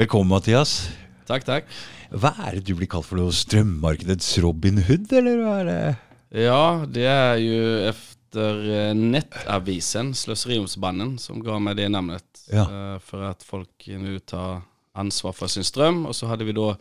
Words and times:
Velkommen, 0.00 0.28
Mathias. 0.28 0.88
Tack, 1.28 1.44
tack. 1.44 1.66
Hva 2.08 2.30
er 2.46 2.54
det 2.56 2.62
du 2.70 2.78
blir 2.78 2.88
kalt 2.88 3.04
for 3.04 3.20
noe? 3.20 3.34
Strømmarkedets 3.36 4.30
Robin 4.40 4.78
Hood, 4.86 5.10
eller 5.12 5.42
hva 5.44 5.56
er 5.60 5.66
det? 5.68 6.44
Ja, 6.46 6.86
det 6.88 7.04
är 7.04 7.36
ju 7.36 7.58
efter 7.84 8.62
eh, 8.70 8.94
Nettavisen, 8.96 10.14
Slöseriomsbannen, 10.14 11.18
som 11.18 11.44
gav 11.44 11.60
mig 11.60 11.74
det 11.76 11.88
namnet. 11.92 12.46
Ja. 12.48 12.62
Eh, 12.62 12.98
För 12.98 13.22
att 13.22 13.42
folk 13.42 13.86
nu 13.86 14.18
tar 14.18 14.62
ansvar 14.94 15.32
för 15.32 15.46
sin 15.46 15.64
ström. 15.64 16.06
Och 16.06 16.16
så 16.16 16.26
hade 16.26 16.44
vi 16.44 16.52
då 16.52 16.76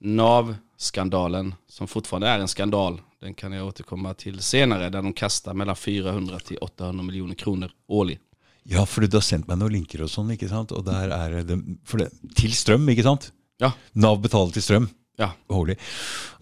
NAV-skandalen, 0.00 1.54
som 1.68 1.88
fortfarande 1.88 2.28
är 2.28 2.38
en 2.38 2.48
skandal. 2.48 3.00
Den 3.20 3.34
kan 3.34 3.52
jag 3.52 3.66
återkomma 3.66 4.14
till 4.14 4.40
senare, 4.40 4.88
där 4.88 5.02
de 5.02 5.12
kastar 5.12 5.54
mellan 5.54 5.76
400 5.76 6.38
till 6.38 6.56
800 6.58 7.02
miljoner 7.04 7.34
kronor 7.34 7.70
årligen. 7.86 8.22
Ja, 8.70 8.84
for 8.88 9.04
du 9.04 9.16
har 9.18 9.24
sendt 9.24 9.46
meg 9.50 9.58
noen 9.60 9.74
linker 9.76 10.02
og 10.06 10.08
sånn, 10.12 10.30
ikke 10.32 10.48
sant? 10.48 10.70
Og 10.72 10.84
der 10.86 11.10
er 11.12 11.42
det, 11.44 11.58
for 11.84 12.00
det 12.00 12.10
Til 12.38 12.52
strøm, 12.56 12.86
ikke 12.88 13.04
sant? 13.04 13.30
Ja, 13.60 13.72
Nav 13.94 14.16
betaler 14.24 14.52
til 14.56 14.64
strøm. 14.64 14.86
ja. 15.20 15.28
Holy. 15.52 15.76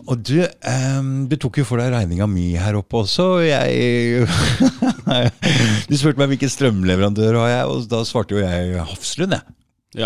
Og 0.06 0.22
du, 0.24 0.38
ehm, 0.64 1.26
du 1.28 1.34
tok 1.36 1.58
jo 1.60 1.64
for 1.68 1.82
deg 1.82 1.90
regninga 1.92 2.26
mi 2.30 2.52
her 2.56 2.78
oppe 2.78 3.02
også. 3.02 3.26
og 3.36 3.42
Jeg 3.44 4.26
Du 5.90 5.96
spurte 5.98 6.18
meg 6.22 6.30
hvilken 6.32 6.52
strømleverandør 6.52 7.36
har 7.42 7.50
jeg, 7.52 7.66
og 7.74 7.88
da 7.90 8.02
svarte 8.08 8.36
jo 8.36 8.42
jeg 8.44 8.78
Hafslund, 8.92 9.36
jeg. 9.36 9.56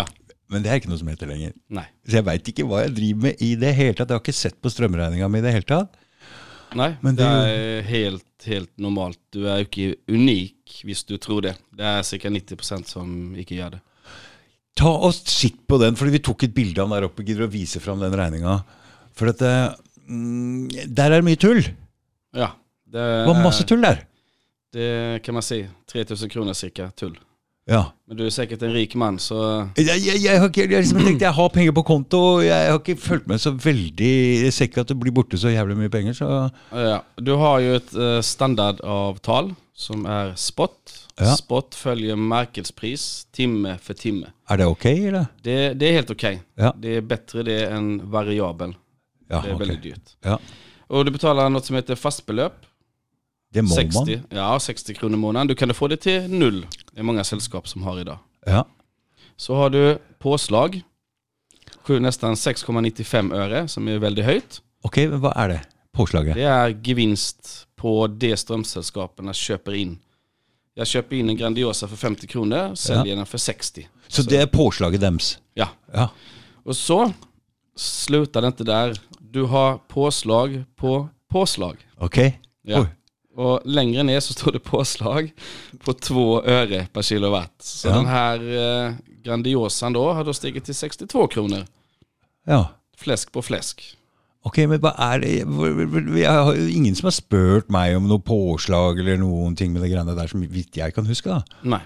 Ja, 0.01 0.03
Men 0.51 0.63
det 0.63 0.71
er 0.71 0.79
ikke 0.81 0.89
noe 0.91 0.99
som 0.99 1.07
heter 1.11 1.27
lenger. 1.31 1.53
nej. 1.69 1.85
Så 2.07 2.19
jeg 2.19 2.25
veit 2.27 2.49
ikke 2.51 2.65
hva 2.67 2.81
jeg 2.85 2.93
driver 2.97 3.23
med 3.27 3.41
i 3.43 3.53
det 3.59 3.73
hele 3.75 3.93
tatt. 3.95 4.09
Jeg 4.11 4.15
har 4.19 4.23
ikke 4.25 4.35
sett 4.41 4.59
på 4.63 4.71
strømregninga 4.71 5.27
mi 5.31 5.39
i 5.41 5.45
det 5.45 5.53
hele 5.57 5.67
tatt. 5.67 5.95
Nej, 6.75 6.97
Men 7.01 7.15
det, 7.15 7.23
det 7.23 7.29
är 7.29 7.47
är 7.47 7.81
helt, 7.81 8.45
helt 8.45 8.77
normalt. 8.77 9.19
Du 9.29 9.49
är 9.49 9.59
inte 9.59 9.95
unik, 10.07 10.81
visst 10.85 11.07
du 11.07 11.17
tror 11.17 11.41
det. 11.41 11.55
Det 11.69 11.83
är 11.83 12.03
cirka 12.03 12.29
90% 12.29 12.83
som 12.83 13.35
inte 13.35 13.55
gör 13.55 13.69
det. 13.69 13.79
Ta 14.77 14.91
og 14.93 15.13
sitt 15.13 15.67
på 15.67 15.77
den, 15.81 15.95
fordi 15.95 16.11
vi 16.11 16.19
tok 16.21 16.43
et 16.43 16.53
bilde 16.53 16.81
av 16.83 16.89
den 16.89 16.99
der 16.99 17.07
oppe. 17.07 17.23
Gidder 17.25 17.47
å 17.47 17.49
vise 17.49 17.79
fram 17.81 17.99
den 17.99 18.13
regninga? 18.13 18.59
For 19.17 19.31
at 19.31 19.39
det, 19.41 19.53
mm, 20.05 20.67
der 20.85 21.11
er 21.11 21.15
det 21.17 21.25
mye 21.25 21.39
tull. 21.41 21.63
Ja, 22.35 22.51
det, 22.85 22.99
Det 23.01 23.25
var 23.25 23.41
masse 23.43 23.65
tull 23.65 23.81
der. 23.81 24.03
det 24.73 25.23
kan 25.23 25.33
man 25.33 25.41
säga. 25.41 25.69
3000 25.91 26.29
kronor 26.29 26.53
cirka 26.53 26.91
tull. 26.91 27.17
Ja. 27.67 27.85
Men 28.07 28.17
du 28.17 28.25
är 28.25 28.29
säkert 28.29 28.61
en 28.61 28.73
rik 28.73 28.95
man 28.95 29.19
så 29.19 29.69
Jeg, 29.75 29.99
jeg, 30.05 30.21
jeg 30.23 30.39
har 30.39 30.47
ikke 30.47 30.61
jeg, 30.61 30.85
liksom 30.85 31.01
tenkt, 31.03 31.21
jeg 31.21 31.33
har 31.35 31.49
penger 31.51 31.73
på 31.75 31.83
konto, 31.83 32.19
og 32.37 32.45
jeg 32.45 32.69
har 32.71 32.79
ikke 32.79 32.95
fulgt 32.95 33.27
med 33.27 33.41
så 33.43 33.51
veldig 33.51 34.11
Jeg 34.45 34.53
ser 34.55 34.69
ikke 34.69 34.85
at 34.85 34.93
det 34.93 34.95
blir 34.99 35.11
borte 35.11 35.37
så 35.37 35.51
jævlig 35.51 35.75
mye 35.77 35.91
penger, 35.91 36.15
så 36.15 36.29
ja, 36.71 37.01
du 37.19 37.33
har 37.35 37.59
ju 37.59 37.75
ett 37.75 37.93
eh, 37.95 38.21
standardavtal 38.21 39.51
som 39.75 40.05
är 40.05 40.35
spot. 40.35 41.07
Ja. 41.19 41.35
Spot 41.35 41.75
följer 41.75 42.15
marknadspris 42.15 43.27
timme 43.31 43.77
för 43.81 43.93
timme. 43.93 44.27
er 44.49 44.57
det 44.57 44.65
ok, 44.65 44.85
eller? 44.85 45.25
Det, 45.41 45.73
det 45.73 45.89
är 45.89 45.93
helt 45.93 46.09
okej. 46.09 46.41
Ja. 46.55 46.75
Det 46.77 46.95
är 46.95 47.01
bättre 47.01 47.43
det 47.43 47.67
än 47.67 48.11
variabel. 48.11 48.75
Ja, 49.29 49.41
det 49.41 49.49
är 49.49 49.55
ok. 49.55 49.61
väldigt 49.61 49.83
dyrt. 49.83 50.15
Ja. 50.21 50.39
Och 50.87 51.05
du 51.05 51.11
betalar 51.11 51.49
något 51.49 51.65
som 51.65 51.75
heter 51.75 51.95
fastbelöp. 51.95 52.53
Det 53.53 53.61
må 53.61 53.69
60, 53.69 53.97
man. 53.97 54.23
ja, 54.29 54.59
60 54.59 54.93
kronor 54.93 55.13
i 55.13 55.17
månaden. 55.17 55.47
Du 55.47 55.55
kan 55.55 55.73
få 55.73 55.87
det 55.87 55.97
till 55.97 56.29
null. 56.29 56.65
Det 56.97 57.01
är 57.01 57.03
många 57.03 57.23
sällskap 57.23 57.67
som 57.67 57.83
har 57.83 57.99
idag. 57.99 58.17
Ja. 58.45 58.67
Så 59.35 59.55
har 59.55 59.69
du 59.69 59.97
påslag. 60.19 60.81
Sju- 61.83 61.99
Nästan 61.99 62.35
6,95 62.35 63.33
öre 63.35 63.67
som 63.67 63.87
är 63.87 63.97
väldigt 63.97 64.25
höjt. 64.25 64.61
Ok, 64.83 64.97
men 64.97 65.19
hva 65.21 65.33
er 65.35 65.49
det? 65.49 65.61
Påslaget? 65.93 66.35
Det 66.35 66.43
är 66.43 66.79
gevinst 66.83 67.67
på 67.75 68.07
det 68.07 68.37
strömsällskapen 68.37 69.33
köper 69.33 69.73
in. 69.73 69.99
Jag 70.73 70.87
köper 70.87 71.15
in 71.15 71.29
en 71.29 71.37
Grandiosa 71.37 71.87
för 71.87 71.95
50 71.95 72.27
kronor, 72.27 72.75
säljer 72.75 73.15
den 73.15 73.25
för 73.25 73.37
60. 73.37 73.87
Så 74.07 74.21
det 74.21 74.35
er 74.41 74.47
påslaget 74.47 75.01
deres? 75.01 75.39
Ja. 75.53 75.67
Ja. 75.93 76.09
Och 76.63 76.75
så 76.77 77.13
slutar 77.75 78.41
det 78.41 78.47
inte 78.47 78.63
där. 78.63 78.99
Du 79.19 79.43
har 79.43 79.77
påslag 79.77 80.63
på 80.75 81.09
påslag. 81.29 81.77
Ok? 81.97 82.17
Ja. 82.61 82.79
Oi. 82.81 82.87
Och 83.37 83.61
längre 83.65 84.03
ner 84.03 84.19
så 84.19 84.33
står 84.33 84.51
det 84.51 84.59
påslag 84.59 85.31
på 85.85 85.93
2 85.93 86.43
öre 86.43 86.87
per 86.93 87.01
kilowatt. 87.01 87.53
Så 87.59 87.87
Ja. 87.87 87.95
den 87.95 88.05
här 88.05 88.39
eh, 88.87 88.93
Grandiosan 89.23 89.93
då 89.93 90.13
har 90.13 90.23
då 90.25 90.33
stigit 90.33 90.65
till 90.65 90.75
62 90.75 91.27
kronor. 91.27 91.65
Ja. 92.47 92.67
Fläsk 92.97 93.31
på 93.31 93.41
fläsk. 93.41 93.83
Ok, 94.47 94.57
men 94.57 94.79
hva 94.79 94.93
er 95.13 95.19
det 95.19 95.33
Jeg 96.21 96.31
har 96.31 96.55
ingen 96.55 96.95
som 96.95 97.05
har 97.09 97.11
spurt 97.15 97.69
meg 97.69 97.97
om 97.97 98.07
noe 98.07 98.19
påslag 98.23 98.99
eller 98.99 99.17
noen 99.19 99.55
ting 99.59 99.73
med 99.73 99.81
det 99.83 99.89
greiene 99.91 100.15
der, 100.15 100.27
som 100.31 100.41
jeg 100.43 100.93
kan 100.95 101.05
huske. 101.05 101.29
da. 101.29 101.43
Nej. 101.61 101.81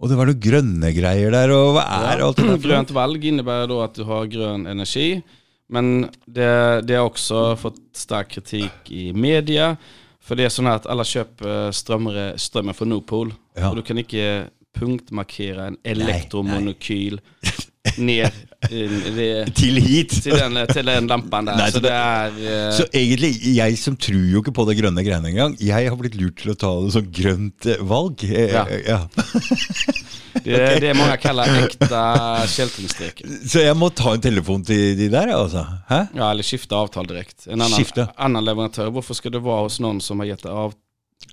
Og 0.00 0.08
det 0.08 0.16
var 0.18 0.26
noe 0.26 0.40
grønne 0.40 0.90
greier 0.96 1.30
der, 1.30 1.50
og 1.54 1.76
hva 1.76 1.84
er 1.84 2.22
alt 2.24 2.36
det 2.36 2.46
der? 2.46 2.56
for 2.56 2.56
noe? 2.56 2.62
Grönt 2.66 2.90
valg 2.90 3.24
innebär 3.24 3.66
då 3.66 3.82
att 3.82 3.94
du 3.94 4.02
har 4.02 4.26
grön 4.26 4.66
energi. 4.66 5.22
Men 5.68 6.08
det, 6.26 6.80
det 6.82 6.94
har 6.94 7.04
också 7.04 7.56
fått 7.56 7.76
stark 7.94 8.28
kritik 8.30 8.90
i 8.90 9.12
media. 9.12 9.76
För 10.22 10.36
det 10.36 10.44
är 10.44 10.48
så 10.48 10.62
här 10.62 10.76
att 10.76 10.86
alla 10.86 11.04
köper 11.04 11.72
strömre, 11.72 12.38
strömmen 12.38 12.74
från 12.74 12.88
Nordpol. 12.88 13.34
Ja. 13.54 13.70
Och 13.70 13.76
du 13.76 13.82
kan 13.82 13.98
inte 13.98 14.48
punktmarkera 14.74 15.66
en 15.66 15.76
elektromonokyl 15.84 17.20
ner 17.98 18.26
i, 18.26 18.32
det, 18.70 19.54
Til 19.54 19.78
hit! 19.82 20.10
till, 20.22 20.32
den, 20.38 20.66
till 20.72 20.86
den 20.86 21.06
lampan 21.06 21.44
där. 21.44 21.56
Nej, 21.56 21.72
så 21.72 21.78
det- 21.80 21.88
det 21.88 21.94
är... 21.94 22.68
eh, 22.68 22.72
Så 22.76 22.84
egentlig, 22.92 23.56
jeg 23.56 23.78
som 23.78 23.96
tror 23.96 24.22
jo 24.32 24.40
ikke 24.42 24.52
på 24.52 24.64
det 24.68 24.76
grønne 24.78 25.02
greiene 25.04 25.28
engang, 25.28 25.56
jeg 25.60 25.88
har 25.88 25.96
blitt 25.96 26.14
lurt 26.14 26.36
til 26.42 26.52
å 26.52 26.54
ta 26.54 26.70
det 26.84 26.92
som 26.92 27.08
grønt 27.12 27.66
eh, 27.66 27.80
valg. 27.82 28.24
Eh, 28.24 28.52
Ja. 28.52 28.66
ja. 28.86 29.00
det, 30.44 30.80
det 30.80 30.88
är 30.88 30.94
många 30.94 31.16
kallar 31.16 31.46
äkta 31.64 32.46
källtingstreker. 32.46 33.26
Så 33.48 33.58
jeg 33.58 33.76
må 33.76 33.90
ta 33.90 34.14
en 34.14 34.20
telefon 34.20 34.64
til 34.64 34.96
de 34.98 35.08
der, 35.12 35.32
altså? 35.36 35.66
Hæ? 35.88 36.06
Ja, 36.16 36.30
eller 36.30 36.42
skifta 36.42 36.76
avtal 36.76 37.06
direkt. 37.06 37.46
En 37.46 37.60
annan, 37.60 37.78
Skifta. 37.78 38.08
annan 38.16 38.44
leverantör. 38.44 38.90
Varför 38.90 39.14
ska 39.14 39.30
du 39.30 39.38
vara 39.38 39.62
hos 39.62 39.80
någon 39.80 40.00
som 40.00 40.18
har 40.20 40.26
gett 40.26 40.46
av 40.46 40.74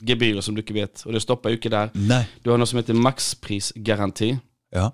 gebyrer 0.01 0.41
som 0.41 0.55
du 0.55 0.61
inte 0.61 0.73
vet? 0.73 1.01
Och 1.05 1.13
det 1.13 1.21
stoppar 1.21 1.49
ju 1.49 1.55
inte 1.55 1.69
där. 1.69 1.89
Nei. 1.93 2.23
Du 2.43 2.49
har 2.49 2.57
något 2.57 2.69
som 2.69 2.77
heter 2.77 2.93
maxprisgaranti. 2.93 4.37
Ja. 4.71 4.91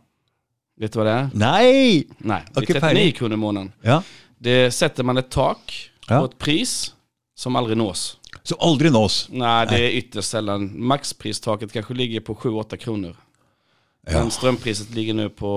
Vet 0.80 0.94
du 0.94 1.00
vad 1.00 1.06
det 1.08 1.12
är? 1.12 1.30
Nei! 1.34 2.08
Nej, 2.18 2.44
det 2.54 2.60
är 2.60 2.66
39 2.66 2.80
färdig. 2.82 3.18
kronor 3.18 3.34
i 3.34 3.38
månaden. 3.38 3.72
Ja. 3.82 4.04
Det 4.38 4.72
sätter 4.72 5.04
man 5.04 5.18
ett 5.18 5.30
tak 5.30 5.92
Ja. 6.08 6.20
på 6.20 6.26
ett 6.26 6.38
pris 6.38 6.94
som 7.36 7.56
aldrig 7.56 7.78
nås. 7.78 8.18
Så 8.44 8.56
aldri 8.56 8.90
nås. 8.90 9.28
Nej, 9.32 9.68
det 9.70 9.80
är 9.80 9.90
ytterst 9.90 10.30
sällan. 10.30 10.86
Maxpristaket 10.86 11.72
kanske 11.74 11.94
ligger 11.94 12.20
på 12.20 12.36
7-8 12.36 12.76
kronor. 12.78 13.16
Ja. 14.08 14.20
Men 14.20 14.32
strömpriset 14.32 14.90
ligger 14.90 15.14
nu 15.14 15.30
på 15.30 15.48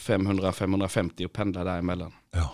500-550 0.00 1.24
och 1.24 1.32
pendlar 1.32 1.64
däremellan. 1.64 2.12
Ja. 2.36 2.52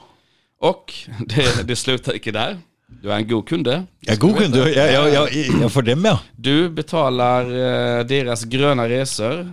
Och 0.61 0.95
det, 1.27 1.69
det 1.69 1.77
slutar 1.77 2.13
inte 2.13 2.31
där. 2.31 2.59
Du 3.03 3.13
är 3.13 3.17
en 3.17 3.29
god 3.29 3.49
kunde. 3.49 3.85
Er 4.07 4.17
god 4.17 4.37
kunde. 4.37 4.59
Ja, 4.73 4.87
ja, 4.87 5.09
ja, 5.09 5.29
ja, 5.63 5.69
for 5.69 5.83
dem, 5.83 6.05
ja. 6.05 6.21
Du 6.37 6.69
betalar 6.69 7.45
eh, 7.45 8.05
deras 8.05 8.45
gröna 8.45 8.89
resor 8.89 9.53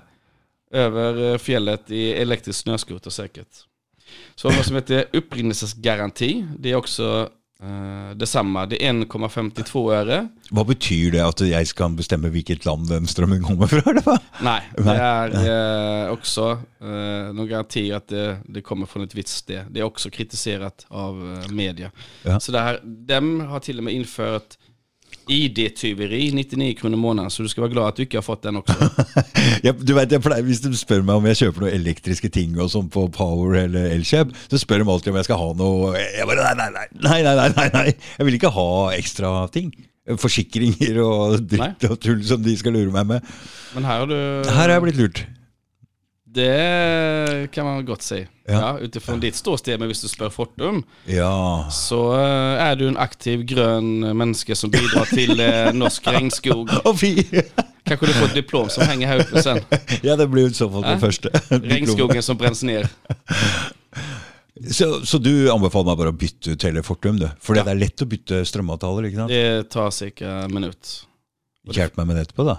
över 0.72 1.32
eh, 1.32 1.38
fjället 1.38 1.92
i 1.92 2.14
elektrisk 2.14 2.60
snöskoter 2.60 3.10
säkert. 3.10 3.48
Så 4.36 4.50
vad 4.50 4.66
som 4.66 4.76
heter 4.76 5.06
upprinnelsesgaranti, 5.14 6.46
det 6.60 6.72
är 6.72 6.76
också 6.76 7.30
eh, 7.64 8.16
detsamma. 8.16 8.66
Det 8.66 8.86
är 8.86 8.94
1,52 8.94 9.94
öre. 9.94 10.28
Hva 10.52 10.64
betyr 10.64 11.12
det 11.12 11.24
at 11.26 11.42
jeg 11.44 11.68
skal 11.68 11.96
bestemme 11.98 12.32
hvilket 12.32 12.66
land 12.66 12.88
den 12.90 13.08
strømmen 13.08 13.44
kommer 13.44 13.68
hva? 13.68 14.18
Nej, 14.42 14.62
det 14.78 14.96
är 14.96 16.06
eh, 16.06 16.12
också 16.12 16.62
eh, 16.82 17.34
någon 17.34 17.48
garanti 17.48 17.92
att 17.92 18.08
det, 18.08 18.38
det 18.46 18.62
kommer 18.62 18.86
från 18.86 19.04
ett 19.04 19.16
visst 19.16 19.44
sted. 19.44 19.66
Det 19.70 19.80
är 19.80 19.84
också 19.84 20.10
kritiserat 20.10 20.86
av 20.88 21.16
eh, 21.34 21.52
media. 21.52 21.92
Ja. 22.24 22.40
Så 22.40 22.52
det 22.52 22.60
här, 22.60 22.80
de 22.84 23.42
har 23.42 23.60
till 23.60 23.78
och 23.78 23.84
med 23.84 23.94
infört 23.94 24.58
ID-tyveri, 25.30 26.32
99 26.34 26.74
kronor 26.80 26.98
i 26.98 27.02
månaden. 27.02 27.32
Så 27.32 27.44
du 27.44 27.50
ska 27.50 27.62
vara 27.62 27.72
glad 27.72 27.88
att 27.88 27.96
du 27.96 28.04
inte 28.04 28.18
har 28.18 28.22
fått 28.22 28.42
den 28.44 28.56
också. 28.56 28.74
Jeg, 29.64 29.76
du 29.82 29.94
vet, 29.94 30.12
jeg 30.12 30.22
pleier, 30.22 30.44
Hvis 30.46 30.62
de 30.62 30.72
spør 30.78 31.02
meg 31.02 31.18
om 31.18 31.26
jeg 31.30 31.38
kjøper 31.40 31.64
noen 31.64 31.74
elektriske 31.74 32.30
ting 32.34 32.58
og 32.62 32.70
sånn 32.72 32.90
på 32.94 33.08
Power 33.14 33.56
eller 33.58 33.90
Elkjøp, 33.96 34.34
så 34.52 34.60
spør 34.62 34.84
de 34.84 34.90
alltid 34.94 35.12
om 35.14 35.18
jeg 35.20 35.28
skal 35.28 35.40
ha 35.42 35.48
noe 35.58 35.94
Jeg 35.98 36.28
bare 36.30 36.46
nei, 36.46 36.54
nei, 36.60 36.68
nei. 36.76 36.88
nei, 37.08 37.20
nei, 37.26 37.48
nei, 37.56 37.68
nei. 37.74 37.86
Jeg 38.20 38.28
vil 38.28 38.38
ikke 38.38 38.52
ha 38.54 38.68
ekstra 38.98 39.32
ting. 39.54 39.72
Forsikringer 40.22 41.02
og 41.04 41.42
dritt 41.52 41.84
og 41.90 41.98
tull 42.04 42.22
som 42.28 42.44
de 42.44 42.54
skal 42.60 42.78
lure 42.78 42.94
meg 42.94 43.10
med. 43.10 43.34
Men 43.76 43.86
här 43.86 44.00
har 44.00 44.08
du... 44.08 44.16
Her 44.50 44.62
har 44.62 44.78
jeg 44.78 44.86
blitt 44.86 45.02
lurt. 45.02 45.26
Det 46.38 47.48
kan 47.52 47.66
man 47.66 47.86
gott 47.86 48.02
säga. 48.02 48.28
Ja. 48.46 48.54
Ja. 48.54 48.80
utifrån 48.80 49.20
ditt 49.20 49.36
ståsted 49.36 49.80
med 49.80 49.96
spør 49.98 50.30
Fortum, 50.30 50.84
Ja. 51.06 51.68
så 51.72 52.14
eh, 52.14 52.64
är 52.70 52.76
du 52.76 52.88
en 52.88 52.98
aktiv 52.98 53.44
grön 53.44 54.18
människa 54.18 54.56
som 54.56 54.70
bidrar 54.72 55.06
till 55.06 55.40
eh, 55.40 55.74
norsk 55.74 56.08
regnskog. 56.14 56.70
Kanske 57.84 58.06
du 58.06 58.14
får 58.14 58.26
ett 58.26 58.34
diplom 58.34 58.70
som 58.70 58.84
hänger 58.84 59.08
här 59.08 59.20
uppe 59.20 59.44
sen. 59.44 59.60
Ja, 60.02 60.16
det 60.16 60.28
blir 60.28 60.50
så 60.50 60.70
fall 60.72 60.82
det 60.82 60.92
Ja. 60.92 61.00
første. 61.00 61.30
Regnskogen 61.50 62.24
som 62.24 62.38
bränns 62.38 62.64
ner. 62.64 62.88
Så, 64.72 65.06
så 65.06 65.18
du 65.18 65.52
anbefaler 65.54 65.86
meg 65.92 65.98
bare 66.00 66.10
å 66.12 66.18
bytte 66.18 66.52
ut 66.56 66.64
hele 66.66 66.82
Fortum, 66.84 67.20
du? 67.20 67.28
For 67.40 67.56
Ja. 67.58 67.64
det 67.64 67.72
er 67.76 67.82
lett 67.84 68.02
å 68.02 68.06
bytte 68.10 68.44
strømavtaler, 68.46 69.06
ikke 69.10 69.18
sant? 69.22 69.30
Det 69.34 69.70
tar 69.74 69.92
cirka 69.94 70.32
en 70.46 70.54
minut. 70.54 70.94
Hjelp 71.74 71.98
meg 72.00 72.08
med 72.08 72.16
det 72.18 72.22
etterpå, 72.28 72.46
da. 72.48 72.58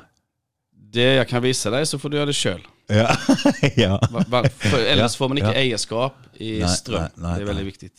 Det 0.93 1.15
jag 1.17 1.29
kan 1.29 1.43
visa 1.43 1.71
dig 1.71 1.87
så 1.87 1.99
får 1.99 2.09
du 2.11 2.17
göra 2.17 2.27
det 2.27 2.37
själv. 2.37 2.63
Ja. 2.89 3.09
ja. 3.77 3.99
Va- 4.11 4.25
va- 4.29 4.45
För 4.49 4.79
ellers 4.87 5.17
får 5.17 5.29
man 5.29 5.39
ikke 5.43 5.55
ja. 5.55 5.61
eierskap 5.65 6.15
i 6.41 6.59
Nei, 6.63 6.69
strøm. 6.73 7.03
nei, 7.17 7.25
nei, 7.27 7.35
det 7.39 7.43
er 7.45 7.51
veldig 7.53 7.65
nei. 7.65 7.73
viktig. 7.73 7.91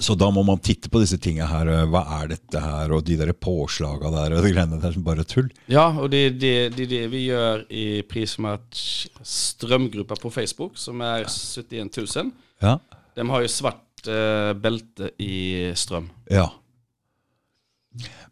Så 0.00 0.14
da 0.16 0.30
må 0.32 0.40
man 0.46 0.60
titte 0.64 0.88
på 0.88 1.00
disse 1.02 1.18
tinga 1.20 1.44
her. 1.50 1.66
eh, 1.68 1.82
Hva 1.90 2.00
er 2.22 2.28
dette 2.30 2.60
her? 2.62 2.92
Og 2.96 3.02
de 3.04 3.16
der 3.20 3.32
påslaga 3.36 4.08
der 4.14 4.36
og 4.38 4.44
de 4.46 4.52
greiene 4.54 4.78
der 4.80 4.94
som 4.94 5.02
bare 5.04 5.24
er 5.26 5.28
tull. 5.28 5.50
Ja, 5.68 5.88
og 5.92 6.08
det 6.14 6.20
er 6.28 6.30
det, 6.40 6.54
det, 6.78 6.86
det 6.92 7.02
vi 7.12 7.24
gjør 7.26 7.66
i 7.68 7.84
Prismatch 8.08 9.08
strømgruppa 9.26 10.16
på 10.22 10.30
Facebook, 10.32 10.78
som 10.80 11.02
er 11.04 11.26
71 11.28 11.90
000. 12.16 12.32
Ja. 12.62 12.78
De 13.18 13.26
har 13.28 13.44
jo 13.44 13.50
svart 13.52 14.08
eh, 14.08 14.54
belte 14.56 15.10
i 15.20 15.72
strøm. 15.76 16.08
ja. 16.30 16.48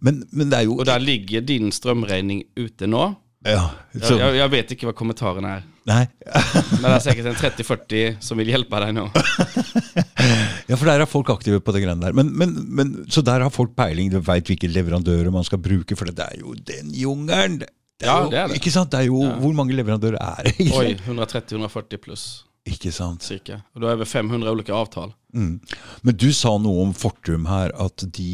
Men, 0.01 0.21
men 0.31 0.51
det 0.53 0.59
er 0.61 0.67
jo 0.69 0.77
Og 0.79 0.87
der 0.87 1.01
ligger 1.03 1.41
din 1.43 1.73
strømregning 1.75 2.45
ute 2.57 2.87
nå. 2.87 3.09
Ja. 3.47 3.65
Så, 3.99 4.15
jeg, 4.19 4.37
jeg 4.39 4.51
vet 4.53 4.71
ikke 4.75 4.87
hva 4.87 4.95
kommentaren 4.95 5.47
er, 5.51 5.65
nei. 5.89 6.03
men 6.81 6.85
det 6.85 6.95
er 6.95 7.05
sikkert 7.05 7.31
en 7.33 7.39
30-40 7.41 8.19
som 8.25 8.41
vil 8.41 8.53
hjelpe 8.53 8.83
deg 8.85 8.95
nå. 8.97 9.09
Ja, 10.69 10.77
for 10.77 10.85
der 10.85 11.01
er 11.01 11.09
folk 11.09 11.31
aktive 11.33 11.63
på 11.65 11.73
det 11.73 11.81
greiene 11.85 12.03
der. 12.03 12.15
Men, 12.17 12.29
men, 12.37 12.51
men, 12.77 12.91
så 13.13 13.23
der 13.25 13.41
har 13.45 13.53
folk 13.55 13.73
peiling, 13.79 14.11
de 14.13 14.21
veit 14.25 14.51
hvilke 14.51 14.69
leverandører 14.69 15.31
man 15.33 15.47
skal 15.47 15.61
bruke, 15.65 15.97
for 15.97 16.11
det 16.11 16.27
er 16.27 16.43
jo 16.43 16.53
den 16.69 16.91
jungelen! 16.93 17.63
Er 17.99 18.07
Ja, 18.07 18.19
det 18.31 18.39
er 18.39 18.51
det. 18.51 18.59
Ikke 18.61 18.71
sant? 18.75 18.93
Det 18.93 19.01
er 19.01 19.09
jo, 19.09 19.23
Hvor 19.41 19.55
mange 19.57 19.75
leverandører 19.75 20.19
er 20.21 20.51
det? 20.51 20.69
Oi, 20.77 20.93
130-140 21.07 22.03
pluss, 22.05 22.27
Ikke 22.69 22.93
sant? 22.95 23.25
cirka. 23.27 23.63
Og 23.75 23.81
du 23.81 23.89
har 23.89 23.97
over 23.97 24.07
500 24.07 24.53
ulike 24.53 24.75
avtaler. 24.75 25.17
Mm. 25.35 25.57
Men 26.07 26.17
du 26.17 26.29
sa 26.33 26.55
noe 26.63 26.85
om 26.87 26.93
Fortum 26.97 27.49
her, 27.51 27.73
at 27.75 28.05
de, 28.05 28.29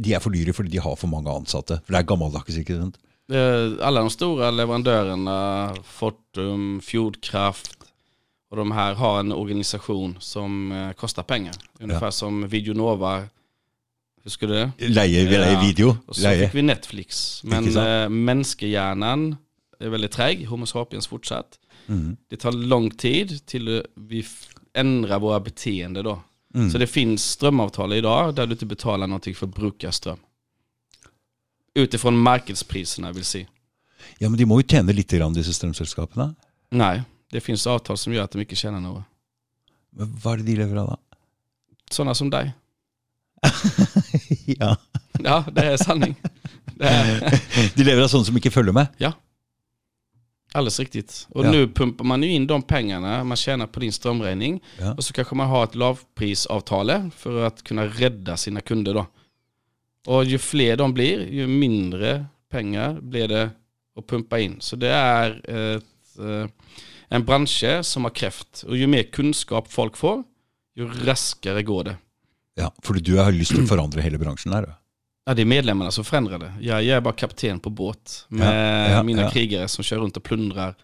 de 0.00 0.14
er 0.14 0.22
for 0.22 0.34
dyre 0.34 0.54
fordi 0.56 0.72
de 0.76 0.82
har 0.82 0.96
for 1.00 1.10
mange 1.12 1.32
ansatte. 1.32 1.80
For 1.84 1.96
det 1.96 2.00
er 2.00 2.08
gammeldags, 2.08 2.56
ikke 2.62 2.78
sant? 2.78 2.96
Eh, 3.32 3.86
Alla 3.86 4.00
de 4.00 4.10
stora 4.10 4.50
leverandörerna, 4.50 5.74
Fortum, 5.84 6.80
Fjordkraft 6.80 7.78
och 8.50 8.56
de 8.56 8.72
här 8.72 8.94
har 8.94 9.20
en 9.20 9.32
organisation 9.32 10.16
som 10.20 10.72
eh, 10.72 10.92
kostar 10.92 11.22
pengar. 11.22 11.54
Ungefär 11.80 12.10
som 12.10 12.48
Videonova. 12.48 13.22
Husker 14.24 14.46
du 14.46 14.54
det? 14.54 14.70
Leier 14.88 15.52
Ja. 15.52 15.60
video. 15.60 15.96
Och 16.06 16.16
så 16.16 16.22
Leie. 16.22 16.46
fick 16.46 16.54
vi 16.54 16.62
Netflix. 16.62 17.40
Men 17.44 17.76
eh, 17.76 18.08
människohjärnan 18.08 19.36
är 19.80 19.88
väldigt 19.88 20.12
träg, 20.12 20.46
Homo 20.48 20.66
sapiens 20.66 21.06
fortsatt. 21.06 21.58
Mm. 21.86 22.16
Det 22.28 22.36
tar 22.36 22.52
lång 22.52 22.90
tid 22.90 23.46
till 23.46 23.82
vi 23.94 24.26
ändrar 24.74 25.18
våra 25.18 25.40
beteende 25.40 26.02
då. 26.02 26.20
Mm. 26.54 26.70
Så 26.70 26.78
det 26.78 26.86
finns 26.86 27.30
strömavtal 27.30 27.92
idag 27.92 28.34
där 28.34 28.46
du 28.46 28.52
inte 28.52 28.66
betalar 28.66 29.06
någonting 29.06 29.34
för 29.34 29.46
att 29.46 29.54
bruka 29.54 29.92
ström. 29.92 30.18
Utifrån 31.74 32.18
marknadspriserna 32.18 33.12
vill 33.12 33.24
säga. 33.24 33.46
Ja, 34.18 34.28
men 34.28 34.38
de 34.38 34.46
må 34.46 34.60
jo 34.60 34.66
tjene 34.68 34.92
litt, 34.92 35.10
grann, 35.10 35.32
disse 35.34 35.52
strømselskapene. 35.52 36.34
Nej, 36.70 37.02
det 37.32 37.40
finns 37.40 37.66
avtal 37.66 37.96
som 37.98 38.12
gör 38.12 38.24
att 38.24 38.30
de 38.30 38.40
inte 38.40 38.54
tjänar 38.56 38.80
något. 38.80 39.04
Men 39.90 40.12
hva 40.22 40.32
er 40.34 40.36
det 40.42 40.44
de 40.52 40.56
lever 40.58 40.76
av, 40.76 40.86
da? 40.86 40.96
Sådana 41.90 42.14
som 42.14 42.30
dig. 42.30 42.52
ja. 44.46 44.76
Ja, 45.22 45.44
det 45.52 45.62
är 45.72 45.76
sanning. 45.76 46.14
Det 46.74 46.84
är 46.88 47.40
De 47.76 47.84
lever 47.84 48.02
av 48.02 48.08
sånne 48.08 48.24
som 48.24 48.36
ikke 48.36 48.50
følger 48.50 48.72
med? 48.72 49.12
alldeles 50.54 50.78
riktigt. 50.80 51.26
Och 51.30 51.44
Ja. 51.44 51.50
nu 51.50 51.68
pumpar 51.68 52.04
man 52.04 52.22
ju 52.22 52.30
in 52.30 52.46
de 52.46 52.62
pengarna 52.62 53.24
man 53.24 53.36
tjänar 53.36 53.66
på 53.66 53.80
din 53.80 53.92
strömräkning. 53.92 54.60
Ja. 54.78 54.94
Och 54.94 55.04
så 55.04 55.12
kanske 55.12 55.34
man 55.34 55.48
har 55.48 55.64
ett 55.64 55.74
lavprisavtal 55.74 57.10
för 57.16 57.42
att 57.46 57.62
kunna 57.64 57.86
rädda 57.86 58.36
sina 58.36 58.60
kunder 58.60 58.94
då. 58.94 59.06
Och 60.06 60.24
ju 60.24 60.38
fler 60.38 60.76
de 60.76 60.94
blir, 60.94 61.32
ju 61.32 61.46
mindre 61.46 62.26
pengar 62.50 63.00
blir 63.00 63.28
det 63.28 63.50
att 63.98 64.06
pumpa 64.06 64.38
in. 64.40 64.56
Så 64.60 64.76
det 64.76 64.88
är 64.90 65.30
ett, 65.76 66.18
eh, 66.18 66.50
en 67.08 67.24
bransch 67.24 67.64
som 67.82 68.04
har 68.04 68.10
kräft. 68.10 68.62
Och 68.68 68.76
ju 68.76 68.86
mer 68.86 69.02
kunskap 69.02 69.72
folk 69.72 69.96
får, 69.96 70.22
ju 70.76 70.88
raskare 70.88 71.62
går 71.62 71.84
det. 71.84 71.96
Ja, 72.54 72.72
For 72.82 72.94
du 72.94 73.16
har 73.18 73.32
å 73.32 73.66
forandre 73.66 74.00
hele 74.00 74.18
bransjen 74.18 74.52
her? 74.54 74.62
da? 74.62 74.74
Ja, 75.26 75.34
det 75.34 75.42
är 75.42 75.46
medlemmarna 75.46 75.90
som 75.90 76.04
förändrar 76.04 76.38
det. 76.38 76.52
Jag, 76.60 76.84
är 76.84 77.00
bara 77.00 77.14
kapten 77.14 77.60
på 77.60 77.70
båt 77.70 78.26
med 78.28 78.90
Ja, 78.90 78.96
ja, 78.96 79.02
mina 79.02 79.22
ja. 79.22 79.30
krigare 79.30 79.68
som 79.68 79.84
kör 79.84 79.98
runt 79.98 80.16
och 80.16 80.22
plundrar 80.22 80.74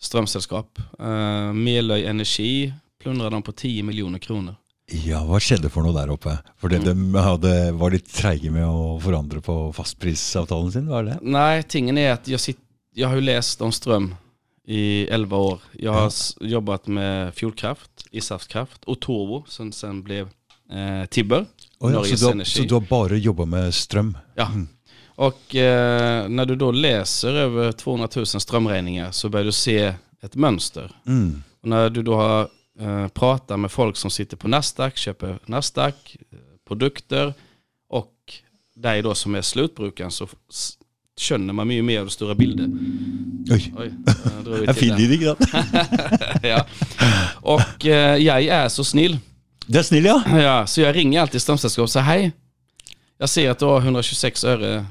strömsällskap. 0.00 0.78
Uh, 1.00 1.52
Meløy 1.52 2.04
Energi 2.04 2.72
plundrar 3.02 3.30
de 3.30 3.42
på 3.42 3.52
10 3.52 3.82
miljoner 3.82 4.18
kronor. 4.18 4.54
Ja, 4.92 5.24
hva 5.26 5.40
skjedde 5.42 5.66
for 5.72 5.82
noe 5.82 5.94
der 5.96 6.10
oppe? 6.14 6.36
Fordi 6.62 6.78
de 6.84 7.14
hadde, 7.18 7.72
var 7.74 7.90
litt 7.90 8.06
treige 8.14 8.52
med 8.54 8.66
å 8.68 8.98
forandre 9.02 9.40
på 9.42 9.72
fastprisavtalen 9.74 10.70
sin, 10.72 10.86
var 10.86 11.04
det? 11.08 11.18
Nej, 11.22 11.62
tingen 11.62 11.98
är 11.98 12.12
att 12.12 12.28
jag, 12.28 12.40
sitt, 12.40 12.58
jag 12.94 13.08
har 13.08 13.14
ju 13.14 13.20
läst 13.20 13.60
om 13.62 13.72
ström 13.72 14.14
i 14.68 15.06
11 15.10 15.36
år. 15.36 15.60
Jag 15.72 15.92
har 15.92 16.02
Ja. 16.02 16.46
jobbat 16.46 16.86
med 16.86 17.34
Fjordkraft, 17.34 17.90
Ishavskraft 18.10 18.84
och 18.84 19.00
Torvo 19.00 19.44
som 19.48 19.72
sen 19.72 20.02
blev 20.02 20.28
eh, 20.72 21.06
Tibber. 21.10 21.46
Å 21.78 21.90
ja, 21.90 21.98
Norges 21.98 22.20
så, 22.20 22.26
du 22.26 22.32
Energi. 22.32 22.50
så 22.50 22.62
du 22.62 22.74
har 22.74 22.80
bare 22.90 23.18
jobba 23.18 23.44
med 23.44 23.74
strøm? 23.74 24.16
Ja. 24.34 24.48
Och 25.16 25.54
eh, 25.54 26.28
när 26.28 26.44
du 26.46 26.56
då 26.56 26.70
läser 26.72 27.34
över 27.34 27.72
200 27.72 28.08
000 28.16 28.26
strömräkningar 28.26 29.10
så 29.10 29.28
börjar 29.28 29.44
du 29.44 29.52
se 29.52 29.94
ett 30.22 30.34
mönster. 30.34 30.90
Mm. 31.06 31.42
Och 31.62 31.68
när 31.68 31.90
du 31.90 32.02
då 32.02 32.14
har 32.14 32.48
eh, 32.80 33.08
pratat 33.08 33.60
med 33.60 33.70
folk 33.70 33.96
som 33.96 34.10
sitter 34.10 34.36
på 34.36 34.48
Nasdaq, 34.48 34.96
köper 34.96 35.38
Nasdaq, 35.46 36.16
eh, 36.32 36.38
produkter 36.68 37.34
och 37.88 38.12
dig 38.76 39.02
då 39.02 39.14
som 39.14 39.34
är 39.34 39.42
slutbrukaren 39.42 40.10
så 40.10 40.28
känner 41.20 41.52
man 41.52 41.70
ju 41.70 41.82
mer 41.82 42.00
av 42.00 42.08
stora 42.08 42.34
bilder. 42.34 42.68
Oj, 43.50 43.72
jag 44.36 44.44
drog 44.44 44.58
ut 44.58 44.66
jeg 44.66 44.76
till 44.76 44.84
finner 44.84 44.96
det. 44.96 45.06
de, 45.06 45.14
ikke 45.14 45.34
sant? 45.46 46.42
ja. 46.42 46.66
Och 47.40 47.86
eh, 47.86 48.16
jag 48.16 48.44
är 48.44 48.68
så 48.68 48.84
snill. 48.84 49.18
Det 49.66 49.78
er 49.78 49.82
snill, 49.82 50.04
ja. 50.04 50.22
Ja, 50.40 50.66
så 50.66 50.80
jag 50.80 50.96
ringer 50.96 51.20
alltid 51.20 51.42
strömsällskap 51.42 51.82
och 51.82 51.90
säger 51.90 52.06
hej. 52.06 52.32
Jag 53.18 53.28
ser 53.28 53.50
att 53.50 53.58
du 53.58 53.64
har 53.64 53.80
126 53.80 54.44
öre 54.44 54.86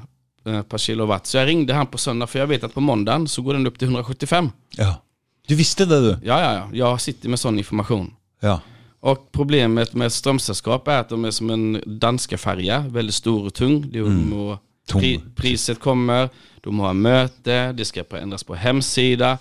eh, 0.46 0.62
per 0.62 0.78
kilowatt. 0.78 1.26
Så 1.26 1.36
jag 1.36 1.46
ringde 1.46 1.74
han 1.74 1.86
på 1.86 1.98
söndag 1.98 2.26
för 2.26 2.38
jag 2.38 2.46
vet 2.46 2.64
att 2.64 2.74
på 2.74 2.80
måndagen 2.80 3.28
så 3.28 3.42
går 3.42 3.52
den 3.54 3.66
upp 3.66 3.78
till 3.78 3.88
175. 3.88 4.50
ja. 4.76 5.02
Du 5.46 5.54
visste 5.54 5.84
det, 5.84 6.00
du? 6.00 6.18
Ja, 6.22 6.40
ja, 6.40 6.52
ja. 6.54 6.68
Jag 6.72 7.00
sitter 7.00 7.28
med 7.28 7.38
sån 7.40 7.58
information. 7.58 8.14
Ja. 8.40 8.60
Och 9.00 9.32
problemet 9.32 9.94
med 9.94 10.12
strömsällskap 10.12 10.88
är 10.88 10.98
att 10.98 11.08
de 11.08 11.24
är 11.24 11.30
som 11.30 11.50
en 11.50 11.82
danska 11.86 12.38
färja, 12.38 12.80
väldigt 12.88 13.14
stor 13.14 13.46
och 13.46 13.54
tung. 13.54 13.90
De 13.92 14.00
må, 14.30 14.58
Tung. 14.88 15.00
pri, 15.00 15.20
priset 15.36 15.80
kommer, 15.80 16.28
de 16.60 16.74
må 16.74 16.82
ha 16.84 16.92
möte, 16.92 17.72
det 17.72 17.84
ska 17.84 18.04
ändras 18.10 18.44
på 18.44 18.54
hemsida. 18.54 19.38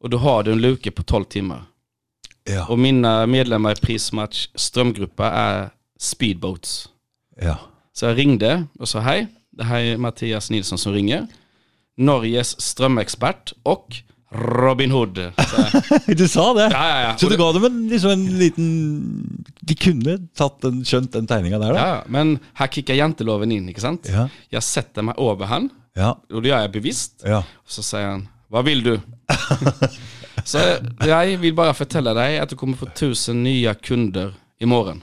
Och 0.00 0.10
då 0.10 0.18
har 0.18 0.42
du 0.42 0.52
en 0.52 0.60
luke 0.60 0.90
på 0.90 1.02
12 1.02 1.24
timmar. 1.24 1.62
Ja. 2.44 2.66
Och 2.66 2.78
mina 2.78 3.26
medlemmar 3.26 3.72
i 3.72 3.76
Prismatch 3.76 4.48
strömgruppa 4.54 5.30
är 5.30 5.70
speedboats. 5.98 6.88
ja. 7.40 7.58
Så 7.92 8.06
jag 8.06 8.18
ringde 8.18 8.64
och 8.78 8.88
sa 8.88 9.00
hej, 9.00 9.26
det 9.50 9.64
här 9.64 9.80
är 9.80 9.96
Mattias 9.96 10.50
Nilsson 10.50 10.78
som 10.78 10.92
ringer. 10.92 11.26
Norges 11.96 12.60
strömexpert 12.60 13.52
och 13.62 13.96
Robin 14.30 14.90
Hood. 14.90 15.18
Du 16.06 16.28
sa 16.28 16.54
det? 16.54 16.62
ja, 16.72 16.88
ja, 16.88 17.00
ja. 17.00 17.16
Så 17.16 17.28
du 17.28 17.36
ga 17.36 17.52
dem 17.52 17.64
en, 17.64 17.88
liksom 17.88 18.10
en 18.10 18.38
liten 18.38 19.44
De 19.60 19.74
kunne 19.74 20.18
tatt 20.34 20.60
den, 20.62 20.84
skjønt 20.84 21.12
den 21.12 21.26
tegninga 21.26 21.58
der, 21.58 21.72
da? 21.72 21.88
Ja, 21.88 22.02
men 22.06 22.38
här 22.54 22.66
kickar 22.66 22.94
janteloven 22.94 23.52
in, 23.52 23.68
inte 23.68 23.80
sant? 23.80 24.06
Ja. 24.10 24.28
Jag 24.48 24.62
sätter 24.62 25.02
mig 25.02 25.14
över 25.18 25.46
han 25.46 25.68
Ja. 25.94 26.18
och 26.32 26.42
det 26.42 26.48
gör 26.48 26.60
jag 26.60 26.72
bevisst. 26.72 27.22
ja. 27.24 27.44
Så 27.66 27.82
säger 27.82 28.06
han, 28.08 28.28
vad 28.48 28.64
vill 28.64 28.82
du? 28.82 29.00
så 30.44 30.58
jag 31.06 31.26
vill 31.38 31.54
bara 31.54 31.74
förtälla 31.74 32.14
dig 32.14 32.38
att 32.38 32.48
du 32.48 32.56
kommer 32.56 32.76
få 32.76 32.86
tusen 32.86 33.42
nya 33.42 33.74
kunder 33.74 34.34
imorgon. 34.58 35.02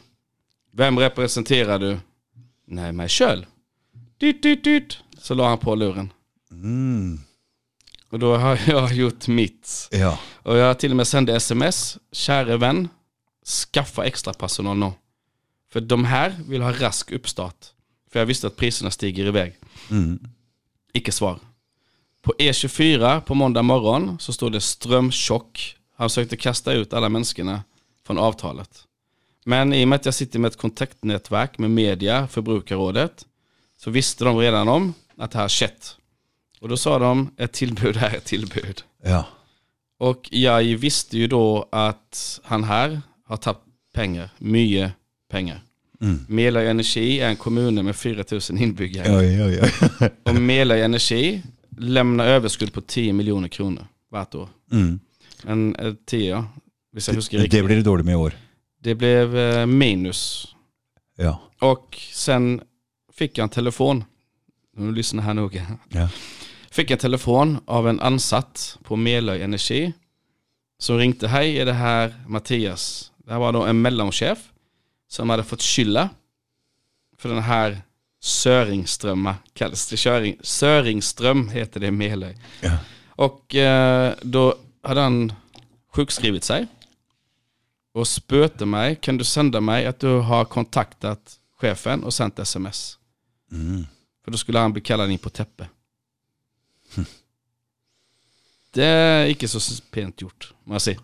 Vem 0.74 1.00
representerar 1.00 1.80
du? 1.80 1.98
Nej, 2.68 2.92
mig 2.92 3.10
själv. 3.10 3.46
Dyt, 4.20 4.44
dyt, 4.44 4.63
dyt. 4.63 4.98
Så 5.20 5.34
la 5.34 5.50
han 5.50 5.58
på 5.58 5.75
luren. 5.75 6.10
Mm. 6.51 7.20
Och 8.13 8.20
då 8.20 8.38
har 8.38 8.60
jag 8.67 8.93
gjort 8.93 9.27
mitt. 9.27 9.88
ja. 9.91 10.20
Och 10.43 10.58
jag 10.58 10.79
till 10.79 10.91
och 10.91 10.98
med 10.98 11.08
sände 11.08 11.36
sms. 11.36 11.98
Käre 12.12 12.58
vän, 12.58 12.89
skaffa 13.46 14.05
extra 14.05 14.34
personal 14.34 14.77
nu. 14.77 14.91
För 15.72 15.82
de 15.82 16.05
här 16.05 16.36
vill 16.48 16.62
ha 16.62 16.72
rask 16.72 17.12
uppstart. 17.12 17.65
För 18.12 18.20
jag 18.20 18.25
visste 18.25 18.48
att 18.48 18.55
priserna 18.55 18.91
stiger 18.91 19.25
iväg. 19.25 19.55
Mm. 19.91 20.20
Icke 20.93 21.12
svar. 21.12 21.39
På 22.22 22.34
E24 22.39 23.22
på 23.22 23.36
måndag 23.36 23.62
morgon 23.62 24.17
så 24.20 24.34
stod 24.34 24.51
det 24.51 24.62
strömchock. 24.62 25.75
Han 25.96 26.10
försökte 26.10 26.38
kasta 26.38 26.74
ut 26.74 26.93
alla 26.93 27.10
människorna 27.10 27.63
från 28.08 28.17
avtalet. 28.17 28.84
Men 29.46 29.74
i 29.74 29.84
och 29.84 29.88
med 29.88 29.96
att 29.96 30.05
jag 30.05 30.13
sitter 30.13 30.39
med 30.39 30.50
ett 30.50 30.58
kontaktnätverk 30.58 31.58
med 31.58 31.72
media, 31.72 32.27
Förbrukarrådet, 32.27 33.25
så 33.77 33.91
visste 33.91 34.24
de 34.24 34.38
redan 34.38 34.67
om 34.67 34.93
att 35.17 35.32
det 35.32 35.38
här 35.38 35.50
skett. 35.50 35.98
Och 36.63 36.70
då 36.70 36.77
sa 36.77 37.00
de, 37.00 37.32
ett 37.38 37.51
tillbud 37.51 37.98
är 37.98 38.15
ett 38.15 38.25
tillbud. 38.25 38.84
ja. 39.03 39.25
Och 39.98 40.27
jag 40.32 40.63
visste 40.63 41.17
ju 41.17 41.27
då 41.27 41.70
att 41.72 42.39
han 42.43 42.63
här 42.63 43.01
har 43.25 43.38
tappat 43.38 43.63
pengar, 43.93 44.29
mycket 44.38 44.91
pengar. 45.32 45.62
Mm. 46.01 46.25
Meløy 46.29 46.67
Energi 46.67 47.20
är 47.20 47.29
en 47.29 47.36
kommun 47.36 47.86
med 47.86 47.96
4000 47.96 48.58
inbyggare. 48.58 49.15
Oi, 49.17 49.41
oi, 49.43 49.62
oi. 49.62 49.70
Och 50.24 50.36
Meløy 50.36 50.82
Energi 50.82 51.41
lämnar 51.77 52.27
överskudd 52.27 52.74
på 52.74 52.82
10 52.82 53.13
miljoner 53.13 53.48
kronor 53.48 53.88
vart 54.10 54.36
år. 54.36 54.50
Mm. 54.72 55.00
En 55.46 55.75
eh, 55.75 55.93
tia, 56.05 56.46
Det 56.93 57.08
riktigt. 57.08 57.65
blir 57.65 57.75
det 57.75 57.82
dåligt 57.82 58.05
med 58.05 58.13
i 58.13 58.15
år. 58.15 58.34
Det 58.82 58.96
blev 58.96 59.38
eh, 59.38 59.65
minus. 59.65 60.48
Ja. 61.17 61.41
Och 61.60 61.98
sen 62.12 62.62
fick 63.13 63.38
jag 63.38 63.43
en 63.43 63.50
telefon. 63.50 64.03
Nu 64.77 64.91
lyssnar 64.91 65.24
här 65.24 65.34
noga. 65.34 65.65
Ja. 65.89 66.10
Fick 66.74 66.92
en 66.92 66.98
telefon 66.98 67.60
av 67.65 67.88
en 67.89 68.00
ansatt 68.00 68.77
på 68.84 68.96
Melöj 68.96 69.42
Energi. 69.42 69.94
Som 70.80 70.98
ringde, 70.98 71.27
hej 71.27 71.60
är 71.60 71.65
det 71.65 71.74
här 71.74 72.24
Mattias? 72.27 73.12
Det 73.18 73.32
här 73.32 73.39
var 73.39 73.53
då 73.53 73.63
en 73.63 73.82
mellanchef 73.82 74.38
som 75.08 75.30
hade 75.30 75.44
fått 75.44 75.62
skylla 75.62 76.10
för 77.18 77.30
den 77.30 77.44
här 77.44 77.82
Söringströmma 78.22 79.36
kallas 79.53 79.89
det. 79.89 79.98
Köring, 79.98 80.38
Söringström 80.42 81.50
heter 81.50 81.80
det 81.80 81.88
i 81.88 81.92
Melöj. 81.92 82.38
Ja. 82.62 82.77
Och 83.08 83.56
eh, 83.56 84.13
då 84.22 84.56
hade 84.84 85.01
han 85.01 85.34
sjukskrivit 85.96 86.44
sig 86.44 86.68
och 87.94 88.08
spöte 88.08 88.65
mig. 88.65 88.96
Kan 88.96 89.18
du 89.18 89.24
sända 89.24 89.62
mig 89.62 89.86
att 89.86 90.00
du 90.00 90.08
har 90.08 90.46
kontaktat 90.46 91.39
chefen 91.60 92.03
och 92.03 92.13
sänt 92.13 92.39
sms? 92.39 92.98
Mm. 93.51 93.86
För 94.24 94.32
då 94.32 94.38
skulle 94.38 94.60
han 94.60 94.74
bli 94.74 94.82
kallad 94.82 95.12
in 95.12 95.20
på 95.20 95.30
täppe. 95.30 95.68
Det 98.74 98.86
är 98.86 99.25
inte 99.25 99.48
så 99.48 99.84
pent 99.92 100.22
gjort, 100.22 100.53
må 100.63 100.74
jag 100.74 100.82
säga. 100.82 101.00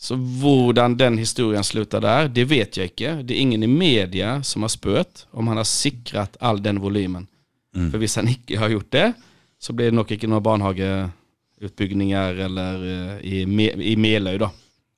Så 0.00 0.14
hvordan 0.14 0.96
den 0.96 1.18
historien 1.18 1.64
slutar 1.64 2.00
där, 2.00 2.28
det 2.28 2.44
vet 2.44 2.76
jag 2.76 2.86
inte. 2.86 3.22
Det 3.22 3.34
är 3.34 3.40
ingen 3.40 3.62
i 3.62 3.66
media 3.66 4.42
som 4.42 4.62
har 4.62 4.68
spöt 4.68 5.26
om 5.30 5.48
han 5.48 5.56
har 5.56 5.64
sikrat 5.64 6.36
all 6.40 6.62
den 6.62 6.80
volymen. 6.80 7.26
Mm. 7.74 7.90
För 7.90 7.98
hvis 7.98 8.16
han 8.16 8.28
inte 8.28 8.56
har 8.56 8.68
gjort 8.68 8.90
det, 8.90 9.12
så 9.58 9.72
blir 9.72 9.86
det 9.86 9.96
nog 9.96 10.12
inte 10.12 10.26
några 10.26 10.40
barnhageutbyggningar 10.40 12.34
eller 12.34 12.74
eh, 12.84 13.32
i, 13.32 13.46
Me 13.46 13.70
i 13.72 13.96
Meløy 13.96 14.38
då. 14.38 14.50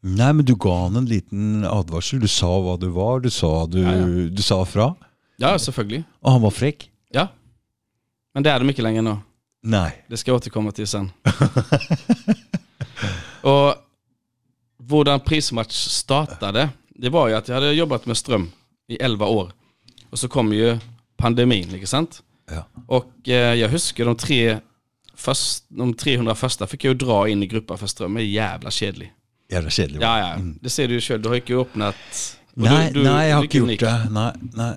Nej, 0.03 0.33
men 0.33 0.45
du 0.45 0.55
gav 0.55 0.83
han 0.83 0.97
en 0.97 1.07
liten 1.07 1.65
advarsel. 1.65 2.21
Du 2.21 2.29
sa 2.29 2.61
vad 2.61 2.81
du 2.81 2.89
var. 2.89 3.21
Du 3.21 3.31
sa, 3.31 3.67
du, 3.67 3.81
Ja, 3.81 3.97
ja. 3.97 4.07
du 4.07 4.43
sa 4.43 4.65
fra. 4.65 4.95
Ja, 5.37 5.59
selvfølgelig. 5.59 6.05
Och 6.21 6.33
han 6.33 6.41
var 6.43 6.51
fräck. 6.51 6.91
Ja. 7.11 7.29
Men 8.35 8.43
det 8.43 8.51
är 8.51 8.59
de 8.59 8.69
inte 8.69 8.83
längre 8.83 9.03
nu. 9.03 9.17
Nej. 9.63 10.05
Det 10.09 10.17
ska 10.17 10.31
jag 10.31 10.37
återkomma 10.37 10.73
till 10.73 10.87
sen. 10.87 11.11
och 13.41 13.75
hvordan 14.79 15.21
prismatch 15.21 15.75
startade, 15.75 16.69
det 16.89 17.09
var 17.09 17.29
ju 17.29 17.35
att 17.35 17.49
jag 17.49 17.55
hade 17.55 17.73
jobbat 17.73 18.07
med 18.07 18.17
ström 18.17 18.51
i 18.89 18.97
11 18.97 19.27
år. 19.27 19.53
Och 20.11 20.19
så 20.19 20.29
kom 20.29 20.53
ju 20.53 20.79
pandemin, 21.17 21.75
inte 21.75 21.87
sant? 21.87 22.23
Ja. 22.51 22.67
Och 22.87 23.29
eh, 23.29 23.55
jag 23.55 23.69
huskar 23.69 24.05
de 24.05 24.17
tre 24.17 24.59
först, 25.15 25.65
de 25.69 25.95
300 25.95 26.35
första 26.35 26.67
fick 26.67 26.85
jag 26.85 26.93
ju 26.93 26.99
dra 26.99 27.29
in 27.29 27.43
i 27.43 27.47
grupper 27.47 27.77
för 27.77 27.87
ström. 27.87 28.15
Det 28.15 28.23
är 28.23 28.25
jävla 28.25 28.71
kedlig. 28.71 29.13
Jävla 29.51 29.71
kedlig. 29.71 30.03
Ja, 30.03 30.19
ja. 30.19 30.37
Det 30.61 30.71
ser 30.71 30.89
du 30.89 30.95
ju 30.95 31.01
själv. 31.01 31.23
Du 31.23 31.29
har 31.29 31.35
ju 31.35 31.41
inte 31.41 31.55
öppnat... 31.55 31.97
Nej, 32.55 32.93
du, 32.93 32.99
du, 32.99 33.11
nej, 33.11 33.29
jag 33.29 33.37
har 33.37 33.43
inte 33.43 33.59
gjort 33.59 33.81
det. 33.81 34.07
Nej, 34.11 34.33
nej. 34.41 34.75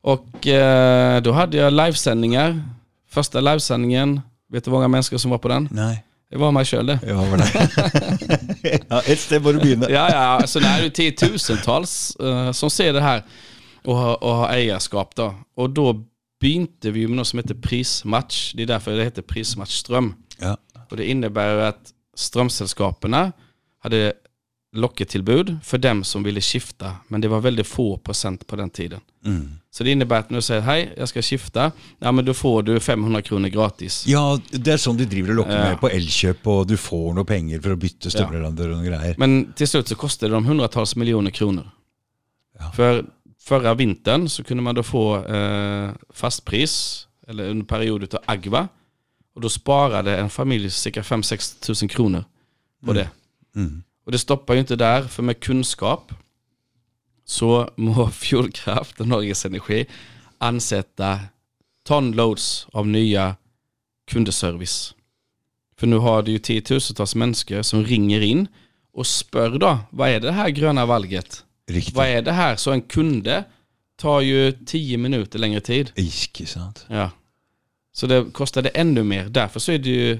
Och 0.00 0.46
eh, 0.46 1.22
då 1.22 1.32
hade 1.32 1.56
jag 1.56 1.72
livesändningar. 1.72 2.62
Första 3.14 3.40
livesändningen, 3.40 4.20
vet 4.52 4.64
du 4.64 4.70
hur 4.70 4.76
många 4.76 4.88
människor 4.88 5.18
som 5.18 5.30
var 5.30 5.38
på 5.38 5.48
den? 5.48 5.68
Nej. 5.70 6.04
Det 6.30 6.36
var 6.36 6.52
mig 6.52 6.64
själv 6.64 6.86
det. 6.86 6.98
Ja, 7.06 7.14
var 7.14 7.36
det. 7.36 8.80
ja, 8.88 9.00
ett 9.00 9.20
ställe 9.20 9.40
må 9.40 9.52
du 9.52 9.58
begynne. 9.58 9.86
Ja, 9.90 10.10
ja, 10.10 10.46
så 10.46 10.58
det 10.58 10.66
är 10.66 10.82
ju 10.82 10.90
tiotusentals 10.90 12.16
eh, 12.16 12.52
som 12.52 12.70
ser 12.70 12.92
det 12.92 13.00
här 13.00 13.22
och 13.84 13.96
har, 13.96 14.24
och 14.24 14.34
har 14.34 14.48
ägarskap 14.48 15.14
då. 15.14 15.34
Och 15.56 15.70
då 15.70 16.04
begynte 16.40 16.90
vi 16.90 17.08
med 17.08 17.16
något 17.16 17.26
som 17.26 17.38
heter 17.38 17.54
prismatch. 17.54 18.54
Det 18.54 18.62
är 18.62 18.66
därför 18.66 18.96
det 18.96 19.04
heter 19.04 19.22
prismatch 19.22 19.72
ström. 19.72 20.14
Ja. 20.38 20.56
Och 20.90 20.96
det 20.96 21.10
innebär 21.10 21.56
att 21.56 21.92
strömsällskaperna 22.16 23.32
hade 23.82 24.12
locketillbud 24.74 25.58
för 25.64 25.78
dem 25.78 26.04
som 26.04 26.22
ville 26.22 26.40
skifta. 26.40 26.96
Men 27.08 27.20
det 27.20 27.28
var 27.28 27.40
väldigt 27.40 27.66
få 27.66 27.96
procent 27.98 28.46
på 28.46 28.56
den 28.56 28.70
tiden. 28.70 29.00
Mm. 29.24 29.50
Så 29.70 29.84
det 29.84 29.90
innebär 29.90 30.18
att 30.18 30.30
när 30.30 30.38
du 30.38 30.42
säger 30.42 30.60
hej, 30.60 30.94
jag 30.96 31.08
ska 31.08 31.22
skifta, 31.22 31.72
ja 31.98 32.12
men 32.12 32.24
då 32.24 32.34
får 32.34 32.62
du 32.62 32.80
500 32.80 33.22
kronor 33.22 33.48
gratis. 33.48 34.06
Ja, 34.06 34.40
det 34.50 34.70
är 34.72 34.76
sånn 34.76 34.96
de 34.96 35.04
driver 35.04 35.28
och 35.28 35.34
lockar 35.34 35.58
Ja. 35.58 35.64
med 35.64 35.80
på 35.80 35.88
Elkjøp, 35.88 36.46
och 36.46 36.66
du 36.66 36.76
får 36.76 37.08
några 37.08 37.24
pengar 37.24 37.60
för 37.60 37.70
att 37.72 37.78
byta 37.78 38.10
støvleverandør 38.10 38.68
och 38.68 38.84
grejer. 38.84 39.14
Men 39.18 39.52
till 39.52 39.68
slut 39.68 39.88
så 39.88 39.94
kostade 39.94 40.32
de 40.32 40.44
hundratals 40.46 40.96
miljoner 40.96 41.30
kronor. 41.30 41.70
Ja. 42.58 42.72
För 42.76 43.04
förra 43.40 43.74
vintern 43.74 44.28
så 44.28 44.44
kunde 44.44 44.62
man 44.62 44.74
då 44.74 44.82
få 44.82 45.26
eh, 45.26 45.90
fastpris, 46.10 47.06
eller 47.28 47.48
under 47.48 47.66
period 47.66 48.14
av 48.14 48.20
Agva. 48.26 48.68
Och 49.34 49.40
då 49.40 49.48
sparade 49.48 50.16
en 50.18 50.30
familj 50.30 50.70
cirka 50.70 51.02
5-6 51.02 51.60
tusen 51.60 51.88
kronor 51.88 52.24
på 52.86 52.92
det. 52.92 53.08
Mm. 53.56 53.82
Och 54.04 54.12
det 54.12 54.18
stoppar 54.18 54.54
ju 54.54 54.60
inte 54.60 54.76
där, 54.76 55.02
för 55.02 55.22
med 55.22 55.40
kunskap 55.40 56.12
så 57.24 57.70
må 57.76 58.08
Fjordkraft 58.10 59.00
och 59.00 59.08
Norges 59.08 59.46
Energi 59.46 59.86
ansätta 60.38 61.20
tonloads 61.86 62.66
av 62.72 62.86
nya 62.86 63.36
kundeservice. 64.10 64.94
För 65.76 65.86
nu 65.86 65.96
har 65.96 66.22
det 66.22 66.30
ju 66.30 66.38
tiotusentals 66.38 67.14
människor 67.14 67.62
som 67.62 67.84
ringer 67.84 68.20
in 68.20 68.48
och 68.92 69.06
spör 69.06 69.58
då, 69.58 69.78
vad 69.90 70.08
är 70.08 70.20
det 70.20 70.32
här 70.32 70.50
gröna 70.50 70.86
valget? 70.86 71.44
Riktigt. 71.66 71.94
Vad 71.94 72.06
är 72.06 72.22
det 72.22 72.32
här? 72.32 72.56
Så 72.56 72.72
en 72.72 72.82
kunde 72.82 73.44
tar 73.96 74.20
ju 74.20 74.52
tio 74.52 74.98
minuter 74.98 75.38
längre 75.38 75.60
tid. 75.60 75.92
Ikke 75.94 76.46
sant? 76.46 76.86
Ja. 76.88 77.10
Så 77.92 78.06
det 78.06 78.24
kostade 78.32 78.68
ännu 78.68 79.02
mer. 79.02 79.28
Därför 79.28 79.60
så 79.60 79.72
är 79.72 79.78
det 79.78 79.90
ju 79.90 80.18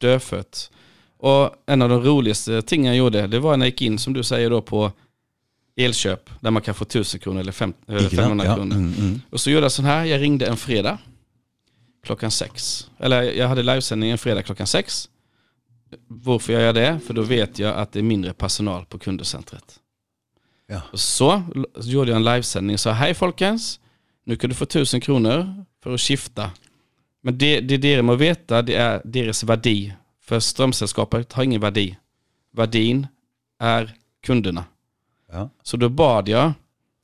dödfött. 0.00 0.70
Och 1.18 1.50
en 1.66 1.82
av 1.82 1.88
de 1.88 2.02
roligaste 2.02 2.62
tingen 2.62 2.86
jag 2.86 2.96
gjorde, 2.96 3.26
det 3.26 3.38
var 3.38 3.56
när 3.56 3.66
jag 3.66 3.70
gick 3.70 3.82
in, 3.82 3.98
som 3.98 4.12
du 4.12 4.22
säger 4.22 4.50
då, 4.50 4.62
på 4.62 4.92
elköp. 5.76 6.30
Där 6.40 6.50
man 6.50 6.62
kan 6.62 6.74
få 6.74 6.82
1000 6.84 7.20
kronor 7.20 7.40
eller 7.40 7.52
fem, 7.52 7.72
eller 7.88 7.98
Ikke 8.00 8.08
sant? 8.16 8.20
500 8.20 8.44
Ja. 8.46 8.54
kronor. 8.56 8.76
Mm, 8.76 8.94
mm. 8.98 9.20
Och 9.30 9.40
så 9.40 9.50
gjorde 9.50 9.64
jag 9.64 9.72
sån 9.72 9.84
här, 9.84 10.04
jag 10.04 10.20
ringde 10.20 10.46
en 10.46 10.56
fredag 10.56 10.98
klockan 12.06 12.30
sex. 12.30 12.86
Eller 12.98 13.22
jag 13.22 13.48
hade 13.48 13.62
livesändning 13.62 14.10
en 14.10 14.18
fredag 14.18 14.42
klockan 14.42 14.66
sex. 14.66 15.08
Varför 16.08 16.52
jag 16.52 16.62
gör 16.62 16.72
det? 16.72 17.00
För 17.06 17.14
då 17.14 17.22
vet 17.22 17.58
jag 17.58 17.76
att 17.76 17.92
det 17.92 17.98
är 17.98 18.02
mindre 18.02 18.32
personal 18.32 18.84
på 18.84 18.98
kundcentret. 18.98 19.78
Ja. 20.66 20.80
Och 20.92 21.00
så 21.00 21.42
l- 21.54 21.66
gjorde 21.82 22.10
jag 22.10 22.16
en 22.16 22.24
livesändning 22.24 22.78
sa 22.78 22.90
hej 22.92 23.14
folkens, 23.14 23.80
nu 24.24 24.36
kan 24.36 24.50
du 24.50 24.56
få 24.56 24.64
1000 24.64 25.00
kronor 25.00 25.64
för 25.82 25.94
att 25.94 26.00
skifta. 26.00 26.50
Men 27.22 27.38
det, 27.38 27.60
det 27.60 27.76
det 27.76 28.02
må 28.02 28.14
veta 28.14 28.62
det 28.62 28.74
är 28.74 29.00
deras 29.04 29.44
värdi. 29.44 29.92
För 30.24 30.40
strömsällskapet 30.40 31.32
har 31.32 31.44
ingen 31.44 31.60
värdi. 31.60 31.96
Värdin 32.52 33.06
är 33.58 33.96
kunderna. 34.22 34.64
Ja. 35.32 35.50
Så 35.62 35.76
då 35.76 35.88
bad 35.88 36.28
jag 36.28 36.52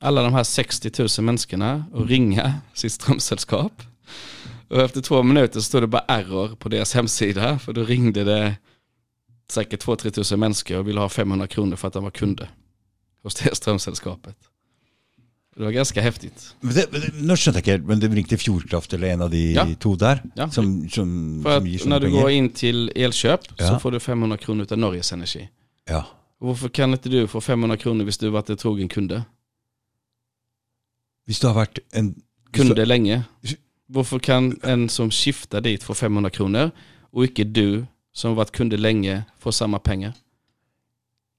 alla 0.01 0.23
de 0.23 0.33
här 0.33 0.45
60 0.45 0.91
000 0.99 1.09
människorna 1.25 1.85
att 1.95 2.07
ringa 2.07 2.55
sitt 2.75 2.93
strömsällskap. 2.93 3.83
Och 4.69 4.81
efter 4.81 5.01
två 5.01 5.23
minuter 5.23 5.61
så 5.61 5.63
stod 5.63 5.83
det 5.83 5.87
bara 5.87 6.05
error 6.09 6.57
på 6.57 6.69
deras 6.69 6.95
hemsida. 6.95 7.59
För 7.59 7.73
då 7.73 7.85
ringde 7.85 8.25
det 8.25 8.57
säkert 9.51 9.85
2-3 9.85 10.11
tusen 10.11 10.41
människor 10.41 10.79
och 10.79 10.89
ville 10.89 11.01
ha 11.01 11.09
500 11.09 11.47
kronor 11.47 11.77
för 11.77 11.89
att 11.89 11.95
de 11.95 12.05
var 12.05 12.11
kunder 12.11 12.51
hos 13.23 13.35
det 13.35 13.55
strömsällskapet. 13.55 14.37
Det 15.57 15.63
var 15.65 15.71
ganska 15.71 16.01
häftigt. 16.01 16.55
Det, 16.61 16.87
det, 16.93 17.11
nå 17.21 17.35
skjønte 17.37 17.59
jeg 17.59 17.65
ikke 17.65 17.73
helt, 17.75 17.87
men 17.89 18.01
det 18.01 18.09
ringte 18.15 18.37
Fjordkraft 18.39 18.93
eller 18.95 19.11
en 19.13 19.23
av 19.23 19.31
de 19.31 19.53
Ja. 19.53 19.65
to 19.81 19.97
der, 19.97 20.23
Ja. 20.37 20.51
som, 20.51 20.89
som, 20.89 21.43
som 21.43 21.67
gir 21.67 21.75
att 21.77 21.81
sånne 21.83 21.91
när 21.99 22.01
du 22.01 22.11
går 22.11 22.31
in 22.31 22.51
till 22.51 22.93
elköp 22.95 23.47
så 23.47 23.55
Ja. 23.65 23.79
får 23.79 23.91
du 23.91 24.01
500 24.01 24.37
kronor 24.39 24.67
av 24.71 24.79
Norges 24.79 25.13
Energi. 25.13 25.49
Ja. 25.89 26.05
Varför 26.39 26.69
kan 26.69 26.93
inte 26.93 27.09
du 27.09 27.27
få 27.27 27.41
500 27.41 27.77
kronor 27.77 28.05
hvis 28.05 28.19
du 28.19 28.29
varit 28.31 28.51
en 28.51 28.57
trogen 28.57 28.89
kunde? 28.89 29.23
Hvis 31.27 31.41
du 31.41 31.47
har 31.47 31.55
vært 31.55 31.79
en 31.93 32.15
kunde 32.53 32.85
länge. 32.87 33.23
Varför 33.87 34.19
kan 34.19 34.61
en 34.63 34.89
som 34.89 35.11
skiftar 35.11 35.61
dit 35.61 35.83
få 35.83 35.95
500 35.95 36.31
kronor 36.31 36.71
och 37.13 37.25
icke 37.25 37.45
du 37.45 37.87
som 38.13 38.35
varit 38.35 38.51
kunde 38.53 38.77
länge 38.77 39.25
få 39.39 39.53
samma 39.53 39.79
pengar? 39.79 40.13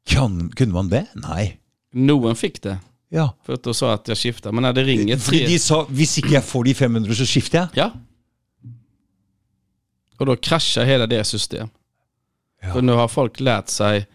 kan, 0.06 0.50
Kunne 0.50 0.74
man 0.74 0.90
det? 0.90 1.06
Nei. 1.16 1.58
Noen 1.94 2.36
fick 2.36 2.62
det. 2.62 2.78
Ja. 3.14 3.36
För 3.44 3.54
att 3.54 3.64
då 3.64 3.74
sa 3.74 3.94
att 3.94 4.08
jag 4.08 4.18
skiftar. 4.18 4.52
Men 4.52 4.62
när 4.62 4.74
det 4.74 4.84
ringer 4.84 5.18
tre... 5.18 5.46
de 5.48 5.60
sa 5.60 5.84
hvis 5.90 6.18
ikke 6.22 6.38
jeg 6.38 6.44
får 6.48 6.64
de 6.64 6.74
500, 6.74 7.16
så 7.16 7.26
skifter 7.28 7.60
jeg. 7.60 7.68
Ja. 7.74 7.92
Och 10.18 10.26
då 10.26 10.36
kraschar 10.36 10.86
hela 10.86 11.08
det 11.08 11.24
system. 11.24 11.70
Ja. 12.62 12.74
För 12.74 12.82
nu 12.82 12.92
har 12.92 13.08
folk 13.08 13.40
lärt 13.40 13.70
sig 13.70 14.08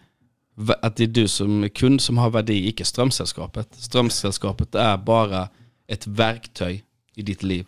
att 0.81 0.95
det 0.95 1.03
är 1.03 1.07
du 1.07 1.27
som 1.27 1.63
är 1.63 1.67
kund 1.67 2.01
som 2.01 2.17
har 2.17 2.29
värde, 2.29 2.53
icke 2.53 2.85
strömsällskapet. 2.85 3.67
Strömsällskapet 3.77 4.75
är 4.75 4.97
bara 4.97 5.49
ett 5.87 6.07
verktyg 6.07 6.83
i 7.15 7.21
ditt 7.21 7.43
liv. 7.43 7.65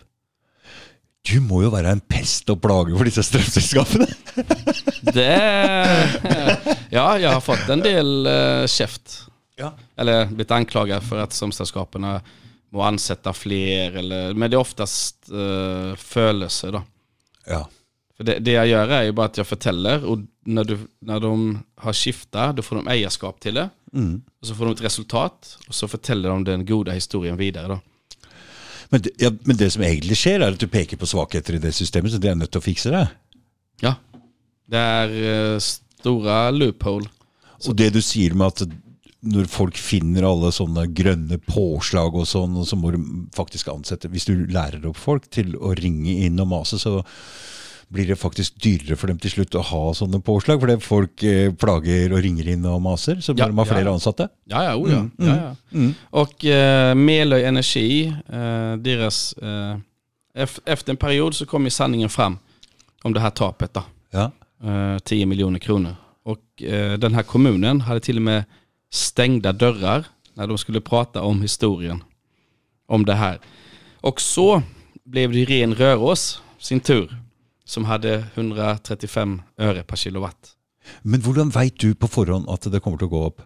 Du 1.21 1.39
må 1.39 1.61
jo 1.61 1.69
være 1.69 1.91
en 1.91 2.01
pest 2.01 2.49
og 2.49 2.61
plage 2.63 2.95
for 2.97 3.05
disse 3.05 3.23
strømselskapene. 3.23 4.07
Det... 5.13 5.29
Ja, 6.91 7.19
jag 7.19 7.31
har 7.31 7.41
fått 7.41 7.69
en 7.69 7.79
del 7.79 8.27
uh, 8.27 8.67
käft. 8.67 9.28
Ja. 9.59 9.73
Eller 9.95 10.25
blivit 10.25 10.51
anklagad 10.51 11.03
för 11.03 11.17
att 11.17 11.33
strömsällskapen 11.33 12.19
må 12.69 12.81
ansätta 12.81 13.33
fler. 13.33 13.91
Eller, 13.91 14.33
men 14.33 14.51
det 14.51 14.55
är 14.55 14.59
oftast 14.59 15.31
uh, 15.31 15.95
födelse 15.95 16.71
då. 16.71 16.81
ja. 17.45 17.69
För 18.17 18.23
det, 18.23 18.39
det 18.39 18.51
jag 18.51 18.67
gör 18.67 18.87
är 18.87 19.03
ju 19.03 19.11
bara 19.11 19.25
att 19.25 19.37
jag 19.37 19.47
förtäller 19.47 20.05
och 20.05 20.19
när, 20.45 20.63
du, 20.63 20.77
när 20.99 21.19
de 21.19 21.59
har 21.75 21.93
skiftat, 21.93 22.55
då 22.55 22.61
får 22.61 22.75
de 22.75 22.87
ägarskap 22.87 23.39
till 23.39 23.53
det. 23.53 23.69
Mm. 23.93 24.21
Och 24.41 24.47
så 24.47 24.55
får 24.55 24.65
de 24.65 24.73
ett 24.73 24.81
resultat, 24.81 25.57
och 25.67 25.75
så 25.75 25.87
forteller 25.87 26.29
de 26.29 26.43
den 26.43 26.65
goda 26.65 26.91
historien 26.91 27.37
videre. 27.37 27.67
da. 27.67 27.79
Men, 28.89 29.01
det, 29.01 29.09
ja, 29.17 29.31
men 29.41 29.57
det 29.57 29.69
som 29.71 29.83
egentlig 29.83 30.17
skjer, 30.17 30.41
er 30.41 30.51
at 30.51 30.59
du 30.59 30.67
peker 30.67 30.97
på 30.97 31.07
svakheter 31.07 31.55
i 31.55 31.61
det 31.63 31.71
systemet, 31.77 32.11
så 32.11 32.17
de 32.17 32.31
er 32.31 32.35
nødt 32.35 32.51
til 32.51 32.59
å 32.59 32.65
fikse 32.65 32.91
det. 32.91 33.05
Ja. 33.85 33.95
Det 34.69 34.83
er 34.83 35.15
eh, 35.31 35.55
stora 35.63 36.49
loophole. 36.51 37.07
Og 37.67 37.75
det 37.77 37.93
du 37.93 38.01
sier 38.01 38.35
med 38.35 38.51
at 38.51 38.75
når 39.21 39.47
folk 39.51 39.75
finner 39.77 40.23
alle 40.23 40.51
sånne 40.55 40.85
grønne 40.95 41.37
påslag 41.43 42.13
og 42.15 42.27
sånn, 42.29 42.53
og 42.55 42.67
så 42.69 42.77
må 42.79 42.91
du 42.95 42.99
faktisk 43.35 43.67
ansette 43.67 44.07
Hvis 44.07 44.25
du 44.29 44.45
lærer 44.47 44.85
opp 44.87 44.95
folk 44.97 45.25
til 45.29 45.55
å 45.59 45.73
ringe 45.75 46.13
inn 46.25 46.39
og 46.39 46.47
mase, 46.47 46.79
så 46.79 47.01
blir 47.91 48.05
det 48.07 48.19
faktisk 48.21 48.53
dyrere 48.61 48.95
for 48.95 49.07
dem 49.09 49.17
til 49.19 49.31
slutt 49.33 49.55
å 49.57 49.63
ha 49.65 49.81
sånne 49.97 50.19
påslag. 50.21 50.59
Fordi 50.61 50.75
folk 50.85 51.23
eh, 51.25 51.49
plager 51.57 52.13
og 52.13 52.21
ringer 52.23 52.47
inn 52.53 52.65
og 52.69 52.81
maser, 52.85 53.17
så 53.19 53.33
må 53.33 53.39
Ja, 53.41 53.47
de 53.49 53.57
ha 53.57 53.65
flere 53.65 53.87
ja. 53.89 53.93
ansatte. 53.97 54.27
Ja, 54.45 54.63
ja, 54.63 54.75
oh, 54.77 54.85
ja. 54.91 55.01
ja, 55.17 55.35
ja. 55.73 55.89
Och 56.11 56.45
eh, 56.45 56.93
Melöj 56.95 57.43
Energi, 57.43 58.07
eh, 58.29 58.75
deras, 58.77 59.33
eh, 59.33 59.77
ef- 60.43 60.59
efter 60.65 60.91
en 60.93 60.97
period 60.97 61.35
så 61.35 61.45
kom 61.45 61.63
ju 61.65 61.69
sanningen 61.71 62.09
fram 62.09 62.37
om 63.03 63.13
det 63.13 63.19
här 63.19 63.29
tapet 63.29 63.73
då. 63.73 63.83
Ja. 64.11 64.31
Eh, 64.63 64.99
10 64.99 65.25
miljoner 65.25 65.59
kronor. 65.59 65.95
Och 66.23 66.63
eh, 66.63 66.97
den 66.97 67.13
här 67.15 67.23
kommunen 67.23 67.81
hade 67.81 67.99
till 67.99 68.15
och 68.15 68.21
med 68.21 68.43
stängda 68.89 69.53
dörrar 69.53 70.05
när 70.33 70.47
de 70.47 70.57
skulle 70.57 70.81
prata 70.81 71.21
om 71.21 71.41
historien 71.41 72.03
om 72.87 73.05
det 73.05 73.15
här. 73.15 73.39
Och 74.01 74.21
så 74.21 74.61
blev 75.03 75.31
det 75.31 75.45
ren 75.45 75.75
Rörås 75.75 76.41
sin 76.59 76.79
tur 76.79 77.15
som 77.65 77.85
hade 77.85 78.25
135 78.33 79.41
öre 79.57 79.83
per 79.83 79.95
kilowatt. 79.95 80.55
Men 81.01 81.21
hvordan 81.21 81.49
veit 81.49 81.79
du 81.79 81.95
på 81.95 82.07
forhånd 82.07 82.49
at 82.49 82.71
det 82.71 82.79
kommer 82.79 83.03
å 83.03 83.07
gå 83.07 83.25
opp? 83.25 83.41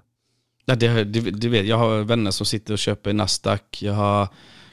Ja, 0.66 0.76
det, 0.76 1.04
det, 1.04 1.22
det 1.32 1.50
vet, 1.50 1.66
jag 1.66 1.78
har 1.78 2.04
vänner 2.04 2.32
som 2.32 2.46
sitter 2.46 2.74
och 2.74 2.80
köper 2.80 3.10
i 3.10 3.14
Nasdaq. 3.14 3.82
Jag 3.82 3.94
har 3.94 4.28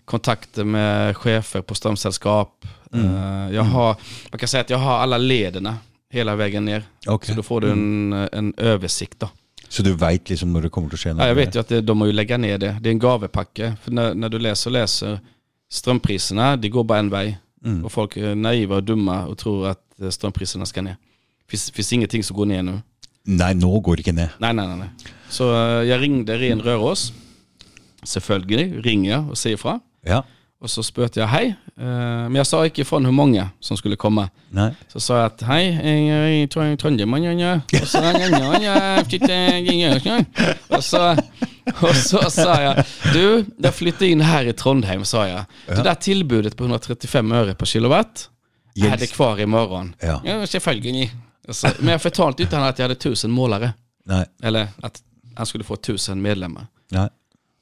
kontakter 0.04 0.64
med 0.64 1.16
chefer 1.16 1.62
på 1.62 1.74
strömsällskap. 1.74 2.66
Eh, 2.92 3.54
jag 3.54 3.62
har, 3.62 3.96
man 4.30 4.38
kan 4.38 4.48
säga 4.48 4.60
att 4.60 4.70
jag 4.70 4.78
har 4.78 4.98
alla 4.98 5.18
lederna 5.18 5.76
hela 6.10 6.36
vägen 6.36 6.64
ner. 6.64 6.82
Ok. 7.06 7.24
Så 7.24 7.34
då 7.34 7.42
får 7.42 7.60
du 7.60 7.70
en, 7.70 8.12
en 8.12 8.54
översikt 8.56 9.20
då. 9.20 9.28
Så 9.70 9.82
du 9.86 9.92
veit 9.94 10.30
liksom 10.30 10.50
når 10.52 10.66
det 10.66 10.70
kommer 10.74 10.98
skje 10.98 11.12
noe? 11.14 11.22
Ja, 11.22 11.30
jag 11.30 11.38
vet 11.38 11.54
ju 11.54 11.60
att 11.60 11.68
det, 11.68 11.80
de 11.80 11.94
må 11.98 12.06
ju 12.10 12.12
lägga 12.12 12.36
ner 12.36 12.58
det. 12.58 12.76
Det 12.80 12.88
är 12.88 12.92
en 12.92 12.98
gavepakke. 12.98 13.76
För 13.82 13.90
när, 13.94 14.14
när 14.14 14.28
du 14.28 14.38
läser 14.38 14.70
och 14.70 14.72
läser 14.72 15.20
strömpriserna, 15.70 16.56
det 16.56 16.68
går 16.68 16.84
bara 16.84 16.98
en 16.98 17.10
väg. 17.10 17.36
Och 17.84 17.92
folk 17.92 18.16
är 18.16 18.34
naiva 18.34 18.76
och 18.76 18.84
dumma 18.84 19.26
och 19.26 19.38
tror 19.38 19.68
att 19.68 20.00
eh, 20.00 20.10
strömpriserna 20.10 20.66
ska 20.66 20.82
ner. 20.82 20.96
Finns, 21.48 21.70
finns 21.70 21.92
ingenting 21.92 22.24
som 22.24 22.36
går 22.36 22.46
ner 22.46 22.62
nu. 22.62 22.80
Nei, 23.28 23.54
nå 23.54 23.80
går 23.80 23.96
det 23.96 24.02
ikke 24.06 24.14
ned. 24.16 24.32
Nej, 24.38 24.54
nej, 24.54 24.66
nej. 24.66 24.76
nej. 24.76 24.88
Så 25.28 25.52
eh, 25.54 25.84
jag 25.86 26.00
ringde 26.02 26.38
ren 26.38 26.62
Rörås. 26.62 27.12
Selvfølgelig 28.02 28.86
ringer 28.86 29.10
jag 29.10 29.30
och 29.30 29.38
säger 29.38 29.54
ifrån. 29.54 29.80
Ja. 30.02 30.24
Och 30.60 30.70
så 30.70 30.82
spurte 30.82 31.20
jag 31.20 31.26
hej. 31.26 31.54
Eh, 31.76 31.84
Men 31.84 32.34
jag 32.34 32.46
sa 32.46 32.64
inte 32.64 32.80
ifrån 32.80 33.04
hur 33.04 33.12
många 33.12 33.48
som 33.60 33.76
skulle 33.76 33.96
komma. 33.96 34.28
Nei. 34.48 34.70
Så 34.88 35.00
sa 35.00 35.16
jag 35.16 35.26
att 35.26 35.42
hej, 35.42 35.74
jag 36.08 36.30
är 36.30 36.46
Trondheim. 36.46 36.76
Och 40.68 40.84
så, 40.84 41.16
och 41.80 41.94
så, 41.96 42.18
och 42.18 42.24
så 42.24 42.30
sa 42.30 42.62
jag, 42.62 42.84
du, 43.12 43.44
jag 43.58 43.74
flyttar 43.74 44.06
in 44.06 44.20
här 44.20 44.44
i 44.44 44.52
Trondheim, 44.52 45.04
sa 45.04 45.28
jag. 45.28 45.44
Det 45.66 45.82
där 45.82 45.94
tillbudet 45.94 46.56
på 46.56 46.64
135 46.64 47.32
öre 47.32 47.54
per 47.54 47.66
kilowatt 47.66 48.30
är 48.74 48.80
Gjelds- 48.80 49.00
det 49.00 49.06
kvar 49.06 49.40
imorgon. 49.40 49.94
Ja. 50.00 50.22
Så- 51.48 51.68
Men 51.78 51.92
jag 51.92 52.02
förtalade 52.02 52.42
inte 52.42 52.56
han 52.56 52.66
att 52.68 52.78
jag 52.78 52.84
hade 52.84 52.94
tusen 52.94 53.30
målare. 53.30 53.72
Nei. 54.04 54.24
Eller 54.42 54.68
att 54.82 55.02
han 55.36 55.46
skulle 55.46 55.64
få 55.64 55.76
tusen 55.76 56.22
medlemmar. 56.22 56.66
Nei. 56.90 57.08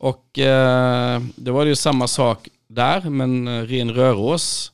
Och 0.01 0.39
eh, 0.39 1.21
det 1.37 1.51
var 1.51 1.65
ju 1.65 1.75
samma 1.77 2.09
sak 2.09 2.49
där, 2.69 3.11
men 3.11 3.49
eh, 3.49 3.63
Ren 3.63 3.93
Rörås 3.95 4.73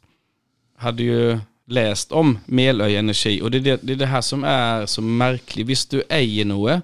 hade 0.76 1.02
ju 1.02 1.38
läst 1.66 2.12
om 2.12 2.38
Meløy 2.46 2.94
Energi. 2.96 3.42
Och 3.42 3.50
det 3.50 3.59
är 3.59 3.61
det, 3.62 3.80
det 3.83 3.92
är 3.92 3.96
det 3.96 4.07
här 4.07 4.20
som 4.20 4.44
är 4.44 4.87
så 4.87 5.02
märkligt. 5.02 5.66
Visst 5.66 5.90
du 5.90 6.02
eier 6.09 6.44
noe, 6.44 6.83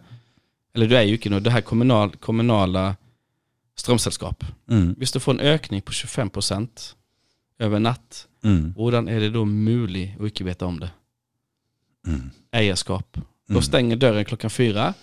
eller 0.74 0.86
du 0.88 0.94
jo 0.94 1.18
ikke 1.18 1.30
noe, 1.30 1.40
det 1.40 1.50
här 1.50 1.60
kommunal, 1.60 2.16
kommunala 2.16 2.96
strømselskap. 3.76 4.44
Mm. 4.70 4.94
Hvis 4.98 5.12
du 5.12 5.20
får 5.20 5.32
en 5.34 5.40
økning 5.40 5.82
på 5.82 5.92
25% 5.92 6.94
over 7.60 7.78
natt, 7.78 8.26
Mm. 8.42 8.72
hvordan 8.72 9.08
er 9.08 9.20
det 9.20 9.34
da 9.34 9.42
mulig 9.44 10.16
å 10.18 10.24
ikke 10.24 10.44
vite 10.46 10.64
om 10.64 10.78
det? 10.80 10.88
Mm. 12.06 12.30
Eierskap. 12.56 13.18
Da 13.48 13.60
stenger 13.60 13.96
døren 13.96 14.24
klokken 14.24 14.50
fire, 14.50 14.94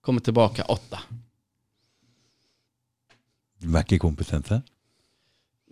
kommer 0.00 0.20
tilbake 0.20 0.62
åtte. 0.68 0.98
De 3.58 3.66
er 3.74 3.82
ikke 3.82 3.98
kompetente. 3.98 4.60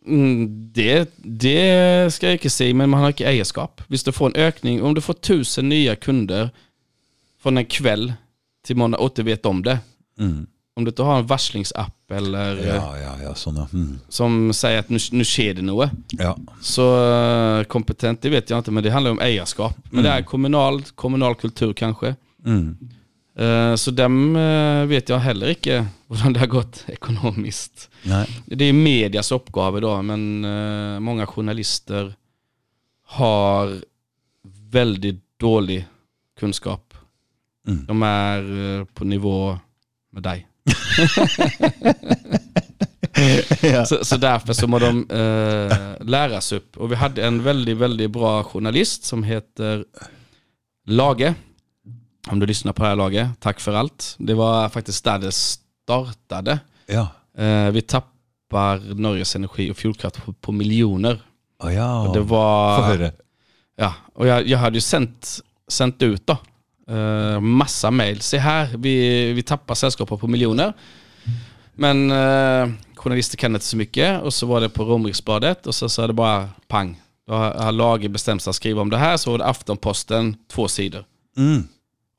Mm, 0.07 0.71
det, 0.75 1.09
det 1.23 2.13
skal 2.15 2.29
jeg 2.33 2.39
ikke 2.41 2.51
si, 2.53 2.73
men 2.73 2.91
man 2.93 3.01
har 3.03 3.13
ikke 3.15 3.27
eierskap. 3.27 3.83
Hvis 3.91 4.05
du 4.07 4.13
får 4.15 4.31
en 4.33 4.41
økning, 4.49 4.83
om 4.87 4.95
du 4.95 5.01
får 5.03 5.19
1000 5.21 5.69
nye 5.69 5.97
kunder 5.97 6.51
fra 7.43 7.51
en 7.51 7.65
kveld 7.67 8.13
til 8.67 8.77
måndag, 8.79 9.01
og 9.03 9.11
ikke 9.13 9.25
vet 9.33 9.47
om 9.47 9.63
det, 9.67 9.79
Mm. 10.19 10.47
om 10.77 10.85
du 10.85 10.91
ikke 10.91 11.05
har 11.05 11.19
en 11.21 11.27
varslingsapp 11.29 11.93
eller 12.11 12.57
Ja, 12.65 12.97
ja, 12.97 13.11
ja, 13.27 13.33
sånn 13.35 13.57
ja. 13.61 13.67
Mm. 13.73 13.99
som 14.09 14.53
sier 14.57 14.79
at 14.79 14.89
nå 14.89 14.97
nå 15.13 15.25
skjer 15.29 15.55
det 15.59 15.65
noe, 15.65 15.91
ja. 16.19 16.35
så 16.63 16.87
eh, 17.61 17.65
kompetent, 17.69 18.21
det 18.23 18.31
vet 18.33 18.49
jeg 18.49 18.63
ikke, 18.63 18.73
men 18.73 18.83
det 18.85 18.93
handler 18.95 19.11
om 19.17 19.21
eierskap. 19.21 19.77
Men 19.91 20.05
det 20.05 20.13
er 20.13 20.23
kommunal, 20.25 20.81
kommunal 20.97 21.35
kultur, 21.37 21.75
kanskje. 21.77 22.15
Eh, 23.39 23.75
Så 23.75 23.91
dem 23.91 24.37
eh, 24.37 24.87
vet 24.89 25.09
jeg 25.09 25.21
heller 25.21 25.53
ikke 25.53 25.83
hvordan 26.09 26.33
det 26.33 26.41
har 26.41 26.47
gått 26.53 26.85
økonomisk. 26.89 27.89
Nei. 28.09 28.25
Det 28.47 28.65
är 28.65 28.73
medias 28.73 29.33
uppgave 29.33 29.81
då, 29.81 30.03
men 30.03 30.45
eh, 30.45 31.01
många 31.01 31.27
journalister 31.27 32.15
har 33.07 33.77
väldigt 34.71 35.21
dålig 35.41 35.85
kunskap. 36.41 36.95
Mm. 37.69 37.87
De 37.87 38.03
är 38.03 38.85
på 38.85 39.05
nivå 39.05 39.59
med 40.13 40.23
dig. 40.23 40.47
så, 43.87 44.05
så 44.05 44.17
därför 44.17 44.53
så 44.53 44.67
må 44.67 44.79
de 44.79 45.11
eh, 45.11 46.07
läras 46.07 46.53
upp. 46.53 46.77
Och 46.77 46.93
vi 46.93 46.97
hade 46.97 47.27
en 47.27 47.43
väldigt, 47.43 47.77
väldigt 47.77 48.11
bra 48.11 48.45
journalist 48.45 49.05
som 49.05 49.23
heter 49.23 49.85
Lage. 50.87 51.35
Om 52.31 52.39
du 52.39 52.47
lyssnar 52.47 52.73
på 52.73 52.83
det 52.83 52.89
här 52.89 52.97
Lage, 52.97 53.31
tack 53.41 53.61
för 53.61 53.73
allt. 53.73 54.15
Det 54.19 54.35
var 54.35 54.69
faktiskt 54.69 55.05
där 55.05 55.19
det 55.19 55.33
startade. 55.33 56.59
Ja. 56.87 57.09
Eh, 57.39 57.71
vi 57.71 57.83
tappar 57.83 58.95
Norges 58.95 59.37
energi 59.37 59.71
och 59.71 59.77
fjordkraft 59.77 60.25
på, 60.25 60.33
på 60.33 60.53
miljoner. 60.53 61.23
Å 61.65 61.71
ja. 61.71 62.09
Och 62.09 62.15
det 62.15 62.21
var... 62.21 62.77
Få 62.77 62.83
høre. 62.83 63.13
Ja, 63.77 63.95
och 64.15 64.27
jag, 64.27 64.47
jag 64.47 64.59
hade 64.59 64.77
ju 64.77 64.81
sänt, 64.81 65.41
sänt 65.69 66.03
ut 66.03 66.27
då. 66.27 66.37
Eh, 66.95 67.41
massa 67.41 67.91
mail. 67.91 68.21
Se 68.21 68.39
här, 68.39 68.77
vi, 68.77 69.33
vi 69.33 69.43
tappar 69.43 69.75
sällskapet 69.75 70.21
på 70.21 70.27
miljoner. 70.27 70.73
Men 71.75 72.11
eh, 72.11 72.71
journalister 72.95 73.37
kan 73.37 73.55
inte 73.55 73.67
så 73.67 73.77
mycket. 73.77 74.23
Och 74.23 74.35
så 74.35 74.47
var 74.47 74.61
det 74.61 74.69
på 74.69 74.85
Romriksbadet 74.85 75.67
och 75.67 75.75
så 75.75 75.89
sa 75.89 76.07
det 76.07 76.13
bara 76.13 76.49
pang. 76.69 77.01
Då 77.27 77.35
har, 77.35 77.55
har 77.55 77.73
Lage 77.73 78.09
bestämt 78.09 78.43
sig 78.43 78.51
att 78.51 78.57
skriva 78.57 78.81
om 78.81 78.91
det 78.91 78.99
här. 78.99 79.17
Så 79.17 79.31
var 79.31 79.39
det 79.39 79.47
Aftonposten, 79.47 80.37
två 80.49 80.69
sidor. 80.69 81.05
Mm. 81.37 81.69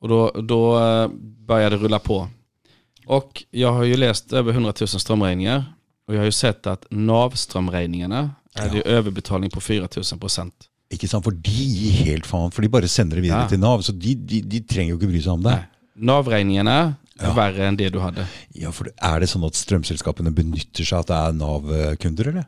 Och 0.01 0.07
då, 0.07 0.31
då 0.31 0.79
eh, 0.79 1.07
började 1.47 1.75
det 1.77 1.83
rulla 1.83 1.99
på. 1.99 2.27
Och 3.05 3.43
jag 3.51 3.71
har 3.73 3.83
ju 3.83 3.97
läst 3.97 4.33
över 4.33 4.51
100 4.53 4.73
000 4.81 4.87
strömräkningar. 4.87 5.63
Och 6.07 6.13
jag 6.13 6.19
har 6.19 6.25
ju 6.25 6.31
sett 6.31 6.67
att 6.67 6.85
NAV-strömräkningarna 6.89 8.29
är 8.55 8.69
det 8.69 8.75
ju 8.75 8.81
överbetalning 8.81 9.49
på 9.49 9.61
4 9.61 9.87
000 10.11 10.19
procent. 10.19 10.53
Ikke 10.89 11.07
sant, 11.07 11.23
for 11.25 11.31
de 11.35 11.51
gir 11.51 11.91
helt 12.05 12.25
faen. 12.25 12.51
For 12.51 12.61
de 12.63 12.69
bare 12.71 12.87
sender 12.87 13.15
det 13.19 13.21
videre 13.25 13.41
Ja. 13.41 13.47
til 13.51 13.59
Nav. 13.59 13.81
Så 13.81 13.91
de, 13.91 14.13
de, 14.15 14.41
de 14.41 14.59
trenger 14.63 14.93
jo 14.93 14.97
ikke 14.99 15.07
bry 15.11 15.19
seg 15.21 15.33
om 15.33 15.43
det. 15.43 15.51
Nej. 15.51 15.65
Ja. 17.21 17.33
värre 17.33 17.67
än 17.67 17.77
det 17.77 17.89
du 17.89 17.99
hade. 17.99 18.27
Ja, 18.53 18.71
for 18.71 18.87
Er 19.01 19.19
det 19.19 19.27
sånn 19.27 19.43
at 19.47 19.55
strømselskapene 19.55 20.31
benytter 20.31 20.85
seg 20.85 20.99
at 20.99 21.07
det 21.07 21.15
er 21.15 21.33
Nav-kunder, 21.33 22.27
eller? 22.27 22.45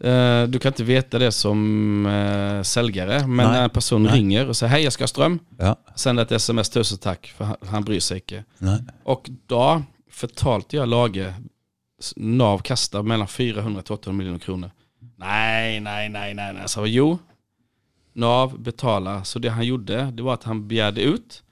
Eh, 0.00 0.46
Du 0.48 0.58
kan 0.58 0.72
inte 0.72 0.84
veta 0.84 1.18
det 1.18 1.32
som 1.32 2.06
eh, 2.06 2.62
säljare, 2.62 3.26
men 3.26 3.52
när 3.52 3.62
en 3.64 3.70
person 3.70 4.02
Nej. 4.02 4.12
ringer 4.12 4.48
och 4.48 4.56
säger 4.56 4.70
hej 4.70 4.82
jag 4.84 4.92
ska 4.92 5.02
ha 5.04 5.08
ström, 5.08 5.38
Ja. 5.58 5.76
sänder 5.96 6.22
ett 6.22 6.32
sms 6.32 6.68
tusen 6.70 6.98
tack 6.98 7.26
för 7.36 7.44
han, 7.44 7.56
han 7.66 7.84
bryr 7.84 8.00
sig 8.00 8.16
inte. 8.18 8.44
Nei. 8.58 8.78
Och 9.04 9.30
då 9.46 9.82
förtalte 10.10 10.76
jag 10.76 10.88
Lage, 10.88 11.34
s- 12.00 12.12
NAV 12.16 12.58
kastar 12.62 13.02
mellan 13.02 13.28
400 13.28 13.82
till 13.82 13.92
800 13.94 14.18
miljoner 14.18 14.38
kronor. 14.38 14.70
Nej, 15.16 15.80
nej, 15.80 16.08
nej, 16.08 16.34
nej, 16.34 16.52
nej. 16.54 16.62
Så 16.66 16.86
jo, 16.86 17.18
NAV 18.14 18.58
betalar. 18.62 19.24
Så 19.24 19.38
det 19.38 19.48
han 19.48 19.66
gjorde, 19.66 20.10
det 20.10 20.22
var 20.22 20.34
att 20.34 20.44
han 20.44 20.68
begärde 20.68 21.00
ut 21.02 21.42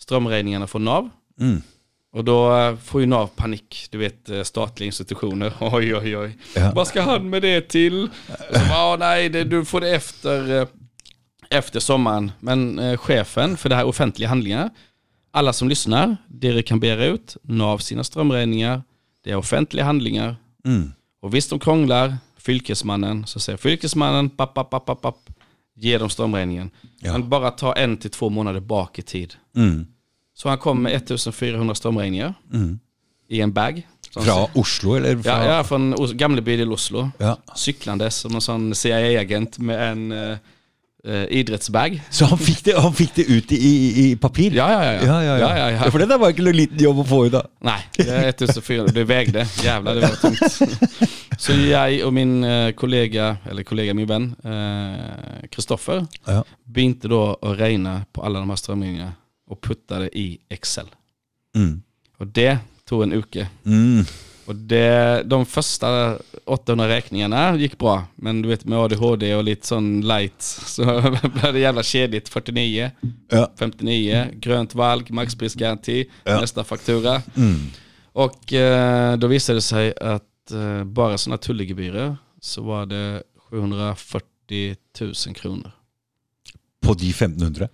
strömräkningarna 0.00 0.66
från 0.66 0.84
NAV. 0.84 1.08
Mm. 1.40 1.62
Och 2.12 2.24
då 2.24 2.56
eh, 2.56 2.76
får 2.76 3.00
ju 3.00 3.06
NAV 3.06 3.26
panik, 3.26 3.86
du 3.90 3.98
vet 3.98 4.28
eh, 4.30 4.42
statliga 4.42 4.86
institutioner. 4.86 5.52
Oj, 5.60 5.94
oj, 5.96 6.16
oj. 6.16 6.38
Ja. 6.56 6.72
Vad 6.74 6.86
ska 6.86 7.02
han 7.02 7.30
med 7.30 7.42
det 7.42 7.60
till? 7.68 8.02
Och 8.48 8.56
så 8.56 8.68
bara, 8.68 8.78
"Ah, 8.78 8.96
nej, 8.96 9.28
det, 9.28 9.44
du 9.44 9.64
får 9.64 9.80
det 9.80 9.90
efter, 9.94 10.60
eh, 10.60 10.68
efter 11.50 11.80
sommaren. 11.80 12.32
Men 12.40 12.78
eh, 12.78 12.96
chefen 12.96 13.56
för 13.56 13.68
det 13.68 13.74
här 13.74 13.84
offentliga 13.84 14.28
handlingar, 14.28 14.70
alla 15.30 15.52
som 15.52 15.68
lyssnar, 15.68 16.16
det 16.28 16.52
du 16.52 16.62
kan 16.62 16.80
begära 16.80 17.04
ut, 17.04 17.36
NAV 17.42 17.78
sina 17.78 18.04
strömräkningar, 18.04 18.82
det 19.24 19.30
är 19.30 19.36
offentliga 19.36 19.84
handlingar. 19.84 20.36
Mm. 20.64 20.92
Och 21.22 21.34
visst 21.34 21.50
de 21.50 21.58
krånglar, 21.58 22.16
fylkesmannen, 22.38 23.26
så 23.26 23.40
säger 23.40 23.56
fylkesmannen, 23.56 24.30
papp, 24.30 24.54
papp, 24.54 24.70
papp, 24.70 24.86
papp, 24.86 25.00
papp, 25.02 25.18
ge 25.76 25.98
dem 25.98 26.10
strömräkningen. 26.10 26.70
Ja. 27.00 27.12
Men 27.12 27.28
bara 27.28 27.50
ta 27.50 27.72
en 27.72 27.96
till 27.96 28.10
två 28.10 28.28
månader 28.30 28.60
bak 28.60 28.98
i 28.98 29.02
tid. 29.02 29.34
Mm. 29.56 29.86
Så 30.40 30.48
han 30.48 30.58
kom 30.58 30.82
med 30.82 30.94
1400 30.94 31.74
strömräkningar 31.74 32.34
Mm. 32.52 32.78
i 33.28 33.40
en 33.40 33.52
bag. 33.52 33.82
Fra 34.14 34.46
Oslo, 34.54 34.94
eller? 34.96 35.16
Fra, 35.22 35.30
Ja, 35.46 35.56
ja, 35.56 35.64
från 35.64 35.94
Gamleby 36.16 36.56
till 36.56 36.72
Oslo. 36.72 37.10
Ja. 37.18 37.36
Cyklandes 37.54 38.16
som 38.16 38.34
en 38.34 38.40
sån 38.40 38.74
CIA-agent 38.74 39.58
med 39.58 39.90
en 39.92 40.12
eh, 40.12 40.36
eh, 41.04 41.24
idrottsbag. 41.30 42.00
Så 42.10 42.24
han 42.24 42.38
fikk 42.38 42.64
det, 42.64 42.74
han 42.80 42.94
fikk 42.94 43.14
det 43.14 43.22
ut 43.22 43.52
i, 43.52 43.56
i, 43.56 44.10
i 44.10 44.16
papir? 44.16 44.52
Ja, 44.56 44.70
ja, 44.72 44.84
ja. 44.84 44.92
ja. 44.92 45.22
Ja, 45.24 45.38
ja, 45.38 45.58
ja. 45.58 45.70
ja. 45.70 45.90
For 45.90 45.98
det 45.98 46.08
der 46.10 46.18
var 46.18 46.32
ikke 46.32 46.42
noe 46.48 46.56
liten 46.56 46.78
jobb 46.82 46.98
å 46.98 47.04
få 47.04 47.20
ut. 47.26 47.36
Nej, 47.60 47.80
det 47.96 48.08
är 48.08 48.28
1400. 48.32 48.92
Det 48.94 49.04
vägde. 49.04 49.46
Jävlar, 49.64 49.94
det 49.94 50.00
var 50.00 50.16
tungt. 50.24 50.58
Så 51.38 51.52
jag 51.52 52.02
och 52.06 52.12
min 52.14 52.44
eh, 52.44 52.72
kollega, 52.72 53.36
eller 53.50 53.62
kollega, 53.62 53.94
min 53.94 54.06
vän, 54.06 54.34
Kristoffer, 55.50 56.06
Ja. 56.26 56.44
begynte 56.64 57.08
då 57.08 57.38
att 57.42 57.58
regna 57.58 58.02
på 58.12 58.22
alla 58.22 58.38
de 58.38 58.48
här 58.50 58.56
strömningarna 58.56 59.12
och 59.50 59.60
puttade 59.60 60.18
i 60.18 60.38
Excel. 60.48 60.86
Mm. 61.56 61.82
Och 62.16 62.26
det 62.26 62.58
tog 62.84 63.02
en 63.02 63.12
uke. 63.12 63.48
Mm. 63.66 64.04
Och 64.46 64.56
det, 64.56 65.22
de 65.26 65.46
första 65.46 66.18
800 66.44 66.88
räkningarna 66.88 67.56
gick 67.56 67.78
bra. 67.78 68.04
Men 68.14 68.42
du 68.42 68.48
vet 68.48 68.64
med 68.64 68.78
ADHD 68.78 69.34
och 69.34 69.44
lite 69.44 69.66
sån 69.66 70.00
light 70.00 70.42
så 70.66 70.84
blev 71.34 71.52
det 71.52 71.58
jävla 71.58 71.82
kedligt. 71.82 72.28
49, 72.28 72.90
Ja. 73.28 73.52
59, 73.58 74.26
grönt 74.34 74.74
valg, 74.74 75.10
maxprisgaranti, 75.12 76.06
Ja. 76.24 76.40
nästa 76.40 76.64
faktura. 76.64 77.22
Mm. 77.36 77.54
Och 78.12 78.52
eh, 78.52 79.16
då 79.16 79.26
visade 79.26 79.56
det 79.56 79.62
sig 79.62 79.94
att 80.00 80.50
eh, 80.52 80.84
bara 80.84 81.18
sådana 81.18 81.38
tullgebyrer 81.38 82.16
så 82.40 82.62
var 82.62 82.86
det 82.86 83.22
740 83.50 84.76
000 85.00 85.14
kronor. 85.34 85.70
På 86.82 86.94
de 86.94 87.10
1500? 87.10 87.68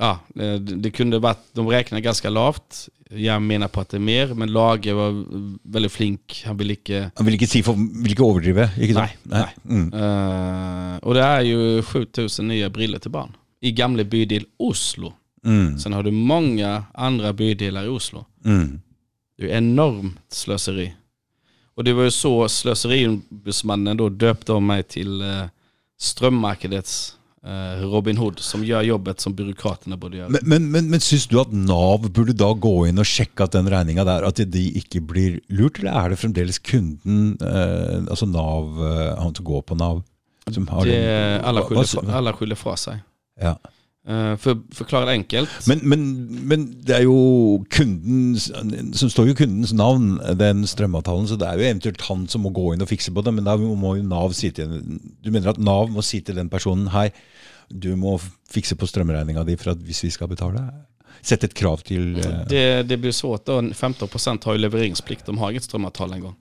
Ja, 0.00 0.18
det, 0.34 0.58
det 0.58 0.90
kunde 0.90 1.18
varit, 1.18 1.38
de 1.52 1.68
räknade 1.68 2.00
ganska 2.00 2.30
lavt. 2.30 2.88
Jag 3.10 3.42
menar 3.42 3.68
på 3.68 3.80
att 3.80 3.88
det 3.88 3.96
är 3.96 4.00
mer, 4.00 4.34
men 4.34 4.52
Lage 4.52 4.92
var 4.92 5.24
väldigt 5.72 5.92
flink. 5.92 6.42
Han 6.46 6.56
ville 6.56 6.72
inte... 6.72 7.10
Han 7.16 7.26
vil 7.26 7.34
ikke 7.34 7.46
si 7.46 7.62
for, 7.62 7.74
vil 8.02 8.12
ikke 8.12 8.22
overdrive, 8.26 8.70
ikke 8.80 8.94
sant? 8.94 9.10
Nei, 9.22 9.46
Mm. 9.64 9.92
eh, 9.94 10.96
och 11.02 11.14
det 11.14 11.22
är 11.22 11.40
ju 11.40 11.82
7000 11.82 12.48
nya 12.48 12.70
briller 12.70 12.98
till 12.98 13.10
barn. 13.10 13.36
I 13.60 13.72
gamla 13.72 14.04
bydel 14.04 14.44
Oslo. 14.58 15.12
Mm. 15.46 15.78
Sen 15.78 15.92
har 15.92 16.02
du 16.02 16.10
många 16.10 16.84
andra 16.94 17.32
bydelar 17.32 17.84
i 17.84 17.88
Oslo. 17.88 18.24
Mm. 18.44 18.80
Det 19.38 19.50
är 19.52 19.56
enormt 19.58 20.18
slöseri. 20.32 20.94
Och 21.74 21.84
det 21.84 21.92
var 21.92 22.02
ju 22.04 22.10
så 22.10 22.48
slöseriombudsmannen 22.48 23.96
då 23.96 24.08
döpte 24.08 24.52
om 24.52 24.66
mig 24.66 24.82
till 24.82 25.20
eh, 25.22 25.44
strömmarkedets 25.98 27.16
eh, 27.18 27.20
Robin 27.80 28.16
Hood 28.16 28.38
som 28.40 28.64
gör 28.64 28.82
jobbet 28.82 29.20
som 29.20 29.34
byråkraterna 29.34 29.96
borde 29.96 30.16
göra. 30.16 30.28
Men, 30.28 30.40
men, 30.42 30.70
men, 30.70 30.90
men 30.90 31.00
syns 31.00 31.26
du 31.28 31.36
at 31.40 31.52
Nav 31.52 32.06
burde 32.08 32.32
da 32.32 32.48
gå 32.56 32.72
inn 32.88 33.02
og 33.02 33.08
sjekke 33.08 33.44
at 33.44 33.52
den 33.52 33.68
regninga 33.68 34.06
der 34.08 34.24
at 34.24 34.40
de 34.40 34.64
ikke 34.80 35.02
blir 35.04 35.36
lurt, 35.52 35.82
eller 35.82 35.92
er 35.92 36.14
det 36.14 36.20
fremdeles 36.22 36.58
kunden, 36.64 37.34
eh, 37.44 38.00
altså 38.08 38.30
Nav, 38.30 38.80
eh, 38.80 39.12
han 39.20 39.36
som 39.36 39.44
går 39.44 39.60
på 39.68 39.76
Nav, 39.76 40.00
som 40.56 40.68
har 40.72 40.88
det, 40.88 41.04
alla, 41.44 41.68
skyller, 41.68 42.16
alla 42.16 42.32
skyller 42.32 42.56
fra 42.56 42.76
sig. 42.80 43.02
Ja. 43.40 43.58
Eh, 44.08 44.36
för 44.36 44.74
förklara 44.74 45.04
det 45.04 45.12
enkelt. 45.12 45.50
Men, 45.66 45.78
men, 45.82 46.26
men 46.48 46.64
det 46.84 46.92
er 46.92 47.06
jo 47.06 47.64
kundens 47.70 48.50
Som 48.92 49.10
står 49.10 49.30
jo 49.30 49.36
kundens 49.38 49.72
navn, 49.72 50.18
den 50.36 50.66
strømavtalen, 50.68 51.28
så 51.28 51.38
det 51.40 51.48
er 51.48 51.56
jo 51.56 51.64
eventuelt 51.64 52.04
han 52.04 52.26
som 52.28 52.44
må 52.44 52.52
gå 52.52 52.74
inn 52.74 52.84
og 52.84 52.90
fikse 52.90 53.14
på 53.16 53.24
det, 53.24 53.32
men 53.32 53.48
da 53.48 53.56
må 53.56 53.94
jo 53.96 54.04
Nav 54.04 54.36
si 54.36 54.50
til 54.52 54.76
Du 55.24 55.30
mener 55.30 55.54
at 55.54 55.60
Nav 55.60 55.88
må 55.88 56.04
si 56.04 56.20
til 56.20 56.36
den 56.36 56.52
personen 56.52 56.90
Hei, 56.92 57.08
du 57.74 57.96
må 57.96 58.16
fikse 58.50 58.76
på 58.78 58.86
strømregninga 58.86 59.42
di 59.44 59.56
for 59.56 59.72
at 59.74 59.78
hvis 59.82 60.04
vi 60.04 60.10
skal 60.14 60.28
betale? 60.30 60.62
Sette 61.24 61.46
et 61.48 61.54
krav 61.54 61.80
til 61.82 62.16
eh, 62.20 62.44
Det, 62.48 62.82
det 62.88 62.98
blir 63.00 63.12
svårt 63.12 63.46
då. 63.46 63.60
15% 63.60 64.44
har 64.44 64.52
ju 64.52 64.58
leveringsplikt. 64.58 65.26
De 65.26 65.38
har 65.38 65.50
inget 65.50 65.62
strömavtal 65.64 66.12
en 66.12 66.20
gång. 66.20 66.34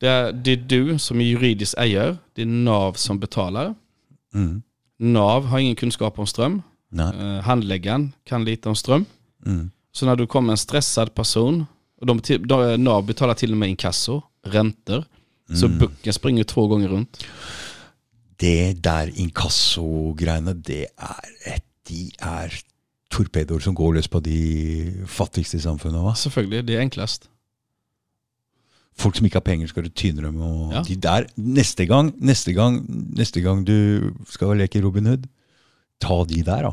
Det 0.00 0.06
är, 0.08 0.32
det 0.32 0.50
är 0.52 0.56
du 0.56 0.98
som 0.98 1.20
är 1.20 1.24
juridisk 1.24 1.74
ägare. 1.78 2.16
Det 2.34 2.42
är 2.42 2.46
NAV 2.46 2.92
som 2.94 3.18
betalar. 3.18 3.74
mm, 4.34 4.62
NAV 4.98 5.44
har 5.44 5.58
ingen 5.58 5.76
kunskap 5.76 6.18
om 6.18 6.26
ström. 6.26 6.62
Nei. 6.90 7.06
Eh, 7.36 7.42
handläggaren 7.42 8.12
kan 8.24 8.44
lite 8.44 8.68
om 8.68 8.76
ström. 8.76 9.04
Mm, 9.46 9.70
Så 9.92 10.06
när 10.06 10.16
du 10.16 10.26
kommer 10.26 10.52
en 10.52 10.56
stressad 10.58 11.14
person, 11.14 11.66
och 12.00 12.06
de, 12.06 12.20
till- 12.20 12.48
de, 12.48 12.84
NAV 12.84 13.06
betalar 13.06 13.34
till 13.34 13.50
och 13.52 13.56
med 13.56 13.68
inkasso, 13.68 14.22
räntor. 14.46 15.04
Så 15.60 15.66
Mm. 15.66 15.78
bucken 15.78 16.12
springer 16.12 16.44
två 16.44 16.66
gånger 16.66 16.88
runt. 16.88 17.24
Det 18.40 18.78
der 18.84 19.10
inkassogreiene, 19.16 20.54
det 20.62 20.86
er 20.98 21.20
et, 21.54 21.64
De 21.88 22.10
er 22.20 22.52
torpedoer 23.10 23.62
som 23.64 23.74
går 23.74 23.94
løs 23.96 24.08
på 24.12 24.20
de 24.20 25.04
fattigste 25.08 25.56
i 25.56 25.60
samfunnet. 25.64 26.02
Hva? 26.04 26.12
Selvfølgelig, 26.20 26.66
det 26.68 26.74
är 26.76 26.80
enklast. 26.84 27.28
Folk 28.98 29.16
som 29.16 29.24
ikke 29.24 29.38
har 29.40 29.46
penger, 29.46 29.66
skal 29.70 29.86
du 29.86 29.88
tyne 29.88 30.20
dem. 30.22 30.36
Og 30.42 30.72
Ja. 30.74 30.82
de 30.82 30.96
der, 30.96 31.24
neste 31.36 31.86
gang, 31.86 32.12
neste 32.20 32.52
gang, 32.52 32.84
neste 33.16 33.40
gang 33.40 33.64
du 33.66 34.12
skal 34.28 34.56
leke 34.58 34.82
Robin 34.84 35.06
Hood, 35.06 35.24
ta 36.00 36.24
de 36.28 36.42
der, 36.42 36.62
da. 36.62 36.72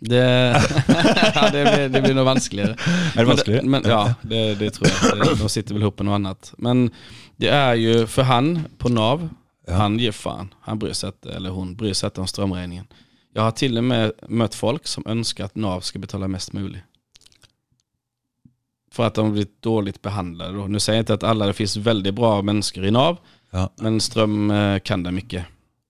Det, 0.00 0.20
ja, 1.36 1.50
det, 1.52 1.64
blir, 1.64 1.88
det 1.88 2.02
blir 2.02 2.14
nog 2.14 2.26
vanskligare. 2.26 2.76
Er 3.16 3.24
det 3.24 3.26
vanskelig? 3.28 3.62
Men, 3.64 3.70
men, 3.70 3.82
ja, 3.90 4.14
det, 4.22 4.58
det 4.58 4.72
tror 4.74 4.88
jag. 4.88 5.26
Det, 5.26 5.38
de 5.40 5.48
sitter 5.48 5.74
väl 5.74 5.82
ihop 5.82 5.98
med 5.98 6.06
något 6.06 6.14
annat. 6.20 6.54
Men 6.58 6.90
det 7.36 7.48
är 7.48 7.74
ju 7.74 8.06
för 8.06 8.22
han 8.22 8.64
på 8.78 8.88
NAV, 8.88 9.28
Ja. 9.70 9.76
han 9.76 9.98
ger 9.98 10.12
fan. 10.12 10.54
Han 10.60 10.78
bryr 10.78 10.92
sig 10.92 11.06
inte, 11.08 11.32
eller 11.32 11.50
hon 11.50 11.76
bryr 11.76 11.92
sig 11.92 12.06
inte 12.06 12.20
om 12.20 12.26
strömräkningen. 12.26 12.86
Jag 13.32 13.42
har 13.42 13.50
till 13.50 13.78
och 13.78 13.84
med 13.84 14.12
mött 14.28 14.54
folk 14.54 14.86
som 14.86 15.02
önskar 15.06 15.44
att 15.44 15.54
NAV 15.54 15.80
ska 15.80 15.98
betala 15.98 16.28
mest 16.28 16.52
möjligt. 16.52 16.82
För 18.92 19.06
att 19.06 19.14
de 19.14 19.24
har 19.24 19.32
blivit 19.32 19.62
dåligt 19.62 20.02
behandlade. 20.02 20.68
Nu 20.68 20.80
säger 20.80 20.96
jag 20.96 21.02
inte 21.02 21.14
att 21.14 21.22
alla, 21.22 21.46
det 21.46 21.52
finns 21.52 21.76
väldigt 21.76 22.14
bra 22.14 22.42
människor 22.42 22.84
i 22.84 22.90
NAV, 22.90 23.16
Ja. 23.50 23.72
men 23.76 24.00
ström 24.00 24.50
eh, 24.50 24.78
kan 24.78 25.02
det 25.02 25.10
mycket. 25.12 25.46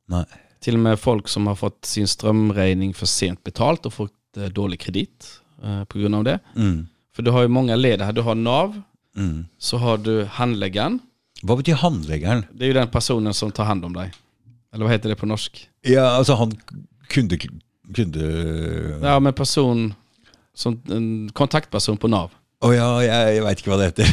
Nei. 0.09 0.25
Till 0.61 0.75
och 0.75 0.81
med 0.81 1.01
folk 1.01 1.29
som 1.29 1.47
har 1.47 1.55
fått 1.55 1.85
sin 1.85 2.09
strömräkning 2.09 2.95
för 2.95 3.07
sent 3.07 3.45
betalt 3.45 3.87
och 3.87 3.95
fått 3.95 4.37
eh, 4.37 4.45
dårlig 4.45 4.81
kredit 4.81 5.41
eh, 5.63 5.85
på 5.85 5.99
grund 5.99 6.15
av 6.15 6.25
det. 6.25 6.39
Mm. 6.57 6.87
För 7.15 7.23
du 7.23 7.31
har 7.31 7.43
ju 7.43 7.49
många 7.49 7.77
led 7.77 8.01
här. 8.01 8.13
Du 8.13 8.21
har 8.21 8.35
NAV, 8.35 8.83
Mm. 9.17 9.47
så 9.59 9.77
har 9.77 9.99
du 9.99 10.25
handläggaren. 10.25 10.99
Hva 11.43 11.57
betyr 11.57 11.75
handleggeren? 11.75 12.45
Det 12.53 12.65
är 12.65 12.67
ju 12.67 12.73
den 12.73 12.89
personen 12.89 13.35
som 13.35 13.53
tar 13.53 13.65
hand 13.65 13.85
om 13.85 13.93
dig. 13.93 14.13
Eller 14.75 14.85
vad 14.85 14.93
heter 14.93 15.09
det 15.09 15.17
på 15.17 15.27
norsk? 15.27 15.69
Ja, 15.83 16.11
altså 16.11 16.35
han 16.35 16.53
kunde... 17.09 17.39
kunde 17.95 18.21
Ja, 19.03 19.21
men 19.21 19.33
person, 19.33 19.95
som 20.55 20.83
en 20.91 21.31
kontaktperson 21.33 21.97
på 21.97 22.09
NAV. 22.09 22.31
Å 22.61 22.75
ja, 22.77 22.89
jeg, 23.01 23.37
jeg 23.37 23.45
veit 23.45 23.61
ikke 23.63 23.71
hva 23.73 23.77
det 23.81 23.87
heter. 23.89 24.09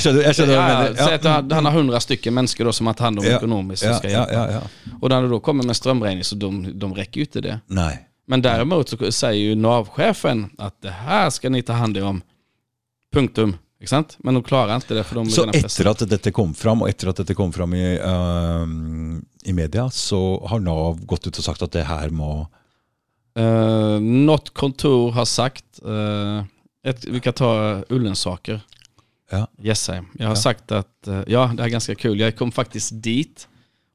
Skjønner, 0.00 0.22
jeg 0.24 0.36
skjønner 0.38 0.54
hva 0.56 0.68
Ja, 0.68 0.84
ja, 0.88 1.04
säg 1.04 1.14
att 1.18 1.26
han, 1.28 1.50
han 1.52 1.66
har 1.68 1.72
hundra 1.72 2.00
stycken 2.00 2.34
människor 2.34 2.64
då 2.64 2.72
som 2.72 2.86
han 2.86 2.94
tar 2.96 3.04
hand 3.04 3.18
om 3.18 3.24
Ja, 3.24 3.36
ekonomiskt. 3.36 3.84
Ja, 3.84 3.98
ska 3.98 4.10
ja, 4.10 4.24
ja, 4.32 4.50
ja. 4.50 4.60
Och 5.00 5.08
när 5.08 5.22
du 5.22 5.28
då 5.28 5.40
kommer 5.40 5.64
med 5.64 5.76
strömräkning 5.76 6.24
så 6.24 6.34
de, 6.34 6.78
de 6.78 6.94
räcker 6.94 7.20
ju 7.20 7.24
inte 7.24 7.40
det. 7.40 7.60
Nei. 7.66 7.98
Men 8.26 8.42
däremot 8.42 8.88
så 8.88 9.12
säger 9.12 9.44
ju 9.44 9.54
NAV-chefen 9.54 10.50
att 10.58 10.82
det 10.82 10.90
här 10.90 11.30
ska 11.30 11.50
ni 11.50 11.62
ta 11.62 11.72
hand 11.72 11.98
om. 11.98 12.22
Punktum. 13.12 13.56
Ikke 13.84 13.92
sant? 13.92 14.16
Men 14.24 14.34
de 14.38 14.42
klarar 14.42 14.74
inte 14.78 14.94
det 14.96 15.04
för 15.04 15.14
de 15.20 15.26
Så 15.30 15.44
etter 15.52 15.90
at 15.90 16.04
dette 16.08 16.32
kom 16.32 16.54
fram, 16.56 16.82
og 16.82 16.88
etter 16.88 17.10
at 17.12 17.18
dette 17.20 17.34
kom 17.36 17.52
fram 17.52 17.74
i, 17.76 17.98
ehm, 18.00 19.24
i 19.44 19.52
media, 19.52 19.90
så 19.92 20.20
har 20.48 20.60
Nav 20.64 21.02
gått 21.06 21.26
ut 21.28 21.38
og 21.38 21.44
sagt 21.44 21.62
at 21.62 21.72
det 21.76 21.84
her 21.88 22.10
må 22.10 22.46
Uh, 23.38 23.98
något 24.00 24.52
kontor 24.54 25.10
har 25.10 25.24
sagt, 25.24 25.64
eh, 25.84 26.44
ett, 26.86 27.04
vi 27.04 27.20
kan 27.20 27.32
ta 27.32 27.82
Ullensaker, 27.90 28.60
Ja. 29.30 29.46
Gessheim. 29.58 30.06
Jag 30.14 30.26
har 30.26 30.32
Ja. 30.34 30.36
sagt 30.36 30.72
att, 30.72 31.08
eh, 31.08 31.22
ja 31.26 31.40
det 31.56 31.62
här 31.62 31.68
är 31.68 31.72
ganska 31.72 31.94
kul, 31.94 32.20
jag 32.20 32.36
kom 32.36 32.52
faktiskt 32.52 33.02
dit 33.02 33.48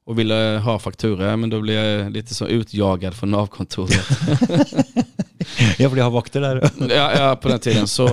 och 0.04 0.18
ville 0.18 0.60
ha 0.64 0.78
fakturor, 0.78 1.36
men 1.36 1.50
då 1.50 1.60
blev 1.60 1.76
jag 1.84 2.12
lite 2.12 2.34
så 2.34 2.46
utjagad 2.46 3.14
från 3.14 3.30
NAV-kontoret. 3.30 4.06
Ja, 5.78 5.88
for 5.88 5.96
de 5.96 6.02
har 6.02 6.10
vakter 6.10 6.40
der. 6.40 6.70
ja, 6.94 7.12
ja, 7.18 7.36
på 7.36 7.48
den 7.48 7.58
tiden. 7.60 7.88
Så 7.88 8.06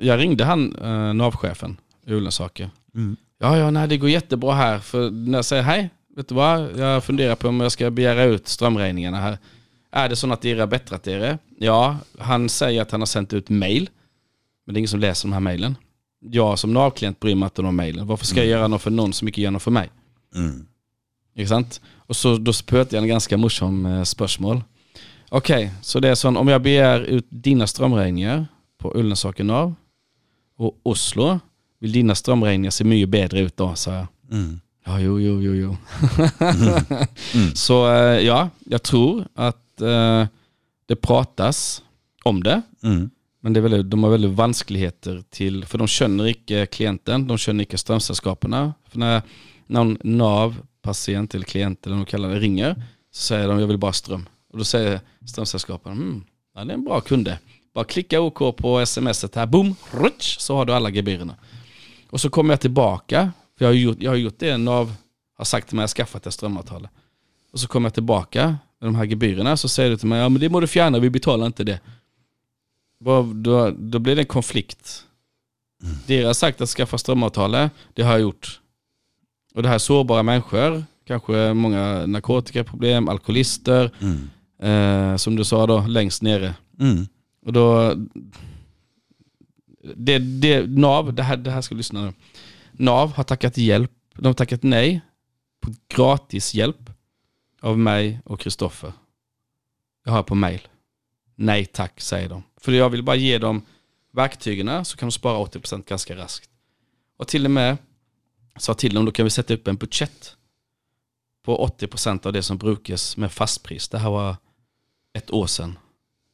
jag 0.00 0.18
ringde 0.20 0.44
han, 0.44 0.76
uh, 0.76 1.14
NAV-chefen 1.14 1.76
i 2.06 2.12
Ullensaker. 2.12 2.70
Mm. 2.94 3.16
Ja, 3.38 3.56
ja, 3.56 3.70
nej 3.70 3.88
det 3.88 3.96
går 3.96 4.10
jättebra 4.10 4.54
här. 4.54 4.78
För 4.78 5.10
när 5.10 5.38
jag 5.38 5.44
säger 5.44 5.62
hej, 5.62 5.90
vet 6.16 6.28
du 6.28 6.34
vad? 6.34 6.78
Jag 6.78 7.04
funderar 7.04 7.34
på 7.34 7.48
om 7.48 7.60
jag 7.60 7.72
ska 7.72 7.90
begära 7.90 8.24
ut 8.24 8.48
strömräkningarna 8.48 9.20
här. 9.20 9.38
Är 9.92 10.08
det 10.08 10.16
så 10.16 10.32
att 10.32 10.40
det 10.40 10.50
är 10.50 10.66
bättrat 10.66 11.06
er? 11.06 11.38
Ja, 11.58 11.96
han 12.18 12.48
säger 12.48 12.82
att 12.82 12.90
han 12.90 13.00
har 13.00 13.06
sänt 13.06 13.32
ut 13.32 13.48
mail. 13.48 13.90
Men 14.66 14.74
det 14.74 14.78
är 14.78 14.80
ingen 14.80 14.88
som 14.88 15.00
läser 15.00 15.28
de 15.28 15.32
här 15.32 15.40
mailen. 15.40 15.76
Jag 16.20 16.58
som 16.58 16.72
NAV-klient 16.72 17.20
bryr 17.20 17.34
mig 17.34 17.46
inte 17.46 17.62
om 17.62 17.76
mailen. 17.76 18.06
Varför 18.06 18.26
ska 18.26 18.40
jag 18.40 18.46
göra 18.46 18.68
något 18.68 18.82
för 18.82 18.90
någon 18.90 19.12
som 19.12 19.28
inte 19.28 19.40
gör 19.40 19.50
något 19.50 19.62
för 19.62 19.70
mig? 19.70 19.90
Mm. 20.34 20.66
Ikke 21.36 21.48
sant? 21.48 21.80
Og 22.10 22.16
så 22.16 22.36
da 22.36 22.52
spurte 22.52 22.96
jeg 22.96 23.04
en 23.04 23.08
ganske 23.08 23.36
morsom 23.36 23.86
eh, 23.86 24.02
spørsmål. 24.02 24.62
Ok, 25.30 25.50
så 25.82 26.00
det 26.02 26.10
er 26.10 26.18
sånn, 26.18 26.36
om 26.36 26.48
jeg 26.50 26.62
begär 26.62 27.04
ut 27.06 27.26
dina 27.30 27.68
strømregninger 27.70 28.48
på 28.82 28.90
Ullensaker 28.98 29.46
Nav 29.46 29.76
og 30.60 30.76
Oslo, 30.84 31.38
vil 31.80 31.94
dina 32.00 32.14
strømregninger 32.16 32.72
se 32.74 32.84
mye 32.84 33.08
bedre 33.08 33.46
ut 33.48 33.62
sa 33.80 33.94
jeg. 34.02 34.08
Mm. 34.30 34.50
Ja, 34.86 34.98
jo, 35.00 35.16
jo, 35.20 35.34
jo, 35.44 35.52
jo. 35.54 35.70
Så 37.64 37.76
eh, 37.90 38.20
ja, 38.26 38.42
jeg 38.70 38.82
tror 38.86 39.24
at 39.36 39.84
eh, 39.84 40.28
det 40.90 41.00
prates 41.04 41.80
om 42.24 42.42
det, 42.44 42.62
Mm. 42.82 43.10
men 43.42 43.52
det 43.52 43.60
er 43.60 43.64
veldig, 43.68 43.80
de 43.92 43.98
har 44.00 44.12
veldig 44.14 44.30
vanskeligheter 44.38 45.18
til 45.32 45.58
For 45.68 45.76
de 45.82 45.86
skjønner 45.88 46.30
ikke 46.32 46.62
klienten, 46.72 47.26
de 47.28 47.36
skjønner 47.36 47.66
ikke 47.66 47.80
strømselskapene. 47.80 48.62
For 48.88 49.02
når 49.02 49.20
noen 49.68 49.94
Nav-pasient 50.04 51.36
eller 51.36 51.48
klient 51.48 51.84
eller 51.84 52.00
noe 52.00 52.08
kaller 52.08 52.32
det 52.34 52.40
ringer, 52.42 52.74
så 53.12 53.34
sier 53.34 53.48
de 53.48 53.58
'jeg 53.60 53.68
vil 53.68 53.78
bare 53.78 53.98
strøm'. 54.00 54.26
Og 54.52 54.58
da 54.58 54.64
sier 54.64 55.00
strømselskapene 55.26 55.96
hm, 55.96 56.24
ja, 56.56 56.64
'det 56.64 56.70
er 56.70 56.74
en 56.78 56.84
bra 56.84 57.00
kunde'. 57.00 57.38
Bare 57.74 57.84
klicka 57.84 58.20
OK 58.20 58.56
på 58.56 58.80
SMS-et 58.80 59.34
her, 59.36 59.46
boom, 59.46 59.74
rutsch, 59.90 60.40
så 60.40 60.56
har 60.56 60.64
du 60.66 60.72
alle 60.72 60.90
gebyrene. 60.90 61.34
Och 62.10 62.20
så 62.20 62.30
kommer 62.30 62.52
jag 62.52 62.60
tillbaka, 62.60 63.32
för 63.58 63.64
jag 63.64 63.70
har 63.70 63.74
gjort, 63.76 63.96
jag 64.00 64.10
har 64.10 64.16
gjort 64.16 64.38
det 64.38 64.56
Nav 64.56 64.94
har 65.38 65.44
sagt 65.44 65.68
till 65.68 65.76
mig, 65.76 65.82
jag 65.82 65.88
har 65.88 65.94
skaffat 65.94 66.26
ett 66.26 66.34
strömavtal. 66.34 66.88
Och 67.52 67.60
så 67.60 67.68
kommer 67.68 67.86
jag 67.86 67.94
tillbaka 67.94 68.46
med 68.80 68.88
de 68.88 68.94
här 68.94 69.04
gebyrerna, 69.04 69.56
så 69.56 69.68
säger 69.68 69.90
du 69.90 69.96
till 69.96 70.08
mig, 70.08 70.20
ja 70.20 70.28
men 70.28 70.40
det 70.40 70.48
må 70.48 70.60
du 70.60 70.66
fjärna, 70.66 70.98
vi 70.98 71.10
betalar 71.10 71.46
inte 71.46 71.64
det. 71.64 71.80
Då, 73.34 73.70
då, 73.78 73.98
blir 73.98 74.16
det 74.16 74.22
en 74.22 74.26
konflikt. 74.26 75.04
Det 76.06 76.22
har 76.22 76.34
sagt 76.34 76.60
att 76.60 76.68
skaffa 76.68 76.98
strömavtalet, 76.98 77.72
det 77.94 78.02
har 78.02 78.12
jag 78.12 78.20
gjort. 78.20 78.60
Och 79.54 79.62
det 79.62 79.68
här 79.68 79.74
är 79.74 79.78
sårbara 79.78 80.22
människor, 80.22 80.84
kanske 81.06 81.52
många 81.54 82.06
narkotikaproblem, 82.06 83.08
alkoholister, 83.08 83.90
Mm. 84.00 84.30
eh, 85.12 85.16
som 85.16 85.36
du 85.36 85.44
sa 85.44 85.66
då, 85.66 85.80
längst 85.80 86.22
nere. 86.22 86.54
Mm. 86.80 87.06
Och 87.42 87.52
då... 87.52 87.94
Det, 89.94 90.18
det, 90.18 90.66
NAV, 90.66 91.14
det 91.14 91.22
här, 91.22 91.36
det 91.36 91.50
här 91.50 91.60
ska 91.60 91.74
du 91.74 91.76
lyssna 91.76 92.04
nu. 92.04 92.12
NAV 92.72 93.12
har 93.12 93.24
tackat 93.24 93.56
hjälp, 93.56 93.92
de 94.14 94.26
har 94.26 94.34
tackat 94.34 94.62
nej 94.62 95.00
på 95.60 95.74
gratis 95.88 96.54
hjälp 96.54 96.90
av 97.60 97.78
mig 97.78 98.20
och 98.24 98.40
Kristoffer. 98.40 98.92
Jag 100.04 100.12
har 100.12 100.22
på 100.22 100.34
mail. 100.34 100.68
Nej 101.34 101.66
tack, 101.66 102.00
säger 102.00 102.28
de. 102.28 102.42
För 102.56 102.72
jag 102.72 102.90
vill 102.90 103.02
bara 103.02 103.16
ge 103.16 103.38
dem 103.38 103.62
verktygen 104.12 104.84
så 104.84 104.96
kan 104.96 105.08
de 105.08 105.12
spara 105.12 105.44
80% 105.44 105.84
ganska 105.88 106.16
raskt. 106.16 106.50
Och 107.16 107.28
till 107.28 107.44
och 107.44 107.50
med 107.50 107.76
sa 108.56 108.74
till 108.74 108.94
dem, 108.94 109.04
då 109.04 109.12
kan 109.12 109.24
vi 109.24 109.30
sätta 109.30 109.54
upp 109.54 109.68
en 109.68 109.76
budget 109.76 110.36
på 111.42 111.66
80% 111.66 112.26
av 112.26 112.32
det 112.32 112.42
som 112.42 112.58
brukas 112.58 113.16
med 113.16 113.32
fastpris. 113.32 113.88
Det 113.88 113.98
här 113.98 114.10
var 114.10 114.36
ett 115.12 115.30
år 115.30 115.46
sedan. 115.46 115.78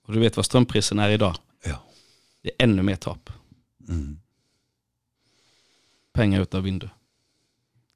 Och 0.06 0.12
du 0.12 0.20
vet 0.20 0.36
vad 0.36 0.46
strömprisen 0.46 0.98
är 0.98 1.10
idag? 1.10 1.36
Ja. 1.64 1.82
Det 2.42 2.48
är 2.48 2.64
ännu 2.64 2.82
mer 2.82 2.96
tapp. 2.96 3.30
Mm. 3.88 4.18
Pengar 6.14 6.42
ut 6.42 6.54
av 6.54 6.62
vindu. 6.62 6.88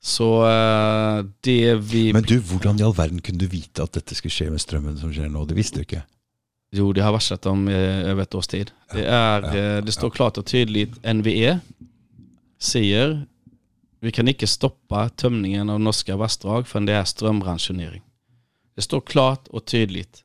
Så 0.03 0.51
eh, 0.51 1.25
det 1.40 1.75
vi... 1.75 2.12
Men 2.12 2.23
du, 2.23 2.40
hvordan 2.40 2.81
i 2.81 2.83
all 2.83 2.94
verden 2.94 3.20
kunne 3.20 3.38
du 3.38 3.46
vite 3.46 3.83
at 3.83 3.92
dette 3.92 4.14
skulle 4.14 4.33
skje 4.33 4.51
med 4.51 4.61
strømmen 4.61 4.99
som 4.99 5.12
skjer 5.12 5.29
nå? 5.29 5.44
Det 5.44 5.57
visste 5.59 5.79
du 5.79 5.85
ikke. 5.85 6.03
Jo, 6.73 6.92
det 6.92 7.03
har 7.03 7.12
varslat 7.12 7.46
om 7.46 7.68
eh, 7.68 8.09
över 8.11 8.23
ett 8.23 8.35
års 8.35 8.46
tid. 8.46 8.70
Det, 8.92 9.05
är, 9.05 9.42
ja, 9.42 9.57
eh, 9.57 9.85
det 9.85 9.92
står 9.92 10.11
klart 10.11 10.38
och 10.38 10.46
tydligt, 10.46 11.05
NVE 11.05 11.61
säger 12.59 13.27
vi 14.01 14.12
kan 14.12 14.29
inte 14.29 14.46
stoppa 14.46 15.09
tömningen 15.09 15.70
av 15.70 15.81
norska 15.81 16.16
vassdrag 16.16 16.68
förrän 16.68 16.87
det 16.87 16.92
är 16.92 17.05
strömransonering. 17.05 18.03
Det 18.75 18.83
står 18.83 19.01
klart 19.01 19.49
och 19.49 19.64
tydligt. 19.64 20.25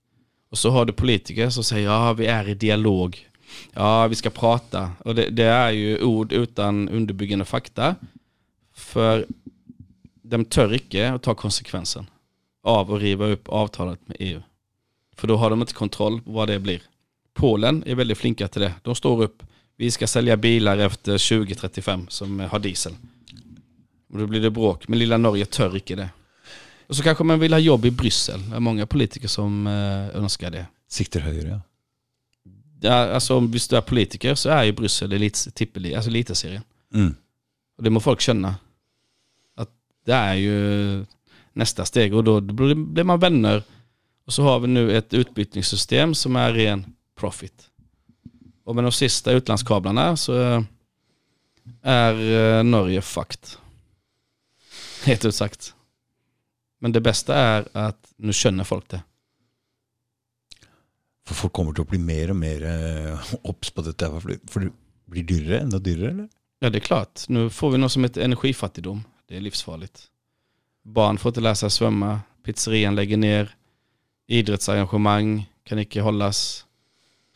Och 0.56 0.60
så 0.60 0.70
har 0.70 0.86
du 0.86 0.94
politiker 0.94 1.50
som 1.50 1.64
säger 1.64 1.90
ja, 1.90 2.14
vi 2.14 2.26
är 2.26 2.50
i 2.50 2.54
dialog. 2.54 3.30
Ja, 3.74 4.08
vi 4.08 4.16
ska 4.16 4.30
prata. 4.30 4.92
Och 5.00 5.16
det, 5.16 5.30
det 5.30 5.44
är 5.44 5.72
ju 5.72 6.02
ord 6.02 6.32
utan 6.32 6.90
underbyggande 6.90 7.46
fakta. 7.46 7.96
För 8.74 9.26
de 10.22 10.46
tör 10.46 10.74
icke 10.74 11.12
att 11.12 11.24
ta 11.24 11.36
konsekvensen 11.36 12.06
av 12.64 12.94
att 12.94 13.02
riva 13.02 13.26
upp 13.26 13.50
avtalet 13.50 14.08
med 14.08 14.18
EU. 14.20 14.42
För 15.16 15.28
då 15.28 15.38
har 15.38 15.50
de 15.50 15.62
inte 15.62 15.74
kontroll 15.74 16.22
på 16.22 16.32
vad 16.32 16.48
det 16.48 16.60
blir. 16.60 16.82
Polen 17.34 17.84
är 17.86 17.96
väldigt 17.96 18.18
flinka 18.18 18.48
till 18.48 18.62
det. 18.62 18.74
De 18.82 18.96
står 18.96 19.24
upp, 19.24 19.44
vi 19.78 19.92
ska 19.92 20.08
sälja 20.08 20.38
bilar 20.38 20.78
efter 20.78 21.38
2035 21.38 22.06
som 22.10 22.40
har 22.40 22.60
diesel. 22.60 22.94
Och 24.14 24.20
då 24.20 24.28
blir 24.28 24.42
det 24.42 24.52
bråk. 24.52 24.88
Men 24.88 25.00
lilla 25.00 25.18
Norge 25.18 25.46
tör 25.46 25.78
icke 25.78 25.96
det. 25.96 26.10
Och 26.88 26.96
så 26.96 27.04
kanske 27.04 27.24
man 27.24 27.40
vill 27.40 27.54
ha 27.54 27.60
jobb 27.60 27.86
i 27.86 27.92
Bryssel. 27.92 28.50
Det 28.50 28.56
är 28.56 28.60
många 28.60 28.86
politiker 28.86 29.28
som 29.28 29.68
eh, 29.68 30.16
önskar 30.16 30.52
det. 30.52 30.66
Sikter 30.88 31.20
høyere, 31.20 31.50
ja. 31.50 31.62
Ja, 32.82 32.94
alltså 32.94 33.38
om 33.38 33.52
du 33.52 33.58
är 33.58 33.82
politiker 33.82 34.36
så 34.36 34.50
är 34.50 34.64
ju 34.64 34.72
Bryssel 34.72 35.14
elit, 35.14 35.48
tippeli, 35.54 35.96
alltså 35.96 36.10
elitserien. 36.10 36.62
Mm. 36.94 37.16
Och 37.78 37.84
det 37.84 37.90
må 37.90 38.00
folk 38.00 38.22
känna. 38.22 38.56
Att 39.56 39.70
det 40.06 40.14
är 40.14 40.34
ju 40.34 41.06
nästa 41.54 41.86
steg 41.86 42.14
och 42.14 42.24
då 42.24 42.42
blir 42.42 42.76
blir 42.76 43.04
man 43.04 43.20
vänner. 43.20 43.64
Och 44.26 44.34
så 44.34 44.44
har 44.44 44.60
vi 44.60 44.68
nu 44.68 44.98
ett 44.98 45.14
utbytningssystem 45.14 46.16
som 46.16 46.36
är 46.36 46.54
ren 46.54 46.86
profit. 47.16 47.70
Och 48.64 48.76
med 48.76 48.84
de 48.84 48.92
sista 48.92 49.32
utlandskablarna 49.32 50.18
så 50.18 50.64
är 51.82 52.14
eh, 52.58 52.64
Norge 52.64 53.02
fucked. 53.02 53.50
Helt 55.04 55.26
ut 55.26 55.36
sagt. 55.36 55.75
Men 56.86 56.92
det 56.92 57.02
bästa 57.02 57.36
är 57.36 57.68
att 57.72 58.14
nu 58.16 58.34
känner 58.34 58.64
folk 58.64 58.90
det. 58.90 59.02
For 61.28 61.34
folk 61.36 61.54
kommer 61.58 61.74
til 61.74 61.82
å 61.82 61.90
bli 61.90 61.98
mer 61.98 62.30
og 62.30 62.38
mer 62.38 62.66
eh, 62.70 63.32
obs 63.42 63.72
på 63.74 63.82
dette. 63.82 64.06
For 64.54 64.62
det, 64.62 64.70
blir 65.10 65.26
dyrere, 65.26 65.64
enda 65.64 65.80
dyrere, 65.82 66.12
eller? 66.12 66.28
Ja 66.60 66.70
det 66.70 66.78
är 66.78 66.86
klart. 66.86 67.26
Nu 67.30 67.50
får 67.50 67.72
vi 67.72 67.78
något 67.78 67.92
som 67.92 68.04
heter 68.04 68.22
energifattigdom. 68.22 69.02
Det 69.28 69.38
är 69.38 69.42
livsfarligt. 69.42 70.04
Barn 70.84 71.18
får 71.18 71.30
inte 71.30 71.42
lära 71.42 71.56
sig 71.56 71.72
svömma. 71.72 72.20
Pizzerian 72.44 72.96
lägger 72.96 73.18
ner. 73.18 73.56
Idrottsarrangemang 74.28 75.50
kan 75.64 75.80
inte 75.80 76.02
hållas. 76.02 76.66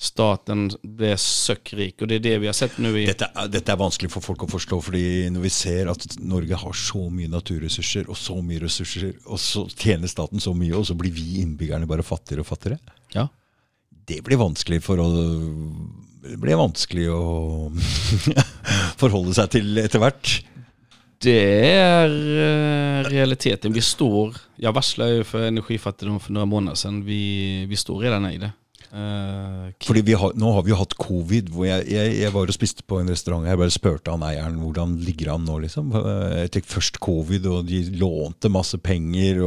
Staten 0.02 0.70
blir 0.82 1.16
sökkrik. 1.16 2.02
Och 2.02 2.08
det 2.08 2.16
är 2.16 2.20
det 2.20 2.38
vi 2.38 2.46
har 2.48 2.54
sett 2.54 2.78
nu 2.78 3.02
i... 3.02 3.06
Dette, 3.06 3.28
er- 3.36 3.50
dette 3.52 3.74
er 3.74 3.80
vanskelig 3.82 4.08
for 4.14 4.24
folk 4.24 4.46
å 4.46 4.48
forstå, 4.48 4.78
fordi 4.86 5.02
når 5.36 5.44
vi 5.44 5.50
ser 5.52 5.90
at 5.92 6.06
Norge 6.24 6.56
har 6.56 6.78
så 6.80 7.02
mye 7.12 7.28
naturressurser 7.28 8.08
og 8.08 8.16
så 8.18 8.38
mye 8.40 8.62
ressurser, 8.64 9.18
og 9.28 9.42
så 9.44 9.66
tjener 9.76 10.08
staten 10.08 10.40
så 10.40 10.54
mye, 10.56 10.72
og 10.78 10.86
så 10.88 10.96
blir 10.96 11.12
vi 11.12 11.42
innbyggerne 11.42 11.90
bare 11.90 12.06
fattigere 12.08 12.46
og 12.46 12.48
fattigere. 12.48 12.80
Ja. 13.12 13.26
Det 14.08 14.22
blir 14.24 14.40
vanskelig 14.40 14.80
for 14.86 15.04
å 15.04 15.10
Det 16.30 16.38
blir 16.40 16.56
vanskelig 16.60 17.06
å 17.12 17.20
forholde 19.02 19.34
seg 19.36 19.52
til 19.58 19.78
etter 19.84 20.00
hvert. 20.04 20.32
Det 21.20 21.36
är 21.76 22.10
eh, 22.10 23.10
realiteten. 23.10 23.74
Vi 23.74 23.82
står, 23.82 24.38
jag 24.56 24.74
varslade 24.74 25.12
ju 25.12 25.24
för 25.24 25.48
energifattigdom 25.48 26.20
för 26.20 26.32
några 26.34 26.46
månader 26.46 26.76
sedan. 26.76 27.06
Vi, 27.06 27.66
vi 27.66 27.76
står 27.76 28.00
redan 28.00 28.32
i 28.32 28.38
det. 28.38 28.52
Eh, 28.92 29.66
Fordi 29.86 30.02
vi 30.02 30.16
har, 30.18 30.32
Nå 30.34 30.50
har 30.56 30.64
vi 30.66 30.72
jo 30.72 30.78
hatt 30.80 30.96
covid. 30.98 31.50
hvor 31.54 31.68
Jeg, 31.68 31.86
jeg, 31.94 32.14
jeg 32.24 32.34
var 32.34 32.50
og 32.50 32.56
spiste 32.56 32.82
på 32.90 32.98
en 33.00 33.10
restaurant. 33.12 33.46
Jeg 33.46 33.60
bare 33.62 33.74
spurte 33.74 34.14
han 34.16 34.24
eieren 34.26 34.56
hvordan 34.64 34.96
ligger 35.06 35.30
han 35.36 35.46
nå. 35.46 35.60
liksom. 35.62 35.92
Jeg 35.94 36.50
tenkte 36.56 36.74
Først 36.74 36.98
covid, 37.04 37.46
og 37.52 37.68
de 37.70 37.84
lånte 38.02 38.50
masse 38.50 38.78
penger 38.82 39.44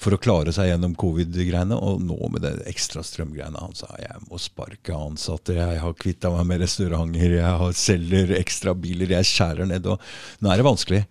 for 0.00 0.16
å 0.16 0.20
klare 0.22 0.52
seg 0.56 0.72
gjennom 0.72 0.96
covid-greiene. 0.98 1.78
Og 1.78 2.02
nå 2.02 2.18
med 2.34 2.42
det 2.46 2.56
ekstra 2.70 3.04
strømgreiene. 3.06 3.60
Han 3.62 3.76
sa 3.78 3.86
jeg 4.00 4.18
må 4.26 4.40
sparke 4.42 4.96
ansatte, 4.98 5.54
jeg 5.54 5.78
har 5.84 5.94
kvitta 5.98 6.32
meg 6.34 6.46
med 6.50 6.64
restauranter, 6.64 7.36
jeg 7.38 7.62
har 7.62 7.72
selger 7.78 8.34
ekstra 8.40 8.74
biler, 8.74 9.14
jeg 9.18 9.30
skjærer 9.30 9.70
ned. 9.70 9.86
og 9.86 10.02
Nå 10.42 10.50
er 10.50 10.58
det 10.60 10.66
vanskelig. 10.66 11.04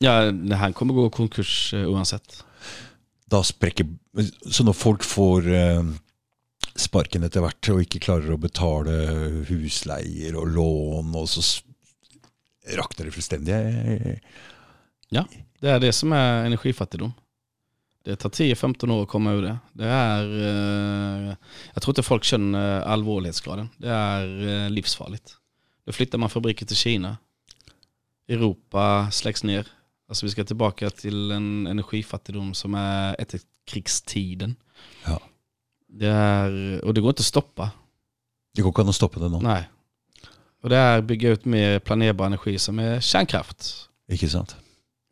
ja, 0.00 0.14
han 0.60 0.72
kommer 0.76 0.94
gå 0.96 1.08
konkurs 1.12 1.72
eh, 1.76 1.84
oavsett. 1.88 2.42
da 3.30 3.42
sprekker 3.46 3.86
Så 4.50 4.64
når 4.64 4.74
folk 4.74 5.04
får 5.06 5.46
eh, 5.54 5.82
sparken 6.80 7.26
etter 7.26 7.44
hvert 7.44 7.70
og 7.72 7.82
ikke 7.84 8.02
klarer 8.06 8.34
å 8.34 8.40
betale 8.40 8.94
husleier 9.48 10.36
og 10.38 10.54
lån, 10.56 11.12
og 11.18 11.28
så 11.30 11.44
rakner 12.76 13.08
det 13.08 13.14
fullstendig 13.16 14.20
Ja, 15.12 15.24
det 15.60 15.68
är 15.68 15.80
det 15.80 15.92
som 15.92 16.12
är 16.12 16.44
energifattigdom. 16.44 17.12
Det 18.04 18.16
tar 18.16 18.28
10-15 18.30 18.92
år 18.92 19.02
att 19.02 19.08
komma 19.08 19.32
ur 19.32 19.42
det. 19.42 19.58
Det 19.72 19.86
är, 19.86 20.24
eh, 20.24 21.34
jag 21.74 21.82
tror 21.82 21.92
inte 21.92 22.02
folk 22.02 22.24
känner 22.24 22.80
allvarlighetsgraden. 22.80 23.68
Det 23.76 23.88
är 23.88 24.48
eh, 24.48 24.70
livsfarligt. 24.70 25.36
Då 25.84 25.92
flyttar 25.92 26.18
man 26.18 26.30
fabriker 26.30 26.66
till 26.66 26.76
Kina. 26.76 27.16
Europa 28.28 29.10
släcks 29.10 29.44
ner. 29.44 29.66
Alltså 30.08 30.26
vi 30.26 30.30
ska 30.30 30.44
tillbaka 30.44 30.90
till 30.90 31.30
en 31.30 31.66
energifattigdom 31.66 32.54
som 32.54 32.74
är 32.74 33.16
efterkrigstiden. 33.18 34.56
Ja. 35.04 35.20
Det 35.92 36.08
är, 36.08 36.80
och 36.84 36.94
det 36.94 37.00
går 37.00 37.10
inte 37.10 37.20
att 37.20 37.26
stoppa. 37.26 37.70
Det 38.54 38.62
går 38.62 38.72
ikke 38.72 38.82
an 38.82 38.88
å 38.88 38.92
stoppe 38.92 39.20
det 39.20 39.28
nå. 39.28 39.40
Nej. 39.40 39.68
Och 40.62 40.68
det 40.68 40.76
är 40.76 41.02
bygga 41.02 41.28
ut 41.28 41.44
mer 41.44 41.78
planerbar 41.78 42.26
energi 42.26 42.58
som 42.58 42.78
är 42.78 43.00
kärnkraft. 43.00 43.88
Ikke 44.12 44.28
sant? 44.28 44.56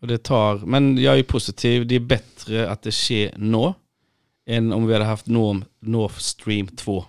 Och 0.01 0.09
det 0.09 0.19
tar, 0.19 0.59
men 0.59 0.99
jag 0.99 1.19
är 1.19 1.23
positiv, 1.23 1.87
det 1.87 1.95
är 1.95 2.01
bättre 2.01 2.71
att 2.71 2.83
det 2.83 2.93
sker 2.93 3.35
nu 3.37 3.75
än 4.47 4.73
om 4.73 4.87
vi 4.87 4.93
hade 4.93 5.05
haft 5.05 5.27
Nord, 5.27 5.64
Nord 5.81 6.12
Stream 6.21 6.67
2 6.67 7.05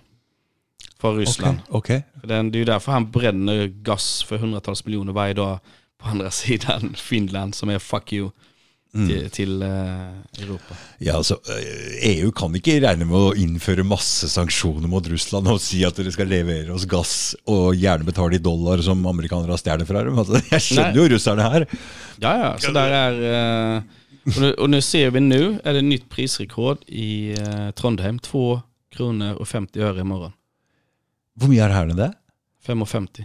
från 0.98 1.16
Ryssland. 1.16 1.58
Okej. 1.68 2.02
För 2.20 2.26
den, 2.26 2.50
det 2.50 2.56
är 2.56 2.60
ju 2.60 2.64
därför 2.64 2.92
han 2.92 3.10
bränner 3.10 3.66
gas 3.66 4.22
för 4.22 4.38
hundratals 4.38 4.84
miljoner 4.84 5.12
varje 5.12 5.34
dag 5.34 5.58
på 5.98 6.08
andra 6.08 6.30
sidan 6.30 6.94
Finland 6.96 7.54
som 7.54 7.68
är 7.68 7.78
fuck 7.78 8.12
you 8.12 8.30
till, 8.92 9.30
till 9.30 9.62
eh, 9.62 10.42
Europa. 10.42 10.74
Ja, 10.98 11.16
altså, 11.16 11.36
eh, 11.48 12.16
EU 12.16 12.32
kan 12.34 12.54
ikke 12.58 12.80
regne 12.82 13.06
med 13.06 13.16
å 13.16 13.34
innføre 13.38 13.84
masse 13.86 14.28
sanksjoner 14.32 14.90
mot 14.90 15.06
Russland 15.06 15.46
og 15.50 15.60
si 15.62 15.84
at 15.86 15.98
dere 15.98 16.10
skal 16.14 16.30
levere 16.30 16.74
oss 16.74 16.88
gass 16.90 17.14
og 17.50 17.78
gjerne 17.78 18.08
betale 18.08 18.40
i 18.40 18.42
dollar 18.42 18.82
som 18.82 19.04
amerikanere 19.06 19.58
stjeler 19.60 19.86
fra 19.86 20.02
dem. 20.06 20.18
Altså, 20.18 20.40
jeg 20.50 20.66
skjønner 20.66 20.96
Nej. 20.96 20.98
jo 20.98 21.14
russerne 21.14 21.46
her. 21.52 21.66
Ja, 22.18 22.34
ja, 22.44 22.50
så 22.58 22.72
där 22.72 22.90
är... 22.90 23.76
Eh, 23.76 23.82
och, 24.26 24.40
nu, 24.40 24.52
och 24.52 24.70
nu 24.70 24.80
ser 24.82 25.10
vi 25.10 25.20
nu, 25.20 25.60
är 25.64 25.72
det 25.72 25.82
nytt 25.82 26.08
prisrekord 26.08 26.78
i 26.86 27.36
Trondheim. 27.74 28.18
2 28.18 28.60
kronor 28.92 29.34
och 29.34 29.48
50 29.48 29.80
öre 29.80 30.00
imorgon. 30.00 30.32
Hvor 31.38 31.48
mye 31.48 31.62
er 31.64 31.70
det 31.70 31.78
her 31.78 31.88
enn 31.88 31.96
det? 31.96 32.10
5,50. 32.66 33.24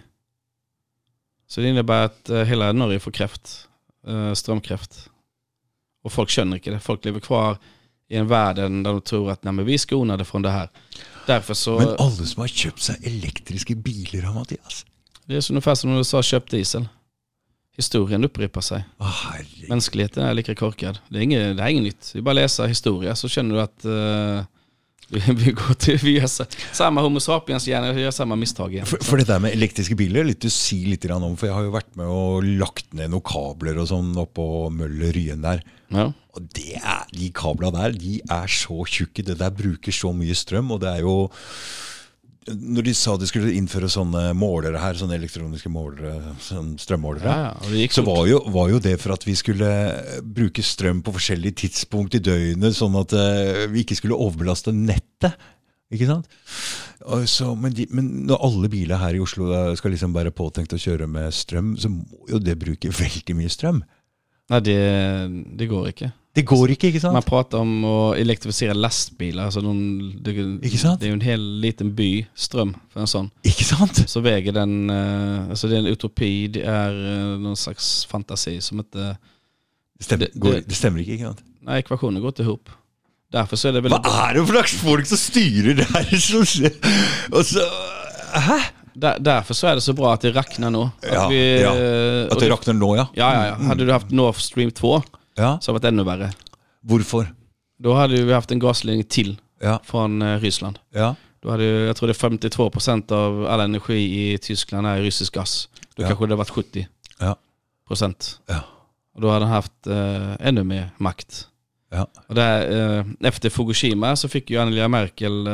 Så 1.48 1.62
det 1.62 1.70
innebär 1.70 2.06
att 2.06 2.30
hela 2.48 2.72
Norge 2.72 3.00
får 3.00 3.12
kräft, 3.12 3.68
strömkräft. 4.36 5.10
Och 6.06 6.14
folk 6.14 6.30
känner 6.30 6.58
inte 6.58 6.72
det. 6.72 6.80
Folk 6.80 7.06
lever 7.06 7.20
kvar 7.20 7.58
i 8.10 8.16
en 8.16 8.28
värld 8.28 8.56
där 8.56 8.70
de 8.70 9.02
tror 9.02 9.32
att 9.32 9.44
Nej, 9.44 9.54
men 9.54 9.66
vi 9.66 9.74
är 9.74 9.78
skonade 9.78 10.26
från 10.26 10.42
det 10.42 10.50
här. 10.50 10.70
Därför 11.28 11.54
så, 11.54 11.80
Men 11.80 11.88
alle 11.98 12.26
som 12.26 12.42
har 12.42 12.48
kjøpt 12.48 12.82
seg 12.82 13.08
elektriske 13.08 13.76
biler, 13.76 14.22
da, 14.22 14.34
Mathias. 14.34 14.86
det 15.26 15.36
är 15.36 15.42
så 15.42 15.54
ungefär 15.54 15.76
som 15.76 15.90
när 15.90 15.98
du 15.98 16.04
sa 16.04 16.22
köp 16.24 16.50
diesel. 16.50 16.88
Historien 17.78 18.24
upprepar 18.24 18.62
sig. 18.62 18.84
Herregud. 19.00 19.70
Mänskligheten 19.70 20.24
är 20.24 20.34
lika 20.34 20.56
korkad. 20.56 21.00
Det 21.10 21.18
är 21.18 21.22
inget, 21.22 21.58
det 21.58 21.64
här 21.64 21.70
är 21.70 21.72
inget 21.74 21.84
nytt. 21.84 22.10
Det 22.14 22.20
är 22.20 22.22
bara 22.22 22.32
att 22.32 22.36
läsa 22.36 22.66
historia 22.66 23.16
så 23.16 23.30
känner 23.30 23.56
du 23.56 23.62
att 23.62 23.86
eh, 23.86 24.46
vi, 25.10 25.22
vi, 25.44 25.52
går 25.52 25.74
till, 25.74 25.98
vi 25.98 26.16
gör 26.20 26.28
sa- 26.28 26.46
samma 26.72 27.02
Homo 27.02 27.20
sapiens 27.20 27.68
hjärna 27.68 27.94
gör 28.00 28.12
samma 28.12 28.36
misstag 28.36 28.74
igen. 28.74 28.86
For, 28.86 29.04
for 29.04 29.18
det 29.18 29.28
der 29.30 29.40
med 29.40 29.54
elektriske 29.54 29.96
biler 29.96 30.24
er 30.24 30.30
litt 30.32 30.46
å 30.46 30.52
si 30.54 30.82
litt 30.90 31.06
grann 31.06 31.24
om, 31.24 31.38
for 31.38 31.50
jeg 31.50 31.58
har 31.58 31.68
jo 31.68 31.74
vært 31.76 31.96
med 32.00 32.12
og 32.12 32.46
lagt 32.62 32.94
ned 32.98 33.14
noen 33.14 33.26
kabler 33.26 33.80
og 33.82 33.90
sånn 33.92 34.14
oppå 34.22 34.70
Møller 34.74 35.14
Ryen 35.16 35.46
der. 35.46 35.64
Ja. 35.94 36.10
Og 36.36 36.48
det 36.58 36.80
er, 36.82 37.06
de 37.16 37.30
kablene 37.36 37.76
der, 37.78 37.94
de 37.96 38.18
er 38.26 38.50
så 38.52 38.82
tjukke. 38.90 39.24
Det 39.24 39.38
der 39.40 39.54
bruker 39.56 39.94
så 39.96 40.12
mye 40.16 40.36
strøm, 40.36 40.74
og 40.76 40.82
det 40.84 40.98
er 40.98 41.06
jo 41.06 41.18
Når 42.46 42.86
de 42.86 42.94
sa 42.94 43.16
de 43.18 43.26
skulle 43.26 43.56
innføre 43.58 43.88
sånne 43.90 44.28
målere 44.38 44.78
her, 44.78 44.98
sånne 45.00 45.16
elektroniske 45.18 45.70
målere, 45.74 46.36
sånn 46.46 46.76
strømmålere, 46.78 47.26
Ja, 47.26 47.54
ja, 47.74 47.88
så 47.90 48.04
var 48.06 48.28
jo, 48.30 48.38
var 48.54 48.70
jo 48.70 48.78
det 48.84 49.00
for 49.02 49.16
at 49.16 49.26
vi 49.26 49.34
skulle 49.38 49.70
bruke 50.22 50.62
strøm 50.62 51.02
på 51.02 51.16
forskjellige 51.16 51.58
tidspunkt 51.64 52.18
i 52.20 52.22
døgnet, 52.22 52.78
sånn 52.78 52.98
at 53.02 53.16
eh, 53.18 53.66
vi 53.74 53.82
ikke 53.82 53.98
skulle 53.98 54.20
overbelaste 54.20 54.76
nettet. 54.78 55.34
Ikke 55.94 56.10
sant? 56.10 56.30
Og 57.06 57.26
så, 57.30 57.52
men, 57.58 57.74
de, 57.74 57.88
men 57.94 58.12
når 58.30 58.46
alle 58.48 58.70
biler 58.74 59.02
her 59.02 59.18
i 59.18 59.22
Oslo 59.22 59.50
eh, 59.54 59.72
skal 59.78 59.94
liksom 59.94 60.14
være 60.14 60.34
påtenkt 60.36 60.74
å 60.74 60.82
kjøre 60.82 61.10
med 61.10 61.34
strøm, 61.34 61.74
så 61.82 61.90
må 61.94 62.30
jo 62.30 62.42
det 62.42 62.58
bruke 62.62 62.94
veldig 63.04 63.38
mye 63.38 63.54
strøm. 63.54 63.82
Nej, 64.54 64.62
det, 64.66 64.80
det 65.58 65.70
går 65.72 65.90
inte. 65.90 66.12
Det 66.36 66.42
går 66.44 66.72
ikke, 66.74 66.88
ikke 66.92 67.00
sant? 67.00 67.14
Man 67.14 67.24
pratar 67.24 67.58
om 67.58 67.86
att 67.86 68.18
elektrifiera 68.18 68.74
lastbilar. 68.74 69.46
Alltså 69.46 69.62
de, 69.62 69.76
det, 70.24 70.32
Ikke 70.68 70.78
sant? 70.78 71.00
det 71.00 71.06
är 71.06 71.08
ju 71.08 71.14
en 71.14 71.22
hel 71.22 71.60
liten 71.60 71.96
by 71.96 72.26
ström 72.36 72.76
för 72.94 73.00
en 73.00 73.08
sån. 73.08 73.30
Ikke 73.44 73.64
sant? 73.64 74.10
Så 74.10 74.20
väger 74.20 74.52
den, 74.52 74.90
eh, 74.90 75.50
alltså 75.50 75.68
det 75.68 75.76
är 75.76 75.80
en 75.80 75.86
utopi, 75.88 76.48
det 76.48 76.62
är 76.64 76.92
eh, 76.92 77.40
någon 77.40 77.58
slags 77.58 78.06
fantasi 78.06 78.62
som 78.62 78.80
inte, 78.80 79.18
Det 79.98 80.04
stemmer, 80.04 80.26
Det- 80.34 80.40
går, 80.40 80.54
det- 80.68 80.76
stemmer 80.76 81.00
ikke, 81.00 81.12
ikke 81.14 81.24
sant? 81.26 81.44
nej 81.62 81.80
ekvationen 81.80 82.22
går 82.22 82.28
inte 82.30 82.44
ihop. 82.44 82.70
Därför 83.32 83.56
så 83.56 83.68
är 83.68 83.72
det 83.74 83.82
Hva 83.82 83.90
väldigt 83.90 84.12
er 84.12 84.34
det 84.34 84.46
for 84.46 84.54
slags 84.54 84.74
folk 84.74 85.08
som 85.08 85.18
styrer 85.18 85.74
det 85.74 85.84
her? 85.84 86.06
Og 87.32 87.46
så 87.52 87.60
Hæ? 88.40 88.60
Där, 88.94 89.20
därför 89.20 89.54
så 89.54 89.68
är 89.68 89.76
det 89.76 89.82
så 89.82 89.94
bra 89.94 90.14
att 90.14 90.22
det 90.22 90.32
racknar 90.32 90.70
nu. 90.70 90.80
Att 90.80 91.14
Ja, 91.14 91.28
vi, 91.28 91.62
ja. 91.62 91.72
At 92.32 92.40
det 92.40 92.50
rakner 92.50 92.74
nå, 92.74 92.96
ja? 92.96 93.08
Ja, 93.14 93.34
ja, 93.34 93.46
ja. 93.48 93.56
Hade 93.68 93.86
du 93.86 93.92
haft 93.92 94.10
North 94.12 94.40
Stream 94.40 94.72
2 94.72 95.04
Ja. 95.36 95.60
så 95.62 95.72
hade 95.72 95.80
det 95.80 95.86
varit 95.88 95.94
ännu 95.94 96.04
värre. 96.04 96.34
Hvorfor? 96.82 97.36
Då 97.80 97.94
hade 97.94 98.22
vi 98.24 98.34
haft 98.34 98.52
en 98.52 98.60
gasledning 98.60 99.04
till 99.04 99.38
Ja. 99.62 99.80
från 99.84 100.22
eh, 100.22 100.40
Ryssland. 100.40 100.80
Ja. 100.94 101.16
Då 101.42 101.52
hade, 101.52 101.64
ju- 101.64 101.86
jag 101.86 101.96
tror 101.96 102.08
det 102.08 102.12
är 102.12 102.30
52% 102.30 103.12
av 103.12 103.46
all 103.48 103.60
energi 103.60 104.32
i 104.34 104.38
Tyskland 104.38 104.88
är 104.88 105.02
rysk 105.02 105.34
gas. 105.34 105.70
Då 105.96 106.04
Ja. 106.04 106.08
kanske 106.08 106.28
det 106.28 106.36
varit 106.36 106.50
70%. 106.50 106.86
Ja. 107.20 107.36
Procent. 107.88 108.40
Ja. 108.46 108.60
Och 109.16 109.22
då 109.22 109.30
hade 109.30 109.46
han 109.46 109.54
haft 109.54 109.88
eh, 109.88 110.48
ännu 110.48 110.64
mer 110.64 110.90
makt. 110.98 111.48
Ja. 111.92 112.08
Och 112.28 112.36
där, 112.36 112.72
eh, 113.00 113.06
efter 113.20 113.50
Fukushima 113.50 114.16
så 114.16 114.28
fick 114.30 114.50
ju 114.50 114.58
Angela 114.62 114.88
Merkel 114.88 115.48
eh, 115.48 115.54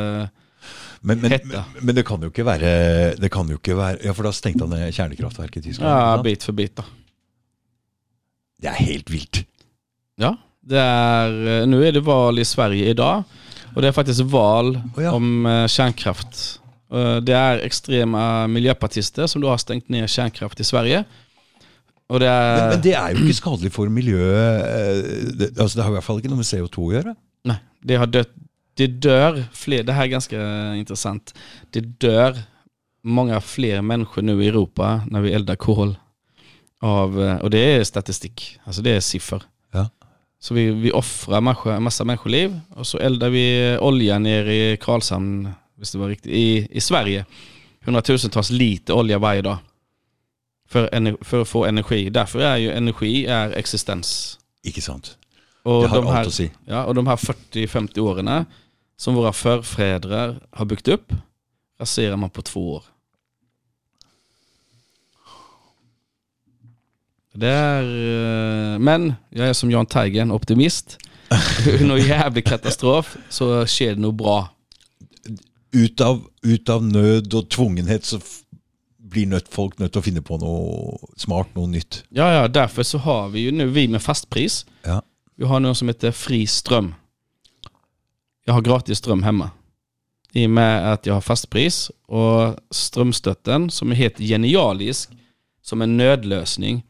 Men, 1.00 1.20
men, 1.20 1.22
men, 1.44 1.64
men 1.82 1.96
det 1.96 2.04
kan 2.06 2.22
jo 2.22 2.28
ikke 2.30 2.44
være 2.46 3.16
Det 3.18 3.30
kan 3.32 3.48
jo 3.50 3.58
ikke 3.58 3.76
være 3.78 3.98
Ja, 4.06 4.14
for 4.14 4.24
da 4.24 4.32
stengte 4.32 4.64
han 4.64 4.70
ned 4.70 4.94
kjernekraftverket 4.94 5.58
i 5.58 5.62
Tyskland. 5.70 5.92
ja, 5.92 6.22
bit 6.24 6.44
för 6.44 6.54
bit 6.54 6.76
då. 6.78 6.84
Det 8.62 8.68
er 8.70 8.74
helt 8.86 9.10
vilt. 9.10 9.46
Ja, 10.22 10.38
det 10.62 10.80
är, 10.80 11.62
eh, 11.62 11.68
nu 11.68 11.88
är 11.88 11.92
det 11.92 12.00
val 12.00 12.40
i 12.40 12.46
Sverige 12.46 12.86
idag. 12.90 13.24
Och 13.76 13.82
det 13.82 13.88
är 13.88 13.92
faktiskt 13.92 14.20
val 14.22 14.82
Oh 14.98 15.04
ja. 15.04 15.12
om 15.12 15.46
eh, 15.46 15.68
kärnkraft. 15.68 16.60
Eh, 16.94 17.16
Det 17.18 17.34
är 17.34 17.58
extrema 17.58 18.48
miljöpartister 18.48 19.28
som 19.28 19.42
då 19.42 19.50
har 19.50 19.58
stängt 19.58 19.90
ner 19.90 20.08
kärnkraft 20.08 20.60
i 20.60 20.64
Sverige. 20.64 21.04
Och 22.10 22.20
det 22.20 22.28
är... 22.28 22.58
Men, 22.58 22.70
men 22.70 22.82
det 22.82 22.94
er 22.94 23.10
jo 23.16 23.24
ikke 23.24 23.34
skadelig 23.34 23.72
for 23.72 23.90
miljøet. 23.90 24.62
eh, 24.62 25.50
Det, 25.56 25.82
har 25.82 25.90
i 25.90 25.96
hvert 25.98 26.04
fall 26.04 26.22
noe 26.28 26.36
med 26.42 26.46
CO2 26.46 26.78
å 26.86 26.94
gjøre. 26.94 27.16
Nej, 27.48 27.58
det 27.84 27.96
har 27.96 28.08
dött. 28.08 28.30
Det 28.78 28.88
dör 28.88 29.44
fler, 29.54 29.84
det 29.84 29.94
här 29.94 30.04
är 30.04 30.08
ganska 30.08 30.38
intressant. 30.76 31.34
Det 31.72 31.82
dör 32.00 32.38
många 33.04 33.42
fler 33.42 33.82
människor 33.82 34.22
nu 34.22 34.44
i 34.44 34.48
Europa 34.48 35.02
när 35.12 35.22
vi 35.22 35.34
eldar 35.34 35.56
kol. 35.56 35.96
Av, 36.82 37.20
och 37.42 37.50
det 37.50 37.60
är 37.60 37.84
statistik, 37.84 38.60
alltså 38.64 38.82
det 38.82 38.92
är 38.92 39.00
siffror. 39.00 39.44
Så 40.44 40.54
vi, 40.54 40.72
vi 40.72 40.92
offrar 40.92 41.42
massa, 41.42 41.80
massa 41.80 42.04
människoliv 42.04 42.60
och 42.70 42.88
så 42.88 42.98
eldar 42.98 43.30
vi 43.30 43.78
olja 43.82 44.20
nere 44.20 44.56
i 44.56 44.78
Karlshamn, 44.78 45.50
visst 45.76 45.92
det 45.92 46.00
var 46.00 46.08
riktigt, 46.08 46.32
i, 46.32 46.68
i 46.72 46.82
Sverige. 46.82 47.26
Hundratusentals 47.86 48.50
liter 48.50 48.94
olja 48.94 49.20
varje 49.20 49.42
dag. 49.42 49.58
För, 50.70 51.24
för 51.24 51.42
att 51.42 51.48
få 51.48 51.66
energi. 51.66 52.10
Därför 52.10 52.40
är 52.40 52.58
ju 52.58 52.72
energi 52.72 53.26
är 53.26 53.52
existens. 53.52 54.40
Ikke 54.64 54.82
sant? 54.82 55.18
Och 55.64 55.82
Det 55.82 55.88
har 55.88 56.02
de 56.02 56.08
här. 56.08 56.50
Ja, 56.66 56.86
och 56.86 56.96
de 56.96 57.08
här 57.08 57.16
40-50 57.16 58.00
åren 58.00 58.46
som 58.98 59.16
våra 59.16 59.34
förfäder 59.34 60.40
har 60.52 60.66
byggt 60.66 60.88
upp 60.88 61.14
raserar 61.80 62.16
man 62.16 62.30
på 62.30 62.42
två 62.42 62.74
år. 62.74 62.84
Det 67.34 67.48
är, 67.48 67.84
eh, 68.74 68.80
men 68.80 69.14
jag 69.30 69.48
är 69.48 69.54
som 69.54 69.72
Jan 69.72 69.86
Teigen, 69.86 70.32
optimist. 70.32 70.98
Någon 71.82 72.00
jävlig 72.08 72.46
katastrof 72.46 73.18
så 73.30 73.66
sker 73.66 73.96
det 73.96 74.02
nog 74.02 74.16
bra. 74.16 74.50
Ut 75.72 76.02
av, 76.02 76.24
ut 76.44 76.70
av 76.70 76.84
nød 76.84 77.34
og 77.34 77.50
tvungenhet 77.50 78.06
så 78.06 78.20
blir 79.00 79.26
nødt, 79.28 79.48
folk 79.52 79.78
til 79.78 80.00
å 80.00 80.04
finne 80.04 80.22
på 80.24 80.38
noe 80.40 80.98
smart, 81.20 81.48
noe 81.56 81.68
nytt. 81.68 82.04
Ja, 82.10 82.34
ja, 82.34 82.48
därför 82.48 82.84
så 82.84 82.98
har 82.98 83.30
vi 83.30 83.40
ju 83.40 83.52
nu, 83.52 83.68
vi 83.68 83.88
med 83.88 84.02
fastpris, 84.02 84.66
Ja. 84.84 85.02
vi 85.36 85.46
har 85.46 85.60
något 85.60 85.78
som 85.78 85.88
heter 85.88 86.12
fri 86.12 86.48
ström. 86.48 86.94
Jag 88.46 88.54
har 88.54 88.62
gratis 88.62 88.98
ström 88.98 89.24
hemma. 89.24 89.50
I 90.34 90.46
och 90.46 90.50
med 90.50 90.94
att 90.94 91.06
jag 91.06 91.14
har 91.14 91.22
fastpris 91.22 91.92
och 92.08 92.56
strömstötten 92.72 93.70
som 93.72 93.92
är 93.92 93.96
helt 93.96 94.18
genialisk 94.18 95.10
som 95.62 95.82
en 95.82 95.98
nödlösning. 95.98 96.84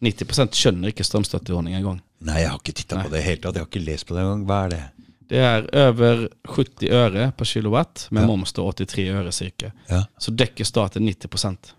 90% 0.00 0.52
skönner 0.54 0.88
inte 0.88 1.04
strömstötteordning 1.04 1.74
en 1.74 1.82
gång. 1.82 2.00
Nei, 2.18 2.40
jeg 2.42 2.50
har 2.50 2.58
ikke 2.58 2.72
titta 2.72 3.02
på 3.02 3.08
det 3.08 3.16
i 3.16 3.20
det 3.20 3.24
hele 3.26 3.42
tatt. 3.42 3.54
Jeg 3.56 3.62
har 3.64 3.68
ikke 3.70 3.84
lest 3.86 4.06
på 4.06 4.14
det 4.14 4.22
engang. 4.22 4.44
Hva 4.48 4.64
er 4.64 4.68
det? 4.74 4.82
Det 5.28 5.38
är 5.38 5.74
över 5.74 6.28
70 6.44 6.90
öre 6.90 7.32
per 7.36 7.44
kilowatt 7.44 8.06
med 8.10 8.22
Ja. 8.22 8.26
moms 8.26 8.52
då 8.52 8.62
83 8.72 9.08
öre 9.10 9.32
cirka. 9.32 9.72
Ja. 9.88 10.04
Så 10.18 10.30
däcker 10.30 10.64
staten 10.64 11.08
90%. 11.08 11.74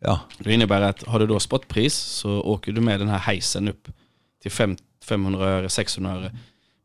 Ja. 0.00 0.20
Det 0.38 0.52
innebär 0.54 0.80
att 0.80 1.02
har 1.02 1.18
du 1.20 1.26
då 1.26 1.40
spotpris 1.40 1.94
så 1.94 2.30
åker 2.42 2.72
du 2.72 2.80
med 2.80 3.00
den 3.00 3.08
här 3.08 3.18
hejsen 3.18 3.68
upp 3.68 3.88
till 4.42 4.50
fem- 4.50 4.76
500 5.04 5.44
öre, 5.48 5.68
600 5.68 6.12
öre. 6.12 6.36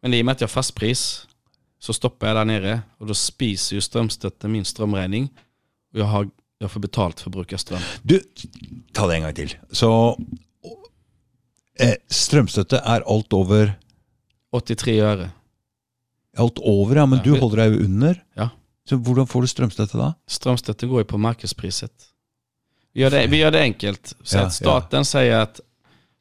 Men 0.01 0.13
i 0.13 0.21
och 0.21 0.25
med 0.25 0.32
att 0.32 0.41
jag 0.41 0.47
har 0.47 0.49
fastpris 0.53 1.28
så 1.80 1.93
stoppar 1.93 2.28
jag 2.28 2.36
där 2.36 2.45
nere 2.45 2.82
och 2.97 3.07
då 3.07 3.13
spiser 3.13 3.75
ju 3.75 3.82
strömstötten 3.82 4.51
min 4.51 4.65
strömräkning. 4.65 5.30
Och 5.93 5.99
jag, 5.99 6.05
har, 6.05 6.30
jag 6.59 6.71
får 6.71 6.80
betalt 6.80 7.19
för 7.19 7.30
att 7.30 7.34
bruka 7.34 7.57
ström. 7.57 7.80
Du, 8.01 8.21
ta 8.93 9.07
det 9.07 9.15
en 9.15 9.21
gang 9.21 9.36
til. 9.36 9.57
Så 9.71 10.19
eh, 11.80 11.95
strømstøtte 12.09 12.78
er 12.84 13.03
alt 13.07 13.34
over 13.34 13.73
83 14.53 14.99
öre. 15.01 15.30
Alt 16.38 16.59
over, 16.59 16.95
ja, 16.95 17.05
men 17.05 17.19
Ja, 17.19 17.23
du 17.23 17.39
holder 17.39 17.57
deg 17.63 17.73
jo 17.78 17.86
under. 17.86 18.19
Ja. 18.38 18.49
Så 18.89 18.95
hvordan 18.97 19.28
får 19.28 19.41
du 19.41 19.47
strømstøtte 19.47 19.97
da? 19.97 20.13
Strömstötten 20.30 20.89
går 20.89 21.01
ju 21.01 21.05
på 21.05 21.17
marknadspriset. 21.17 21.91
Vi 22.93 23.01
gör 23.01 23.09
det, 23.11 23.28
vi 23.28 23.38
gör 23.38 23.51
det 23.51 23.61
enkelt. 23.61 24.13
Så 24.23 24.38
Ja, 24.38 24.49
staten 24.49 25.05
säger 25.05 25.39
att 25.39 25.59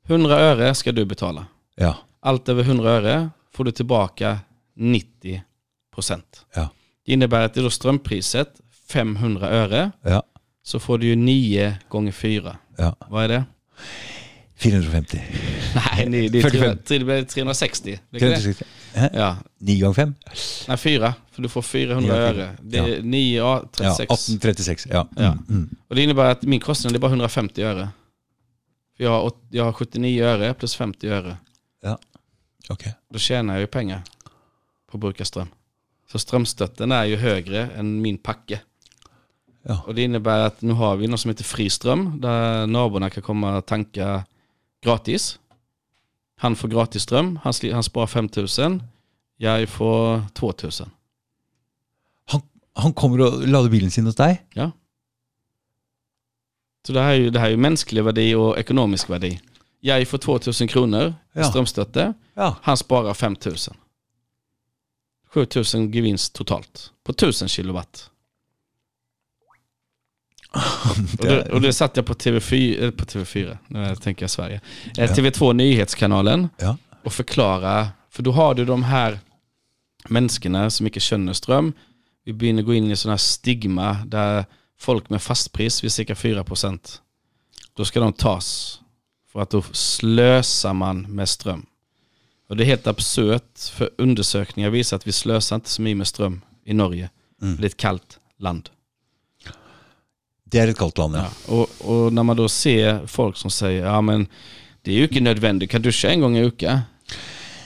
100 0.08 0.34
öre 0.40 0.74
ska 0.74 0.92
du 0.92 1.04
betala. 1.04 1.46
Ja. 1.76 1.96
Allt 2.20 2.48
över 2.48 2.62
100 2.62 2.90
öre 2.90 3.30
får 3.52 3.64
du 3.64 3.70
tillbaka 3.72 4.38
90 4.76 5.42
procent. 5.94 6.44
Ja. 6.54 6.68
Det 7.06 7.12
innebär 7.12 7.40
att 7.44 7.54
det 7.54 7.60
är 7.60 7.62
då 7.62 7.70
strömpriset 7.70 8.60
500 8.88 9.48
öre 9.48 9.90
Ja. 10.02 10.22
så 10.62 10.78
får 10.80 10.98
du 10.98 11.06
ju 11.06 11.16
9 11.16 11.78
gånger 11.88 12.12
4. 12.12 12.56
ja. 12.78 12.96
Vad 13.08 13.24
är 13.24 13.28
det? 13.28 13.44
450. 14.56 15.22
Nej, 15.74 16.06
det, 16.08 16.28
det, 16.28 16.38
är 16.38 16.42
45. 16.42 16.60
300, 16.60 16.78
det 16.88 17.04
blir 17.04 17.24
360. 17.24 18.00
Det 18.10 18.16
är 18.16 18.20
det. 18.20 18.36
360. 18.36 18.64
Eh, 18.94 19.06
Ja, 19.14 19.36
9 19.58 19.80
gånger 19.82 19.94
5? 19.94 20.14
nej 20.68 20.76
4. 20.76 21.14
För 21.32 21.42
du 21.42 21.48
får 21.48 21.62
400 21.62 22.00
Nio 22.00 22.08
gånger 22.08 22.22
öre. 22.22 22.56
Det 22.62 22.78
är 22.78 22.88
Ja. 22.88 23.02
9, 23.02 23.38
ja, 23.38 23.62
Ja, 23.62 23.68
36. 23.96 24.28
1836. 24.28 24.86
Ja. 24.90 25.08
Ja. 25.16 25.22
Mm, 25.24 25.44
mm. 25.48 25.76
Och 25.88 25.94
det 25.94 26.02
innebär 26.02 26.24
att 26.24 26.42
min 26.42 26.60
kostnad 26.60 26.94
är 26.94 26.98
bara 26.98 27.10
150 27.10 27.62
öre. 27.62 27.88
För 28.96 29.04
jag 29.04 29.10
har, 29.10 29.32
jag 29.50 29.64
har 29.64 29.72
79 29.72 30.24
öre 30.24 30.54
plus 30.54 30.76
50 30.76 31.08
öre. 31.08 31.36
Okej. 32.68 32.94
Då 33.12 33.18
tjänar 33.18 33.54
jag 33.54 33.60
ju 33.60 33.66
pengar 33.66 34.02
på 34.90 34.96
att 34.96 35.00
bruka 35.00 35.24
ström. 35.24 35.48
Så 36.12 36.18
strömstötten 36.18 36.92
är 36.92 37.04
ju 37.04 37.16
högre 37.16 37.68
än 37.76 38.02
min 38.02 38.18
packe. 38.18 38.60
Ja. 39.62 39.82
Och 39.86 39.94
det 39.94 40.02
innebär 40.02 40.38
att 40.38 40.62
nu 40.62 40.72
har 40.72 40.96
vi 40.96 41.06
något 41.06 41.20
som 41.20 41.28
heter 41.28 41.44
friström 41.44 42.20
där 42.20 42.66
naborna 42.66 43.10
kan 43.10 43.22
komma 43.22 43.56
och 43.56 43.66
tanka 43.66 44.24
gratis. 44.86 45.38
Han 46.38 46.56
får 46.56 46.68
gratis 46.68 47.02
ström, 47.02 47.38
han, 47.44 47.52
han 47.72 47.82
sparar 47.82 48.06
5000. 48.06 48.82
Jag 49.36 49.68
får 49.68 50.22
2000. 50.34 50.90
Han, 52.24 52.40
han 52.72 52.92
kommer 52.92 53.20
och 53.20 53.48
lader 53.48 53.70
bilen 53.70 53.90
sin 53.90 54.06
hos 54.06 54.14
dig? 54.16 54.42
Ja. 54.52 54.70
Så 56.86 56.92
det 56.92 57.00
här 57.00 57.10
är 57.10 57.14
ju, 57.14 57.30
det 57.30 57.38
här 57.38 57.46
är 57.46 57.50
ju 57.50 57.56
mänsklig 57.56 58.04
värde 58.04 58.36
och 58.36 58.58
ekonomisk 58.58 59.10
värde. 59.10 59.40
Jag 59.80 60.08
får 60.08 60.18
2000 60.18 60.68
kronor 60.68 61.02
i 61.08 61.14
Ja. 61.32 61.44
strömstötte. 61.44 62.14
Ja. 62.34 62.56
Han 62.62 62.76
sparar 62.76 63.14
5000. 63.14 63.76
7000 65.28 65.92
gevinst 65.92 66.32
totalt 66.32 66.92
på 67.04 67.12
1000 67.12 67.48
kilowatt. 67.48 68.10
Och 71.18 71.26
det, 71.26 71.52
och 71.52 71.60
det 71.60 71.72
satt 71.72 71.96
jag 71.96 72.06
på 72.06 72.14
TV4, 72.14 72.84
eh, 72.84 72.90
på 72.90 73.04
TV4 73.04 73.58
nu 73.66 73.96
tänker 73.96 74.22
jag 74.22 74.30
Sverige. 74.30 74.60
Eh, 74.84 75.04
Ja. 75.04 75.06
TV2 75.06 75.52
Nyhetskanalen 75.52 76.48
Ja. 76.58 76.76
och 77.04 77.12
förklara, 77.12 77.88
för 78.10 78.22
då 78.22 78.32
har 78.32 78.54
du 78.54 78.64
de 78.64 78.82
här 78.82 79.18
människorna 80.08 80.70
som 80.70 80.86
inte 80.86 81.00
känner 81.00 81.32
ström. 81.32 81.72
Vi 82.24 82.32
börjar 82.32 82.62
gå 82.62 82.74
in 82.74 82.90
i 82.90 82.96
sådana 82.96 83.12
här 83.12 83.18
stigma 83.18 83.96
där 84.06 84.44
folk 84.78 85.10
med 85.10 85.22
fastpris 85.22 85.84
vid 85.84 85.92
cirka 85.92 86.14
4% 86.14 87.00
då 87.74 87.84
ska 87.84 88.00
de 88.00 88.12
tas 88.12 88.80
för 89.32 89.40
att 89.40 89.50
då 89.50 89.62
slösar 89.72 90.72
man 90.74 91.00
med 91.02 91.28
ström. 91.28 91.66
Och 92.48 92.56
det 92.56 92.64
är 92.64 92.66
helt 92.66 92.86
absurt 92.86 93.58
för 93.72 93.90
undersökningar 93.98 94.70
visar 94.70 94.96
att 94.96 95.06
vi 95.06 95.12
slösar 95.12 95.56
inte 95.56 95.70
så 95.70 95.82
mycket 95.82 95.96
med 95.96 96.06
ström 96.06 96.40
i 96.64 96.74
Norge. 96.74 97.10
Mm. 97.42 97.56
Det 97.56 97.62
är 97.62 97.66
ett 97.66 97.76
kallt 97.76 98.18
land. 98.38 98.68
Det 100.50 100.58
är 100.58 100.68
ett 100.68 100.78
kallt 100.78 100.98
land, 100.98 101.16
ja. 101.16 101.26
Ja, 101.48 101.54
och, 101.54 101.68
och 101.90 102.12
när 102.12 102.22
man 102.22 102.36
då 102.36 102.48
ser 102.48 103.06
folk 103.06 103.36
som 103.36 103.50
säger 103.50 103.86
ja 103.86 104.00
men 104.00 104.26
det 104.82 104.90
är 104.90 104.96
ju 104.96 105.02
inte 105.02 105.20
nödvändigt, 105.20 105.68
du 105.68 105.72
kan 105.72 105.82
duscha 105.82 106.08
en 106.08 106.20
gång 106.20 106.36
i 106.36 106.42
veckan. 106.42 106.80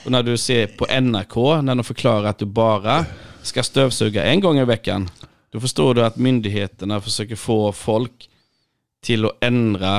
Och 0.05 0.11
när 0.11 0.23
du 0.23 0.37
ser 0.37 0.67
på 0.67 0.85
NRK, 1.01 1.63
när 1.63 1.75
de 1.75 1.83
förklarar 1.83 2.23
att 2.23 2.37
du 2.37 2.45
bara 2.45 3.05
ska 3.41 3.63
stövsuga 3.63 4.23
en 4.23 4.39
gång 4.39 4.59
i 4.59 4.65
veckan, 4.65 5.09
då 5.49 5.59
förstår 5.59 5.93
du 5.93 6.05
att 6.05 6.15
myndigheterna 6.15 7.01
försöker 7.01 7.35
få 7.35 7.71
folk 7.71 8.29
till 9.01 9.25
att 9.25 9.37
ändra 9.41 9.97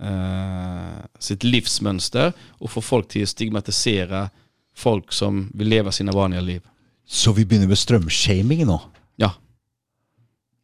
eh, 0.00 1.04
sitt 1.18 1.44
livsmönster 1.44 2.32
och 2.48 2.70
få 2.70 2.80
folk 2.80 3.08
till 3.08 3.22
att 3.22 3.28
stigmatisera 3.28 4.30
folk 4.76 5.12
som 5.12 5.50
vill 5.54 5.68
leva 5.68 5.92
sina 5.92 6.12
vanliga 6.12 6.40
liv. 6.40 6.62
Så 7.06 7.32
vi 7.32 7.46
börjar 7.46 7.66
med 7.66 7.78
strömshaming 7.78 8.66
nu? 8.66 8.78
Ja. 9.16 9.32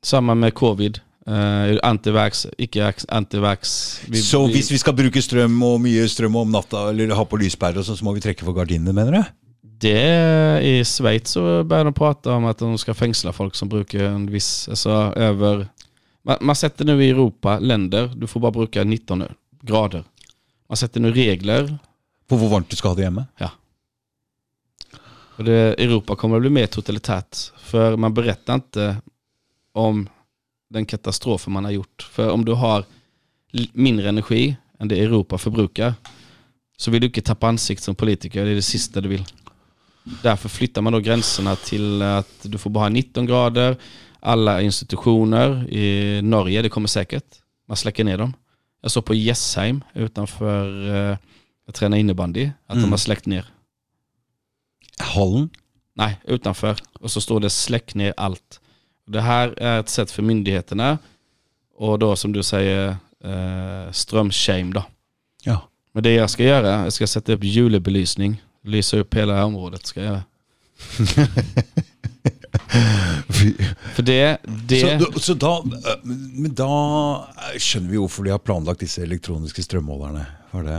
Samma 0.03 0.35
med 0.35 0.55
covid. 0.55 1.01
Uh, 1.29 1.77
antivax, 1.83 2.47
icke 2.59 2.93
antivax. 3.09 4.01
Vi- 4.09 4.23
Så 4.23 4.47
vi- 4.47 4.53
hvis 4.55 4.71
vi 4.71 4.79
skal 4.79 4.95
bruke 4.95 5.23
strøm 5.23 5.63
og 5.63 5.81
mye 5.81 6.09
strøm 6.09 6.37
om 6.37 6.51
natta, 6.51 6.89
eller 6.89 7.15
ha 7.15 7.25
på 7.25 7.37
lyspærer 7.37 7.79
og 7.79 7.85
sånn, 7.85 7.97
så 7.97 8.05
må 8.05 8.15
vi 8.15 8.21
trekke 8.21 8.45
for 8.45 8.53
gardinene, 8.57 8.93
mener 8.95 9.13
du? 9.13 9.23
Det 9.63 10.63
I 10.65 10.85
Schweiz 10.85 11.29
så 11.29 11.65
börjar 11.65 11.85
de 11.85 11.93
prata 11.93 12.33
om 12.33 12.45
att 12.45 12.59
de 12.59 12.79
ska 12.79 12.95
fängsla 12.95 13.33
folk 13.33 13.55
som 13.55 13.69
brukar 13.69 14.01
en 14.05 14.31
viss, 14.31 14.69
alltså 14.69 14.91
över... 15.17 15.69
Man, 16.25 16.37
man 16.41 16.57
sätter 16.57 16.85
nu 16.85 17.05
i 17.05 17.11
Europa, 17.11 17.59
länder, 17.59 18.13
du 18.17 18.27
får 18.27 18.41
bara 18.41 18.51
bruka 18.53 18.85
19 18.85 19.25
grader. 19.63 20.05
Man 20.69 20.77
sätter 20.77 21.01
nu 21.01 21.13
regler 21.13 21.79
På 22.29 22.37
hvor 22.37 22.49
varmt 22.49 22.71
du 22.71 22.77
skal 22.77 22.91
ha 22.91 22.95
det 22.97 23.03
hjemme? 23.03 23.27
och 25.37 25.45
det, 25.45 25.75
Europa 25.79 26.17
kommer 26.17 26.37
att 26.37 26.43
bli 26.43 26.51
mer 26.51 26.67
totalitärt. 26.67 27.37
För 27.59 27.97
man 27.97 28.15
berättar 28.15 28.55
inte 28.55 28.97
om 29.73 30.09
den 30.71 30.87
katastrofen 30.87 31.53
man 31.53 31.65
har 31.65 31.71
gjort. 31.73 32.09
För 32.13 32.31
om 32.31 32.45
du 32.45 32.53
har 32.53 32.85
mindre 33.73 34.09
energi 34.09 34.57
än 34.79 34.89
det 34.89 35.01
Europa 35.01 35.39
förbrukar 35.39 35.95
så 36.77 36.91
vill 36.91 37.01
du 37.01 37.07
inte 37.07 37.21
tappa 37.21 37.49
ansikte 37.49 37.85
som 37.85 37.95
politiker. 37.95 38.45
Det 38.45 38.51
är 38.51 38.55
det 38.55 38.63
sista 38.63 39.01
du 39.01 39.09
vill. 39.09 39.25
Därför 40.23 40.49
flyttar 40.49 40.83
man 40.83 40.93
då 40.93 40.99
gränserna 41.01 41.57
till 41.57 42.03
att 42.03 42.29
du 42.43 42.59
får 42.59 42.71
bara 42.71 42.85
ha 42.85 42.89
19 42.89 43.27
grader. 43.27 43.77
Alla 44.21 44.63
institutioner 44.63 45.69
i 45.73 46.21
Norge, 46.23 46.63
det 46.63 46.69
kommer 46.69 46.89
säkert. 46.89 47.25
Man 47.69 47.77
släcker 47.77 48.05
ner 48.05 48.19
dem. 48.19 48.35
Jag 48.83 48.91
såg 48.91 49.05
på 49.05 49.15
Jessheim 49.15 49.85
utanför, 49.95 50.89
eh, 50.89 51.19
jag 51.67 51.75
tränar 51.75 51.97
innebandy, 51.97 52.51
att 52.67 52.73
Mm. 52.75 52.83
de 52.83 52.91
har 52.91 52.99
släckt 52.99 53.27
ner. 53.27 53.45
Hallen? 54.99 55.51
Nej, 55.95 56.21
utanför. 56.25 56.77
Och 57.01 57.11
så 57.11 57.21
står 57.21 57.41
det 57.41 57.51
släck 57.51 57.95
ner 57.95 58.15
allt. 58.17 58.60
Det 59.11 59.21
här 59.21 59.55
är 59.57 59.81
ett 59.81 59.89
sätt 59.89 60.11
för 60.11 60.23
myndigheterna 60.23 60.99
och 61.77 61.99
då 61.99 62.17
som 62.17 62.33
du 62.33 62.43
säger 62.43 62.89
eh, 63.25 63.93
strömshame 63.93 64.73
då. 64.73 64.85
Ja. 65.45 65.69
Men 65.93 66.03
det 66.03 66.13
jag 66.13 66.31
ska 66.31 66.45
göra, 66.45 66.85
jag 66.85 66.93
ska 66.93 67.07
sätta 67.07 67.33
upp 67.33 67.45
julebelysning. 67.45 68.43
Lysa 68.65 68.97
upp 68.97 69.15
hela 69.15 69.45
området 69.45 69.87
ska 69.87 70.03
jag. 70.03 70.21
För 73.95 74.03
det, 74.03 74.39
det 74.69 75.01
Så, 75.01 75.21
så 75.21 75.35
da, 75.35 75.65
men 76.03 76.55
da 76.55 76.69
skjønner 77.59 77.91
vi 77.91 77.97
hvorfor 77.97 78.25
de 78.25 78.31
har 78.31 78.39
planlagt 78.39 78.81
disse 78.81 79.03
elektroniske 79.03 79.63
strømmålerne. 79.63 80.27
For 80.51 80.63
det, 80.67 80.79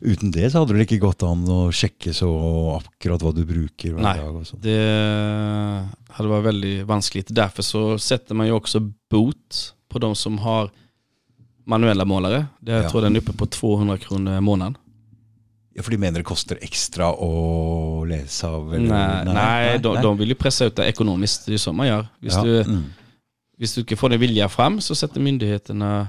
uten 0.00 0.30
det 0.30 0.50
så 0.52 0.58
hadde 0.62 0.76
det 0.78 0.84
ikke 0.86 1.00
gått 1.02 1.22
an 1.26 1.40
å 1.50 1.72
sjekke 1.74 2.12
så 2.14 2.28
akkurat 2.78 3.22
hva 3.24 3.32
du 3.34 3.42
bruker 3.48 3.96
hver 3.96 4.02
Nej. 4.06 4.20
dag. 4.22 4.36
og 4.38 4.46
sånn. 4.46 4.60
Det 4.62 5.88
hade 6.14 6.28
varit 6.28 6.44
väldigt 6.44 6.86
vanskligt. 6.86 7.26
Därför 7.30 7.62
så 7.62 7.98
sätter 7.98 8.34
man 8.34 8.46
ju 8.46 8.52
också 8.52 8.80
bot 9.10 9.74
på 9.88 9.98
de 9.98 10.14
som 10.14 10.38
har 10.38 10.70
manuella 11.66 12.04
målare. 12.04 12.46
Det, 12.60 12.72
jag 12.72 12.84
Ja. 12.84 12.90
tror 12.90 13.02
den 13.02 13.16
är 13.16 13.20
uppe 13.20 13.32
på 13.32 13.46
200 13.46 13.98
kronor 13.98 14.36
i 14.36 14.40
månaden. 14.40 14.76
Ja, 15.74 15.82
For 15.82 15.90
de 15.90 15.96
mener 15.98 16.18
det 16.20 16.24
koster 16.24 16.58
ekstra 16.62 17.12
å 17.14 18.04
lese 18.04 18.46
av? 18.46 18.74
eller- 18.74 18.88
Nej, 18.88 19.34
nej, 19.34 19.78
de, 19.78 20.02
de 20.02 20.18
vill 20.18 20.28
ju 20.28 20.34
pressa 20.34 20.64
ut 20.64 20.76
det 20.76 20.84
ekonomiskt. 20.84 21.46
Det 21.46 21.50
är 21.50 21.52
ju 21.52 21.58
så 21.58 21.72
man 21.72 21.86
gör. 21.86 22.06
Visst 22.20 22.36
ja. 22.36 22.42
du, 22.44 22.60
mm. 22.60 22.84
Hvis 23.58 23.74
du 23.74 23.80
ikke 23.80 23.96
får 23.96 24.08
din 24.08 24.20
vilja 24.20 24.48
fram, 24.48 24.80
så 24.80 24.94
sätter 24.94 25.20
myndigheterna 25.20 26.08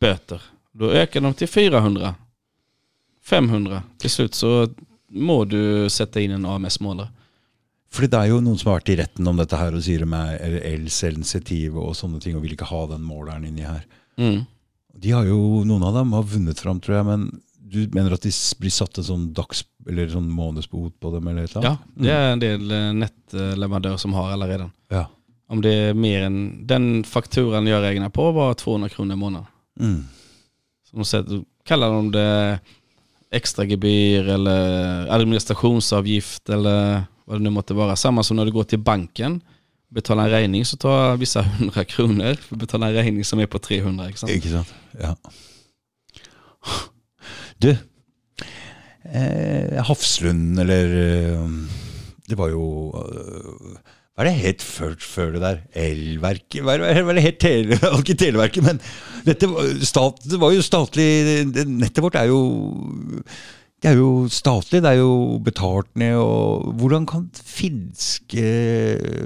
böter. 0.00 0.42
Då 0.72 0.90
ökar 0.90 1.20
de 1.20 1.34
till 1.34 1.48
400. 1.48 2.14
500. 3.24 3.82
Till 3.98 4.10
slut 4.10 4.34
så 4.34 4.68
må 5.08 5.44
du 5.44 5.90
sätta 5.90 6.20
in 6.20 6.30
en 6.30 6.46
AMS-målare. 6.46 7.08
Fordi 7.92 8.08
det 8.08 8.18
er 8.18 8.30
jo 8.30 8.40
noen 8.40 8.56
som 8.56 8.70
har 8.70 8.80
vært 8.80 8.90
i 8.94 8.96
retten 9.02 9.28
om 9.28 9.36
dette 9.36 9.58
her 9.60 9.74
og 9.76 9.84
sier 9.84 10.04
de 10.06 10.16
er 10.16 10.54
elsensitive 10.70 11.76
og 11.76 11.92
sånne 11.96 12.22
ting, 12.24 12.36
og 12.38 12.46
vil 12.46 12.54
ikke 12.56 12.70
ha 12.70 12.86
den 12.94 13.02
måleren 13.04 13.44
inni 13.44 13.66
her. 13.68 13.82
Mm. 14.16 14.46
De 15.02 15.12
har 15.12 15.28
jo, 15.28 15.60
Noen 15.68 15.84
av 15.84 15.98
dem 15.98 16.14
har 16.16 16.24
vunnet 16.28 16.60
fram, 16.60 16.80
tror 16.80 16.96
jeg, 16.98 17.08
men 17.10 17.26
du 17.72 17.84
mener 17.92 18.16
at 18.16 18.24
de 18.24 18.32
blir 18.60 18.72
satt 18.72 18.98
en 19.00 19.08
sånn 19.08 19.28
dags... 19.36 19.64
Eller 19.88 20.08
sånn 20.12 20.28
månedsbot 20.30 20.94
på 21.02 21.10
dem, 21.10 21.28
eller 21.28 21.44
et 21.48 21.56
eller 21.56 21.68
Ja, 21.68 21.76
det 21.94 22.10
är 22.12 22.32
en 22.32 22.40
del 22.40 22.70
eh, 22.70 22.92
nätleverandörer 22.92 23.96
som 23.96 24.12
har 24.14 24.30
alla 24.30 24.48
redan. 24.48 24.70
Ja. 24.88 25.06
Om 25.48 25.62
det 25.62 25.72
är 25.74 25.94
mer 25.94 26.22
än 26.22 26.66
den 26.66 27.04
fakturan 27.04 27.66
jag 27.66 27.82
räknar 27.82 28.08
på 28.08 28.30
var 28.32 28.54
200 28.54 28.88
kronor 28.88 29.12
i 29.12 29.16
månaden. 29.16 29.46
Mm. 29.80 30.04
De 30.92 31.04
då 31.22 31.44
kallar 31.64 31.88
de 31.92 32.12
det 32.12 32.60
extra 33.30 33.64
gebyr 33.64 34.28
eller 34.28 35.06
administrationsavgift 35.12 36.48
eller 36.48 37.02
vad 37.24 37.36
det 37.38 37.42
nu 37.42 37.50
måtte 37.50 37.74
vara. 37.74 37.96
Samma 37.96 38.22
som 38.22 38.36
när 38.36 38.44
du 38.44 38.52
går 38.52 38.64
till 38.64 38.78
banken 38.78 39.40
betalar 39.88 40.24
en 40.24 40.30
räkning 40.30 40.64
så 40.64 40.76
tar 40.76 41.16
vissa 41.16 41.40
100 41.58 41.84
kronor 41.84 42.34
för 42.34 42.54
att 42.54 42.60
betala 42.60 42.86
en 42.88 42.94
räkning 42.94 43.24
som 43.24 43.38
är 43.38 43.46
på 43.46 43.58
300. 43.58 44.08
Exakt, 44.08 44.32
exakt 44.32 44.74
Ja. 45.00 45.16
Du, 47.56 47.76
eh, 49.04 49.84
Hafslund, 49.84 50.60
eller 50.60 50.86
eh, 51.32 51.48
Det 52.26 52.34
var 52.34 52.48
ju... 52.48 52.88
eh, 52.88 53.78
Hva 54.22 54.28
er 54.30 54.36
det 54.36 54.44
het 54.44 54.60
før, 54.62 54.92
før 55.02 55.30
det 55.34 55.40
der? 55.42 55.56
Elverket? 55.82 56.60
Hva 56.62 56.76
er 56.76 56.84
det, 56.94 57.00
er 57.10 57.24
het 57.24 57.40
tele, 57.42 57.78
ikke 57.98 58.14
Televerket, 58.14 58.62
men 58.62 58.78
dette, 59.26 59.48
stat, 59.82 60.20
det 60.30 60.38
var 60.38 60.52
jo 60.54 60.62
statlig 60.62 61.08
Nettet 61.50 61.98
vårt 62.04 62.18
er 62.20 62.30
jo 62.30 62.38
det 63.82 63.90
er 63.90 63.98
jo 63.98 64.28
statlig, 64.30 64.78
det 64.84 64.92
er 64.92 65.00
jo 65.00 65.40
betalt 65.42 65.88
ned. 65.98 66.14
og 66.14 66.68
Hvordan 66.78 67.02
kan 67.10 67.24
finske 67.34 68.44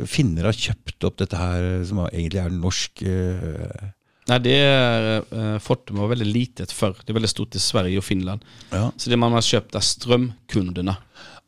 finner 0.09 0.49
ha 0.49 0.53
kjøpt 0.57 1.05
opp 1.05 1.19
dette 1.21 1.37
her, 1.37 1.67
som 1.85 2.01
egentlig 2.07 2.41
er 2.41 2.57
norsk 2.57 3.05
eh, 3.05 3.91
Nej, 4.29 4.41
det 4.41 4.55
är, 4.59 5.25
eh, 5.31 5.59
Fortum 5.59 5.97
var 5.97 6.09
väldigt 6.09 6.29
litet 6.29 6.73
förr. 6.73 6.97
Det 7.05 7.13
är 7.13 7.15
väldigt 7.15 7.31
stort 7.31 7.55
i 7.55 7.59
Sverige 7.59 7.99
och 7.99 8.05
Finland. 8.05 8.41
ja. 8.71 8.93
Så 8.97 9.11
det 9.11 9.17
man 9.17 9.33
har 9.33 9.43
köpt 9.43 9.75
är 9.75 9.81
strömkunderna. 9.81 10.97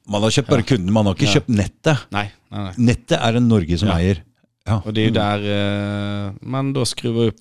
Man 0.08 0.22
har 0.22 0.30
kjøpt 0.30 0.48
bare 0.50 0.62
kunden, 0.62 0.92
man 0.92 1.06
har 1.06 1.14
ikke 1.14 1.24
Ja. 1.28 1.32
kjøpt 1.38 1.48
nettet. 1.48 2.06
Nej, 2.10 2.30
nej, 2.50 2.62
nej. 2.64 2.74
Nettet 2.76 3.18
er 3.20 3.32
det 3.32 3.42
Norge 3.42 3.78
som 3.78 3.88
Ja. 3.88 3.98
eier. 3.98 4.22
Ja. 4.68 4.82
Och 4.84 4.92
det 4.94 5.00
är 5.00 5.04
ju 5.04 5.10
där 5.10 5.38
eh, 6.26 6.32
man 6.40 6.72
då 6.72 6.84
skruvar 6.84 7.24
upp, 7.24 7.40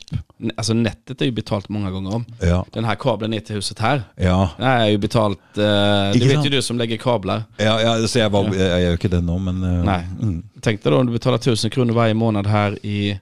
alltså 0.58 0.74
nätet 0.74 1.22
är 1.22 1.26
ju 1.26 1.32
betalt 1.32 1.70
många 1.70 1.92
gånger 1.92 2.16
om. 2.16 2.26
Ja. 2.42 2.66
Den 2.74 2.86
här 2.86 2.96
kabeln 2.96 3.32
ner 3.32 3.40
till 3.40 3.56
huset 3.56 3.80
här, 3.80 4.04
Ja. 4.16 4.50
den 4.58 4.68
här 4.68 4.80
är 4.86 4.90
ju 4.90 4.98
betalt, 4.98 5.40
eh, 5.58 5.64
det 5.64 6.20
vet 6.20 6.32
sant? 6.34 6.46
ju 6.46 6.50
du 6.50 6.62
som 6.62 6.78
lägger 6.78 6.98
kablar. 6.98 7.44
ja, 7.58 7.82
ja 7.82 8.08
så 8.08 8.20
jeg, 8.20 8.30
var, 8.32 8.44
Ja. 8.46 8.54
jeg 8.56 8.82
gjør 8.84 8.94
ikke 8.98 9.10
det 9.10 9.22
nå, 9.24 9.38
men 9.38 9.64
eh, 9.64 9.84
Nej. 9.86 10.08
Mm, 10.22 10.44
Tänk 10.62 10.84
dig 10.84 10.92
då 10.92 10.98
om 11.00 11.06
du 11.06 11.12
betalar 11.14 11.38
1000 11.38 11.70
kronor 11.72 11.94
varje 11.94 12.14
månad 12.14 12.48
här 12.48 12.86
i 12.86 13.20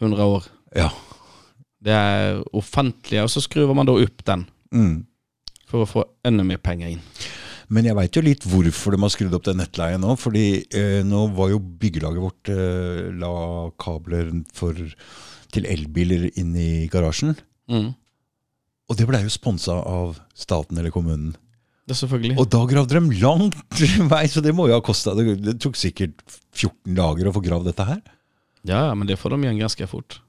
100 0.00 0.24
år. 0.24 0.44
ja. 0.74 0.90
Det 1.80 1.92
är 1.92 2.56
ofantliga 2.56 3.22
och 3.22 3.30
så 3.30 3.40
skruvar 3.40 3.74
man 3.74 3.86
då 3.86 3.98
upp 3.98 4.24
den 4.24 4.44
Mm. 4.72 5.06
för 5.68 5.82
att 5.82 5.88
få 5.88 6.04
ännu 6.24 6.42
mer 6.42 6.56
pengar 6.56 6.88
in. 6.88 7.00
Men 7.72 7.88
jeg 7.88 7.98
veit 7.98 8.16
jo 8.16 8.22
litt 8.22 8.44
hvorfor 8.46 8.94
de 8.94 9.02
har 9.02 9.12
skrudd 9.14 9.34
opp 9.36 9.46
den 9.48 9.58
nettleien 9.60 10.02
nå. 10.02 10.14
fordi 10.20 10.46
eh, 10.70 11.00
nå 11.06 11.26
var 11.34 11.50
jo 11.50 11.58
byggelaget 11.58 12.22
vårt 12.22 12.50
eh, 12.52 13.06
la 13.18 13.32
kabler 13.82 14.30
for, 14.54 14.78
til 15.54 15.66
elbiler 15.70 16.28
inn 16.34 16.54
i 16.54 16.86
garasjen. 16.92 17.34
Mm. 17.70 17.90
Og 18.86 18.98
det 18.98 19.08
blei 19.08 19.24
jo 19.24 19.32
sponsa 19.34 19.80
av 19.82 20.20
staten 20.38 20.78
eller 20.78 20.94
kommunen. 20.94 21.34
Är 21.88 21.94
selvfølgelig. 21.94 22.38
Og 22.38 22.48
da 22.50 22.64
gravde 22.66 22.98
de 22.98 23.18
langt 23.22 23.80
vei, 24.12 24.26
så 24.26 24.42
det 24.42 24.54
må 24.54 24.66
jo 24.66 24.74
ha 24.74 24.82
kosta 24.82 25.14
det, 25.14 25.36
det 25.38 25.60
tok 25.62 25.76
sikkert 25.78 26.18
14 26.50 26.96
dager 26.98 27.28
å 27.28 27.34
få 27.36 27.42
gravd 27.44 27.68
dette 27.70 27.86
her. 27.86 28.00
Ja, 28.66 28.88
men 28.94 29.06
det 29.06 29.20
får 29.20 29.36
de 29.36 29.44
igen 29.44 29.60
ganska 29.60 29.86
fort. 29.86 30.20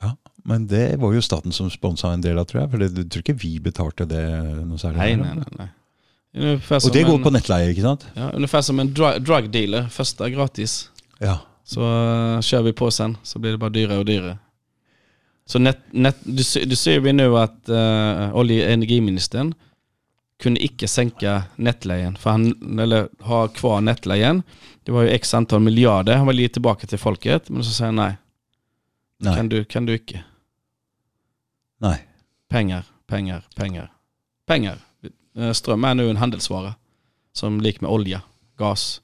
Ja, 0.00 0.16
Men 0.48 0.64
det 0.66 0.96
var 0.98 1.12
jo 1.12 1.20
staten 1.22 1.52
som 1.52 1.68
sponsa 1.70 2.14
en 2.14 2.24
del 2.24 2.40
av, 2.40 2.48
tror 2.48 2.62
jeg. 2.62 2.70
For 2.72 2.80
det, 2.80 2.88
du 2.96 3.04
tror 3.04 3.22
ikke 3.26 3.38
vi 3.44 3.52
betalte 3.60 4.08
det 4.08 4.24
noe 4.64 4.80
særlig? 4.80 5.02
Nej, 5.02 5.16
her, 5.20 5.36
nej, 5.36 5.52
da? 5.58 5.68
Nej. 6.32 6.42
nej. 6.44 6.52
Ungefär 6.52 6.78
som 6.80 6.90
det 6.92 7.02
går 7.02 7.14
en, 7.14 7.22
på 7.22 7.30
nettleie, 7.30 7.70
ikke 7.70 7.82
sant? 7.82 8.06
ja, 8.14 8.30
ungefär 8.30 8.62
som 8.62 8.80
en 8.80 8.94
dru 8.94 9.18
drug 9.18 9.50
dealer, 9.50 9.88
första 9.88 10.28
gratis. 10.30 10.90
Ja. 11.18 11.38
Så 11.64 11.80
eh, 11.80 12.40
kör 12.40 12.62
vi 12.62 12.72
på 12.72 12.90
sen, 12.90 13.16
så 13.22 13.38
blir 13.38 13.50
det 13.50 13.58
bara 13.58 13.70
dyrare 13.70 13.98
och 13.98 14.04
dyrare. 14.04 14.38
Så 15.46 15.58
net, 15.58 15.78
net, 15.90 16.16
du, 16.22 16.42
ser- 16.44 16.66
du 16.66 16.76
ser 16.76 17.00
vi 17.00 17.12
nu 17.12 17.38
att 17.38 17.68
uh, 17.68 18.34
olje- 18.34 18.64
och 18.66 18.72
energiministern 18.72 19.54
kunde 20.42 20.64
icke 20.64 20.88
sänka 20.88 21.42
nettleien, 21.56 22.16
för 22.16 22.30
han, 22.30 22.78
eller 22.80 23.08
ha 23.20 23.48
kvar 23.48 23.80
nettleien. 23.80 24.42
Det 24.84 24.92
var 24.92 25.02
ju 25.02 25.08
x 25.08 25.34
antal 25.34 25.60
miljarder, 25.60 26.16
han 26.16 26.26
vill 26.26 26.40
ge 26.40 26.48
tillbaka 26.48 26.86
till 26.86 26.98
folket, 26.98 27.48
men 27.48 27.64
så 27.64 27.70
säger 27.70 27.86
han 27.86 27.96
nej, 27.96 28.14
Nei. 29.18 29.36
kan 29.36 29.48
du, 29.48 29.64
kan 29.64 29.86
du 29.86 29.94
icke. 29.94 30.24
Nei. 31.80 31.96
Pengar, 32.48 32.84
pengar, 33.06 33.44
pengar. 33.56 33.92
Pengar. 34.46 34.78
Eh, 35.36 35.52
Ström 35.52 35.84
är 35.84 35.94
nu 35.94 36.10
en 36.10 36.16
handelsvara. 36.16 36.74
Som 37.32 37.60
lik 37.60 37.80
med 37.80 37.90
olja, 37.90 38.22
gas. 38.58 39.00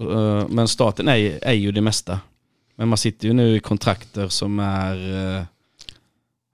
Eh, 0.00 0.48
Men 0.48 0.68
staten 0.68 1.08
är, 1.08 1.38
är 1.44 1.52
ju 1.52 1.72
det 1.72 1.80
mesta. 1.80 2.20
Men 2.76 2.88
man 2.88 2.98
sitter 2.98 3.28
ju 3.28 3.34
nu 3.34 3.56
i 3.56 3.60
kontrakter 3.60 4.28
som 4.28 4.58
är, 4.58 4.96
eh, 4.96 5.44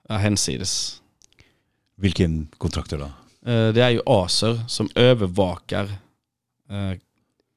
är 0.09 0.19
hänsides. 0.19 1.03
Hvilken 1.97 2.49
kontrakter? 2.59 3.01
Eh, 3.01 3.09
Det 3.73 3.83
är 3.85 3.91
ju 3.91 4.01
Acer 4.07 4.61
som 4.69 4.89
övervakar 4.95 5.91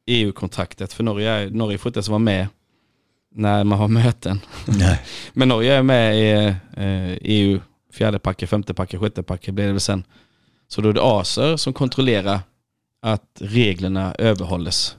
EU-kontraktet. 0.05 0.93
För 0.93 1.03
Norge, 1.03 1.29
är, 1.31 1.49
Norge 1.49 1.77
får 1.77 1.89
inte 1.89 1.97
ens 1.97 2.07
vara 2.09 2.19
med 2.19 2.47
när 3.31 3.63
man 3.63 3.79
har 3.79 3.87
möten. 3.87 4.39
Nei. 4.67 4.99
Men 5.33 5.47
Norge 5.47 5.73
är 5.73 5.83
med 5.83 6.17
i 6.19 6.55
EU, 7.21 7.59
fjärde 7.93 8.19
packet, 8.19 8.49
femte 8.49 8.73
packet, 8.73 8.99
sjätte 8.99 9.23
packet 9.23 9.53
blir 9.53 9.65
det 9.65 9.71
väl 9.71 9.79
sen. 9.79 10.03
Så 10.73 10.81
då 10.81 10.89
är 10.89 10.93
det 10.93 11.01
Acer 11.03 11.57
som 11.57 11.73
kontrollerar 11.73 12.39
att 13.01 13.41
reglerna 13.41 14.15
överhålles. 14.19 14.95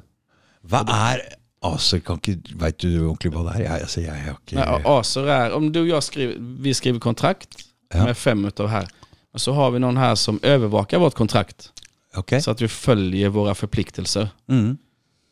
Er 0.73 1.21
ACER? 1.61 1.99
Kan 2.01 2.17
ikke, 2.23 2.55
Veit 2.61 2.79
du 2.79 2.89
ordentlig 3.09 3.33
hva 3.35 3.43
det 3.49 3.65
er? 3.65 3.73
Altså, 3.81 4.01
jeg 4.05 4.15
har 4.15 4.37
ikke 4.37 4.55
Nej, 4.61 4.83
Acer 4.87 5.27
är, 5.27 5.53
om 5.53 5.73
du 5.73 5.81
och 5.81 5.89
jag 5.89 6.03
skriver, 6.03 6.37
vi 6.63 6.75
skriver 6.75 7.01
kontrakt 7.01 7.49
Ja. 7.95 8.05
med 8.05 8.17
fem 8.17 8.45
utav 8.45 8.69
här. 8.69 8.89
Och 9.33 9.41
så 9.41 9.53
har 9.53 9.71
vi 9.71 9.79
någon 9.79 9.97
här 9.97 10.15
som 10.15 10.39
övervakar 10.43 10.99
vårt 10.99 11.15
kontrakt. 11.15 11.73
Ok. 12.17 12.33
Så 12.41 12.51
att 12.51 12.61
vi 12.63 12.69
följer 12.69 13.29
våra 13.29 13.55
förpliktelser. 13.55 14.29
Mm. 14.49 14.77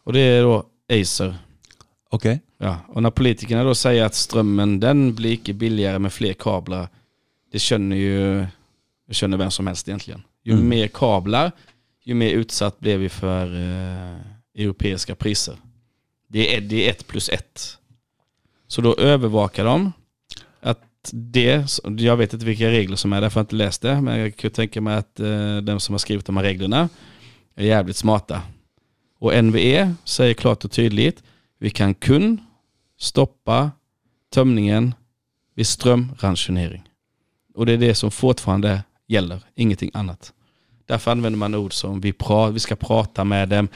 Och 0.04 0.12
det 0.12 0.20
är 0.20 0.42
då 0.42 0.66
Acer. 0.92 1.36
Ok. 2.10 2.24
Ja, 2.58 2.76
och 2.88 3.02
när 3.02 3.10
politikerna 3.10 3.64
då 3.64 3.74
säger 3.74 4.04
att 4.04 4.14
strömmen 4.14 4.80
den 4.80 5.14
blir 5.14 5.32
inte 5.32 5.52
billigare 5.52 5.98
med 5.98 6.12
fler 6.12 6.32
kablar. 6.32 6.88
Det 7.52 7.58
känner 7.58 7.96
ju 7.96 8.46
det 9.08 9.14
känner 9.14 9.36
vem 9.36 9.50
som 9.50 9.66
helst 9.66 9.88
egentligen. 9.88 10.22
Ju 10.42 10.52
Mm. 10.52 10.68
mer 10.68 10.88
kablar, 10.88 11.52
ju 12.04 12.14
mer 12.14 12.30
utsatt 12.30 12.80
blir 12.80 12.98
vi 12.98 13.08
för 13.08 13.54
eh, 13.54 14.20
europeiska 14.54 15.14
priser. 15.14 15.56
Det 16.28 16.56
är, 16.56 16.60
det 16.60 16.86
är 16.86 16.90
ett 16.90 17.06
plus 17.06 17.28
ett. 17.28 17.78
Så 18.66 18.80
då 18.80 18.94
övervakar 18.96 19.64
de 19.64 19.92
att 20.60 21.10
det, 21.12 21.80
jag 21.98 22.16
vet 22.16 22.32
inte 22.32 22.46
vilka 22.46 22.70
regler 22.70 22.96
som 22.96 23.12
är 23.12 23.20
där 23.20 23.30
för 23.30 23.40
jag 23.40 23.42
inte 23.42 23.56
läst 23.56 23.82
det, 23.82 24.00
men 24.00 24.18
jag 24.18 24.36
kan 24.36 24.50
tänka 24.50 24.80
mig 24.80 24.96
att 24.96 25.20
eh, 25.20 25.56
de 25.56 25.80
som 25.80 25.92
har 25.92 25.98
skrivit 25.98 26.26
de 26.26 26.36
här 26.36 26.44
reglerna 26.44 26.88
är 27.54 27.64
jävligt 27.66 27.96
smarta. 27.96 28.42
Och 29.18 29.44
NVE 29.44 29.94
säger 30.04 30.34
klart 30.34 30.64
och 30.64 30.70
tydligt, 30.72 31.22
vi 31.58 31.70
kan 31.70 31.94
kun 31.94 32.40
stoppa 32.98 33.70
tömningen 34.34 34.94
vid 35.54 35.66
strömransonering. 35.66 36.82
Och 37.54 37.66
det 37.66 37.72
är 37.72 37.78
det 37.78 37.94
som 37.94 38.10
fortfarande 38.10 38.82
gäller, 39.08 39.40
ingenting 39.54 39.90
annat. 39.94 40.32
Därför 40.86 41.10
använder 41.10 41.38
man 41.38 41.54
ord 41.54 41.72
som 41.72 42.00
vi, 42.00 42.12
pra, 42.12 42.50
vi 42.50 42.60
ska 42.60 42.76
prata 42.76 43.24
med 43.24 43.48
dem, 43.48 43.68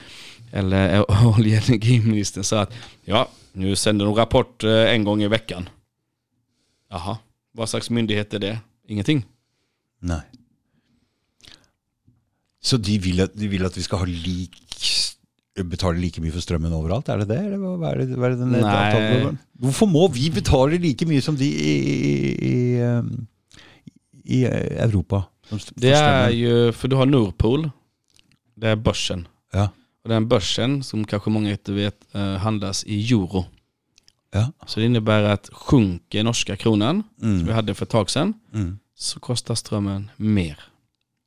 eller 0.52 1.04
olje 1.38 1.58
och 1.58 1.68
energiministern 1.68 2.44
sa 2.44 2.60
att 2.60 2.72
ja, 3.04 3.28
nu 3.52 3.76
sänder 3.76 4.04
de 4.04 4.14
rapport 4.14 4.64
eh, 4.64 4.70
en 4.94 5.04
gång 5.04 5.22
i 5.22 5.28
veckan. 5.28 5.68
Jaha, 6.90 7.18
vad 7.52 7.68
slags 7.68 7.90
myndighet 7.90 8.34
är 8.34 8.38
det? 8.38 8.58
Ingenting. 8.88 9.24
Nei. 10.00 10.20
Så 12.62 12.76
de 12.76 12.98
vil, 12.98 13.20
at, 13.20 13.34
de 13.34 13.48
vil 13.48 13.64
at 13.66 13.76
vi 13.76 13.82
skal 13.82 13.98
ha 13.98 14.06
lik 14.06 14.62
betale 15.64 15.96
like 16.00 16.20
mye 16.20 16.32
for 16.34 16.44
strømmen 16.44 16.72
overalt? 16.76 17.08
Er 17.08 17.22
det 17.22 17.28
det? 17.30 17.38
Eller 17.46 17.76
hva 17.80 17.92
er 17.94 18.02
det, 18.02 18.06
hva 18.18 18.28
er 18.28 18.34
det 18.34 18.40
den 18.42 18.56
avtalen- 18.60 19.38
Hvorfor 19.56 19.88
må 19.88 20.02
vi 20.12 20.28
betale 20.30 20.76
like 20.82 21.06
mye 21.08 21.22
som 21.24 21.36
de 21.38 21.46
i, 21.48 21.76
i, 21.96 22.50
i, 22.50 22.82
um, 22.82 23.26
i 24.26 24.44
Europa? 24.44 25.24
Det 25.74 25.92
är 25.92 26.30
ju, 26.30 26.72
för 26.72 26.88
du 26.88 26.96
har 26.96 27.06
Nordpol, 27.06 27.70
det 28.54 28.68
är 28.68 28.76
börsen. 28.76 29.28
Ja. 29.52 29.68
Och 30.02 30.08
den 30.08 30.28
börsen, 30.28 30.82
som 30.84 31.04
kanske 31.04 31.30
många 31.30 31.50
inte 31.50 31.72
vet, 31.72 32.14
eh, 32.14 32.34
handlas 32.36 32.84
i 32.84 33.12
euro. 33.12 33.44
Ja. 34.32 34.52
Så 34.66 34.80
det 34.80 34.86
innebär 34.86 35.22
att 35.22 35.48
sjunker 35.52 36.22
norska 36.24 36.56
kronan, 36.56 37.02
som 37.20 37.34
vi 37.36 37.42
Mm. 37.42 37.54
hade 37.54 37.74
för 37.74 37.84
ett 37.84 37.90
tag 37.90 38.10
sedan, 38.10 38.34
Mm. 38.54 38.78
så 38.94 39.20
kostar 39.20 39.54
strömmen 39.54 40.10
mer. 40.16 40.60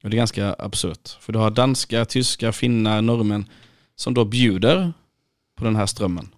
Och 0.04 0.10
det 0.10 0.16
är 0.16 0.18
ganska 0.18 0.56
absurt. 0.60 1.10
För 1.20 1.34
du 1.34 1.40
har 1.40 1.52
danska, 1.52 2.06
tyska, 2.06 2.52
finnar, 2.52 3.02
norrmän 3.02 3.46
som 3.96 4.14
då 4.14 4.26
bjuder 4.26 4.94
på 5.56 5.64
den 5.66 5.76
här 5.76 5.86
strömmen. 5.86 6.30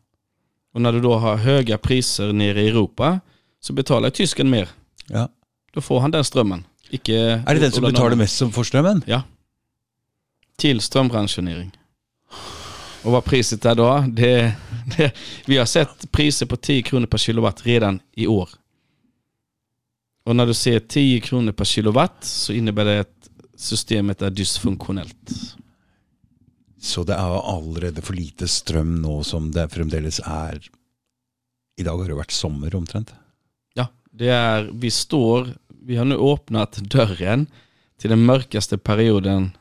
Och 0.73 0.81
när 0.81 0.91
du 0.93 1.01
då 1.01 1.13
har 1.15 1.35
höga 1.35 1.77
priser 1.77 2.33
nere 2.33 2.61
i 2.61 2.67
Europa 2.67 3.19
så 3.59 3.73
betalar 3.73 4.09
tysken 4.09 4.49
mer. 4.49 4.69
Ja. 5.07 5.29
Då 5.73 5.81
får 5.81 5.99
han 5.99 6.11
den 6.11 6.23
strömmen. 6.23 6.65
Icke 6.89 7.13
Er 7.15 7.53
det 7.53 7.59
den 7.59 7.71
som 7.71 7.83
betaler 7.83 7.99
Norrman. 8.09 8.17
mest 8.17 8.37
som 8.37 8.51
for 8.51 8.63
strømmen? 8.63 9.03
Till 10.57 10.81
strömransonering. 10.81 11.71
Och 13.03 13.11
vad 13.11 13.23
priset 13.23 13.65
är 13.65 13.75
då? 13.75 14.05
Det, 14.09 14.53
det, 14.97 15.11
vi 15.45 15.57
har 15.57 15.65
sett 15.65 16.11
priser 16.11 16.45
på 16.45 16.55
10 16.57 16.81
kronor 16.81 17.05
per 17.07 17.17
kilowatt 17.17 17.65
redan 17.65 17.99
i 18.15 18.27
år. 18.27 18.49
Och 20.23 20.35
när 20.35 20.45
du 20.45 20.53
ser 20.53 20.79
10 20.79 21.19
kronor 21.21 21.51
per 21.51 21.65
kilowatt 21.65 22.23
så 22.23 22.53
innebär 22.53 22.85
det 22.85 22.99
att 22.99 23.29
systemet 23.55 24.21
är 24.21 24.29
dysfunktionellt. 24.29 25.31
Så 26.81 27.03
det 27.03 27.13
er 27.13 27.41
allerede 27.57 28.01
for 28.01 28.13
lite 28.17 28.47
strøm 28.47 28.95
nå 29.01 29.23
som 29.23 29.51
det 29.53 29.67
fremdeles 29.69 30.19
er 30.25 30.57
I 31.77 31.83
dag 31.83 31.97
har 31.97 32.09
det 32.09 32.17
vært 32.17 32.33
sommer 32.33 32.73
omtrent. 32.75 33.13
Ja, 33.73 33.87
det 34.11 34.27
är, 34.29 34.69
vi 34.73 34.89
står, 34.91 35.53
vi 35.81 35.95
har 35.95 36.05
nu 36.05 36.15
öppnat 36.15 36.75
dörren 36.75 37.47
till 37.97 38.09
den 38.09 38.25
mörkaste 38.25 38.77
perioden, 38.77 39.51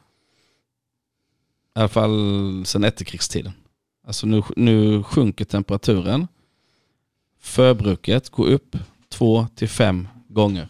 i 1.76 1.78
alla 1.78 1.88
fall 1.88 2.62
sedan 2.66 2.84
efterkrigstiden. 2.84 3.52
Alltså 4.06 4.26
nu, 4.26 4.42
nu 4.56 5.02
sjunker 5.02 5.44
temperaturen. 5.44 6.28
Förbruket 7.40 8.30
går 8.30 8.46
upp 8.46 8.76
två 9.08 9.46
till 9.54 9.68
fem 9.68 10.08
gånger. 10.28 10.68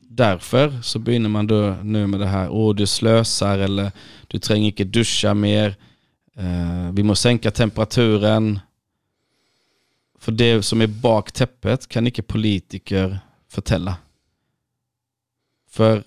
Därför 0.00 0.82
så 0.82 0.98
begynner 0.98 1.28
man 1.28 1.46
då 1.46 1.76
nu 1.82 2.06
med 2.06 2.20
det 2.20 2.26
här, 2.26 2.48
åh 2.48 2.74
du 2.74 2.86
slösar 2.86 3.58
eller 3.58 3.92
du 4.28 4.38
tränger 4.38 4.66
inte 4.66 4.84
duscha 4.84 5.34
mer. 5.34 5.76
Eh, 6.36 6.92
vi 6.92 7.02
måste 7.02 7.22
sänka 7.22 7.50
temperaturen. 7.50 8.60
För 10.18 10.32
det 10.32 10.62
som 10.62 10.80
är 10.80 10.86
bak 10.86 11.32
täppet 11.32 11.88
kan 11.88 12.06
inte 12.06 12.22
politiker 12.22 13.18
förtälla. 13.48 13.96
För 15.74 16.04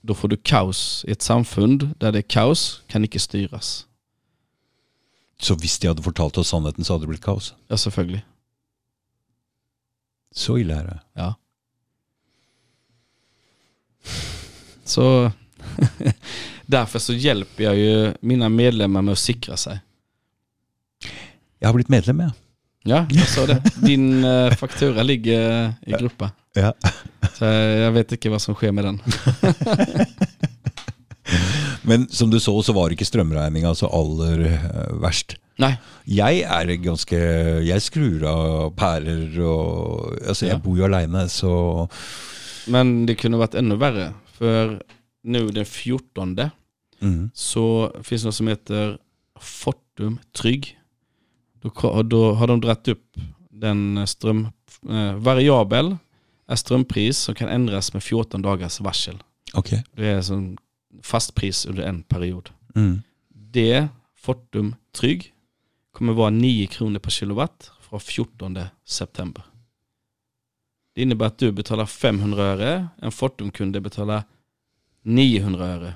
då 0.00 0.14
får 0.14 0.28
du 0.28 0.36
kaos 0.36 1.04
i 1.08 1.10
ett 1.10 1.22
samfund 1.22 1.94
där 1.98 2.12
det 2.12 2.18
är 2.18 2.22
kaos 2.22 2.82
kan 2.86 3.04
inte 3.04 3.18
styras. 3.18 3.86
Så 5.38 5.54
hvis 5.54 5.78
de 5.78 5.88
hadde 5.88 6.02
fortalt 6.02 6.38
oss 6.38 6.48
sannheten, 6.48 6.84
så 6.84 6.92
hadde 6.92 7.02
det 7.02 7.08
blitt 7.08 7.24
kaos? 7.24 7.54
Ja, 7.68 7.76
selvfølgelig. 7.76 8.26
Så 10.32 10.58
ille 10.58 10.74
er 10.74 10.84
det. 10.84 10.98
Ja. 11.12 11.34
Så 14.84 15.32
därför 16.66 16.98
så 16.98 17.12
hjälper 17.12 17.64
jag 17.64 17.76
ju 17.76 18.14
mina 18.20 18.48
medlemmar 18.48 19.02
med 19.02 19.12
att 19.12 19.18
sikra 19.18 19.56
sig. 19.56 19.80
Jeg 21.58 21.68
har 21.68 21.74
blitt 21.74 21.88
medlem, 21.88 22.20
jeg. 22.20 22.30
Ja, 22.82 23.06
jag 23.10 23.28
sa 23.28 23.46
det. 23.46 23.62
Din 23.76 24.24
eh, 24.24 24.52
faktura 24.56 25.02
ligger 25.02 25.74
i 25.86 25.92
gruppa. 25.92 26.30
Ja. 26.54 26.72
Så 27.34 27.44
jag 27.44 27.92
vet 27.92 28.12
inte 28.12 28.30
vad 28.30 28.42
som 28.42 28.54
sker 28.54 28.72
med 28.72 28.84
den. 28.84 29.02
Men 31.82 32.08
som 32.08 32.30
du 32.30 32.40
så, 32.40 32.62
så 32.62 32.72
var 32.72 32.90
ikke 32.90 33.06
strømregninga 33.06 33.74
så 33.74 33.86
aller 33.86 34.40
eh, 34.48 35.00
verst. 35.02 35.36
Nej, 35.60 35.76
Jeg 36.08 36.40
er 36.48 36.70
ganske 36.80 37.18
Jeg 37.66 37.82
skrur 37.84 38.24
av 38.26 38.70
pærer 38.74 39.36
og 39.44 40.16
Altså, 40.26 40.46
jeg 40.46 40.54
Ja. 40.56 40.58
bor 40.64 40.78
jo 40.78 40.84
aleine, 40.84 41.28
så 41.28 41.88
men 42.66 43.06
det 43.06 43.14
kunde 43.14 43.38
varit 43.38 43.54
ännu 43.54 43.76
värre. 43.76 44.12
För 44.38 44.82
nu 45.22 45.48
den 45.48 45.64
14 45.64 46.38
mm. 47.00 47.30
så 47.34 47.92
finns 48.02 48.22
det 48.22 48.28
något 48.28 48.34
som 48.34 48.48
heter 48.48 48.98
Fortum 49.40 50.18
Trygg. 50.36 50.78
Då, 51.62 52.32
har 52.34 52.46
de 52.46 52.60
dratt 52.60 52.88
upp 52.88 53.16
den 53.50 54.06
ström... 54.06 54.48
Eh, 54.90 55.14
variabel 55.14 55.96
är 56.50 56.56
strömpris 56.56 57.18
som 57.18 57.34
kan 57.34 57.48
ändras 57.48 57.92
med 57.92 58.02
14 58.02 58.42
dagars 58.42 58.80
varsel. 58.80 59.22
Ok. 59.54 59.70
Det 59.92 60.06
är 60.06 60.22
som 60.22 60.58
fastpris 61.02 61.66
under 61.66 61.82
en 61.82 62.02
period. 62.02 62.50
Mm. 62.74 63.02
Det, 63.28 63.88
Fortum 64.16 64.74
Trygg, 64.92 65.34
kommer 65.92 66.12
vara 66.12 66.30
9 66.30 66.66
kronor 66.66 66.98
per 66.98 67.10
kilowatt 67.10 67.70
från 67.80 68.00
14 68.00 68.58
september. 68.84 69.42
Det 70.94 71.02
innebär 71.02 71.26
att 71.26 71.38
du 71.38 71.52
betalar 71.52 71.86
500 71.86 72.42
öre, 72.42 72.88
en 73.02 73.12
Fortum-kunde 73.12 73.80
betalar 73.80 74.22
900 75.02 75.66
öre. 75.66 75.94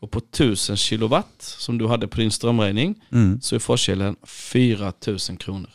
Och 0.00 0.10
på 0.10 0.18
1000 0.18 0.76
kilowatt 0.76 1.42
som 1.42 1.78
du 1.78 1.86
hade 1.88 2.08
på 2.08 2.16
din 2.16 2.30
strömräkning 2.30 3.04
Mm. 3.12 3.40
så 3.40 3.54
är 3.54 3.58
forskellen 3.58 4.16
4000 4.22 5.36
kronor. 5.36 5.70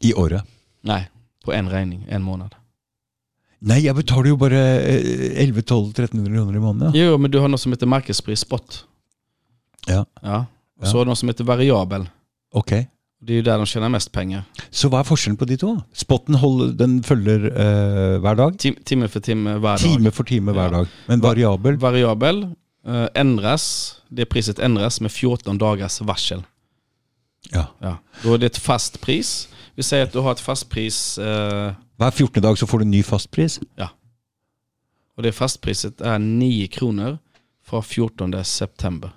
I 0.00 0.14
året. 0.14 0.44
Nej, 0.80 1.10
på 1.44 1.52
en 1.52 1.68
räkning, 1.70 2.06
en 2.08 2.22
månad. 2.22 2.54
Nei, 3.60 3.80
jeg 3.84 3.94
betaler 3.94 4.30
jo 4.32 4.36
bare 4.40 4.60
eh, 4.80 5.42
1100-1300 5.44 6.30
kroner 6.34 6.56
i 6.56 6.62
måneden. 6.62 6.94
Ja. 6.96 7.04
Jo, 7.10 7.18
men 7.18 7.30
du 7.30 7.38
har 7.38 7.48
något 7.48 7.60
som 7.60 7.72
heter 7.72 7.86
marknadspris 7.86 8.40
spot. 8.40 8.84
Ja. 9.86 10.04
Ja. 10.22 10.46
Och 10.80 10.86
Ja. 10.86 10.90
så 10.90 10.96
har 10.98 11.04
du 11.04 11.08
något 11.10 11.18
som 11.18 11.28
heter 11.28 11.44
variabel. 11.44 12.08
Ok. 12.54 12.70
Det 13.22 13.32
är 13.32 13.36
ju 13.36 13.42
där 13.42 13.56
de 13.58 13.66
tjänar 13.66 13.88
mest 13.88 14.12
pengar. 14.12 14.44
Så 14.70 14.88
hva 14.88 15.00
er 15.00 15.04
forskjellen 15.04 15.36
på 15.36 15.44
de 15.44 15.56
to? 15.60 15.74
Spotten 15.92 16.34
hold, 16.40 16.70
den 16.78 17.02
følger 17.04 17.42
eh, 17.52 18.16
hver 18.24 18.34
dag? 18.38 18.56
Tim, 18.58 18.74
timme 18.84 19.08
för 19.08 19.20
timme 19.20 19.58
varje 19.58 19.84
dag. 19.84 19.96
Time 19.96 20.10
for 20.10 20.24
time 20.24 20.52
hver 20.52 20.62
Ja. 20.64 20.70
dag. 20.70 20.86
Men 21.06 21.20
variabel? 21.20 21.76
Variabel 21.76 22.42
eh, 22.86 23.06
ändras, 23.14 23.96
det 24.08 24.24
priset 24.24 24.58
ändras 24.58 25.00
med 25.00 25.12
14 25.12 25.58
dagars 25.58 26.00
varsel. 26.00 26.42
Ja. 27.52 27.66
Ja. 27.78 27.96
Då 28.22 28.34
är 28.34 28.38
det 28.38 28.46
ett 28.46 28.58
fast 28.58 29.00
pris. 29.00 29.48
Vi 29.74 29.82
säger 29.82 30.04
att 30.04 30.12
du 30.12 30.18
har 30.18 30.32
ett 30.32 30.40
fast 30.40 30.68
pris 30.70 31.18
eh, 31.18 31.72
Hver 32.00 32.10
14. 32.10 32.42
dag 32.42 32.58
så 32.58 32.66
får 32.66 32.78
du 32.78 32.84
en 32.84 32.90
ny 32.90 33.02
fastpris? 33.02 33.60
och 35.16 35.22
det 35.22 35.32
fastpriset 35.32 36.00
är 36.00 36.18
9 36.18 36.66
kronor 36.66 37.18
från 37.66 37.82
14 37.82 38.44
september. 38.44 39.10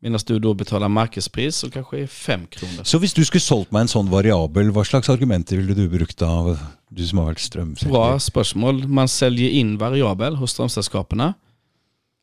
Medan 0.00 0.20
du 0.26 0.38
då 0.38 0.54
betalar 0.54 0.88
marknadspris 0.88 1.56
som 1.56 1.70
kanske 1.70 1.98
är 1.98 2.06
5 2.06 2.46
kronor. 2.46 2.84
Så 2.84 2.98
hvis 2.98 3.14
du 3.14 3.24
skulle 3.24 3.40
solgt 3.40 3.72
meg 3.74 3.80
en 3.80 3.90
sånn 3.90 4.10
variabel, 4.10 4.70
hva 4.70 4.84
slags 4.86 5.10
argumenter 5.10 5.58
ville 5.58 5.74
du 5.74 5.88
brukt 5.90 6.22
av 6.22 6.58
du 6.90 7.02
som 7.06 7.18
har 7.18 7.32
vært 7.32 7.42
strømselger? 7.42 7.90
Bra 7.94 8.18
spörsmål. 8.22 8.86
Man 8.86 9.10
säljer 9.10 9.50
in 9.50 9.74
variabel 9.78 10.38
hos 10.38 10.54
strömsällskaperna 10.54 11.32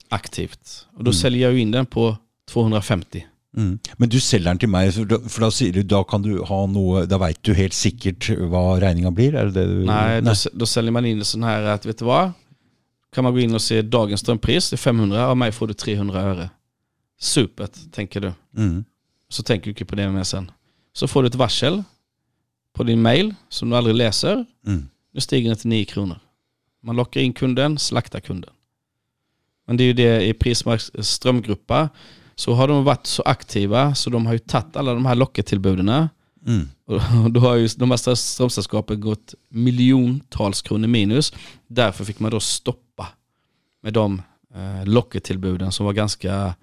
aktivt. 0.09 0.87
Och 0.95 1.03
då 1.03 1.13
säljer 1.13 1.49
jag 1.49 1.59
in 1.59 1.71
den 1.71 1.85
på 1.85 2.17
250. 2.47 3.25
Mm. 3.57 3.79
Men 3.97 4.09
du 4.09 4.19
selger 4.19 4.51
den 4.51 4.59
til 4.61 4.69
meg, 4.69 4.91
for 4.93 5.09
da, 5.09 5.17
da 5.17 5.49
sier 5.53 5.73
du 5.73 5.81
da 5.81 6.03
kan 6.05 6.21
du 6.21 6.35
ha 6.45 6.59
noe 6.69 7.07
Da 7.09 7.17
veit 7.17 7.39
du 7.41 7.49
helt 7.57 7.73
sikkert 7.73 8.27
hva 8.37 8.77
regninga 8.77 9.09
blir? 9.15 9.33
Er 9.33 9.49
det 9.49 9.55
det 9.57 9.65
du 9.71 9.85
Nej, 9.87 10.21
Då, 10.21 10.33
då 10.53 10.65
säljer 10.65 10.91
man 10.91 11.05
in 11.05 11.25
sån 11.25 11.43
här 11.43 11.63
att, 11.63 11.85
vet 11.85 11.97
du 11.97 12.05
vad? 12.05 12.31
Kan 13.13 13.23
man 13.23 13.33
gå 13.33 13.39
in 13.39 13.55
och 13.55 13.61
se 13.61 13.81
dagens 13.81 14.21
strömpris, 14.21 14.69
det 14.69 14.75
är 14.75 14.77
500, 14.77 15.27
av 15.27 15.37
mig 15.37 15.51
får 15.51 15.67
du 15.67 15.73
300 15.73 16.21
öre. 16.21 16.49
Supert, 17.19 17.71
tänker 17.91 18.21
du. 18.21 18.33
Mm. 18.57 18.85
Så 19.29 19.43
tänker 19.43 19.65
du 19.65 19.69
inte 19.69 19.85
på 19.85 19.95
det 19.95 20.09
med 20.09 20.27
sen. 20.27 20.51
Så 20.93 21.07
får 21.07 21.23
du 21.23 21.27
ett 21.27 21.35
varsel 21.35 21.83
på 22.73 22.83
din 22.83 23.01
mail 23.01 23.35
som 23.49 23.69
du 23.69 23.75
aldrig 23.75 23.95
läser. 23.95 24.45
Mm. 24.67 24.89
Nu 25.13 25.21
stiger 25.21 25.49
den 25.49 25.57
till 25.57 25.69
9 25.69 25.85
kronor. 25.85 26.19
Man 26.83 26.95
lockar 26.95 27.21
in 27.21 27.33
kunden, 27.33 27.79
slaktar 27.79 28.19
kunden. 28.19 28.53
Men 29.67 29.77
det 29.77 29.83
är 29.83 29.85
ju 29.85 29.93
det 29.93 30.27
i 30.27 30.33
Prismarks 30.33 30.91
strömgruppa. 30.99 31.89
Så 32.39 32.53
har 32.53 32.67
de 32.67 32.83
varit 32.83 33.05
så 33.05 33.21
aktiva 33.21 33.95
så 33.95 34.09
de 34.09 34.25
har 34.25 34.33
ju 34.33 34.39
tagit 34.39 34.75
alla 34.75 34.93
de 34.93 35.05
här 35.05 35.15
lockertillbuden. 35.15 35.89
Mm. 36.47 36.69
Och 36.85 37.01
då 37.31 37.39
har 37.39 37.55
ju 37.55 37.67
de 37.67 37.91
här 37.91 38.15
strömsällskapen 38.15 39.01
gått 39.01 39.33
miljontals 39.49 40.61
kronor 40.61 40.87
minus. 40.87 41.33
Därför 41.67 42.05
fick 42.05 42.19
man 42.19 42.31
då 42.31 42.39
stoppa 42.39 43.07
med 43.83 43.93
de 43.93 44.21
eh, 44.55 44.85
lockertillbuden 44.85 45.71
som 45.71 45.85
var 45.85 45.93
ganska 45.93 46.55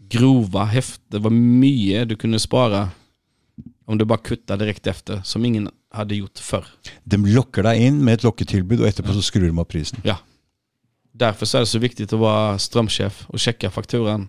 grova, 0.00 0.64
häftiga. 0.64 1.04
Det 1.08 1.18
var 1.18 1.30
mycket 1.30 2.08
du 2.08 2.16
kunde 2.16 2.38
spara 2.38 2.88
om 3.86 3.98
du 3.98 4.04
bara 4.04 4.18
kuttade 4.18 4.64
direkt 4.64 4.86
efter, 4.86 5.22
som 5.24 5.44
ingen 5.44 5.70
hade 5.90 6.14
gjort 6.14 6.38
förr. 6.38 6.66
De 7.04 7.26
lokker 7.26 7.62
deg 7.62 7.80
inn 7.80 8.04
med 8.04 8.14
et 8.14 8.28
lokketilbud, 8.28 8.80
og 8.80 8.88
etterpå 8.88 9.16
så 9.16 9.22
skrur 9.24 9.46
de 9.48 9.58
av 9.58 9.64
prisen. 9.64 10.00
Ja. 10.04 10.18
Därför 11.12 11.46
så 11.46 11.58
är 11.58 11.60
det 11.60 11.66
så 11.66 11.78
viktigt 11.78 12.12
att 12.12 12.20
vara 12.20 12.58
strömchef 12.58 13.24
och 13.28 13.40
checka 13.40 13.70
fakturan 13.70 14.28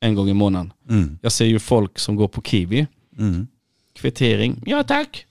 en 0.00 0.14
gång 0.14 0.28
i 0.28 0.34
månaden. 0.34 0.72
Mm. 0.90 1.18
Jag 1.22 1.32
ser 1.32 1.44
ju 1.46 1.58
folk 1.58 1.98
som 1.98 2.16
går 2.16 2.28
på 2.28 2.42
Kiwi, 2.42 2.86
Mm. 3.18 3.46
kvittering, 3.94 4.62
ja 4.66 4.82
tack. 4.82 5.26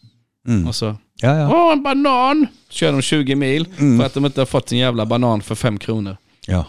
Mm. 0.47 0.67
Och 0.67 0.75
så, 0.75 0.85
Ja, 1.21 1.35
ja. 1.39 1.65
åh 1.65 1.73
en 1.73 1.83
banan! 1.83 2.47
Kör 2.69 2.91
de 2.91 3.01
20 3.01 3.35
mil 3.35 3.67
Mm. 3.79 3.99
för 3.99 4.05
att 4.05 4.13
de 4.13 4.25
inte 4.25 4.41
har 4.41 4.45
fått 4.45 4.71
en 4.71 4.77
jävla 4.77 5.05
banan 5.05 5.41
för 5.41 5.55
5 5.55 5.77
kronor. 5.79 6.17
ja. 6.47 6.65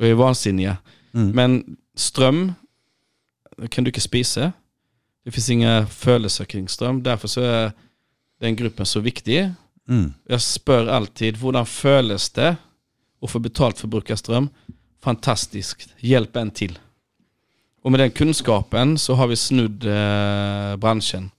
Och 0.00 0.06
är 0.06 0.14
vansinniga. 0.14 0.76
Mm. 1.14 1.30
Men 1.30 1.76
ström 1.96 2.52
kan 3.70 3.84
du 3.84 3.88
inte 3.88 4.00
spisa. 4.00 4.52
Det 5.24 5.30
finns 5.30 5.50
inga 5.50 5.86
födelser 5.86 6.44
kring 6.44 6.68
ström. 6.68 7.02
Därför 7.02 7.28
så 7.28 7.40
är 7.40 7.72
den 8.40 8.56
gruppen 8.56 8.86
så 8.86 9.00
viktig. 9.00 9.50
Mm. 9.88 10.12
Jag 10.28 10.42
spör 10.42 10.86
alltid, 10.86 11.36
hur 11.36 11.64
föles 11.64 12.30
det 12.30 12.56
att 13.22 13.30
få 13.30 13.38
betalt 13.38 13.78
för 13.78 13.86
att 13.86 13.90
bruka 13.90 14.16
ström? 14.16 14.48
Fantastiskt, 15.02 15.88
hjälp 15.98 16.36
en 16.36 16.50
till. 16.50 16.78
Och 17.82 17.90
med 17.90 18.00
den 18.00 18.10
kunskapen 18.10 18.98
så 18.98 19.14
har 19.14 19.26
vi 19.26 19.36
snudd 19.36 19.84
eh, 19.84 20.76
branschen. 20.76 21.30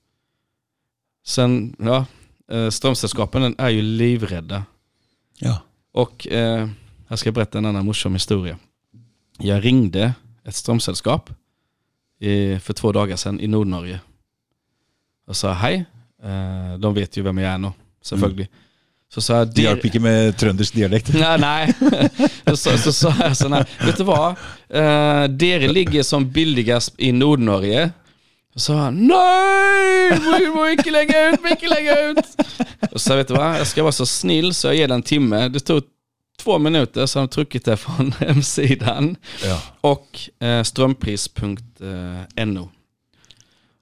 Sen, 1.26 1.76
ja, 1.80 2.06
eh, 2.52 2.70
strömsällskapen 2.70 3.56
är 3.58 3.70
ju 3.70 3.82
livrädda. 3.82 4.64
ja. 5.40 5.62
Och 5.94 6.28
eh, 6.28 6.70
jag 7.08 7.20
ska 7.20 7.32
berätta 7.32 7.58
en 7.58 7.66
annan 7.66 7.86
morsom 7.86 8.14
historia. 8.14 8.58
Jag 9.38 9.66
ringde 9.66 10.14
ett 10.44 10.56
strömsällskap 10.56 11.30
i, 12.20 12.60
för 12.60 12.74
två 12.74 12.92
dagar 12.92 13.16
sedan 13.16 13.40
i 13.40 13.48
Nordnorge. 13.48 14.00
Och 15.28 15.36
sa 15.36 15.54
hej, 15.54 15.86
eh, 16.24 16.78
de 16.78 16.94
vet 16.94 17.18
ju 17.18 17.22
vem 17.22 17.38
jag 17.38 17.54
är 17.54 17.58
nu, 17.58 17.72
selvfølgelig. 18.02 18.48
Så 19.14 19.22
sa 19.22 19.38
jag, 19.38 19.48
Det 19.56 19.62
hjalp 19.62 19.86
ikke 19.86 20.00
med 20.00 20.38
trøndersk 20.40 20.74
dialekt. 20.76 21.14
Nej, 21.20 21.38
nej. 21.40 21.74
så, 22.56 22.78
så 22.78 22.94
sa 22.94 23.14
jag 23.20 23.38
sån 23.38 23.54
här, 23.54 23.66
vet 23.86 23.98
du 23.98 24.04
vad? 24.04 24.30
Eh, 24.70 25.24
dere 25.30 25.68
ligger 25.68 26.04
som 26.04 26.32
billigast 26.32 26.94
i 26.98 27.12
Nordnorge. 27.12 27.92
Så 28.54 28.60
sa 28.60 28.74
han, 28.78 29.08
nej! 29.08 30.20
Vi 30.40 30.48
må 30.56 30.70
inte 30.70 30.92
lägga 30.92 31.30
ut, 31.30 31.42
må 31.42 31.48
inte 31.48 31.68
lägga 31.68 32.02
ut. 32.02 32.18
Och 32.92 33.02
så 33.02 33.16
vet 33.16 33.28
du 33.28 33.34
vad, 33.34 33.60
jag 33.60 33.68
ska 33.68 33.84
vara 33.84 33.92
så 33.92 34.06
snill 34.06 34.54
så 34.54 34.68
jag 34.68 34.76
ger 34.76 34.88
den 34.88 34.96
en 34.96 35.04
timme. 35.04 35.48
Det 35.48 35.60
tog 35.60 35.84
två 36.40 36.58
minuter 36.58 37.06
så 37.06 37.20
har 37.20 37.28
de 37.28 37.32
tryckt 37.32 37.66
det 37.66 37.78
från 37.78 38.12
hemsidan 38.20 39.16
Ja. 39.44 39.62
och 39.82 40.20
eh, 40.48 40.64
strömpris.no. 40.64 42.70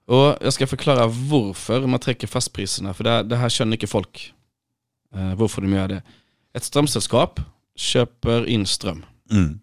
Och 0.07 0.37
jag 0.41 0.53
ska 0.53 0.67
förklara 0.67 1.07
varför 1.07 1.87
man 1.87 1.99
träcker 1.99 2.27
fastpriserna, 2.27 2.93
för 2.93 3.03
det, 3.03 3.23
det 3.23 3.35
här 3.35 3.49
känner 3.49 3.73
inte 3.77 3.87
folk. 3.87 4.33
Eh, 5.15 5.35
varför 5.35 5.61
de 5.61 5.73
gör 5.73 5.87
det. 5.87 6.01
Ett 6.53 6.63
strömsällskap 6.63 7.39
köper 7.75 8.45
in 8.45 8.65
ström. 8.65 9.05
Mm. 9.31 9.59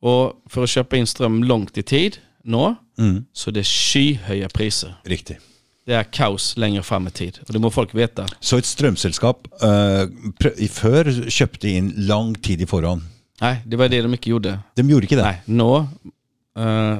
Och 0.00 0.32
för 0.46 0.62
att 0.62 0.70
köpa 0.70 0.96
in 0.96 1.06
ström 1.06 1.44
långt 1.44 1.78
i 1.78 1.82
tid, 1.82 2.16
nå, 2.44 2.74
Mm. 2.98 3.24
så 3.32 3.50
det 3.50 3.60
är 3.60 3.64
skyhöga 3.64 4.48
priser. 4.48 4.94
Riktig. 5.04 5.38
Det 5.86 5.94
är 5.94 6.04
kaos 6.04 6.56
längre 6.56 6.82
fram 6.82 7.06
i 7.06 7.10
tid. 7.10 7.38
Och 7.46 7.52
det 7.52 7.58
må 7.58 7.70
folk 7.70 7.94
veta. 7.94 8.26
Så 8.40 8.56
et 8.58 8.66
strømselskap 8.66 9.46
eh, 9.62 10.04
prø- 10.38 10.54
i 10.58 10.68
før 10.68 11.04
kjøpte 11.30 11.68
inn 11.70 11.92
lang 11.96 12.34
tid 12.42 12.60
i 12.60 12.66
forhånd. 12.66 13.02
Nej, 13.40 13.62
det 13.66 13.76
var 13.76 13.88
det 13.88 14.02
de 14.02 14.12
inte 14.12 14.28
gjorde. 14.30 14.58
De 14.76 14.90
gjorde 14.90 15.04
ikke 15.06 15.16
det. 15.16 15.22
Nej, 15.22 15.42
nå, 15.46 15.78
eh, 16.58 16.98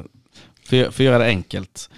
för, 0.65 0.85
för 0.85 0.87
att 0.89 0.99
göra 1.01 1.19
det 1.19 1.25
enkelt. 1.27 1.89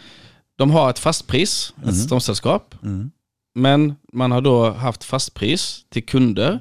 De 0.58 0.70
har 0.70 0.90
ett 0.90 0.98
fastpris, 0.98 1.74
ett 1.86 1.96
strömsällskap. 1.96 2.74
Mm. 2.82 3.10
Men 3.54 3.94
man 4.12 4.30
har 4.30 4.40
då 4.40 4.70
haft 4.70 5.04
fastpris 5.04 5.84
till 5.88 6.06
kunder 6.06 6.60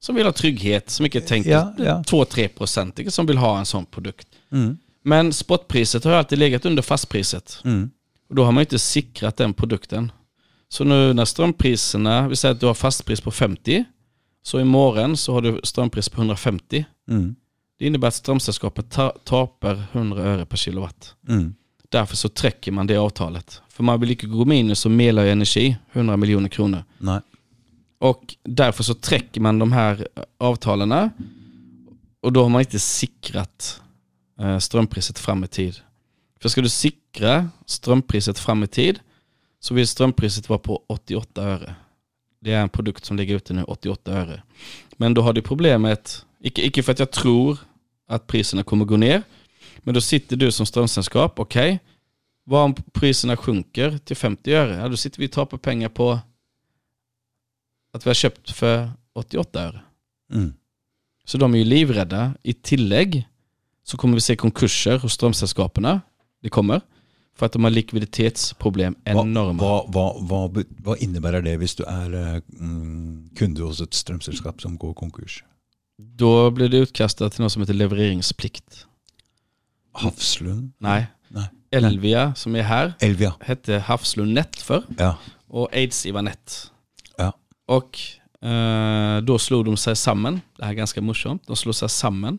som 0.00 0.14
vill 0.14 0.24
ha 0.26 0.32
trygghet, 0.32 0.90
som 0.90 1.06
inte 1.06 1.20
tänker 1.20 1.50
Ja, 1.50 1.74
ja. 1.78 2.02
2-3 2.06 2.48
procent, 2.48 3.00
som 3.12 3.26
vill 3.26 3.38
ha 3.38 3.58
en 3.58 3.66
sån 3.66 3.86
produkt. 3.86 4.28
Mm. 4.52 4.78
Men 5.02 5.32
spotpriset 5.32 6.04
har 6.04 6.12
alltid 6.12 6.38
legat 6.38 6.64
under 6.64 6.82
fastpriset. 6.82 7.60
Mm. 7.64 7.90
Och 8.28 8.34
då 8.34 8.44
har 8.44 8.52
man 8.52 8.60
inte 8.60 8.78
sikrat 8.78 9.36
den 9.36 9.54
produkten. 9.54 10.12
Så 10.68 10.84
nu 10.84 11.12
när 11.14 11.24
strömpriserna, 11.24 12.28
vi 12.28 12.36
säger 12.36 12.54
att 12.54 12.60
du 12.60 12.66
har 12.66 12.74
fastpris 12.74 13.20
på 13.20 13.30
50, 13.30 13.84
så 14.42 14.60
imorgon 14.60 15.16
så 15.16 15.32
har 15.32 15.40
du 15.40 15.60
strömpris 15.64 16.08
på 16.08 16.20
150. 16.20 16.84
Mm. 17.10 17.34
Det 17.78 17.86
innebär 17.86 18.08
att 18.08 18.14
strömsällskapet 18.14 18.90
ta- 18.90 19.14
tapar 19.24 19.84
100 19.92 20.22
öre 20.22 20.46
per 20.46 20.56
kilowatt. 20.56 21.14
Mm. 21.28 21.54
Därför 21.88 22.16
så 22.16 22.28
träcker 22.28 22.72
man 22.72 22.86
det 22.86 22.96
avtalet. 22.96 23.62
För 23.80 23.84
man 23.84 24.00
vill 24.00 24.10
inte 24.10 24.26
gå 24.26 24.44
minus 24.44 24.84
och 24.84 24.90
Melö 24.90 25.30
Energi 25.32 25.76
100 25.92 26.16
miljoner 26.16 26.48
kronor. 26.48 26.84
Nei. 26.98 27.20
Och 27.98 28.34
därför 28.42 28.82
så 28.82 28.94
träcker 28.94 29.40
man 29.40 29.58
de 29.58 29.72
här 29.72 30.08
avtalen 30.38 31.10
och 32.22 32.32
då 32.32 32.42
har 32.42 32.48
man 32.48 32.60
inte 32.60 32.78
sikrat 32.78 33.80
eh, 34.40 34.58
strömpriset 34.58 35.18
fram 35.18 35.44
i 35.44 35.46
tid. 35.46 35.76
För 36.40 36.48
ska 36.48 36.60
du 36.60 36.68
sikra 36.68 37.48
strömpriset 37.66 38.38
fram 38.38 38.62
i 38.62 38.66
tid 38.66 39.00
så 39.60 39.74
vill 39.74 39.86
strömpriset 39.86 40.48
vara 40.48 40.58
på 40.58 40.82
88 40.86 41.42
öre. 41.42 41.74
Det 42.40 42.52
är 42.52 42.62
en 42.62 42.68
produkt 42.68 43.04
som 43.04 43.16
ligger 43.16 43.36
ute 43.36 43.54
nu, 43.54 43.62
88 43.62 44.12
öre. 44.12 44.42
Men 44.96 45.14
då 45.14 45.22
har 45.22 45.32
du 45.32 45.42
problemet, 45.42 46.26
icke, 46.40 46.66
icke 46.66 46.82
för 46.82 46.92
att 46.92 46.98
jag 46.98 47.10
tror 47.10 47.58
att 48.08 48.26
priserna 48.26 48.62
kommer 48.62 48.84
gå 48.84 48.96
ner, 48.96 49.22
men 49.78 49.94
då 49.94 50.00
sitter 50.00 50.36
du 50.36 50.52
som 50.52 50.66
strömsällskap, 50.66 51.38
okej, 51.38 51.78
vad 52.44 52.64
om 52.64 52.74
priserna 52.92 53.36
sjunker 53.36 53.98
till 53.98 54.16
50 54.16 54.52
öre? 54.52 54.76
Ja, 54.76 54.88
då 54.88 54.96
sitter 54.96 55.18
vi 55.20 55.26
och 55.26 55.32
tappar 55.32 55.58
pengar 55.58 55.88
på 55.88 56.18
att 57.92 58.06
vi 58.06 58.10
har 58.10 58.14
köpt 58.14 58.50
för 58.50 58.90
88 59.14 59.62
öre. 59.62 59.80
Mm. 60.32 60.54
Så 61.24 61.38
de 61.38 61.54
är 61.54 61.58
ju 61.58 61.64
livrädda. 61.64 62.34
I 62.42 62.52
tillägg 62.52 63.28
så 63.84 63.96
kommer 63.96 64.14
vi 64.14 64.20
se 64.20 64.36
konkurser 64.36 64.98
hos 64.98 65.12
strömsällskapen. 65.12 66.00
Det 66.42 66.48
kommer. 66.48 66.80
För 67.36 67.46
att 67.46 67.52
de 67.52 67.64
har 67.64 67.70
likviditetsproblem 67.70 68.96
enorma. 69.04 69.62
hva, 69.88 70.12
hva, 70.20 70.48
be- 70.48 70.64
hva 70.84 70.96
innebærer 70.96 71.42
det 71.42 71.56
hvis 71.56 71.74
du 71.78 71.84
er 71.88 72.14
eh, 72.14 72.42
mm, 72.60 73.30
kunde 73.36 73.62
hos 73.62 73.80
et 73.80 73.94
strømselskap 73.94 74.60
som 74.60 74.76
går 74.78 74.92
konkurs? 74.94 75.44
Då 75.98 76.50
blir 76.50 76.68
det 76.68 76.76
utkastat 76.76 77.32
till 77.32 77.42
något 77.42 77.52
som 77.52 77.62
heter 77.62 77.74
levereringsplikt. 77.74 78.86
Hafslund? 79.92 80.72
Nej. 80.78 81.06
Elvia 81.70 82.34
som 82.34 82.56
är 82.56 82.62
här 82.62 82.92
Elvia? 83.00 83.34
hette 83.40 83.78
Havslund 83.78 84.32
Net 84.34 84.56
för 84.56 84.82
Ja. 84.98 85.16
och 85.48 85.68
Aids 85.72 86.06
Net. 86.06 86.70
Ja. 87.16 87.32
Och 87.66 87.98
eh, 88.48 89.20
då 89.20 89.38
slog 89.38 89.64
de 89.64 89.76
sig 89.76 89.96
samman. 89.96 90.40
Det 90.56 90.64
här 90.64 90.70
är 90.70 90.74
ganska 90.76 91.00
morsomt. 91.00 91.42
De 91.46 91.56
slog 91.56 91.74
sig 91.74 91.88
samman 91.88 92.38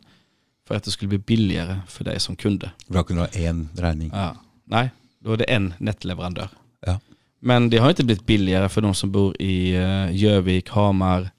för 0.67 0.75
att 0.75 0.83
det 0.83 0.91
skulle 0.91 1.09
bli 1.09 1.17
billigare 1.17 1.79
för 1.87 2.03
dig 2.03 2.19
som 2.19 2.35
kunde. 2.35 2.71
Kunne 2.87 3.05
du 3.07 3.19
ha 3.19 3.27
én 3.27 3.67
regning. 3.77 4.11
Ja. 4.13 4.35
Nej, 4.65 4.89
då 5.19 5.33
är 5.33 5.37
det 5.37 5.43
en 5.43 5.73
nätleverantör. 5.77 6.49
Ja. 6.85 6.99
Men 7.39 7.69
det 7.69 7.77
har 7.77 7.89
inte 7.89 8.03
blivit 8.05 8.25
billigare 8.25 8.69
för 8.69 8.81
de 8.81 8.93
som 8.93 9.11
bor 9.11 9.41
i 9.41 9.71
eh, 9.75 10.11
Gjövik, 10.11 10.69
Hamar, 10.69 11.29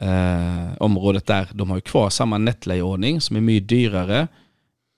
eh, 0.00 0.76
området 0.80 1.26
där. 1.26 1.48
De 1.52 1.70
har 1.70 1.76
ju 1.76 1.80
kvar 1.80 2.10
samma 2.10 2.38
nätlejeordning 2.38 3.20
som 3.20 3.36
är 3.36 3.40
mycket 3.40 3.68
dyrare 3.68 4.28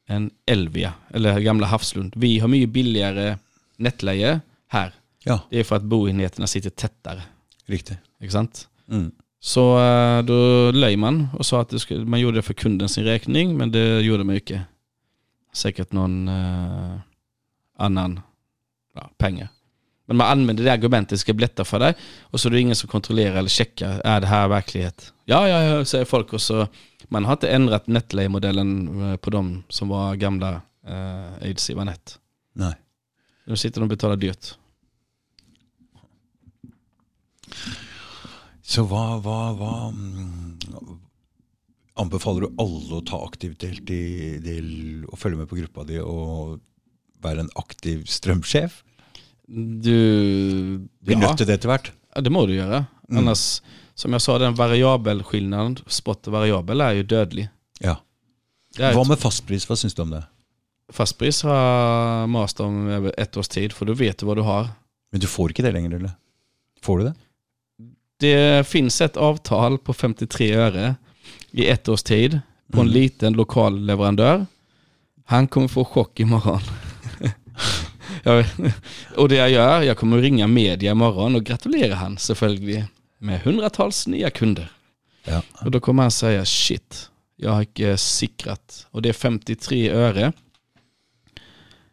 än 0.08 0.30
Elvia, 0.46 0.92
eller 1.10 1.40
gamla 1.40 1.66
Havslund. 1.66 2.12
Vi 2.16 2.38
har 2.38 2.48
mycket 2.48 2.68
billigare 2.68 3.36
nätleje 3.76 4.40
här. 4.68 4.92
Ja, 5.24 5.40
Det 5.50 5.60
är 5.60 5.64
för 5.64 5.76
att 5.76 5.82
boenheterna 5.82 6.46
sitter 6.46 6.70
tättare. 6.70 7.22
riktig. 7.66 7.96
Ikke 8.20 8.32
sant? 8.32 8.68
Mm. 8.88 9.10
Så 9.40 9.78
eh, 9.80 10.22
då 10.22 10.70
löj 10.70 10.96
man 10.96 11.28
och 11.38 11.46
sa 11.46 11.60
att 11.60 11.80
skulle, 11.80 12.04
man 12.04 12.20
gjorde 12.20 12.38
det 12.38 12.42
för 12.42 12.54
kunden 12.54 12.88
sin 12.88 13.04
räkning, 13.04 13.56
men 13.56 13.72
det 13.72 14.00
gjorde 14.00 14.24
man 14.24 14.34
inte. 14.34 14.62
Säkert 15.52 15.92
någon 15.92 16.28
eh, 16.28 16.98
annan 17.78 18.20
ja, 18.94 19.10
pengar. 19.18 19.48
Men 20.06 20.16
man 20.16 20.26
använder 20.26 20.64
det 20.64 20.72
argumentet, 20.72 21.10
det 21.10 21.18
ska 21.18 21.32
bli 21.32 21.40
lättare 21.44 21.64
för 21.64 21.78
dig. 21.78 21.94
Och 22.20 22.40
så 22.40 22.48
är 22.48 22.52
det 22.52 22.60
ingen 22.60 22.76
som 22.76 22.88
kontrollerar 22.88 23.36
eller 23.36 23.48
checkar, 23.48 24.00
är 24.04 24.20
det 24.20 24.26
här 24.26 24.48
verklighet? 24.48 25.12
Ja, 25.24 25.48
ja, 25.48 25.62
ja, 25.62 25.84
säger 25.84 26.04
folk. 26.04 26.32
Och 26.32 26.40
så, 26.42 26.66
man 27.08 27.24
har 27.24 27.32
inte 27.32 27.50
ändrat 27.50 27.86
Netlay-modellen 27.86 29.02
eh, 29.02 29.16
på 29.16 29.30
de 29.30 29.62
som 29.68 29.88
var 29.88 30.14
gamla 30.14 30.60
eh, 30.86 31.42
Aids 31.42 31.70
Net. 31.70 32.18
Nei. 32.52 32.74
Nu 33.46 33.56
sitter 33.56 33.80
de 33.80 33.84
och 33.84 33.88
betalar 33.88 34.16
dyrt. 34.16 34.58
Så 38.62 38.84
hva, 38.84 39.16
hva, 39.24 39.36
hva 39.56 39.74
mm, 39.88 40.58
Anbefaler 41.98 42.44
du 42.44 42.60
alle 42.62 42.98
å 42.98 43.02
ta 43.02 43.18
aktivt 43.24 43.64
del 43.64 43.78
i 43.90 44.02
del, 44.44 44.68
og 45.08 45.18
følge 45.18 45.40
med 45.40 45.48
på 45.50 45.56
gruppa 45.58 45.86
di 45.88 45.96
og 45.98 46.60
være 47.24 47.46
en 47.46 47.50
aktiv 47.58 48.04
strømsjef? 48.06 48.82
Du... 49.48 49.96
Blir 51.00 51.16
ja. 51.16 51.22
nødt 51.24 51.40
til 51.40 51.48
det 51.48 51.58
hvert? 51.66 51.90
Ja, 52.14 52.22
det 52.22 52.30
må 52.30 52.44
du 52.46 52.54
göra. 52.54 52.84
Mm. 53.08 53.22
Annars, 53.22 53.62
som 53.98 54.12
jag 54.12 54.22
sa, 54.22 54.38
den 54.38 54.54
variabelskillnaden, 54.54 55.76
spot 55.86 56.26
och 56.26 56.32
variabel, 56.32 56.80
är 56.80 56.92
ju 56.92 57.02
dödlig. 57.02 57.48
Ja. 57.80 57.96
Ett- 58.78 59.08
med 59.08 59.18
fastpris? 59.18 59.66
Hva 59.70 59.76
syns 59.76 59.94
du 59.94 60.02
om 60.02 60.10
det? 60.10 60.22
Fastpris 60.92 61.42
har 61.42 62.26
mast 62.26 62.60
om 62.60 62.88
över 62.88 63.14
ett 63.18 63.36
års 63.36 63.48
tid, 63.48 63.72
för 63.72 63.86
då 63.86 63.92
vet 63.92 64.18
du 64.18 64.26
vad 64.26 64.36
du 64.36 64.42
har. 64.42 64.68
Men 65.10 65.20
du 65.20 65.26
får 65.26 65.50
ikke 65.50 65.62
det 65.62 65.72
lenger, 65.72 65.90
eller? 65.96 66.10
Får 66.82 66.98
du 66.98 67.04
det? 67.04 67.14
Det 68.20 68.66
finns 68.68 69.00
ett 69.00 69.16
avtal 69.16 69.78
på 69.78 69.92
53 69.94 70.54
öre 70.54 70.94
i 71.50 71.66
ett 71.66 71.88
års 71.88 72.02
tid 72.02 72.40
på 72.72 72.80
en 72.80 72.86
Mm. 72.86 72.94
liten 72.94 73.32
lokal 73.32 73.80
leverantör. 73.80 74.46
Han 75.24 75.48
kommer 75.48 75.68
få 75.68 75.84
chock 75.84 76.20
imorgon. 76.20 76.60
jag 78.22 78.44
och 79.16 79.28
det 79.28 79.36
jag 79.36 79.50
gör, 79.50 79.82
jag 79.82 79.96
kommer 79.98 80.18
ringa 80.18 80.46
media 80.46 80.90
imorgon 80.92 81.34
och 81.36 81.44
gratulera 81.44 81.94
han 81.94 82.18
selvfølgelig 82.18 82.84
med 83.18 83.40
hundratals 83.40 84.06
nya 84.06 84.30
kunder. 84.30 84.72
Ja. 85.24 85.42
Och 85.64 85.70
då 85.70 85.80
kommer 85.80 86.02
han 86.02 86.10
säga 86.10 86.44
shit, 86.44 87.10
jag 87.36 87.50
har 87.52 87.60
inte 87.60 87.96
sikrat. 87.96 88.86
Och 88.90 89.02
det 89.02 89.08
är 89.08 89.12
53 89.12 89.90
öre. 89.90 90.32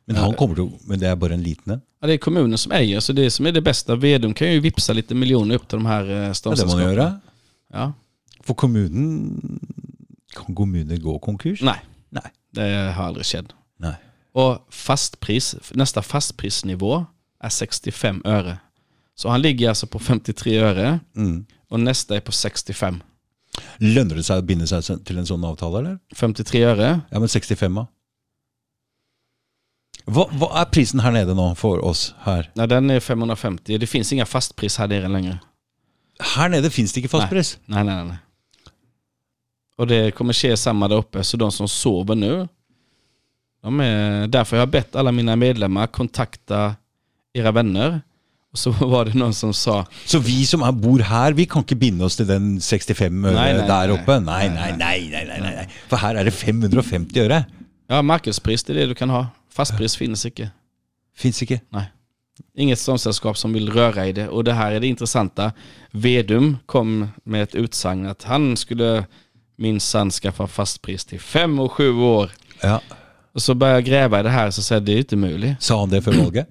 Men, 0.06 0.16
han 0.16 0.34
kommer 0.34 0.56
til, 0.56 0.64
å- 0.64 0.80
men 0.86 1.00
det 1.00 1.08
er 1.10 1.16
bare 1.16 1.34
en 1.34 1.44
liten 1.44 1.74
en? 1.74 1.82
Ja, 2.02 2.08
det 2.08 2.14
är 2.14 2.18
kommunen 2.18 2.58
som 2.58 2.72
äger, 2.72 3.00
så 3.00 3.14
det 3.14 3.32
som 3.32 3.46
är 3.46 3.52
det 3.52 3.62
bästa. 3.62 3.96
Vedum 3.96 4.34
kan 4.34 4.52
ju 4.54 4.60
vipsa 4.60 4.94
lite 4.94 5.16
miljoner 5.16 5.56
upp 5.56 5.68
till 5.68 5.78
de 5.78 5.86
här 5.86 6.10
eh, 6.10 6.34
Ja, 6.46 6.52
det 6.56 6.66
man 6.66 6.80
gjøre. 6.84 7.20
Ja. 7.74 7.94
For 8.44 8.54
kommunen 8.54 9.60
Kan 10.36 10.56
kommuner 10.56 10.98
gå 10.98 11.20
konkurs? 11.20 11.62
Nej, 11.62 11.80
Nei. 12.10 12.24
det 12.52 12.92
har 12.96 13.04
aldrig 13.04 13.26
skett. 13.26 13.46
Nei. 13.80 13.94
Och 14.32 14.68
fastpris, 14.70 15.56
nästa 15.72 16.02
fastprisnivå 16.02 17.06
är 17.40 17.50
65 17.50 18.22
öre. 18.26 18.58
Så 19.16 19.30
han 19.30 19.42
ligger 19.42 19.70
alltså 19.70 19.88
på 19.88 20.00
53 20.00 20.58
öre 20.60 21.00
Mm. 21.16 21.46
och 21.70 21.80
nästa 21.80 22.16
är 22.16 22.20
på 22.20 22.32
65. 22.32 23.04
Lønner 23.80 24.16
det 24.16 24.24
seg 24.24 24.38
å 24.38 24.46
binde 24.46 24.68
seg 24.68 25.04
til 25.06 25.18
en 25.18 25.26
sånn 25.28 25.44
avtale, 25.48 25.80
eller? 25.80 26.00
53 26.16 26.64
öre. 26.64 27.02
Ja, 27.12 27.20
men 27.20 27.28
65, 27.32 27.76
da? 27.76 27.86
Hva, 30.06 30.28
hva 30.38 30.50
er 30.62 30.68
prisen 30.70 31.00
her 31.02 31.12
nede 31.16 31.34
nå 31.38 31.48
for 31.58 31.80
oss 31.86 32.10
her? 32.26 32.50
Nej, 32.56 32.68
den 32.68 32.90
är 32.90 33.00
550. 33.00 33.78
Det 33.78 33.88
finns 33.88 34.12
inga 34.14 34.26
fastpris 34.26 34.78
här 34.78 34.88
nere 34.88 35.08
längre. 35.08 35.40
Her 36.36 36.50
nede 36.50 36.70
fins 36.70 36.94
det 36.94 37.02
ikke 37.02 37.10
fastpris. 37.16 37.58
Nej, 37.66 37.84
nej, 37.84 38.06
nej. 38.06 38.18
Och 39.78 39.88
det 39.88 40.12
kommer 40.16 40.34
ske 40.34 40.58
samma 40.58 40.88
där 40.88 40.96
uppe. 40.96 41.24
Så 41.24 41.38
de 41.38 41.52
som 41.52 41.68
sover 41.68 42.16
nu, 42.16 42.48
de 43.62 43.80
är, 43.80 44.28
därför 44.28 44.56
har 44.58 44.62
jag 44.62 44.70
bett 44.70 44.96
alla 44.96 45.12
mina 45.12 45.36
medlemmar 45.36 45.88
kontakta 45.88 46.76
era 47.34 47.52
vänner. 47.52 48.02
Och 48.56 48.60
så 48.60 48.72
var 48.88 49.06
det 49.06 49.14
någon 49.14 49.34
som 49.34 49.54
sa, 49.54 49.86
Så 50.06 50.20
vi 50.20 50.46
som 50.46 50.64
bor 50.82 51.00
her, 51.04 51.34
vi 51.36 51.46
kan 51.46 51.64
ikke 51.66 51.76
binde 51.76 52.06
oss 52.08 52.16
til 52.16 52.28
den 52.28 52.54
65 52.62 53.26
øre 53.26 53.34
Nei, 53.36 53.50
nei, 53.54 53.66
der 53.68 53.88
nei. 53.92 53.98
oppe? 53.98 54.16
Nei 54.24 54.48
nei 54.48 54.70
nei, 54.80 55.00
nei, 55.12 55.26
nei, 55.28 55.40
nei, 55.42 55.56
nei. 55.58 55.66
For 55.92 56.00
her 56.00 56.16
er 56.16 56.24
det 56.24 56.34
550 56.34 57.20
øre. 57.26 57.42
ja 57.90 58.02
marknadspris 58.02 58.64
det 58.64 58.74
är 58.74 58.80
det 58.80 58.86
du 58.88 58.96
kan 58.96 59.10
ha. 59.10 59.26
Fastpris 59.52 59.96
finns 59.98 60.26
inte. 60.26 60.50
Fins 61.18 61.42
ikke. 61.44 61.60
Nej. 61.70 61.92
Inget 62.58 62.80
strömsällskap 62.80 63.38
som 63.38 63.54
vill 63.54 63.70
röra 63.70 64.08
i 64.08 64.12
det. 64.12 64.28
Och 64.30 64.44
det 64.44 64.54
här 64.54 64.72
är 64.72 64.80
det 64.80 64.88
intressanta. 64.88 65.52
Vedum 65.92 66.58
kom 66.66 67.08
med 67.24 67.44
ett 67.44 67.56
utsagn 67.56 68.06
att 68.08 68.24
han 68.24 68.58
skulle 68.58 69.06
minsann 69.58 70.12
skaffa 70.12 70.48
fastpris 70.48 71.06
till 71.06 71.20
fem 71.20 71.60
och 71.60 71.72
sju 71.72 71.94
år. 71.94 72.32
Ja. 72.62 72.82
Och 73.34 73.42
så 73.42 73.54
började 73.54 73.78
jag 73.80 73.86
gräva 73.86 74.20
i 74.20 74.24
det 74.24 74.30
här 74.30 74.52
så 74.52 74.62
säger 74.62 74.82
det 74.82 74.92
är 74.94 74.98
inte 74.98 75.16
möjligt. 75.16 75.62
Sa 75.62 75.80
han 75.80 75.90
det 75.90 76.02
för 76.02 76.12
valget? 76.14 76.48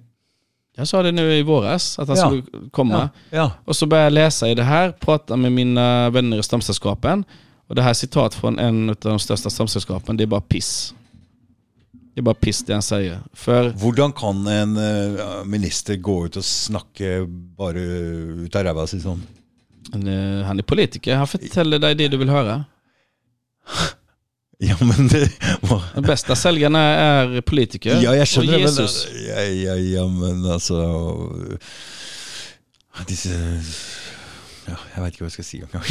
Jag 0.76 0.88
sa 0.88 1.02
det 1.02 1.12
nu 1.12 1.32
i 1.34 1.42
våras 1.42 1.98
att 1.98 2.08
han 2.08 2.16
Ja. 2.16 2.26
skulle 2.26 2.42
komma. 2.70 2.94
Ja. 3.30 3.36
ja. 3.36 3.52
Och 3.64 3.76
så 3.76 3.86
började 3.86 4.06
jag 4.06 4.12
läsa 4.12 4.48
i 4.48 4.54
det 4.54 4.62
här, 4.62 4.92
prata 4.92 5.36
med 5.36 5.52
mina 5.52 6.10
vänner 6.10 6.38
i 6.38 6.42
strömsällskapen. 6.42 7.24
Och 7.66 7.74
det 7.74 7.82
här 7.82 7.90
är 7.90 7.94
citat 7.94 8.34
från 8.34 8.58
en 8.58 8.88
av 8.90 8.96
de 9.00 9.18
största 9.18 9.50
strömsällskapen, 9.50 10.16
det 10.16 10.24
är 10.24 10.26
bara 10.26 10.40
piss. 10.40 10.94
Det 12.14 12.20
är 12.20 12.22
bara 12.22 12.34
piss 12.34 12.64
det 12.64 12.72
han 12.72 12.82
säger. 12.82 13.18
För 13.32 13.70
Hvordan 13.70 14.12
kan 14.12 14.46
en 14.46 14.76
eh, 14.76 15.44
minister 15.44 15.96
gå 15.96 16.26
ut 16.26 16.36
och 16.36 16.44
snakke 16.44 17.26
bare 17.56 17.80
ut 17.80 18.56
av 18.56 18.86
sånn? 18.86 19.22
eh, 20.08 20.46
han 20.46 20.58
är 20.58 20.62
politiker, 20.62 21.16
han 21.16 21.26
förtäller 21.26 21.78
dig 21.78 21.94
det 21.94 22.08
du 22.08 22.16
vill 22.16 22.28
höra. 22.28 22.64
Ja, 24.68 24.76
men 24.80 25.08
det 25.08 25.28
hva- 25.62 25.82
De 25.94 26.00
bästa 26.02 26.36
säljarna 26.36 26.80
är 26.80 27.40
politiker 27.40 28.00
Ja, 28.02 28.14
jeg 28.14 28.22
och 28.22 28.28
skjønner 28.28 28.52
det, 28.52 28.58
men, 28.58 28.68
Jesus. 28.68 29.06
ja, 29.28 29.40
ja, 29.42 29.74
ja, 29.76 30.06
men 30.08 30.44
altså 30.52 30.78
Disse 33.08 33.34
ja, 34.68 34.76
Jeg 34.94 35.02
veit 35.02 35.12
ikke 35.16 35.24
hva 35.24 35.28
jeg 35.28 35.34
skal 35.34 35.44
si 35.48 35.58
engang. 35.60 35.88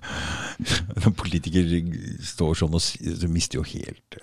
Når 1.04 1.12
politikere 1.16 1.82
står 2.26 2.54
si- 2.80 3.14
Du 3.20 3.28
mister 3.28 3.58
jo 3.60 3.62
helt 3.64 4.18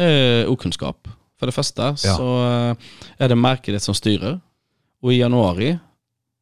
Eh, 0.00 0.46
okunskap. 0.48 1.08
För 1.38 1.46
det 1.46 1.52
första 1.52 1.82
Ja. 2.04 2.16
så 2.16 2.26
eh, 2.46 2.76
är 3.18 3.28
det 3.28 3.34
marknaden 3.34 3.80
som 3.80 3.94
styrer. 3.94 4.40
Och 5.02 5.12
i 5.12 5.16
januari 5.16 5.78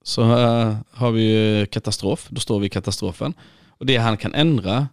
så 0.04 0.22
eh, 0.22 0.76
har 0.92 1.10
vi 1.12 1.22
ju 1.22 1.66
katastrof. 1.66 2.26
Då 2.30 2.40
står 2.40 2.60
vi 2.60 2.66
i 2.66 2.70
katastrofen. 2.70 3.34
Och 3.78 3.86
det 3.86 3.96
han 3.96 4.16
kan 4.16 4.34
ändra, 4.34 4.88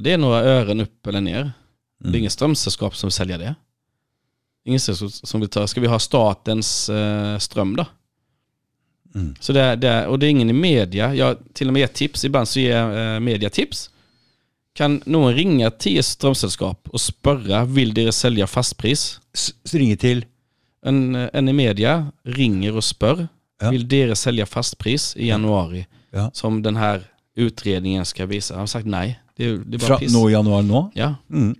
det 0.00 0.12
är 0.12 0.18
några 0.18 0.40
ören 0.40 0.80
upp 0.80 1.06
eller 1.06 1.20
ner. 1.20 1.52
Det 1.98 2.08
är 2.08 2.20
inget 2.20 2.32
strömsällskap 2.32 2.96
som 2.96 3.06
vill 3.06 3.12
sälja 3.12 3.38
det. 3.38 3.54
Ingen 4.64 4.80
sällskap 4.80 5.10
som 5.12 5.40
vill 5.40 5.48
ta, 5.50 5.66
ska 5.66 5.80
vi 5.80 5.86
ha 5.86 5.98
statens 5.98 6.88
eh, 6.88 7.38
ström 7.38 7.76
då? 7.76 7.86
Mm. 9.14 9.34
Så 9.40 9.52
det, 9.52 9.60
är- 9.60 9.76
det, 9.76 9.88
är- 9.88 10.06
och 10.06 10.18
det 10.18 10.26
är 10.26 10.30
ingen 10.30 10.50
i 10.50 10.52
media, 10.52 11.14
jag 11.14 11.36
till 11.52 11.66
och 11.66 11.72
med 11.72 11.80
ger 11.80 11.86
tips, 11.86 12.24
ibland 12.24 12.48
så 12.48 12.60
ger 12.60 12.76
jag 12.76 13.14
eh, 13.14 13.20
media 13.20 13.50
tips. 13.50 13.90
Kan 14.72 15.02
någon 15.06 15.34
ringa 15.34 15.70
till 15.70 16.04
strömsällskap 16.04 16.88
och 16.88 17.00
spörra, 17.00 17.64
vill 17.64 17.94
dere 17.94 18.12
sälja 18.12 18.46
fastpris? 18.46 19.20
S- 19.34 19.54
så 19.64 19.78
ringer 19.78 19.96
til 19.96 20.24
En, 20.86 21.14
en 21.14 21.48
i 21.48 21.52
media 21.52 22.12
ringer 22.24 22.76
och 22.76 22.84
spör, 22.84 23.28
Ja. 23.60 23.70
vill 23.70 23.88
dere 23.88 24.16
sälja 24.16 24.46
fastpris 24.46 25.16
i 25.16 25.26
januari? 25.28 25.86
Ja. 26.10 26.30
Som 26.34 26.62
den 26.62 26.76
här 26.76 27.02
utredningen 27.36 28.04
ska 28.04 28.26
visa. 28.26 28.54
Han 28.54 28.60
har 28.60 28.66
sagt 28.66 28.86
nej, 28.86 29.20
det, 29.36 29.44
är- 29.44 29.56
det 29.58 29.76
är 29.76 29.78
bara 29.78 29.86
Fra 29.86 29.98
piss. 29.98 30.12
nå 30.12 30.30
i 30.30 30.32
januar 30.32 30.62
nå? 30.62 30.90
Ja, 30.94 31.14
Mm. 31.30 31.56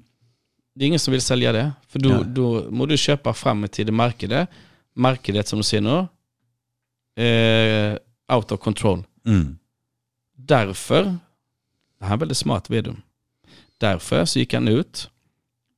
det 0.74 0.84
är 0.84 0.86
ingen 0.86 0.98
som 1.00 1.12
vill 1.12 1.22
sälja 1.22 1.52
det. 1.52 1.72
För 1.88 1.98
då, 1.98 2.08
Ja. 2.10 2.22
då 2.22 2.70
må 2.70 2.86
du 2.86 2.96
köpa 2.96 3.34
fram 3.34 3.68
till 3.68 3.86
det 3.86 3.92
markedet. 3.92 4.48
Markedet 4.94 5.48
som 5.48 5.58
du 5.58 5.62
ser 5.62 5.80
nu, 5.80 6.06
eh, 7.24 7.98
out 8.36 8.52
of 8.52 8.60
control. 8.60 9.02
Mm. 9.26 9.58
Därför, 10.36 11.04
det 11.98 12.04
här 12.04 12.12
är 12.12 12.16
väldigt 12.18 12.36
smart 12.38 12.70
Vedum. 12.70 13.02
Därför 13.78 14.24
så 14.24 14.38
gick 14.38 14.54
han 14.54 14.68
ut 14.68 15.10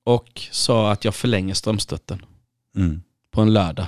och 0.05 0.41
sa 0.51 0.93
att 0.93 1.05
jag 1.05 1.15
förlänger 1.15 1.55
strömstötten 1.55 2.25
Mm. 2.77 3.03
på 3.31 3.41
en 3.41 3.53
lördag. 3.53 3.87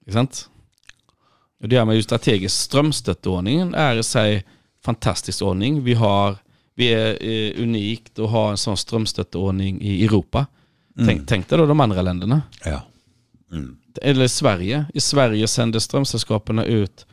Inte 0.00 0.12
sant? 0.12 0.50
Och 1.60 1.68
det 1.68 1.74
gör 1.76 1.84
man 1.84 1.96
ju 1.96 2.02
strategiskt. 2.02 2.60
Strömstötordningen 2.60 3.74
är 3.74 3.96
i 3.96 4.02
sig 4.02 4.44
fantastisk 4.84 5.42
ordning. 5.42 5.84
Vi, 5.84 5.94
har, 5.94 6.36
vi 6.78 6.86
är 6.86 7.18
eh, 7.24 7.62
unikt 7.62 8.18
att 8.18 8.30
ha 8.30 8.50
en 8.50 8.56
sån 8.56 8.76
strömstötordning 8.76 9.82
i 9.82 10.04
Europa. 10.04 10.46
Tänk, 11.06 11.28
tänk 11.28 11.48
dig 11.48 11.58
då 11.58 11.66
de 11.66 11.80
andra 11.80 12.02
länderna. 12.02 12.42
Ja. 12.64 12.82
Mm. 13.52 13.76
Eller 14.02 14.28
Sverige. 14.28 14.84
I 14.94 15.00
Sverige 15.00 15.48
sänder 15.48 15.78
strömsällskapen 15.78 16.58
ut 16.58 17.06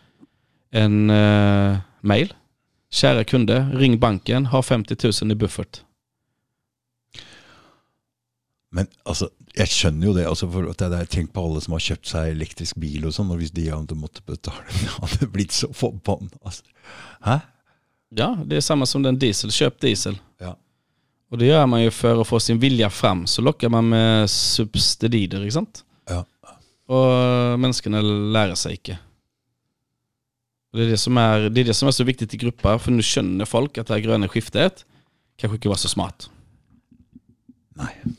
en 0.71 1.09
eh, 1.09 1.77
mail. 2.01 2.33
Kära 2.89 3.23
kunder, 3.23 3.71
ring 3.73 3.99
banken, 3.99 4.45
ha 4.45 4.61
50 4.61 4.95
000 5.21 5.31
i 5.31 5.35
buffert. 5.35 5.81
Men 8.71 8.87
altså, 9.03 9.29
jeg 9.55 9.67
skjønner 9.67 10.07
jo 10.07 10.13
det. 10.13 10.27
Altså, 10.27 10.51
for 10.51 10.69
at 10.69 10.79
det 10.79 10.99
er, 10.99 11.09
Tenk 11.09 11.33
på 11.33 11.41
alle 11.41 11.61
som 11.61 11.73
har 11.73 11.79
kjøpt 11.79 12.07
seg 12.07 12.35
elektrisk 12.35 12.77
bil 12.77 13.05
og 13.07 13.17
sånn, 13.17 13.33
og 13.33 13.41
hvis 13.41 13.55
de 13.55 13.65
hadde 13.71 13.97
måttet 13.97 14.25
betale 14.29 14.69
Det 14.83 14.93
hadde 14.99 15.33
blitt 15.33 15.57
så 15.57 15.73
forbanna. 15.73 16.29
Altså. 16.45 16.63
Hæ? 17.25 17.39
Ja, 18.09 18.37
det 18.45 18.55
är 18.55 18.61
samma 18.61 18.85
som 18.85 19.03
den 19.03 19.19
diesel. 19.19 19.51
Köp 19.51 19.79
diesel. 19.79 20.17
Ja. 20.39 20.57
Och 21.29 21.37
det 21.37 21.45
gör 21.45 21.65
man 21.65 21.83
ju 21.83 21.91
för 21.91 22.21
att 22.21 22.27
få 22.27 22.39
sin 22.39 22.59
vilja 22.59 22.89
fram. 22.89 23.27
Så 23.27 23.41
lockar 23.41 23.69
man 23.69 23.89
med 23.89 24.29
subsidier, 24.29 25.41
ikke 25.41 25.51
sant? 25.51 25.83
Ja. 26.09 26.25
Och 26.87 27.59
människorna 27.59 28.01
lär 28.01 28.55
sig 28.55 28.71
inte. 28.71 28.97
Det 30.73 30.81
är 30.81 30.87
det, 30.87 30.97
som 30.97 31.17
är, 31.17 31.49
det 31.49 31.61
är 31.61 31.65
det 31.65 31.73
som 31.73 31.87
är 31.87 31.91
så 31.91 32.03
viktigt 32.03 32.33
i 32.33 32.37
grupper, 32.37 32.77
för 32.77 32.91
nu 32.91 33.03
känner 33.03 33.45
folk 33.45 33.77
att 33.77 33.87
det 33.87 33.93
här 33.93 34.01
gröna 34.01 34.27
skiftet 34.27 34.85
kanske 35.35 35.55
inte 35.55 35.67
var 35.69 35.75
så 35.75 35.89
smart. 35.89 36.29
Nei. 37.75 38.13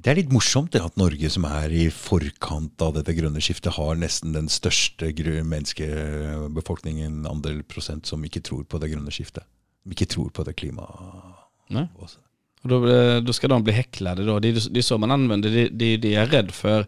Det 0.00 0.10
er 0.10 0.16
litt 0.16 0.32
morsomt 0.32 0.72
det 0.72 0.80
at 0.80 0.96
Norge, 0.96 1.28
som 1.32 1.44
er 1.44 1.72
i 1.76 1.82
forkant 1.92 2.80
av 2.80 2.94
dette 2.96 3.12
grønne 3.16 3.40
skiftet, 3.44 3.74
har 3.76 3.98
nesten 4.00 4.32
den 4.32 4.48
største 4.48 5.10
gru- 5.12 5.42
menneskebefolkningen, 5.44 7.26
andel 7.28 7.60
prosent, 7.68 8.08
som 8.08 8.24
ikke 8.24 8.40
tror 8.46 8.64
på 8.64 8.80
det 8.80 8.92
grønne 8.94 9.12
skiftet. 9.12 9.44
Som 9.82 9.92
ikke 9.92 10.08
tror 10.08 10.30
på 10.32 10.44
det 10.46 10.56
klimaet. 10.56 12.16
Då, 12.62 12.88
eh, 12.88 13.20
då 13.22 13.32
ska 13.32 13.48
de 13.48 13.64
bli 13.64 13.72
häcklade 13.72 14.24
då. 14.24 14.38
Det 14.38 14.48
är, 14.48 14.70
det 14.70 14.80
är 14.80 14.82
så 14.82 14.98
man 14.98 15.10
använder 15.10 15.50
det. 15.50 15.68
Det 15.68 15.84
är 15.84 15.98
det 15.98 16.10
jag 16.10 16.22
är 16.22 16.26
rädd 16.26 16.50
för. 16.50 16.86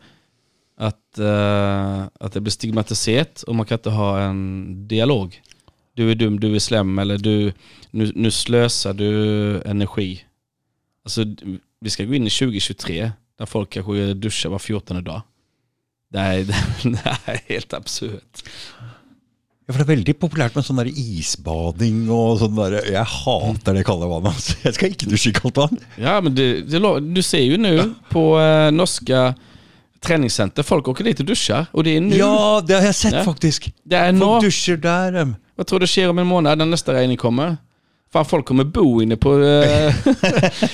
Att, 0.77 1.19
eh, 1.19 2.03
att 2.21 2.33
det 2.33 2.41
blir 2.41 2.51
stigmatiserat 2.51 3.43
och 3.43 3.55
man 3.55 3.67
kan 3.67 3.79
inte 3.79 3.91
ha 3.91 4.21
en 4.21 4.89
dialog. 4.89 5.43
Du 5.95 6.11
är 6.11 6.15
dum, 6.15 6.41
du 6.41 6.55
är 6.55 6.59
slem 6.59 6.99
eller 6.99 7.19
du, 7.19 7.53
nu, 7.91 8.13
nu 8.15 8.31
slösar 8.31 8.93
du 8.93 9.63
energi. 9.63 10.25
Alltså 11.05 11.25
vi 11.83 11.91
ska 11.91 12.05
gå 12.05 12.15
in 12.15 12.27
i 12.27 12.31
2023 12.31 13.13
där 13.39 13.47
folk 13.47 13.71
kanske 13.71 14.15
duschar 14.15 14.51
var 14.51 14.59
14 14.59 15.05
dag. 15.05 15.23
Det 16.13 16.19
är, 16.19 16.45
det 16.93 17.17
är 17.25 17.41
helt 17.49 17.73
absurt. 17.75 18.43
Ja, 19.67 19.73
for 19.73 19.79
Det 19.79 19.85
er 19.87 19.95
veldig 19.97 20.15
populært 20.19 20.57
med 20.59 20.67
sånn 20.67 20.81
der 20.83 20.89
isbading 20.91 22.09
og 22.11 22.41
sånn 22.41 22.57
der. 22.59 22.81
Jeg 22.91 23.07
hater 23.07 23.77
det 23.79 23.85
kalde 23.87 24.09
vannet. 24.11 24.35
Altså. 24.35 24.57
Jeg 24.67 24.75
skal 24.75 24.91
ikke 24.95 25.11
dusje 25.13 25.31
i 25.31 25.37
kaldt 25.37 25.61
vann. 25.63 25.79
Ja, 26.03 26.17
men 26.21 26.35
det, 26.35 26.49
det, 26.71 26.81
du 27.15 27.23
ser 27.23 27.45
ju 27.47 27.57
nu 27.63 27.95
på 28.11 28.25
eh, 28.41 28.71
norska 28.75 29.35
träningscenter, 30.03 30.63
folk 30.63 30.89
åker 30.89 31.05
dit 31.05 31.21
och 31.21 31.27
duschar. 31.27 31.67
Och 31.73 31.85
det 31.85 31.97
är 31.97 32.01
nu. 32.01 32.17
Ja, 32.17 32.61
det 32.67 32.75
har 32.75 32.83
jeg 32.83 32.95
sett, 32.95 33.15
Ja. 33.15 33.25
faktisk. 33.25 33.73
Det 33.85 33.97
är 33.97 34.13
Folk 34.19 34.83
der. 34.83 35.13
em. 35.13 35.37
Vad 35.57 35.67
tror 35.67 35.81
du 35.81 35.87
sker 35.87 36.09
om 36.09 36.19
en 36.19 36.27
månad 36.27 36.59
när 36.59 36.67
nästa 36.67 36.93
regning 36.93 37.17
kommer? 37.17 37.57
Fan, 38.13 38.25
folk 38.29 38.45
kommer 38.47 38.65
bo 38.65 39.01
inne 39.03 39.17
på 39.17 39.33
eh, 39.41 39.95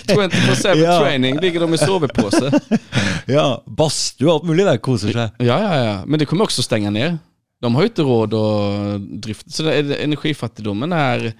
24-7 0.08 0.76
Ja. 0.76 0.98
training. 1.00 1.40
Ligger 1.40 1.60
de 1.60 1.74
i 1.74 1.78
sovepåse? 1.78 2.60
Ja, 3.28 3.62
Badstue 3.66 4.28
og 4.30 4.34
alt 4.38 4.46
mulig 4.48 4.64
der 4.64 4.78
koser 4.80 5.12
seg. 5.12 5.34
Ja, 5.44 5.58
ja, 5.60 5.72
ja. 5.84 5.96
Men 6.06 6.18
det 6.18 6.26
kommer 6.26 6.44
också 6.48 6.62
stänga 6.62 6.90
ner. 6.90 7.18
De 7.60 7.74
har 7.74 7.82
ju 7.82 7.88
inte 7.88 8.02
råd 8.02 8.34
att 8.34 9.00
drifta. 9.22 9.50
Så 9.50 9.68
energifattigdomen 9.70 10.92
är... 10.92 11.32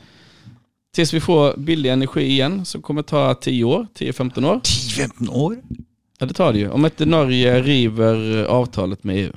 Tills 0.94 1.14
vi 1.14 1.20
får 1.20 1.56
billig 1.56 1.90
energi 1.90 2.22
igen, 2.22 2.64
så 2.64 2.80
kommer 2.80 3.02
ta 3.02 3.34
10 3.34 3.64
år, 3.64 3.86
10-15 3.98 4.44
år. 4.46 4.60
10-15 4.64 5.28
år? 5.32 5.56
Ja, 6.18 6.26
det 6.26 6.34
tar 6.34 6.52
det 6.52 6.58
ju. 6.58 6.70
Om 6.70 6.84
inte 6.84 7.06
Norge 7.06 7.62
river 7.62 8.44
avtalet 8.44 9.04
med 9.04 9.16
EU. 9.16 9.32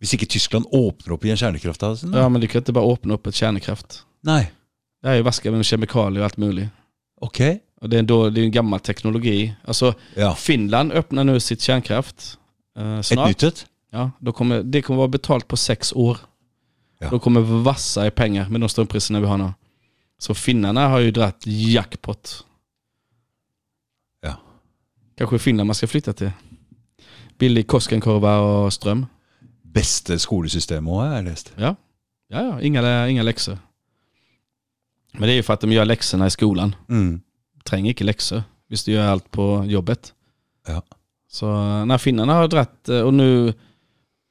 Hvis 0.00 0.14
ikke 0.14 0.26
Tyskland 0.26 0.66
åpner 0.72 1.14
opp 1.16 1.24
igjen 1.24 1.36
kjernekrafta 1.40 1.94
da? 1.94 2.18
Ja, 2.18 2.28
men 2.28 2.40
det 2.40 2.46
kan 2.52 2.60
inte 2.60 2.72
bara 2.72 2.92
öppna 2.92 3.14
upp 3.14 3.26
ett 3.26 3.34
kärnkraft. 3.34 4.02
Nei. 4.24 4.46
Det 5.04 5.10
är 5.10 5.14
ju 5.14 5.22
vaska 5.22 5.50
med 5.50 5.64
kemikalier 5.64 6.20
och 6.20 6.24
allt 6.24 6.36
möjligt. 6.36 6.68
Ok. 7.20 7.40
Och 7.80 7.88
det 7.88 7.98
är, 7.98 8.02
då, 8.02 8.30
det 8.30 8.40
är 8.40 8.44
en 8.44 8.50
gammal 8.50 8.80
teknologi. 8.80 9.54
Alltså, 9.64 9.94
Ja. 10.14 10.34
Finland 10.34 10.92
öppnar 10.92 11.24
nu 11.24 11.40
sitt 11.40 11.60
kärnkraft 11.60 12.38
eh, 12.78 13.00
snart. 13.00 13.28
nytt 13.28 13.42
et? 13.42 13.66
Ja, 13.90 14.10
då 14.18 14.32
kommer, 14.32 14.62
det 14.62 14.82
kommer 14.82 14.96
vara 14.98 15.08
betalt 15.08 15.48
på 15.48 15.56
sex 15.56 15.92
år. 15.92 16.18
Ja. 16.98 17.10
De 17.10 17.20
kommer 17.20 17.40
vassa 17.40 18.06
i 18.06 18.10
pengar 18.10 18.48
med 18.48 18.60
de 18.60 18.68
strömpriserna 18.68 19.20
vi 19.20 19.26
har 19.26 19.38
nu. 19.38 19.52
Så 20.18 20.34
finnarna 20.34 20.88
har 20.88 20.98
ju 20.98 21.10
dratt 21.10 21.42
jackpot. 21.46 22.44
Ja. 24.22 24.36
Kanske 25.18 25.38
Finland 25.38 25.66
man 25.66 25.74
ska 25.74 25.86
flytta 25.86 26.12
till. 26.12 26.30
Billig 27.38 27.66
Koskenkorva 27.66 28.38
och 28.38 28.72
ström. 28.72 29.06
Beste 29.62 30.18
skolesystemet 30.18 30.92
òg, 30.92 31.00
har 31.06 31.14
jeg 31.16 31.24
lest. 31.24 31.52
Ja, 31.56 31.74
ja, 32.28 32.42
ja 32.42 32.60
inga, 32.60 33.08
inga 33.08 33.22
läxor. 33.22 33.58
Men 35.18 35.22
det 35.28 35.32
är 35.32 35.36
ju 35.36 35.42
för 35.42 35.54
att 35.54 35.60
de 35.60 35.72
gör 35.72 35.84
läxorna 35.84 36.26
i 36.26 36.30
skolan. 36.30 36.76
Mm. 36.88 37.20
Tränger 37.64 37.88
inte 37.88 38.04
läxor. 38.04 38.42
Visst 38.68 38.86
du 38.86 38.92
gör 38.92 39.06
allt 39.06 39.30
på 39.30 39.64
jobbet. 39.66 40.12
Ja. 40.66 40.82
Så 41.28 41.46
när 41.84 41.98
finnarna 41.98 42.34
har 42.34 42.48
dratt, 42.48 42.88
eh, 42.88 43.00
och 43.00 43.14
nu, 43.14 43.54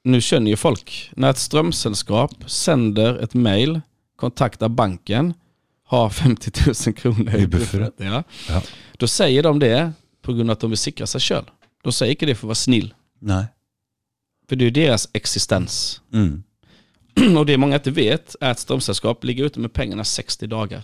nu 0.03 0.21
känner 0.21 0.51
ju 0.51 0.57
folk, 0.57 1.11
när 1.15 1.29
ett 1.29 1.37
strömsällskap 1.37 2.49
sänder 2.49 3.15
ett 3.15 3.33
mail, 3.33 3.81
kontaktar 4.15 4.69
banken, 4.69 5.33
har 5.85 6.09
50 6.09 6.51
000 6.87 6.95
kronor 6.95 7.35
I 7.35 7.47
buffert. 7.47 7.93
Ja. 7.97 8.23
Ja. 8.49 8.61
Då 8.97 9.07
säger 9.07 9.43
de 9.43 9.59
det 9.59 9.91
på 10.21 10.33
grund 10.33 10.49
av 10.49 10.53
att 10.53 10.59
de 10.59 10.69
vill 10.69 10.77
sikra 10.77 11.07
sig 11.07 11.21
själv. 11.21 11.45
De 11.83 11.93
säger 11.93 12.11
inte 12.11 12.25
det 12.25 12.35
för 12.35 12.45
att 12.45 12.47
vara 12.47 12.55
snill. 12.55 12.93
Nej. 13.19 13.45
För 14.49 14.55
det 14.55 14.63
är 14.63 14.65
ju 14.65 14.71
deras 14.71 15.09
existens. 15.13 16.01
Mm. 16.13 16.43
Och 17.37 17.45
det 17.45 17.57
många 17.57 17.75
inte 17.75 17.91
vet 17.91 18.35
är 18.41 18.51
att 18.51 18.59
strömsällskap 18.59 19.23
ligger 19.23 19.45
ute 19.45 19.59
med 19.59 19.73
pengarna 19.73 20.03
60 20.03 20.47
dagar. 20.47 20.83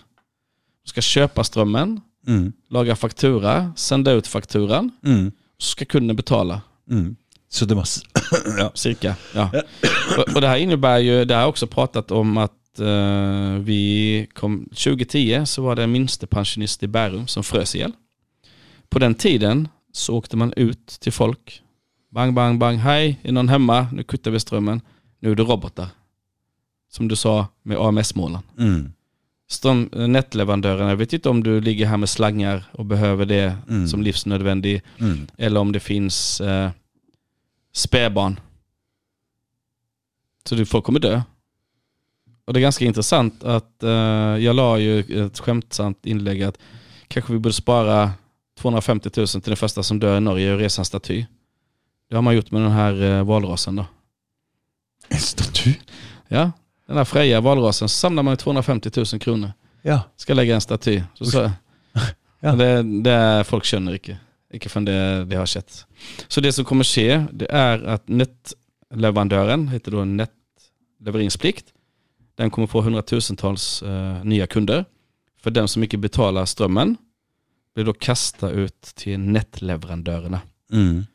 De 0.84 0.88
ska 0.88 1.00
köpa 1.00 1.44
strömmen, 1.44 2.00
Mm. 2.26 2.52
laga 2.70 2.96
faktura, 2.96 3.72
sända 3.76 4.12
ut 4.12 4.26
fakturan, 4.26 4.90
Mm. 5.04 5.32
så 5.58 5.66
ska 5.70 5.84
kunden 5.84 6.16
betala. 6.16 6.60
Mm. 6.90 7.16
Så 7.48 7.64
det 7.64 7.74
måste... 7.74 8.06
ja. 8.58 8.70
Cirka. 8.74 9.16
Ja. 9.34 9.50
Och, 10.18 10.34
och 10.34 10.40
det 10.40 10.48
här 10.48 10.56
innebär 10.56 10.98
ju, 10.98 11.24
det 11.24 11.34
har 11.34 11.40
jag 11.40 11.48
också 11.48 11.66
pratat 11.66 12.10
om 12.10 12.36
att 12.36 12.78
eh, 12.80 13.54
vi 13.60 14.26
kom, 14.34 14.64
2010 14.64 15.42
så 15.46 15.62
var 15.62 15.76
det 15.76 15.82
en 15.82 15.92
minstepensionist 15.92 16.82
i 16.82 16.86
Bärum 16.88 17.26
som 17.26 17.44
frös 17.44 17.74
ihjäl. 17.74 17.92
På 18.88 18.98
den 18.98 19.14
tiden 19.14 19.68
så 19.92 20.14
åkte 20.16 20.36
man 20.36 20.52
ut 20.56 20.86
till 20.86 21.12
folk. 21.12 21.62
Bang, 22.10 22.34
bang, 22.34 22.58
bang. 22.58 22.78
Hej, 22.78 23.20
är 23.22 23.32
någon 23.32 23.48
hemma? 23.48 23.86
Nu 23.92 24.02
kuttar 24.02 24.30
vi 24.30 24.40
strömmen. 24.40 24.80
Nu 25.20 25.30
är 25.30 25.34
det 25.34 25.42
robotar. 25.42 25.86
Som 26.90 27.08
du 27.08 27.16
sa 27.16 27.46
med 27.62 27.78
AMS-målen. 27.78 28.42
Mm. 28.58 28.92
Ström, 29.48 29.90
nätleverantörerna, 29.92 30.88
jag 30.90 30.96
vet 30.96 31.12
inte 31.12 31.28
om 31.28 31.42
du 31.42 31.60
ligger 31.60 31.86
här 31.86 31.96
med 31.96 32.08
slangar 32.08 32.64
och 32.72 32.84
behöver 32.86 33.26
det 33.26 33.56
Mm. 33.68 33.88
som 33.88 34.02
livsnödvändig. 34.02 34.82
Mm. 35.00 35.26
Eller 35.38 35.60
om 35.60 35.72
det 35.72 35.80
finns 35.80 36.40
eh, 36.40 36.70
spädbarn. 37.72 38.40
Så 40.44 40.54
du, 40.54 40.66
folk 40.66 40.84
kommer 40.84 41.00
dö. 41.00 41.22
Och 42.44 42.52
det 42.52 42.58
är 42.60 42.62
ganska 42.62 42.84
intressant 42.84 43.44
att 43.44 43.82
eh, 43.82 43.90
jag 44.38 44.56
la 44.56 44.78
ju 44.78 45.26
ett 45.26 45.38
skämtsamt 45.38 46.06
inlägg 46.06 46.42
att 46.42 46.58
kanske 47.08 47.32
vi 47.32 47.38
borde 47.38 47.52
spara 47.52 48.10
250 48.58 49.10
000 49.16 49.26
till 49.28 49.40
den 49.44 49.56
första 49.56 49.82
som 49.82 49.98
dör 50.00 50.16
i 50.16 50.20
Norge 50.20 50.52
och 50.52 50.58
resa 50.58 50.80
en 50.80 50.84
staty. 50.86 51.24
Det 52.08 52.14
har 52.14 52.22
man 52.22 52.36
gjort 52.36 52.50
med 52.50 52.62
den 52.62 52.70
här 52.70 53.02
eh, 53.02 53.24
valrasen 53.24 53.76
då. 53.76 53.86
En 55.08 55.18
staty? 55.20 55.74
Ja, 56.28 56.50
den 56.90 56.96
här 56.96 57.04
Freja 57.04 57.40
valrasen 57.40 57.88
så 57.88 57.94
samlar 57.96 58.22
man 58.22 58.32
ju 58.32 58.36
250 58.36 58.90
000 58.96 59.06
kronor. 59.06 59.52
Ja. 59.82 60.00
Ska 60.16 60.34
lägga 60.34 60.54
en 60.54 60.60
staty. 60.60 61.02
Så, 61.14 61.24
så, 61.24 61.50
Ja. 62.40 62.52
det, 62.52 63.02
det 63.02 63.44
folk 63.44 63.64
känner 63.64 63.92
inte. 63.92 64.16
Inte 64.52 64.68
förrän 64.68 64.84
det, 64.84 65.24
det 65.24 65.36
har 65.36 65.46
skett. 65.46 65.86
Så 66.28 66.40
det 66.40 66.52
som 66.52 66.64
kommer 66.64 66.84
ske, 66.84 67.24
det 67.32 67.46
är 67.50 67.84
att 67.84 68.08
nätleverandören, 68.08 69.68
heter 69.68 69.90
då 69.92 70.04
nätleveringsplikt, 70.04 71.64
den 72.34 72.50
kommer 72.50 72.66
få 72.66 72.80
hundratusentals 72.80 73.82
eh, 73.82 74.24
nya 74.24 74.46
kunder. 74.46 74.84
För 75.42 75.50
den 75.50 75.68
som 75.68 75.82
inte 75.82 75.98
betalar 75.98 76.44
strömmen 76.44 76.96
blir 77.74 77.84
då 77.84 77.92
kasta 77.92 78.50
ut 78.50 78.82
till 78.82 79.20
nätleverandörerna. 79.20 80.40
Mm. 80.72 81.06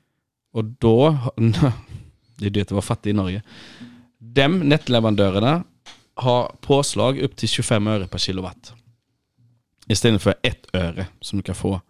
Och 0.51 0.63
då, 0.63 1.17
det 2.35 2.45
är 2.45 2.49
det 2.49 2.61
att 2.61 2.71
vara 2.71 2.81
fattig 2.81 3.09
i 3.09 3.13
Norge. 3.13 3.43
De 4.35 4.59
nätleverantörerna, 4.59 5.63
har 6.13 6.55
påslag 6.61 7.19
upp 7.19 7.35
till 7.35 7.49
25 7.49 7.87
öre 7.87 8.07
per 8.07 8.17
kilowatt. 8.17 8.73
Istället 9.87 10.21
för 10.21 10.35
ett 10.41 10.67
öre 10.73 11.07
som 11.21 11.37
du 11.39 11.43
kan 11.43 11.55
få. 11.55 11.81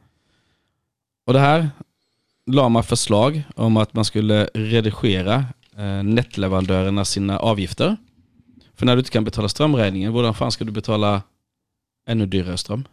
Och 1.26 1.34
det 1.34 1.40
här 1.40 1.70
la 2.46 2.70
man 2.70 2.84
förslag 2.84 3.44
om 3.56 3.78
att 3.78 3.94
man 3.94 4.06
skulle 4.06 4.46
redigera 4.54 5.46
eh, 5.78 6.04
nätleverantörerna 6.04 7.06
sina 7.06 7.40
avgifter. 7.40 7.98
För 8.76 8.86
när 8.86 8.96
du 8.96 9.00
inte 9.00 9.12
kan 9.12 9.24
betala 9.24 9.50
strömräkningen, 9.50 10.14
hur 10.14 10.34
fan 10.34 10.52
ska 10.52 10.66
du 10.66 10.72
betala 10.72 11.22
ännu 12.08 12.26
dyrare 12.26 12.58
ström? 12.58 12.88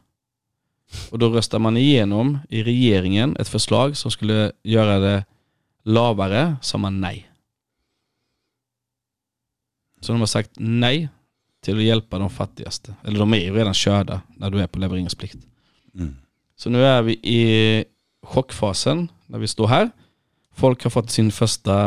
Och 1.11 1.19
då 1.19 1.29
röstar 1.29 1.59
man 1.59 1.77
igenom 1.77 2.39
i 2.49 2.63
regeringen 2.63 3.37
ett 3.37 3.49
förslag 3.49 3.97
som 3.97 4.11
skulle 4.11 4.53
göra 4.63 4.99
det 4.99 5.25
lavare, 5.85 6.57
sa 6.63 6.79
man 6.79 7.01
nej. 7.01 7.32
Så 10.03 10.13
de 10.13 10.21
har 10.21 10.27
sagt 10.27 10.51
nej 10.57 11.09
till 11.61 11.77
att 11.77 11.83
hjälpa 11.83 12.19
de 12.19 12.31
fattigaste. 12.31 12.95
Eller 13.05 13.19
de 13.19 13.35
är 13.35 13.39
ju 13.39 13.55
redan 13.55 13.75
körda 13.75 14.21
när 14.37 14.51
du 14.51 14.61
är 14.61 14.67
på 14.67 14.79
leveringsplikt. 14.79 15.37
Mm. 15.95 16.17
Så 16.57 16.71
nu 16.71 16.85
är 16.85 17.03
vi 17.03 17.13
i 17.13 17.85
chockfasen 18.23 19.09
när 19.27 19.39
vi 19.39 19.49
står 19.49 19.67
här. 19.67 19.91
Folk 20.55 20.83
har 20.83 20.91
fått 20.91 21.11
sin 21.11 21.33
första 21.33 21.87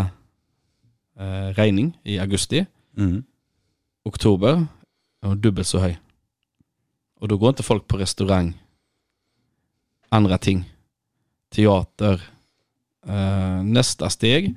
eh, 1.20 1.48
räkning 1.56 1.98
i 2.04 2.20
augusti. 2.20 2.66
Mm. 2.98 3.24
Oktober 4.04 4.68
är 5.22 5.36
dubbelt 5.36 5.68
så 5.68 5.80
hög. 5.80 5.98
Och 7.20 7.28
då 7.28 7.38
går 7.38 7.50
inte 7.50 7.64
folk 7.64 7.88
på 7.88 7.98
restaurang, 7.98 8.62
andra 10.10 10.38
ting, 10.38 10.74
teater. 11.50 12.22
Eh, 13.08 13.64
nästa 13.64 14.10
steg 14.10 14.56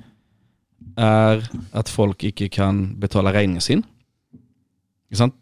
är 0.95 1.49
att 1.71 1.89
folk 1.89 2.23
icke 2.23 2.49
kan 2.49 2.99
betala 2.99 3.33
räkningen 3.33 3.61
sin. 3.61 3.83
Inte 5.03 5.17
sant? 5.17 5.35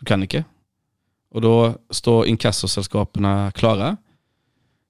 Du 0.00 0.04
kan 0.06 0.22
icke. 0.22 0.44
Och 1.30 1.40
då 1.40 1.74
står 1.90 2.26
inkassosällskapen 2.26 3.52
klara. 3.52 3.96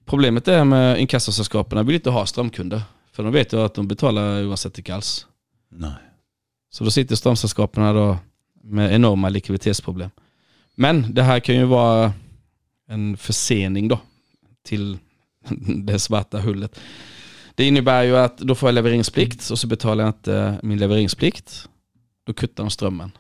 Problemet 0.05 0.48
är 0.48 0.64
med 0.64 1.00
inkassosällskapen 1.00 1.86
vill 1.86 1.94
inte 1.94 2.11
ha 2.11 2.26
strömkunder. 2.26 2.82
För 3.12 3.22
de 3.22 3.32
vet 3.32 3.52
ju 3.52 3.61
att 3.61 3.74
de 3.74 3.88
betalar 3.88 4.46
oavsett 4.46 4.78
inte 4.78 4.94
alls. 4.94 5.26
Nej. 5.68 5.92
Så 6.70 6.84
då 6.84 6.90
sitter 6.90 7.16
strömsällskapen 7.16 7.94
då 7.94 8.18
med 8.62 8.94
enorma 8.94 9.28
likviditetsproblem. 9.28 10.11
Men 10.74 11.14
det 11.14 11.22
här 11.22 11.40
kan 11.40 11.55
ju 11.55 11.64
vara 11.64 12.12
en 12.88 13.16
försening 13.16 13.88
då 13.88 14.00
till 14.62 14.98
det 15.84 15.98
svarta 15.98 16.40
hullet. 16.40 16.80
Det 17.55 17.64
innebär 17.64 18.02
ju 18.02 18.16
att 18.16 18.38
då 18.38 18.55
får 18.55 18.68
jag 18.68 18.74
leveringsplikt 18.74 19.50
och 19.50 19.59
så 19.59 19.66
betalar 19.66 20.05
jag 20.05 20.09
inte 20.09 20.34
eh, 20.34 20.55
min 20.62 20.78
leveringsplikt. 20.78 21.68
Då 22.24 22.32
kuttar 22.32 22.64
de 22.64 22.70
strömmen. 22.70 23.12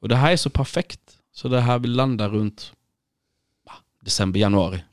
Och 0.00 0.08
det 0.08 0.16
här 0.16 0.32
är 0.32 0.36
så 0.36 0.50
perfekt. 0.50 1.00
Så 1.32 1.48
det 1.48 1.60
här 1.60 1.78
vill 1.78 1.92
landa 1.92 2.28
runt 2.28 2.72
ah, 3.66 3.76
december, 4.02 4.40
januari. 4.40 4.84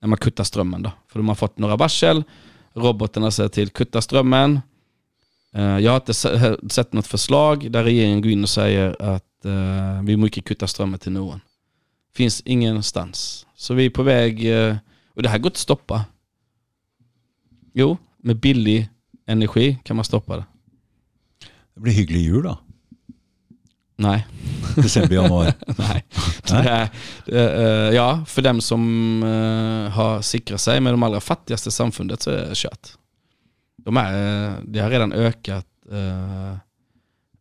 När 0.00 0.08
man 0.08 0.18
kuttar 0.18 0.44
strömmen 0.44 0.82
då. 0.82 0.92
För 1.08 1.18
de 1.18 1.28
har 1.28 1.34
fått 1.34 1.58
några 1.58 1.76
varsel. 1.76 2.24
Robotarna 2.72 3.30
säger 3.30 3.48
till 3.48 3.70
kutta 3.70 4.02
strömmen. 4.02 4.60
Eh, 5.52 5.78
jag 5.78 5.90
har 5.90 5.96
inte 5.96 6.14
sett 6.70 6.92
något 6.92 7.06
förslag 7.06 7.72
där 7.72 7.84
regeringen 7.84 8.22
går 8.22 8.30
in 8.30 8.42
och 8.42 8.50
säger 8.50 9.02
att 9.02 9.44
eh, 9.44 10.02
vi 10.02 10.16
måste 10.16 10.40
kutta 10.40 10.66
strömmen 10.66 10.98
till 10.98 11.12
någon. 11.12 11.40
Finns 12.14 12.40
ingenstans. 12.40 13.46
Så 13.56 13.74
vi 13.74 13.86
är 13.86 13.90
på 13.90 14.02
väg, 14.02 14.46
och 15.14 15.22
det 15.22 15.28
här 15.28 15.38
går 15.38 15.46
inte 15.46 15.56
att 15.56 15.56
stoppa. 15.56 16.04
Jo, 17.74 17.96
med 18.22 18.36
billig 18.36 18.88
energi 19.26 19.78
kan 19.82 19.96
man 19.96 20.04
stoppa 20.04 20.36
det. 20.36 20.44
Det 21.74 21.80
blir 21.80 21.92
hygglig 21.92 22.20
jul 22.20 22.42
då. 22.42 22.58
Nej. 23.96 24.26
December, 24.76 25.14
januari. 25.14 25.52
Nej. 25.78 26.04
Nej. 26.50 26.90
Det 27.24 27.38
är, 27.38 27.56
eh, 27.56 27.88
eh, 27.88 27.94
ja, 27.94 28.24
för 28.26 28.42
dem 28.42 28.60
som 28.60 29.22
eh, 29.22 29.92
har 29.92 30.22
sikrat 30.22 30.60
sig 30.60 30.80
med 30.80 30.92
de 30.92 31.02
allra 31.02 31.20
fattigaste 31.20 31.70
samfundet 31.70 32.22
så 32.22 32.30
är 32.30 32.36
det 32.36 32.54
kört. 32.54 32.88
De 33.76 33.96
är, 33.96 34.48
eh, 34.48 34.54
det 34.64 34.80
har 34.80 34.90
redan 34.90 35.12
ökat. 35.12 35.66
Uh, 35.92 36.56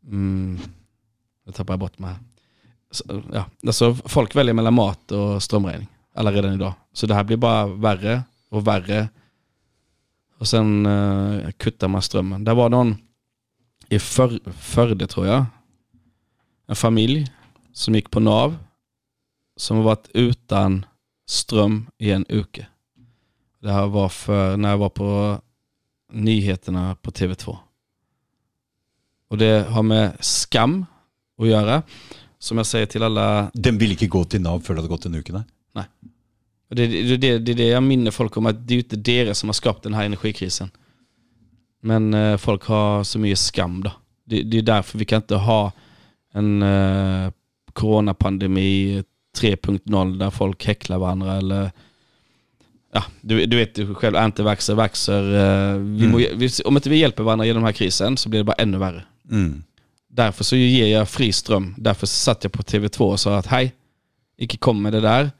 mm, 0.08 0.60
jag 1.46 1.56
tappar 1.56 1.78
bort 1.78 2.00
mig. 2.00 2.10
här. 2.10 2.20
Så, 2.92 3.24
ja, 3.34 3.46
alltså 3.68 3.96
folk 4.06 4.36
väljer 4.36 4.54
mellan 4.54 4.74
mat 4.74 5.12
och 5.12 5.44
strömräkning. 5.44 5.88
Alla 6.16 6.32
redan 6.32 6.54
idag. 6.54 6.74
Så 6.94 7.08
det 7.08 7.14
här 7.14 7.24
blir 7.24 7.38
bara 7.38 7.68
värre 7.68 8.24
och 8.50 8.68
värre. 8.68 9.10
Och 10.42 10.48
sen 10.48 10.86
uh, 10.86 11.52
kuttar 11.52 11.88
man 11.88 12.02
strömmen. 12.02 12.44
Där 12.44 12.54
var 12.56 12.70
någon 12.70 12.98
i 13.90 14.00
för, 14.00 14.52
Förde 14.52 15.08
tror 15.08 15.28
jag. 15.28 15.46
En 16.68 16.76
familj 16.76 17.32
som 17.74 17.96
gick 17.96 18.12
på 18.12 18.20
NAV. 18.20 18.58
Som 19.56 19.78
har 19.78 19.84
varit 19.84 20.10
utan 20.14 20.86
ström 21.30 21.90
i 21.98 22.12
en 22.12 22.26
uke. 22.30 22.68
Det 23.60 23.72
här 23.72 23.88
var 23.88 24.10
för 24.10 24.58
när 24.58 24.70
jag 24.70 24.78
var 24.78 24.90
på 24.90 25.42
nyheterna 26.12 26.96
på 26.96 27.12
TV2. 27.12 27.58
Och 29.28 29.38
det 29.38 29.68
har 29.70 29.84
med 29.84 30.18
skam 30.20 30.86
att 31.38 31.48
göra. 31.48 31.84
Som 32.40 32.58
jag 32.58 32.66
säger 32.66 32.86
till 32.86 33.04
alla 33.04 33.52
Den 33.54 33.78
vill 33.78 33.92
ikke 33.92 34.08
gå 34.08 34.24
til 34.24 34.42
Nav 34.42 34.60
før 34.60 34.76
det 34.76 34.82
har 34.82 34.90
gått 34.90 35.06
en 35.06 35.16
uke, 35.16 35.44
nei. 36.72 36.88
Det, 36.88 37.04
det, 37.04 37.18
det, 37.18 37.40
det 37.40 37.52
är 37.52 37.56
det 37.56 37.68
jag 37.68 37.84
minner 37.84 38.12
folk 38.12 38.38
om, 38.38 38.46
att 38.46 38.68
det 38.68 38.74
är 38.74 38.76
ju 38.76 38.82
inte 38.82 38.96
deras 38.96 39.40
som 39.40 39.50
har 39.50 39.54
skapat 39.54 39.84
den 39.84 39.94
här 39.94 40.06
energikrisen. 40.06 40.72
Men 41.82 42.14
eh, 42.14 42.38
folk 42.38 42.64
har 42.64 43.04
så 43.04 43.20
mycket 43.20 43.40
skam 43.40 43.84
då. 43.84 43.92
Det, 44.26 44.44
det 44.44 44.58
är 44.58 44.62
därför 44.62 44.98
vi 44.98 45.06
kan 45.06 45.18
inte 45.22 45.36
ha 45.36 45.72
en 46.34 46.62
eh, 46.62 47.32
coronapandemi 47.74 49.04
3.0 49.38 50.18
där 50.18 50.30
folk 50.30 50.66
häcklar 50.66 50.98
varandra 50.98 51.38
eller 51.38 51.72
ja, 52.94 53.04
du, 53.22 53.46
du 53.46 53.58
vet 53.58 53.78
ju 53.78 53.94
själv, 53.96 54.16
antivaxxer, 54.16 54.76
vaxxer. 54.76 55.24
eh, 55.74 55.80
må, 55.80 56.18
vi, 56.18 56.50
om 56.66 56.76
inte 56.76 56.90
vi 56.90 56.98
hjälper 56.98 57.24
varandra 57.24 57.46
genom 57.46 57.62
den 57.62 57.68
här 57.68 57.74
krisen 57.74 58.18
så 58.18 58.30
blir 58.30 58.40
det 58.40 58.44
bara 58.44 58.54
ännu 58.54 58.78
värre. 58.78 59.04
Mm. 59.32 59.64
Därför 60.10 60.44
så 60.44 60.56
ger 60.56 60.88
jag 60.88 61.10
fri 61.10 61.32
ström. 61.32 61.76
Därför 61.78 62.08
satt 62.08 62.44
jag 62.44 62.54
på 62.54 62.64
TV2 62.64 63.00
och 63.00 63.20
sa 63.20 63.38
att 63.38 63.48
hej, 63.48 63.74
icke 64.38 64.58
kom 64.58 64.82
med 64.82 64.94
det 64.94 65.02
där. 65.02 65.32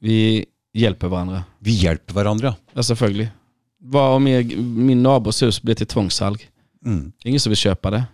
Vi 0.00 0.46
hjälper 0.72 1.08
varandra. 1.08 1.44
Vi 1.58 1.70
hjelper 1.70 2.14
hverandre. 2.14 2.54
Ja, 2.72 2.82
selvfølgelig. 2.82 3.30
Vad 3.78 4.14
om 4.14 4.26
jag, 4.26 4.58
min 4.58 5.02
nabos 5.02 5.42
hus 5.42 5.62
blir 5.62 5.74
till 5.74 5.86
tvångssalg? 5.86 6.48
Mm. 6.86 7.12
Det 7.18 7.26
är 7.26 7.30
ingen 7.30 7.40
som 7.40 7.50
vill 7.50 7.56
köpa 7.56 7.90
det. 7.90 8.04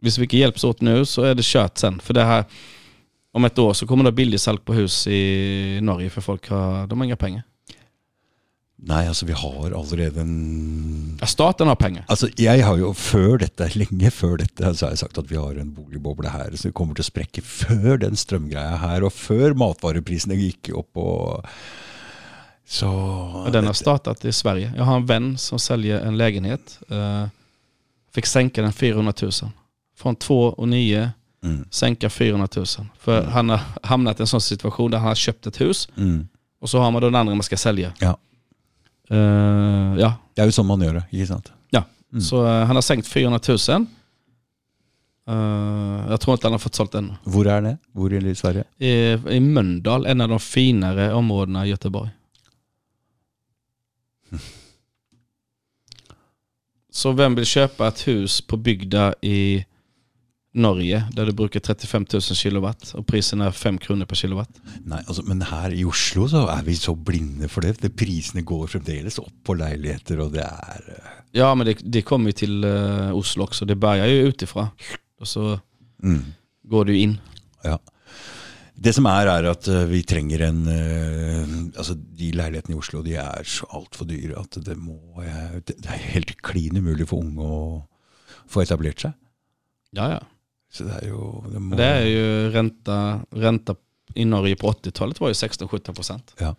Hvis 0.00 0.18
vi 0.18 0.22
inte 0.22 0.36
hjälps 0.36 0.64
åt 0.64 0.80
nu 0.80 1.04
så 1.04 1.22
är 1.22 1.34
det 1.34 1.44
kört 1.44 1.78
sen. 1.78 2.00
För 2.00 2.14
det 2.14 2.24
här, 2.24 2.44
om 3.32 3.44
ett 3.44 3.58
år 3.58 3.72
så 3.72 3.86
kommer 3.86 4.04
det 4.04 4.12
billig 4.12 4.40
salg 4.40 4.58
på 4.58 4.72
hus 4.72 5.06
i 5.06 5.78
Norge 5.82 6.10
för 6.10 6.20
folk 6.20 6.48
har, 6.48 6.86
de 6.86 6.98
har 6.98 7.04
inga 7.04 7.16
pengar. 7.16 7.42
Nei, 8.78 9.06
altså, 9.10 9.26
vi 9.26 9.32
har 9.34 9.72
allerede 9.74 10.20
en 10.20 11.18
Ja, 11.20 11.26
staten 11.26 11.66
har 11.66 11.74
pengar. 11.76 12.04
Altså, 12.08 12.28
jeg 12.38 12.62
har 12.64 12.76
jo 12.78 12.92
før 12.94 13.38
dette, 13.42 13.66
lenge 13.74 14.10
før 14.14 14.36
dette, 14.38 14.70
så 14.74 14.86
har 14.86 14.92
jeg 14.94 14.98
sagt 15.02 15.18
at 15.18 15.30
vi 15.30 15.36
har 15.36 15.58
en 15.58 15.72
boligboble 15.74 16.30
her 16.30 16.54
som 16.56 16.72
kommer 16.72 16.94
til 16.94 17.02
å 17.02 17.10
sprekke 17.10 17.42
før 17.42 17.98
den 18.04 18.14
strømgreia 18.16 18.76
her, 18.78 19.02
og 19.02 19.12
før 19.12 19.54
matvareprisene 19.58 20.38
gikk 20.38 20.70
opp 20.78 20.96
og 20.96 21.44
Så 22.70 22.86
Och 23.46 23.52
den 23.52 23.66
har 23.66 23.72
startat 23.72 24.24
i 24.24 24.32
Sverige. 24.32 24.72
Jag 24.76 24.84
har 24.84 24.96
en 24.96 25.06
vän 25.06 25.38
som 25.38 25.58
säljer 25.58 26.00
en 26.00 26.16
lägenhet. 26.18 26.78
Eh, 26.90 27.26
fick 28.14 28.26
sänka 28.26 28.62
den 28.62 28.72
400 28.72 29.12
000. 29.22 29.32
Från 29.96 30.16
2 30.16 30.42
och 30.44 30.68
9 30.68 31.10
Mm. 31.44 31.64
sänka 31.70 32.10
400 32.10 32.48
000. 32.56 32.66
För 32.98 33.22
han 33.22 33.48
har 33.48 33.60
hamnat 33.82 34.20
i 34.20 34.22
en 34.22 34.26
sån 34.26 34.40
situation 34.40 34.90
där 34.90 34.98
han 34.98 35.08
har 35.08 35.14
köpt 35.14 35.46
ett 35.46 35.60
hus 35.60 35.88
Mm. 35.96 36.28
och 36.60 36.70
så 36.70 36.78
har 36.78 36.90
man 36.90 37.02
då 37.02 37.08
den 37.08 37.14
andra 37.14 37.34
man 37.34 37.42
ska 37.42 37.56
sälja. 37.56 37.92
Ja. 38.00 38.16
Eh, 39.10 39.94
ja, 40.00 40.12
Det 40.34 40.42
er 40.42 40.46
jo 40.50 40.52
sånn 40.58 40.66
man 40.68 40.82
gjør 40.84 40.98
det, 41.00 41.04
ikke 41.12 41.26
sant? 41.34 41.52
ja. 41.74 41.84
Mm. 42.12 42.20
Så 42.24 42.46
eh, 42.46 42.64
han 42.66 42.76
har 42.76 42.82
sänkt 42.82 43.08
400 43.08 43.40
000. 43.48 43.86
Eh, 45.28 46.10
jag 46.10 46.20
tror 46.20 46.34
inte 46.34 46.46
han 46.46 46.52
har 46.52 46.58
fått 46.58 46.74
sålt 46.74 46.94
ännu. 46.94 47.14
Hvor 47.24 47.46
er 47.46 47.60
det? 47.62 47.76
Hvor 47.92 48.12
i 48.14 48.34
Sverige? 48.34 48.64
I, 48.78 49.12
I 49.36 49.40
Mölndal, 49.40 50.06
en 50.06 50.20
av 50.20 50.28
de 50.28 50.38
finare 50.40 51.12
områdena 51.14 51.66
i 51.66 51.68
Göteborg. 51.68 52.10
Så 56.90 57.12
vem 57.12 57.34
vill 57.34 57.44
köpa 57.44 57.88
ett 57.88 58.08
hus 58.08 58.40
på 58.40 58.56
bygda 58.56 59.14
i 59.22 59.66
Norge 60.54 61.04
där 61.12 61.26
du 61.26 61.32
brukar 61.32 61.60
35 61.60 62.06
000 62.12 62.22
kilowatt 62.22 62.94
och 62.94 63.06
priserna 63.06 63.46
är 63.46 63.50
5 63.50 63.78
kronor 63.78 64.04
per 64.04 64.16
kilowatt? 64.16 64.50
Nei, 64.84 65.02
altså, 65.06 65.22
men 65.22 65.42
her 65.42 65.74
i 65.76 65.84
Oslo 65.84 66.28
så 66.28 66.46
er 66.48 66.62
vi 66.64 66.76
så 66.76 66.94
blinde 66.94 67.48
for 67.52 67.66
det. 67.66 67.76
det 67.82 67.92
prisene 67.96 68.42
går 68.42 68.66
fremdeles 68.66 69.18
opp 69.20 69.34
på 69.44 69.56
leiligheter, 69.58 70.20
og 70.24 70.32
det 70.32 70.46
er 70.46 70.88
eh, 70.94 71.10
Ja 71.36 71.54
men 71.54 71.66
det, 71.66 71.78
det 71.84 72.02
kommer 72.02 72.32
ju 72.32 72.32
till 72.32 72.64
eh, 72.64 73.12
Oslo 73.16 73.44
också. 73.44 73.64
Det 73.64 73.76
börjar 73.76 74.06
ju 74.06 74.28
utifrån. 74.28 74.66
Och 75.20 75.28
så 75.28 75.60
mm. 76.02 76.24
går 76.62 76.84
du 76.84 76.98
in. 76.98 77.18
Ja. 77.62 77.78
Det 78.74 78.92
som 78.94 79.06
er, 79.06 79.26
er 79.26 79.50
at 79.50 79.68
eh, 79.68 79.84
vi 79.90 80.02
trenger 80.02 80.48
en 80.48 80.64
Altså, 81.76 81.94
de 81.94 82.30
leilighetene 82.32 82.74
i 82.74 82.78
Oslo 82.78 83.02
de 83.02 83.18
er 83.20 83.44
så 83.44 83.68
altfor 83.76 84.08
dyre 84.08 84.40
at 84.40 84.56
det 84.64 84.76
må 84.78 85.20
Det 85.66 85.76
det 85.76 85.92
er 85.92 86.10
helt 86.14 86.32
klin 86.42 86.76
umulig 86.76 87.08
for 87.08 87.20
unge 87.20 87.44
å 87.44 87.60
få 88.48 88.64
etablert 88.64 89.04
seg. 89.04 89.12
Ja 89.92 90.08
ja. 90.16 90.20
Så 90.78 90.84
det 90.84 90.98
er 91.02 91.08
jo 91.08 91.44
Det, 91.52 91.76
Det 91.76 91.84
är 91.84 92.06
ju 92.06 92.50
ränta, 92.50 93.20
ränta 93.30 93.74
i 94.14 94.24
Norge 94.24 94.56
på 94.56 94.70
80-talet 94.72 95.20
var 95.20 95.28
ju 95.28 95.32
16-17 95.34 95.94
procent. 95.94 96.34
Ja. 96.38 96.54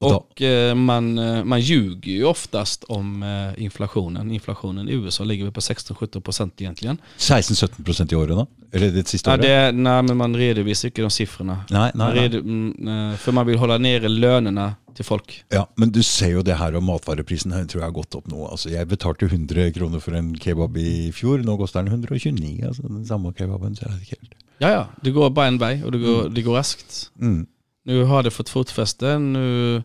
Och 0.00 0.32
då- 0.36 0.44
eh, 0.46 0.74
man, 0.74 1.18
eh, 1.18 1.44
man 1.44 1.60
ljuger 1.60 2.12
ju 2.12 2.24
oftast 2.24 2.84
om 2.84 3.22
eh, 3.22 3.62
inflationen. 3.62 4.30
Inflationen 4.30 4.88
i 4.88 4.92
USA 4.92 5.24
ligger 5.24 5.44
väl 5.44 5.52
på 5.52 5.60
16-17 5.60 6.20
procent 6.20 6.60
egentligen. 6.60 6.98
16-17 7.18 8.12
i 8.12 8.16
året, 8.16 8.36
da? 8.36 8.46
Eller 8.72 8.90
det 8.90 9.08
siste 9.08 9.30
Ja, 9.30 9.34
året? 9.34 9.42
det, 9.42 9.72
nej, 9.72 10.02
men 10.02 10.16
man 10.16 10.36
redovisar 10.36 10.88
inte 10.88 11.02
de 11.02 11.10
siffrorna. 11.10 11.64
Nei, 11.70 11.90
nei. 11.94 12.12
redo, 12.18 12.38
mm, 12.38 13.16
för 13.16 13.32
man 13.32 13.46
vill 13.46 13.58
hålla 13.58 13.78
nere 13.78 14.08
lönerna 14.08 14.74
till 14.94 15.04
folk. 15.04 15.44
Ja, 15.48 15.66
Men 15.76 15.92
du 15.92 16.02
ser 16.02 16.28
jo 16.30 16.42
det 16.42 16.54
her, 16.54 16.74
og 16.76 16.82
matvareprisen 16.82 17.52
her 17.52 17.64
tror 17.64 17.80
jeg 17.82 17.86
har 17.88 17.92
gått 17.96 18.14
opp 18.14 18.26
nå. 18.28 18.46
Altså, 18.50 18.70
Jeg 18.70 18.88
betalte 18.88 19.26
100 19.26 19.70
kroner 19.72 20.00
for 20.00 20.12
en 20.14 20.34
kebab 20.38 20.76
i 20.76 21.12
fjor, 21.12 21.38
nå 21.44 21.56
koster 21.58 21.82
den 21.82 21.92
129. 21.92 22.66
Altså 22.66 22.82
Den 22.82 23.06
samme 23.06 23.32
kebaben. 23.38 23.74
så 23.76 23.84
ikke 24.00 24.16
helt. 24.20 24.34
Ja, 24.60 24.68
ja, 24.70 24.86
det 25.04 25.10
går 25.10 25.30
bara 25.30 25.46
en 25.46 25.58
väg 25.58 25.84
och 25.84 25.92
det 25.92 25.98
går, 25.98 26.28
det 26.28 26.42
går 26.42 26.54
raskt. 26.56 27.10
Mm. 27.20 27.46
Nu 27.86 28.02
har 28.04 28.22
det 28.22 28.30
fått 28.30 28.48
fotfäste, 28.48 29.18
nu 29.18 29.82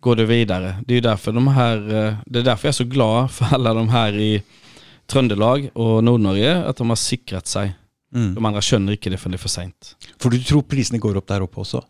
går 0.00 0.16
det 0.16 0.24
vidare. 0.24 0.76
Det 0.86 0.94
är 0.94 1.00
därför 1.00 1.32
de 1.32 1.48
här, 1.48 1.76
eh, 2.06 2.14
det 2.26 2.38
är 2.38 2.42
därför 2.42 2.68
jag 2.68 2.72
är 2.72 2.72
så 2.72 2.84
glad 2.84 3.30
för 3.30 3.46
alla 3.54 3.74
de 3.74 3.88
här 3.88 4.12
i 4.16 4.42
Trøndelag 5.06 5.70
och 5.74 6.04
Nordnorge, 6.04 6.64
att 6.64 6.76
de 6.76 6.88
har 6.88 6.96
sikrat 6.96 7.46
sig. 7.46 7.72
Mm. 8.14 8.34
De 8.34 8.44
andra 8.46 8.60
skjønner 8.60 8.92
ikke 8.96 9.10
det 9.12 9.18
før 9.20 9.30
det 9.34 9.36
er 9.36 9.42
for 9.42 9.52
seint. 9.52 9.94
For 10.20 10.30
du 10.32 10.38
tror 10.40 10.62
prisene 10.64 10.98
går 11.00 11.16
opp 11.20 11.26
der 11.28 11.42
oppe 11.44 11.60
også? 11.60 11.82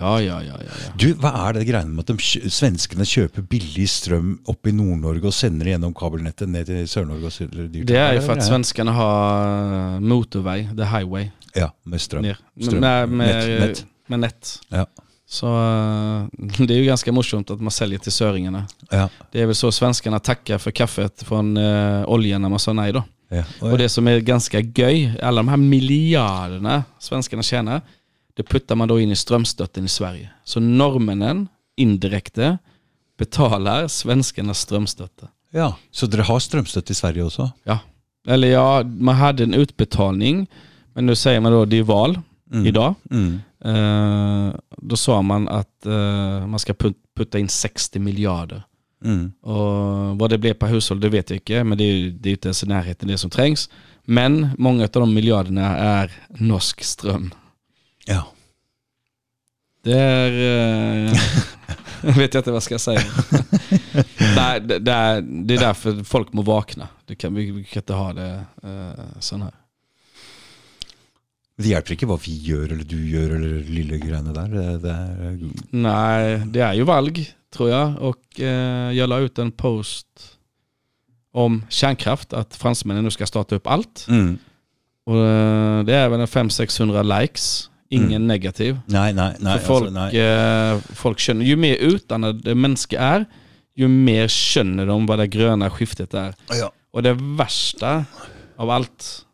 Ja, 0.00 0.16
ja, 0.22 0.38
ja. 0.42 0.56
ja, 0.58 0.70
ja. 0.86 0.92
Du, 0.98 1.12
Hva 1.20 1.30
er 1.48 1.58
det 1.58 1.66
greiene 1.68 1.92
med 1.94 2.08
at 2.08 2.16
de, 2.16 2.50
svenskene 2.50 3.04
kjøper 3.06 3.44
billig 3.46 3.84
strøm 3.92 4.32
opp 4.48 4.66
i 4.66 4.72
Nord-Norge 4.72 5.28
og 5.28 5.34
sender 5.36 5.68
det 5.68 5.74
gjennom 5.76 5.92
kabelnettet 5.94 6.48
ned 6.50 6.66
til 6.70 6.88
Sør-Norge? 6.88 7.26
og 7.28 7.32
Sør- 7.36 7.52
dyrt? 7.68 7.86
Det 7.86 7.96
är 7.96 8.14
ju 8.14 8.20
för 8.20 8.32
att 8.32 8.44
svenskarna 8.46 8.92
har 8.92 9.94
eh, 9.94 10.00
motorväg, 10.00 10.76
the 10.76 10.84
highway, 10.84 11.30
Ja, 11.54 11.70
med 11.84 12.00
strøm. 12.00 12.22
ner. 12.22 12.38
Strøm. 12.60 12.80
Med, 12.80 13.08
med, 13.08 13.26
Nett, 13.48 13.60
nett. 13.68 13.86
Med 14.10 14.20
nät. 14.20 14.60
Ja. 14.68 14.86
Så 15.28 15.46
eh, 15.46 16.26
det 16.66 16.74
är 16.74 16.78
ju 16.78 16.84
ganska 16.84 17.12
morsomt 17.12 17.50
att 17.50 17.60
man 17.60 17.70
säljer 17.70 17.98
till 17.98 18.12
söringarna. 18.12 18.66
Ja. 18.90 19.08
Det 19.32 19.40
är 19.42 19.46
väl 19.46 19.54
så 19.54 19.72
svenskarna 19.72 20.18
tackar 20.18 20.58
för 20.58 20.70
kaffet 20.70 21.22
från 21.22 21.56
uh, 21.56 22.08
oljan 22.08 22.42
när 22.42 22.48
man 22.48 22.58
sa 22.58 22.72
nej 22.72 22.92
då. 22.92 23.02
Ja. 23.28 23.44
Och 23.70 23.78
det 23.78 23.88
som 23.88 24.08
är 24.08 24.18
ganska 24.20 24.60
göj, 24.60 25.14
alla 25.22 25.36
de 25.38 25.48
här 25.48 25.56
miljarderna 25.56 26.84
svenskarna 26.98 27.42
tjänar, 27.42 27.80
det 28.34 28.42
puttar 28.42 28.74
man 28.76 28.88
då 28.88 29.00
in 29.00 29.10
i 29.10 29.16
strömstötten 29.16 29.84
i 29.84 29.88
Sverige. 29.88 30.30
Så 30.44 30.60
norrmännen, 30.60 31.48
indirekte, 31.76 32.58
betalar 33.18 33.88
svenskarnas 33.88 34.58
strömstötte. 34.60 35.28
ja, 35.52 35.76
Så 35.90 36.06
dere 36.06 36.22
har 36.22 36.38
strømstøtte 36.40 36.92
i 36.92 36.94
Sverige 36.94 37.24
også? 37.24 37.50
Ja. 37.64 37.78
Eller 38.28 38.48
ja, 38.48 38.82
man 38.82 39.14
hade 39.14 39.42
en 39.42 39.54
utbetalning, 39.54 40.46
men 40.94 41.06
nu 41.06 41.14
säger 41.14 41.40
man 41.40 41.52
då 41.52 41.64
det 41.64 41.78
är 41.78 41.82
val 41.82 42.18
Mm. 42.52 42.66
idag. 42.66 42.94
Mm. 43.10 43.40
Eh, 43.64 44.54
då 44.76 44.96
sa 44.96 45.22
man 45.22 45.48
att 45.48 45.86
eh, 45.86 46.46
man 46.46 46.58
ska 46.58 46.72
put- 46.72 46.94
putta 47.16 47.38
in 47.38 47.48
60 47.48 47.98
miljarder. 47.98 48.62
Mm. 49.04 49.32
Och 49.42 50.18
vad 50.18 50.30
det 50.30 50.38
blev 50.38 50.54
per 50.54 50.66
hushåll 50.66 51.00
det 51.00 51.08
vet 51.08 51.30
jag 51.30 51.36
inte, 51.36 51.64
men 51.64 51.78
det 51.78 51.84
är 51.84 52.10
det 52.10 52.28
är 52.28 52.30
inte 52.30 52.48
ens 52.48 52.62
i 52.62 52.66
närheten 52.66 53.08
det 53.08 53.18
som 53.18 53.30
trängs. 53.30 53.70
Men 54.04 54.48
många 54.58 54.84
av 54.84 54.90
de 54.90 55.14
miljarderna 55.14 55.76
är 55.76 56.12
norsk 56.28 56.84
ström. 56.84 57.34
Ja. 58.06 58.26
Det 59.82 59.98
är... 59.98 60.32
Eh, 61.06 61.18
jag 62.02 62.12
vet 62.12 62.34
inte 62.34 62.50
vad 62.50 62.56
jag 62.56 62.62
ska 62.62 62.78
säga. 62.78 63.00
Det, 64.18 64.78
det, 64.78 64.92
är, 64.92 65.20
det 65.20 65.54
är 65.54 65.58
därför 65.58 66.04
folk 66.04 66.32
må 66.32 66.42
vakna. 66.42 66.88
Det 67.06 67.14
kan, 67.14 67.34
vi, 67.34 67.64
kan 67.64 67.80
inte 67.80 67.92
ha 67.92 68.12
det 68.12 68.44
eh, 68.62 69.04
sån 69.18 69.42
här. 69.42 69.52
Det 71.60 71.68
hjelper 71.68 71.92
ikke 71.96 72.08
hva 72.08 72.16
vi 72.24 72.34
gjør 72.46 72.72
eller 72.72 72.86
du 72.88 72.96
gjør 72.96 73.34
eller 73.36 73.66
lille 73.68 73.98
greiene 74.00 74.32
der. 74.36 74.54
Det, 74.54 74.66
det 74.84 74.94
er, 74.94 75.34
Nej, 75.76 76.38
det 76.52 76.62
är 76.64 76.78
ju 76.78 76.86
valg 76.88 77.20
tror 77.54 77.70
jag. 77.70 77.98
Och 77.98 78.40
eh, 78.40 78.92
jag 78.92 79.08
la 79.08 79.18
ut 79.18 79.38
en 79.38 79.52
post 79.52 80.06
om 81.32 81.64
kärnkraft, 81.68 82.32
att 82.32 82.56
fransmännen 82.56 83.04
nu 83.04 83.10
ska 83.10 83.26
starta 83.26 83.54
upp 83.54 83.66
allt. 83.66 84.06
mm. 84.08 84.38
Och 85.06 85.16
eh, 85.16 85.84
det 85.84 85.94
är 85.94 86.08
väl 86.08 86.20
en 86.20 86.26
500-600 86.26 87.20
likes, 87.20 87.70
ingen 87.88 88.26
negativ. 88.26 88.80
Nei, 88.86 89.12
nei, 89.12 89.32
nei. 89.38 89.58
För 89.58 89.66
folk, 89.66 89.86
altså, 89.86 90.00
nei. 90.00 90.74
eh, 90.74 90.80
folk 90.94 91.18
känner, 91.18 91.44
ju 91.44 91.56
mer 91.56 91.76
utandade 91.76 92.54
människor 92.54 92.98
är, 92.98 93.24
ju 93.74 93.88
mer 93.88 94.28
känner 94.28 94.86
de 94.86 95.06
vad 95.06 95.18
det 95.18 95.26
gröna 95.26 95.70
skiftet 95.70 96.14
är. 96.14 96.34
Ja. 96.48 96.72
Och 96.92 97.02
det 97.02 97.12
värsta 97.12 98.04
av 98.56 98.70
allt, 98.70 99.26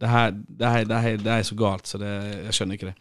det 0.00 0.06
här, 0.06 0.34
det 0.48 0.66
här, 0.66 0.84
det 0.84 0.94
här, 0.94 1.16
det 1.16 1.30
här 1.30 1.38
är 1.38 1.42
så 1.42 1.54
galt 1.54 1.86
så 1.86 1.98
det, 1.98 2.40
jag 2.44 2.54
känner 2.54 2.74
inte 2.74 2.86
det. 2.86 2.94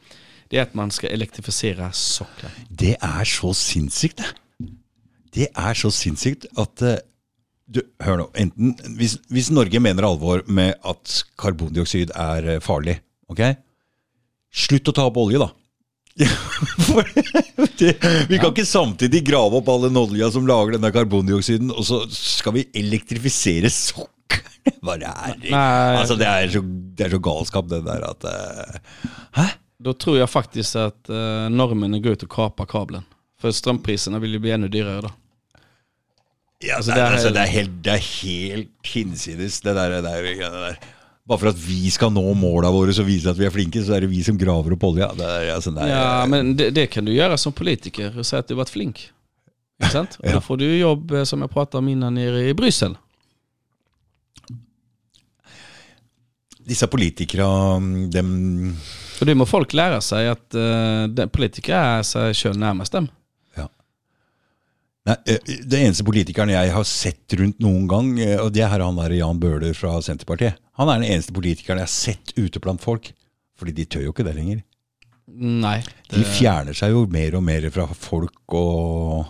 Det 0.49 0.57
är 0.57 0.61
att 0.61 0.73
man 0.73 0.91
ska 0.91 1.07
elektrifiera 1.07 1.91
socklar. 1.91 2.51
Det 2.69 2.97
er 3.01 3.23
så 3.23 3.53
sinnssykt, 3.53 4.17
det. 4.17 4.25
Det 5.33 5.47
er 5.53 5.77
så 5.77 5.91
sinnssykt 5.93 6.47
at 6.57 6.81
eh, 6.81 6.97
du, 7.69 7.83
Hør 8.01 8.17
nå. 8.17 8.25
Enten, 8.33 8.73
hvis, 8.97 9.19
hvis 9.29 9.51
Norge 9.53 9.79
mener 9.79 10.07
alvor 10.07 10.41
med 10.49 10.73
at 10.81 11.19
karbondioksid 11.37 12.15
er 12.17 12.55
eh, 12.55 12.61
farlig, 12.65 12.97
ok? 13.29 13.43
Slutt 14.49 14.89
å 14.89 14.95
ta 14.97 15.05
opp 15.05 15.21
olje, 15.21 15.39
da. 15.39 15.51
For 16.89 17.05
det, 17.79 17.93
vi 18.27 18.39
kan 18.41 18.49
ikke 18.49 18.65
samtidig 18.67 19.21
grave 19.29 19.61
opp 19.61 19.69
all 19.71 19.85
den 19.85 20.01
olja 20.01 20.31
som 20.33 20.49
lager 20.49 20.75
denne 20.75 20.91
karbondioksiden, 20.91 21.69
og 21.71 21.85
så 21.87 22.01
skal 22.09 22.57
vi 22.57 22.67
elektrifisere 22.81 23.69
sokkelen! 23.71 24.18
Hva 24.85 24.97
det 25.01 25.09
er 25.09 25.35
Nei. 25.51 25.97
Altså, 26.01 26.15
det 26.19 26.27
er, 26.27 26.49
så, 26.53 26.61
det 26.95 27.05
er 27.07 27.13
så 27.15 27.19
galskap, 27.23 27.69
det 27.71 27.81
der 27.85 28.05
at 28.09 28.23
eh, 28.29 28.79
Hæ? 29.39 29.47
då 29.79 29.93
tror 29.93 30.17
jag 30.17 30.29
faktiskt 30.29 30.75
att 30.75 31.09
eh, 31.09 31.49
norrmännen 31.49 32.01
går 32.01 32.11
ut 32.11 32.23
och 32.23 32.31
kapar 32.31 32.65
kabeln. 32.65 33.03
För 33.41 33.51
strömpriserna 33.51 34.19
vill 34.19 34.31
ju 34.33 34.39
bli 34.39 34.51
ännu 34.51 34.67
dyrare 34.67 35.01
då. 35.01 35.11
Ja, 36.59 36.75
Altså, 36.77 36.91
det, 36.91 36.97
det 36.97 37.03
er- 37.07 37.11
altså, 37.13 37.29
det, 37.29 37.39
er 37.41 37.51
helt, 37.53 37.75
det 37.83 37.93
er 37.93 38.03
helt 38.23 38.87
hinsides, 38.93 39.61
det 39.61 39.75
der, 39.75 39.89
det 39.89 40.01
der, 40.03 40.25
greiene 40.35 40.63
der. 40.65 40.79
Bare 41.29 41.39
for 41.39 41.51
at 41.53 41.59
vi 41.61 41.89
skal 41.93 42.11
nå 42.11 42.23
måla 42.35 42.71
våre 42.73 42.91
og 42.91 43.05
vise 43.07 43.29
at 43.29 43.37
vi 43.39 43.45
er 43.47 43.53
flinke, 43.53 43.83
så 43.85 43.93
er 43.95 44.01
det 44.03 44.09
vi 44.11 44.19
som 44.25 44.37
graver 44.37 44.73
opp 44.75 44.83
olja. 44.83 45.07
Det 45.15 45.23
er, 45.29 45.53
altså, 45.55 45.71
det 45.71 45.85
er, 45.85 45.93
Ja, 45.93 46.25
men 46.27 46.55
det, 46.57 46.71
det 46.75 46.87
kan 46.91 47.05
du 47.05 47.13
göra 47.13 47.37
som 47.37 47.53
politiker 47.53 48.17
och 48.19 48.25
säga 48.25 48.39
att 48.39 48.47
du 48.47 48.53
varit 48.55 48.69
flink. 48.69 49.11
Sant? 49.91 50.17
Ja. 50.23 50.33
då 50.33 50.41
får 50.41 50.57
du 50.57 50.77
jobb 50.77 51.11
eh, 51.11 51.23
som 51.23 51.41
jag 51.41 51.51
pratade 51.51 51.77
om 51.79 51.87
innan 51.87 52.13
nere 52.15 52.43
i 52.49 52.53
Bryssel. 52.53 52.97
Disse 56.69 56.87
politikere, 56.87 57.45
dem 58.13 58.29
Och 59.19 59.25
det 59.25 59.35
må 59.35 59.45
folk 59.45 59.73
lära 59.73 60.01
sig 60.01 60.29
att 60.29 60.55
uh, 60.55 61.07
den 61.07 61.29
politiker 61.29 61.75
är 61.75 62.03
sig 62.03 62.33
själv 62.33 62.57
närmast 62.57 62.91
dem. 62.91 63.09
Nei, 65.09 65.15
eh, 65.25 65.37
Det 65.65 65.79
eneste 65.79 66.03
politikeren 66.03 66.51
jeg 66.53 66.73
har 66.73 66.87
sett 66.87 67.33
rundt 67.39 67.61
noen 67.63 67.87
gang, 67.89 68.11
eh, 68.19 68.37
og 68.41 68.51
det 68.53 68.65
er 68.65 68.83
han 68.83 68.99
der 68.99 69.15
Jan 69.17 69.39
Bøhler 69.41 69.73
fra 69.77 69.95
Senterpartiet. 70.05 70.59
Han 70.79 70.89
er 70.89 71.01
den 71.01 71.11
eneste 71.13 71.35
politikeren 71.35 71.81
jeg 71.81 71.87
har 71.87 71.93
sett 71.93 72.33
ute 72.37 72.61
blant 72.63 72.83
folk. 72.83 73.11
Fordi 73.59 73.73
de 73.75 73.85
tør 73.85 74.05
jo 74.05 74.13
ikke 74.13 74.23
det 74.23 74.35
lenger. 74.37 74.61
Nej. 75.27 75.83
De 76.09 76.23
fjerner 76.23 76.77
seg 76.77 76.93
jo 76.93 77.03
mer 77.11 77.35
og 77.35 77.43
mer 77.43 77.67
fra 77.73 77.85
folk, 77.91 78.39
og 78.55 79.27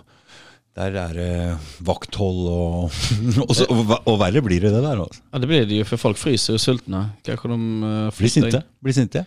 der 0.80 0.96
er 1.00 1.12
det 1.14 1.58
vakthold 1.86 2.46
og 2.48 2.84
og, 3.48 3.54
så, 3.56 3.66
og, 3.68 3.84
ver- 3.88 4.08
og 4.08 4.18
verre 4.20 4.42
blir 4.42 4.60
det 4.64 4.72
det 4.72 4.82
der. 4.82 5.02
Altså. 5.04 5.20
Ja 5.32 5.38
det 5.38 5.48
blir 5.50 5.66
det 5.66 5.74
ju 5.74 5.84
för 5.84 5.96
folk 5.96 6.18
fryser 6.18 6.54
och 6.54 6.60
sultna. 6.60 7.10
Kanske 7.22 7.48
de 7.48 7.82
uh, 7.82 8.10
Blir 8.18 8.28
sinte. 8.28 8.62
Blir 8.80 8.92
sinte. 8.92 9.24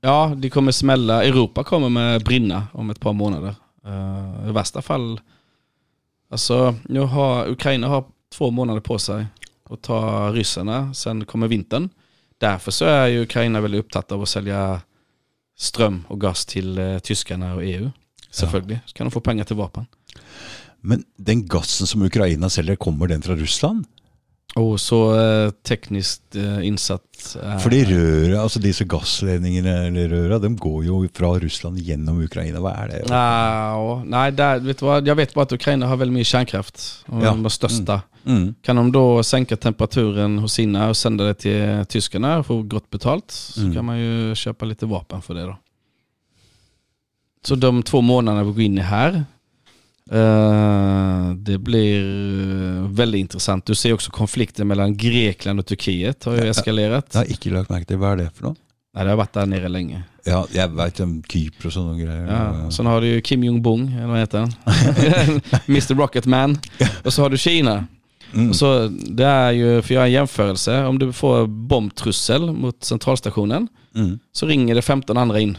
Ja, 0.00 0.32
de 0.36 0.50
kommer 0.50 0.72
smälla. 0.72 1.24
Europa 1.24 1.64
kommer 1.64 1.88
med 1.88 2.24
brinna 2.24 2.66
om 2.72 2.90
ett 2.90 3.00
par 3.00 3.12
månader. 3.12 3.54
Eh, 3.84 4.48
I 4.48 4.52
värsta 4.52 4.82
fall, 4.82 5.20
alltså 6.30 6.74
nu 6.84 7.00
har 7.00 7.48
Ukraina 7.48 7.88
har 7.88 8.04
två 8.32 8.50
månader 8.50 8.80
på 8.80 8.98
sig 8.98 9.26
att 9.70 9.82
ta 9.82 10.30
ryssarna, 10.32 10.94
sen 10.94 11.24
kommer 11.24 11.48
vintern. 11.48 11.88
Därför 12.38 12.70
så 12.70 12.84
är 12.84 13.06
ju 13.06 13.22
Ukraina 13.22 13.60
väldigt 13.60 13.78
upptatt 13.78 14.12
av 14.12 14.22
att 14.22 14.28
sälja 14.28 14.80
ström 15.58 16.04
och 16.08 16.20
gas 16.20 16.46
till 16.46 16.78
eh, 16.78 16.98
tyskarna 16.98 17.54
och 17.54 17.64
EU. 17.64 17.90
Selvfølgelig. 18.30 18.80
Så 18.86 18.94
kan 18.94 19.06
de 19.06 19.10
få 19.10 19.20
pengar 19.20 19.44
till 19.44 19.56
vapen. 19.56 19.86
Men 20.80 21.04
den 21.16 21.46
gassen 21.46 21.86
som 21.86 22.02
Ukraina 22.02 22.48
selger, 22.50 22.76
kommer 22.76 23.06
den 23.08 23.22
fra 23.22 23.36
Russland? 23.36 23.84
Och 24.54 24.80
så 24.80 25.20
eh, 25.20 25.50
tekniskt 25.50 26.36
eh, 26.36 26.66
insatt. 26.66 27.36
eh, 27.42 27.58
Fordi 27.60 27.84
røret, 27.84 28.38
altså 28.40 28.58
disse 28.62 28.84
gassledningene 28.88 29.74
eller 29.86 30.08
røra, 30.08 30.38
de 30.40 30.54
går 30.56 30.84
jo 30.86 31.02
fra 31.14 31.34
Russland 31.38 31.78
gjennom 31.78 32.22
Ukraina. 32.24 32.58
Hva 32.60 32.72
er 32.84 32.88
det? 32.88 33.02
Nja, 33.10 34.02
nej, 34.04 34.32
där, 34.32 34.58
vet 34.60 34.82
vad? 34.82 35.06
jag 35.08 35.14
vet 35.14 35.34
bara 35.34 35.42
att 35.42 35.52
Ukraina 35.52 35.86
har 35.86 35.96
väldigt 35.96 36.12
mycket 36.14 36.26
kärnkraft. 36.26 37.04
Och 37.06 37.22
Ja. 37.22 37.30
de 37.30 37.44
är 37.44 37.48
största. 37.48 38.00
Mm. 38.26 38.54
Kan 38.62 38.76
de 38.76 38.92
då 38.92 39.22
sänka 39.22 39.56
temperaturen 39.56 40.38
hos 40.38 40.52
sina 40.52 40.88
och 40.88 40.96
sända 40.96 41.24
det 41.24 41.34
till 41.34 41.84
tyskarna 41.88 42.38
och 42.38 42.46
få 42.46 42.62
gott 42.62 42.90
betalt 42.90 43.30
så 43.30 43.60
Mm. 43.60 43.74
kan 43.74 43.84
man 43.84 43.98
ju 43.98 44.34
köpa 44.34 44.64
lite 44.66 44.86
vapen 44.86 45.22
för 45.22 45.34
det 45.34 45.42
då. 45.42 45.56
Så 47.44 47.54
de 47.54 47.82
två 47.82 48.00
månaderna 48.00 48.44
vi 48.44 48.52
går 48.52 48.62
in 48.62 48.78
i 48.78 48.80
här, 48.80 49.24
det 51.36 51.58
blir 51.58 52.02
eh, 52.02 52.88
väldigt 52.90 53.18
intressant. 53.18 53.66
Du 53.66 53.74
ser 53.74 53.92
också 53.92 54.10
konflikten 54.10 54.66
mellan 54.68 54.96
Grekland 54.96 55.60
och 55.60 55.66
Turkiet 55.66 56.24
har 56.24 56.34
ju 56.36 56.48
eskalerat. 56.48 57.06
Jeg 57.14 57.20
har 57.20 57.30
ikke 57.32 57.50
lagt 57.50 57.70
merke 57.70 57.86
til 57.86 57.98
hva 58.00 58.12
er 58.12 58.16
det 58.24 58.30
for 58.34 58.48
noe. 58.50 58.56
Nej, 58.94 59.04
det 59.04 59.10
har 59.10 59.16
varit 59.16 59.32
där 59.32 59.46
nere 59.46 59.68
länge. 59.68 60.02
Ja, 60.24 60.46
jeg 60.52 60.70
veit 60.76 61.00
om 61.00 61.22
Kypr 61.22 61.66
og 61.68 61.72
sånne 61.72 61.98
greier. 62.00 62.26
Ja. 62.26 62.70
Sen 62.70 62.86
har 62.86 63.00
du 63.00 63.06
ju 63.06 63.20
Kim 63.20 63.42
Jong-Bong, 63.44 63.92
eller 63.96 64.06
vad 64.06 64.18
heter 64.18 64.38
han? 64.38 64.52
Mr 65.68 65.94
Rocketman. 65.94 66.58
Och 67.04 67.12
så 67.12 67.22
har 67.22 67.30
du 67.30 67.38
Kina. 67.38 67.84
Mm. 68.34 68.50
Och 68.50 68.56
så, 68.56 68.88
det 68.88 69.24
är 69.24 69.52
ju, 69.52 69.82
för 69.82 69.86
att 69.88 69.90
göra 69.90 70.04
en 70.06 70.12
jämförelse, 70.12 70.84
om 70.84 70.98
du 70.98 71.12
får 71.12 71.46
bombtrussel 71.46 72.52
mot 72.52 72.84
centralstationen 72.84 73.68
Mm. 73.94 74.18
så 74.32 74.46
ringer 74.46 74.74
det 74.74 74.82
15 74.82 75.16
andra 75.16 75.40
in. 75.40 75.58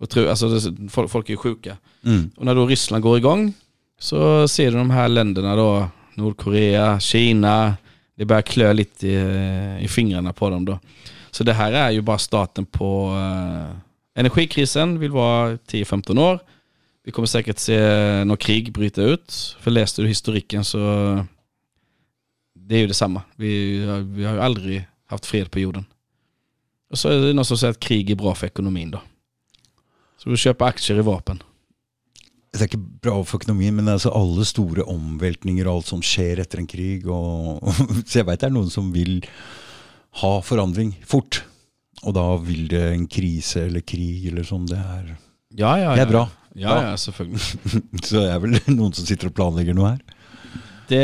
Och 0.00 0.10
tro, 0.10 0.28
alltså, 0.28 0.48
det, 0.48 0.88
folk, 0.88 1.10
folk 1.10 1.28
är 1.28 1.32
ju 1.32 1.36
sjuka. 1.36 1.76
Mm. 2.04 2.30
Och 2.36 2.44
när 2.44 2.54
då 2.54 2.66
Ryssland 2.66 3.02
går 3.02 3.18
igång 3.18 3.52
så 3.98 4.48
ser 4.48 4.70
du 4.70 4.78
de 4.78 4.90
här 4.90 5.08
länderna 5.08 5.56
då, 5.56 5.88
Nordkorea, 6.14 7.00
Kina, 7.00 7.76
det 8.16 8.24
börjar 8.24 8.42
klö 8.42 8.72
lite 8.72 9.08
i, 9.08 9.84
i 9.84 9.88
fingrarna 9.88 10.32
på 10.32 10.50
dem 10.50 10.64
då. 10.64 10.78
Så 11.30 11.44
det 11.44 11.52
här 11.52 11.72
är 11.72 11.90
ju 11.90 12.00
bara 12.00 12.18
starten 12.18 12.66
på 12.66 13.16
eh, 13.16 13.76
energikrisen, 14.14 14.98
vill 14.98 15.10
vara 15.10 15.52
10-15 15.52 16.20
år. 16.20 16.38
Vi 17.04 17.12
kommer 17.12 17.26
säkert 17.26 17.58
se 17.58 18.24
något 18.24 18.38
krig 18.40 18.72
bryta 18.72 19.02
ut. 19.02 19.56
För 19.60 19.70
läste 19.70 20.02
du 20.02 20.08
historiken 20.08 20.64
så 20.64 20.78
det 22.54 22.74
är 22.74 22.78
ju 22.78 22.86
detsamma. 22.86 23.22
Vi, 23.36 23.78
vi 24.02 24.24
har 24.24 24.34
ju 24.34 24.40
aldrig 24.40 24.84
haft 25.06 25.26
fred 25.26 25.50
på 25.50 25.60
jorden. 25.60 25.84
Och 26.90 26.98
så 26.98 27.08
är 27.08 27.26
det 27.26 27.32
någon 27.32 27.44
som 27.44 27.58
säger 27.58 27.70
att 27.70 27.80
krig 27.80 28.10
är 28.10 28.14
bra 28.14 28.34
för 28.34 28.46
ekonomin 28.46 28.90
då. 28.90 29.00
Så 30.20 30.28
du 30.28 30.36
köper 30.36 30.68
aktier 30.68 30.98
i 31.00 31.04
vapen. 31.06 31.40
Det 32.50 32.64
er 32.64 32.66
ikke 32.66 32.82
bra 33.06 33.14
for 33.24 33.38
økonomien, 33.40 33.76
men 33.78 33.88
altså 33.88 34.10
alle 34.12 34.44
store 34.44 34.84
omveltninger 34.90 35.68
og 35.68 35.78
alt 35.78 35.92
som 35.92 36.02
skjer 36.04 36.42
etter 36.42 36.60
en 36.60 36.68
krig 36.68 37.06
og, 37.08 37.62
Så 38.04 38.20
jeg 38.20 38.26
veit 38.28 38.42
det 38.42 38.50
er 38.50 38.56
noen 38.56 38.72
som 38.72 38.90
vil 38.92 39.20
ha 40.20 40.32
forandring 40.44 40.92
fort. 41.08 41.44
Og 42.02 42.16
da 42.16 42.26
vil 42.42 42.66
det 42.68 42.82
en 42.90 43.06
krise 43.08 43.64
eller 43.68 43.84
krig 43.86 44.28
eller 44.28 44.44
sånn. 44.44 44.68
Det 44.68 44.80
er, 44.80 45.16
Ja, 45.56 45.72
ja, 45.78 45.94
det 45.96 46.04
er 46.04 46.12
bra. 46.12 46.26
Ja, 46.58 46.76
ja, 46.90 46.94
selvfølgelig. 46.98 47.40
Så 48.06 48.20
det 48.20 48.28
er 48.28 48.40
vel 48.42 48.58
noen 48.74 48.92
som 48.92 49.06
sitter 49.06 49.30
og 49.30 49.36
planlegger 49.38 49.76
noe 49.78 49.94
her. 49.94 50.00
Det, 50.90 51.02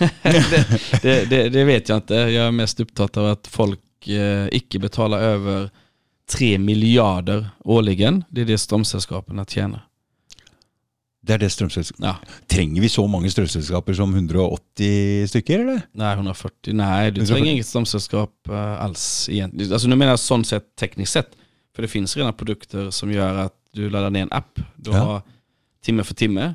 det, 0.24 0.44
det, 1.02 1.16
det, 1.30 1.40
det 1.52 1.64
vet 1.68 1.88
jag 1.88 1.98
inte. 2.02 2.14
Jag 2.14 2.46
är 2.46 2.50
mest 2.50 2.80
upptatt 2.80 3.16
av 3.16 3.26
att 3.26 3.46
folk 3.46 4.08
eh, 4.08 4.48
icke 4.52 4.78
betalar 4.78 5.20
över 5.20 5.70
3 6.30 6.58
miljarder 6.58 7.48
årligen. 7.64 8.24
Det 8.28 8.40
är 8.40 8.44
det 8.44 8.58
strömsällskapen 8.58 9.44
tjänar. 9.46 9.86
Det 11.26 11.32
er 11.34 11.38
det 11.38 11.50
strømselskapet. 11.50 12.04
Ja, 12.06 12.16
Trenger 12.46 12.80
vi 12.82 12.88
så 12.88 13.06
mange 13.10 13.30
strømselskaper 13.30 13.94
som 13.94 14.12
180 14.14 15.26
stykker, 15.28 15.58
eller? 15.60 15.80
nej, 15.92 16.12
140. 16.14 16.72
Nej, 16.74 17.10
du 17.10 17.20
140. 17.20 17.26
tränger 17.34 17.52
inget 17.52 17.66
strömsällskap 17.66 18.48
eh, 18.48 18.80
alls 18.84 19.28
egentligen. 19.28 19.72
Alltså 19.72 19.88
nu 19.88 19.96
menar 19.96 20.12
jag 20.12 20.18
sånt 20.18 20.46
sätt 20.46 20.64
tekniskt 20.78 21.12
sett. 21.12 21.30
För 21.74 21.82
det 21.82 21.88
finns 21.88 22.16
redan 22.16 22.32
produkter 22.34 22.90
som 22.90 23.12
gör 23.12 23.34
att 23.34 23.52
du 23.72 23.90
laddar 23.90 24.10
ner 24.10 24.22
en 24.22 24.32
app. 24.32 24.60
Du 24.76 24.90
Ja. 24.90 24.98
har 24.98 25.22
timme 25.84 26.04
för 26.04 26.14
timme. 26.14 26.54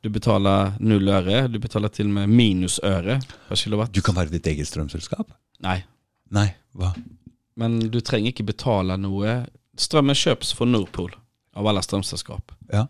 Du 0.00 0.08
betalar 0.08 0.72
null 0.80 1.08
öre. 1.08 1.48
Du 1.48 1.58
betalar 1.58 1.88
till 1.88 2.06
och 2.06 2.10
med 2.10 2.28
minus 2.28 2.80
öre 2.82 3.20
per 3.48 3.56
kilowatt. 3.56 3.92
Du 3.94 4.00
kan 4.00 4.14
være 4.14 4.28
ditt 4.28 4.46
eget 4.46 4.68
strømselskap? 4.68 5.30
Nej, 5.60 5.86
Nei, 6.30 6.48
hva? 6.74 6.90
Men 7.58 7.78
du 7.90 7.98
trenger 8.04 8.30
ikke 8.32 8.46
betale 8.46 8.94
noe. 9.00 9.40
Strømmen 9.78 10.14
kjøpes 10.18 10.52
fra 10.54 10.66
Nordpol 10.68 11.10
av 11.58 11.66
alle 11.66 11.82
strømselskap. 11.82 12.52
Ja. 12.72 12.84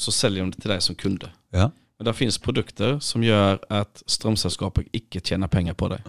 Så 0.00 0.12
selger 0.12 0.44
de 0.44 0.54
det 0.54 0.62
til 0.64 0.72
deg 0.74 0.82
som 0.84 0.96
kunde. 1.00 1.30
Ja. 1.56 1.70
Men 1.98 2.08
det 2.08 2.14
finnes 2.16 2.38
produkter 2.40 2.98
som 3.04 3.24
gjør 3.24 3.58
at 3.72 4.02
strømselskapet 4.08 4.88
ikke 4.96 5.20
tjener 5.24 5.48
penger 5.52 5.76
på 5.76 5.88
deg. 5.92 6.04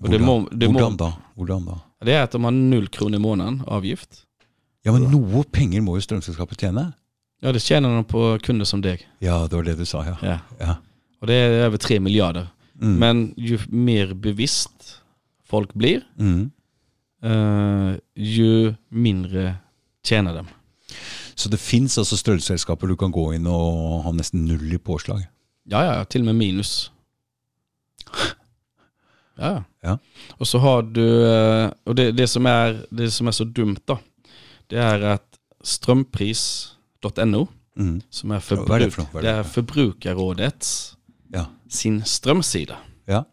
Det 0.00 0.08
Hvordan, 0.08 0.24
må- 0.26 0.48
det 0.50 0.68
må- 0.70 0.78
hvordan 0.80 0.96
da? 0.96 1.12
Hvordan 1.36 1.64
da? 1.66 1.74
Det 2.04 2.14
er 2.14 2.22
at 2.22 2.32
de 2.32 2.40
har 2.42 2.50
null 2.50 2.86
kroner 2.88 3.18
i 3.18 3.22
måneden 3.22 3.60
avgift. 3.68 4.24
Ja, 4.84 4.92
men 4.92 5.10
noe 5.10 5.42
penger 5.44 5.82
må 5.82 5.96
jo 5.98 6.00
strømselskapet 6.06 6.56
tjene? 6.58 6.94
Ja, 7.42 7.52
det 7.52 7.60
tjener 7.62 7.96
de 7.98 8.04
på 8.04 8.38
kunder 8.42 8.64
som 8.64 8.80
deg. 8.80 9.04
Ja, 9.20 9.46
det 9.46 9.52
var 9.56 9.62
det 9.64 9.76
du 9.78 9.84
sa, 9.84 10.02
ja. 10.04 10.16
Ja. 10.22 10.38
ja. 10.60 10.76
Og 11.20 11.28
det 11.28 11.34
er 11.34 11.66
over 11.66 11.76
tre 11.78 11.98
milliarder. 11.98 12.50
Mm. 12.80 12.98
Men 12.98 13.34
ju 13.36 13.58
mer 13.68 14.14
bevisst 14.14 14.99
folk 15.50 15.72
blir, 15.74 16.00
Mm. 16.18 16.50
eh, 17.22 17.96
ju 18.16 18.74
mindre 18.88 19.56
tjener 20.06 20.34
de. 20.34 20.46
Så 21.34 21.48
det 21.48 21.58
fins 21.60 21.98
altså 21.98 22.16
strømselskaper 22.16 22.86
du 22.88 22.96
kan 22.96 23.12
gå 23.12 23.32
inn 23.34 23.46
og 23.46 24.02
ha 24.04 24.12
nesten 24.12 24.44
null 24.46 24.72
i 24.74 24.78
påslag? 24.78 25.26
Ja, 25.70 25.84
ja, 25.84 26.04
till 26.04 26.20
och 26.22 26.26
med 26.26 26.34
minus. 26.34 26.90
Ja. 29.40 29.64
Ja. 29.82 29.98
Och 30.32 30.48
så 30.48 30.58
har 30.58 30.82
du, 30.82 31.26
eh, 31.32 31.70
och 31.84 31.94
det, 31.94 32.12
det, 32.12 32.28
som 32.28 32.46
är, 32.46 32.86
det 32.90 33.10
som 33.10 33.26
är 33.28 33.32
så 33.32 33.44
dumt 33.44 33.76
då, 33.84 33.98
det 34.66 34.76
är 34.76 35.00
att 35.00 35.38
strömpris.no, 35.62 37.48
Mm. 37.78 38.00
som 38.10 38.30
är, 38.30 38.34
Ja, 38.34 38.40
förbruk, 38.40 38.68
vad 38.68 38.80
är 38.80 38.84
det 38.84 38.90
för 38.90 39.18
är 39.18 39.22
det 39.22 39.30
är 39.30 39.42
för? 39.42 39.50
Förbrukarrådets, 39.50 40.96
Ja. 41.32 41.46
sin 41.68 42.04
strömsida. 42.04 42.76
ja. 43.04 43.24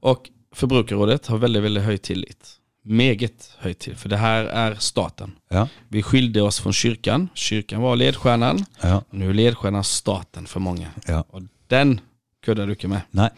Och 0.00 0.30
Förbrukarrådet 0.54 1.26
har 1.26 1.38
väldigt, 1.38 1.62
väldigt 1.62 1.84
hög 1.84 2.02
tillit. 2.02 2.56
Meget 2.82 3.52
hög 3.58 3.78
tillit, 3.78 3.98
för 4.00 4.08
det 4.08 4.16
här 4.16 4.44
är 4.44 4.74
staten. 4.74 5.32
Ja. 5.48 5.68
Vi 5.88 6.02
skilde 6.02 6.42
oss 6.42 6.60
från 6.60 6.72
kyrkan, 6.72 7.28
kyrkan 7.34 7.80
var 7.80 7.96
ledstjärnan, 7.96 8.64
Ja. 8.82 9.02
nu 9.10 9.30
är 9.30 9.34
ledstjärnan 9.34 9.84
staten 9.84 10.46
för 10.46 10.60
många. 10.60 10.88
ja. 11.06 11.24
Och 11.30 11.42
den 11.68 12.00
kuddar 12.44 12.66
du 12.66 12.72
inte 12.72 12.88
med. 12.88 13.00
Nei. 13.10 13.28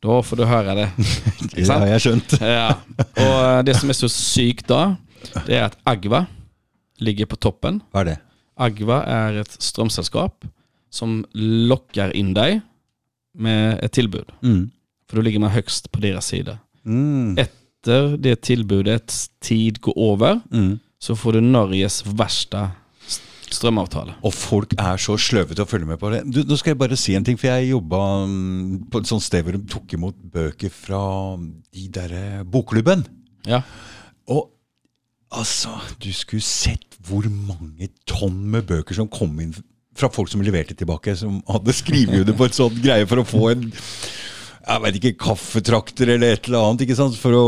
Då 0.00 0.22
får 0.22 0.36
du 0.36 0.44
höra 0.44 0.74
det. 0.74 0.90
Det 1.54 1.68
har 1.68 1.86
jeg 1.86 2.00
skjønt. 2.02 2.32
Ja. 2.40 2.74
Og 3.16 3.38
eh, 3.44 3.62
det 3.64 3.74
som 3.76 3.90
er 3.90 3.96
så 3.96 4.08
sykt 4.12 4.68
da, 4.68 4.96
det 5.46 5.56
er 5.56 5.64
at 5.66 5.76
Agva 5.88 6.26
ligger 7.00 7.26
på 7.26 7.36
toppen. 7.36 7.80
Hva 7.92 8.00
er 8.04 8.10
det? 8.10 8.16
Agva 8.56 9.00
er 9.04 9.40
et 9.42 9.56
strømselskap 9.62 10.44
som 10.92 11.24
lokker 11.34 12.12
inn 12.16 12.34
deg 12.36 12.60
med 13.34 13.80
et 13.84 13.92
tilbud. 13.96 14.30
Mm. 14.44 14.70
For 15.06 15.16
da 15.20 15.22
ligger 15.26 15.42
man 15.44 15.54
høgst 15.54 15.90
på 15.94 16.00
deres 16.02 16.30
side. 16.32 16.56
Mm. 16.86 17.36
Etter 17.38 18.16
det 18.18 18.40
tilbudets 18.46 19.28
tid 19.40 19.80
går 19.84 19.94
over, 19.96 20.40
Mm. 20.50 20.80
så 20.98 21.14
får 21.14 21.32
du 21.36 21.40
Norges 21.46 22.00
verste 22.06 22.64
st- 23.06 23.22
strømavtale. 23.54 24.16
Og 24.26 24.32
folk 24.34 24.72
er 24.78 24.96
så 24.98 25.14
sløve 25.20 25.54
til 25.54 25.62
å 25.64 25.68
følge 25.70 25.86
med 25.86 25.98
på 26.00 26.10
det. 26.10 26.24
Du, 26.26 26.40
nå 26.42 26.56
skal 26.58 26.72
jeg 26.74 26.78
bare 26.80 26.96
si 26.98 27.14
en 27.14 27.22
ting, 27.24 27.38
for 27.38 27.46
jeg 27.52 27.70
jobba 27.70 28.00
mm, 28.26 28.88
på 28.90 28.98
et 28.98 29.06
sånt 29.06 29.22
sted 29.22 29.44
hvor 29.46 29.54
de 29.54 29.62
tok 29.70 29.94
imot 29.94 30.16
bøker 30.34 30.70
fra 30.74 31.04
de 31.38 31.86
derre 31.94 32.42
bokklubben. 32.44 33.06
Ja. 33.46 33.62
Og 34.26 34.48
altså, 35.30 35.76
du 36.02 36.10
skulle 36.12 36.42
sett 36.42 36.82
hvor 37.06 37.22
mange 37.30 37.88
tonn 38.10 38.40
med 38.50 38.66
bøker 38.66 38.94
som 38.98 39.06
kom 39.08 39.38
inn 39.40 39.54
fra 39.96 40.10
folk 40.12 40.28
som 40.28 40.42
leverte 40.44 40.74
tilbake, 40.76 41.14
som 41.16 41.38
hadde 41.48 41.72
skrevet 41.72 42.18
under 42.24 42.34
på 42.36 42.48
et 42.50 42.56
sånt 42.58 42.82
greie 42.82 43.06
for 43.08 43.22
å 43.22 43.24
få 43.30 43.44
en 43.54 43.68
jeg 44.66 44.82
vet 44.82 44.98
ikke, 44.98 45.14
kaffetrakter 45.22 46.10
eller 46.16 46.34
et 46.34 46.48
eller 46.48 46.64
annet. 46.64 46.82
ikke 46.86 46.98
sant? 46.98 47.14
Å, 47.14 47.44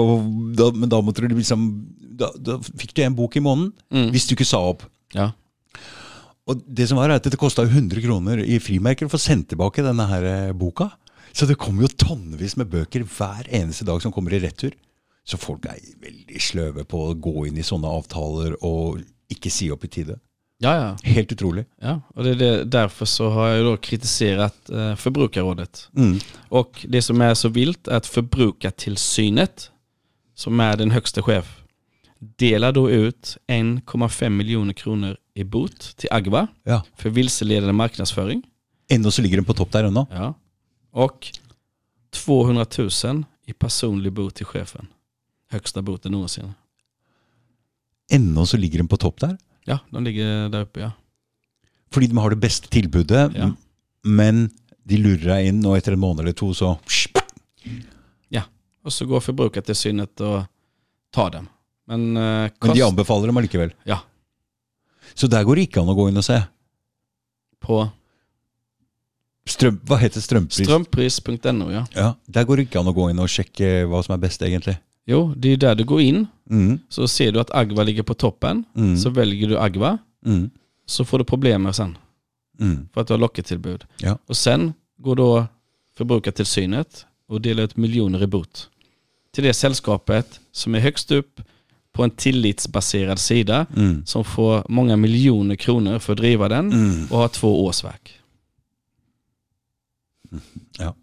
da, 0.54 0.70
men 0.74 0.90
da 0.92 1.00
måtte 1.02 1.24
du 1.26 1.34
liksom 1.34 1.68
da, 2.18 2.30
da 2.34 2.58
fikk 2.62 2.94
du 2.94 3.02
en 3.04 3.16
bok 3.18 3.36
i 3.38 3.42
måneden, 3.42 3.72
hvis 4.14 4.26
du 4.28 4.34
ikke 4.36 4.48
sa 4.48 4.62
opp. 4.70 4.86
ja. 5.16 5.32
Og 6.48 6.62
det 6.64 6.86
som 6.88 6.96
var 6.96 7.12
at 7.12 7.26
det 7.28 7.36
kosta 7.36 7.66
100 7.66 8.00
kroner 8.00 8.40
i 8.40 8.56
frimerker 8.56 9.04
å 9.04 9.12
få 9.12 9.18
sendt 9.20 9.50
tilbake 9.50 9.82
denne 9.84 10.06
her 10.08 10.24
eh, 10.24 10.52
boka. 10.56 10.86
Så 11.36 11.44
det 11.44 11.58
kommer 11.60 11.84
jo 11.84 11.90
tonnevis 11.92 12.54
med 12.56 12.70
bøker 12.72 13.04
hver 13.04 13.50
eneste 13.52 13.84
dag 13.84 14.00
som 14.00 14.14
kommer 14.14 14.32
i 14.32 14.40
retur. 14.40 14.72
Så 15.28 15.36
folk 15.36 15.66
er 15.68 15.76
veldig 16.00 16.40
sløve 16.40 16.86
på 16.88 17.02
å 17.04 17.16
gå 17.20 17.44
inn 17.50 17.60
i 17.60 17.66
sånne 17.66 17.90
avtaler 17.92 18.56
og 18.64 19.02
ikke 19.28 19.52
si 19.52 19.68
opp 19.74 19.84
i 19.84 19.92
tide. 19.92 20.16
Ja, 20.60 20.74
ja. 20.76 20.96
Helt 21.10 21.32
utrolig. 21.32 21.64
ja. 21.80 22.00
Och 22.14 22.24
det 22.24 22.30
är 22.30 22.34
det, 22.34 22.64
därför 22.64 23.06
så 23.06 23.28
har 23.30 23.48
jag 23.48 23.64
då 23.66 23.76
kritiserat 23.76 24.70
eh, 24.70 24.94
Förbrukarrådet. 24.96 25.88
Mm. 25.96 26.18
Och 26.48 26.86
det 26.88 27.02
som 27.02 27.20
är 27.20 27.34
så 27.34 27.48
vilt 27.48 27.88
är 27.88 27.96
att 27.96 28.06
Förbrukartillsynet, 28.06 29.70
som 30.34 30.60
är 30.60 30.76
den 30.76 30.90
högsta 30.90 31.22
chef, 31.22 31.62
delar 32.18 32.72
då 32.72 32.90
ut 32.90 33.36
1,5 33.46 34.28
miljoner 34.28 34.72
kronor 34.72 35.16
i 35.34 35.44
bot 35.44 35.80
till 35.96 36.08
Agva 36.12 36.46
Ja. 36.64 36.82
för 36.96 37.10
vilseledande 37.10 37.72
marknadsföring. 37.72 38.42
Ennå 38.88 39.10
så 39.10 39.22
ligger 39.22 39.36
den 39.36 39.44
på 39.44 39.54
topp 39.54 39.72
der 39.72 39.84
ennå. 39.84 40.06
Ja. 40.10 40.34
Och 40.92 41.28
200 42.10 42.66
000 43.04 43.24
i 43.46 43.52
personlig 43.52 44.12
bot 44.12 44.34
till 44.34 44.46
chefen. 44.46 44.86
Högsta 45.50 45.82
boten 45.82 46.12
någonsin. 46.12 46.52
Ennå 48.10 48.46
så 48.46 48.56
ligger 48.56 48.78
den 48.78 48.88
på 48.88 48.96
topp 48.96 49.20
der. 49.20 49.38
Ja, 49.68 49.78
de 49.92 50.04
ligger 50.04 50.48
där 50.48 50.60
uppe 50.64 50.80
ja. 50.80 50.90
Fordi 51.92 52.06
de 52.10 52.18
har 52.18 52.30
det 52.30 52.36
beste 52.40 52.68
tilbudet, 52.68 53.32
Ja. 53.36 53.50
men 54.04 54.48
de 54.88 54.96
lurer 54.96 55.34
deg 55.34 55.46
inn, 55.50 55.60
og 55.66 55.76
etter 55.76 55.92
en 55.96 56.00
måned 56.00 56.20
eller 56.24 56.32
to 56.36 56.50
så 56.54 56.78
Ja, 58.28 58.42
och 58.84 58.92
så 58.92 59.06
går 59.06 59.20
Förbrukartillsynet 59.20 60.20
och 60.20 60.42
tar 61.12 61.30
dem. 61.30 61.48
Men, 61.86 62.16
eh, 62.16 62.22
Men 62.22 62.50
kost 62.58 62.74
de 62.74 62.82
anbefaler 62.82 63.26
dem 63.26 63.36
allikevel. 63.36 63.72
Ja. 63.84 63.98
Så 65.14 65.26
der 65.28 65.44
går 65.44 65.54
det 65.56 65.62
ikke 65.68 65.80
an 65.80 65.88
å 65.88 65.94
gå 65.96 66.08
inn 66.08 66.16
og 66.16 66.24
se. 66.24 66.42
på 67.60 67.90
Strøm, 69.48 69.78
hva 69.88 69.96
heter 69.96 70.20
strømpris? 70.20 70.66
strömpris.no 70.68 71.70
ja. 71.72 71.86
Ja, 71.96 72.14
Der 72.28 72.44
går 72.44 72.56
det 72.56 72.68
ikke 72.68 72.80
an 72.80 72.86
å 72.90 72.94
gå 72.94 73.08
inn 73.10 73.18
og 73.18 73.28
sjekke 73.32 73.86
hva 73.88 74.02
som 74.04 74.12
er 74.14 74.18
best, 74.18 74.42
egentlig. 74.42 74.76
Jo, 75.10 75.34
det 75.36 75.48
är 75.48 75.56
där 75.56 75.74
du 75.74 75.84
går 75.84 76.00
in. 76.00 76.26
Mm. 76.50 76.78
Så 76.88 77.08
ser 77.08 77.32
du 77.32 77.40
att 77.40 77.50
Agva 77.50 77.82
ligger 77.82 78.02
på 78.02 78.14
toppen. 78.14 78.64
Mm. 78.76 78.96
Så 78.96 79.10
väljer 79.10 79.48
du 79.48 79.58
Agva. 79.58 79.98
Mm. 80.26 80.50
Så 80.86 81.04
får 81.04 81.18
du 81.18 81.24
problem 81.24 81.72
sen. 81.72 81.98
Mm. 82.60 82.88
För 82.94 83.00
att 83.00 83.06
du 83.06 83.12
har 83.14 83.18
locketillbud. 83.18 83.84
Ja. 83.96 84.18
Och 84.26 84.36
sen 84.36 84.72
går 84.98 85.16
då 85.16 85.46
Förbrukartillsynet 85.96 87.06
och 87.28 87.40
delar 87.40 87.62
ut 87.62 87.76
miljoner 87.76 88.22
i 88.22 88.26
bot. 88.26 88.70
Till 89.32 89.44
det 89.44 89.54
sällskapet 89.54 90.40
som 90.52 90.74
är 90.74 90.78
högst 90.80 91.10
upp 91.10 91.40
på 91.92 92.04
en 92.04 92.10
tillitsbaserad 92.10 93.18
sida 93.18 93.66
Mm. 93.76 94.06
som 94.06 94.24
får 94.24 94.66
många 94.68 94.96
miljoner 94.96 95.56
kronor 95.56 95.98
för 95.98 96.12
att 96.12 96.18
driva 96.18 96.48
den 96.48 96.72
Mm. 96.72 97.06
och 97.10 97.18
har 97.18 97.28
två 97.28 97.64
årsverk. 97.64 98.20
Ja. 100.78 100.94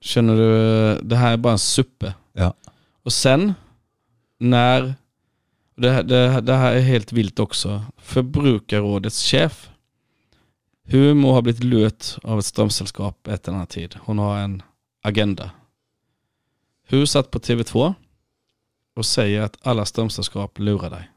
Känner 0.00 0.36
du, 0.36 1.00
det 1.02 1.16
här 1.16 1.32
är 1.32 1.36
bara 1.36 1.52
en 1.52 1.58
suppe. 1.58 2.14
Ja. 2.32 2.54
Och 3.02 3.12
sen, 3.12 3.54
när, 4.38 4.94
det, 5.76 5.90
här- 5.90 6.02
det, 6.02 6.40
det 6.40 6.54
här 6.54 6.72
är 6.74 6.80
helt 6.80 7.12
vilt 7.12 7.38
också, 7.38 7.84
Förbrukarrådets 7.96 9.24
chef, 9.30 9.70
hun 10.84 11.16
må 11.16 11.32
ha 11.32 11.42
blivit 11.42 11.64
lurt 11.64 12.04
av 12.22 12.38
ett 12.38 12.44
strömsällskap 12.46 13.26
ett 13.28 13.48
eller 13.48 13.56
annat 13.56 13.70
tid. 13.70 13.96
Hon 14.00 14.18
har 14.18 14.38
en 14.38 14.62
agenda. 15.02 15.50
Hun 16.88 17.06
satt 17.06 17.30
på 17.30 17.38
TV2 17.38 17.94
och 18.96 19.06
säger 19.06 19.40
att 19.42 19.56
alla 19.62 19.84
strömsällskap 19.84 20.58
lurar 20.58 20.90
dig. 20.90 21.10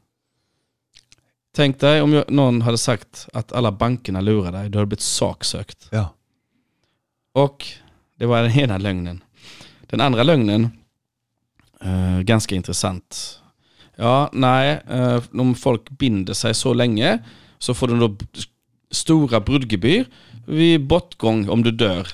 Tänk 1.54 1.80
dig 1.80 2.02
om 2.02 2.12
jag, 2.12 2.30
någon 2.30 2.62
hade 2.62 2.78
sagt 2.78 3.28
att 3.32 3.52
alla 3.52 3.72
bankerna 3.72 4.20
lurar 4.20 4.52
dig, 4.52 4.68
då 4.68 4.78
hade 4.78 4.86
blivit 4.86 5.00
saksökt. 5.00 5.88
Ja. 5.90 6.14
Och 7.32 7.66
det 8.16 8.26
var 8.26 8.42
den 8.42 8.58
ena 8.58 8.78
lögnen. 8.78 9.24
Den 9.80 10.00
andra 10.00 10.22
lögnen, 10.22 10.70
eh, 11.84 12.20
ganska 12.20 12.54
intressant. 12.54 13.40
Ja, 13.96 14.30
nej, 14.32 14.82
eh, 14.90 15.22
om 15.32 15.54
folk 15.54 15.90
binder 15.90 16.34
sig 16.34 16.54
så 16.54 16.74
länge 16.74 17.18
så 17.58 17.74
får 17.74 17.88
de 17.88 17.98
då 17.98 18.16
stora 18.90 19.40
brudgebyr 19.40 20.04
vid 20.46 20.86
bortgång 20.86 21.48
om 21.48 21.62
du 21.62 21.70
dör. 21.70 22.08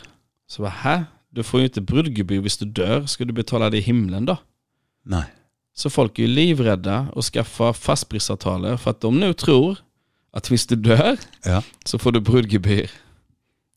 Så 0.46 0.62
vad 0.62 0.72
här? 0.72 1.04
Du 1.30 1.42
får 1.42 1.60
ju 1.60 1.66
inte 1.66 1.80
brudgebyr 1.80 2.40
hvis 2.40 2.58
du 2.58 2.66
dör. 2.66 3.06
Ska 3.06 3.24
du 3.24 3.32
betala 3.32 3.70
det 3.70 3.76
i 3.78 3.80
himlen 3.80 4.24
då? 4.26 4.36
Nei. 5.04 5.24
Så 5.74 5.90
folk 5.90 6.18
är 6.18 6.22
ju 6.22 6.28
livrädda 6.28 7.06
och 7.12 7.24
skaffar 7.24 7.72
fastprisavtaler 7.72 8.76
för 8.76 8.90
att 8.90 9.00
de 9.00 9.20
nu 9.20 9.32
tror 9.32 9.78
att 10.32 10.50
hvis 10.50 10.66
du 10.66 10.76
dör 10.76 11.18
Ja. 11.44 11.62
så 11.84 11.98
får 11.98 12.12
du 12.12 12.20
brudgebyr. 12.20 12.90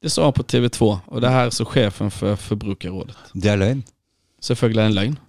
Det 0.02 0.10
sa 0.10 0.24
han 0.24 0.34
på 0.34 0.44
TV2 0.44 0.99
och 1.06 1.22
det 1.22 1.30
här 1.30 1.45
är 1.45 1.49
så 1.49 1.65
chefen 1.65 2.11
för 2.11 2.36
Förbrukarrådet. 2.36 3.18
Det 3.34 3.49
er 3.49 3.56
løgn. 3.57 3.84
Selvfølgelig 4.41 4.86
en 4.86 4.94
løgn. 4.95 5.20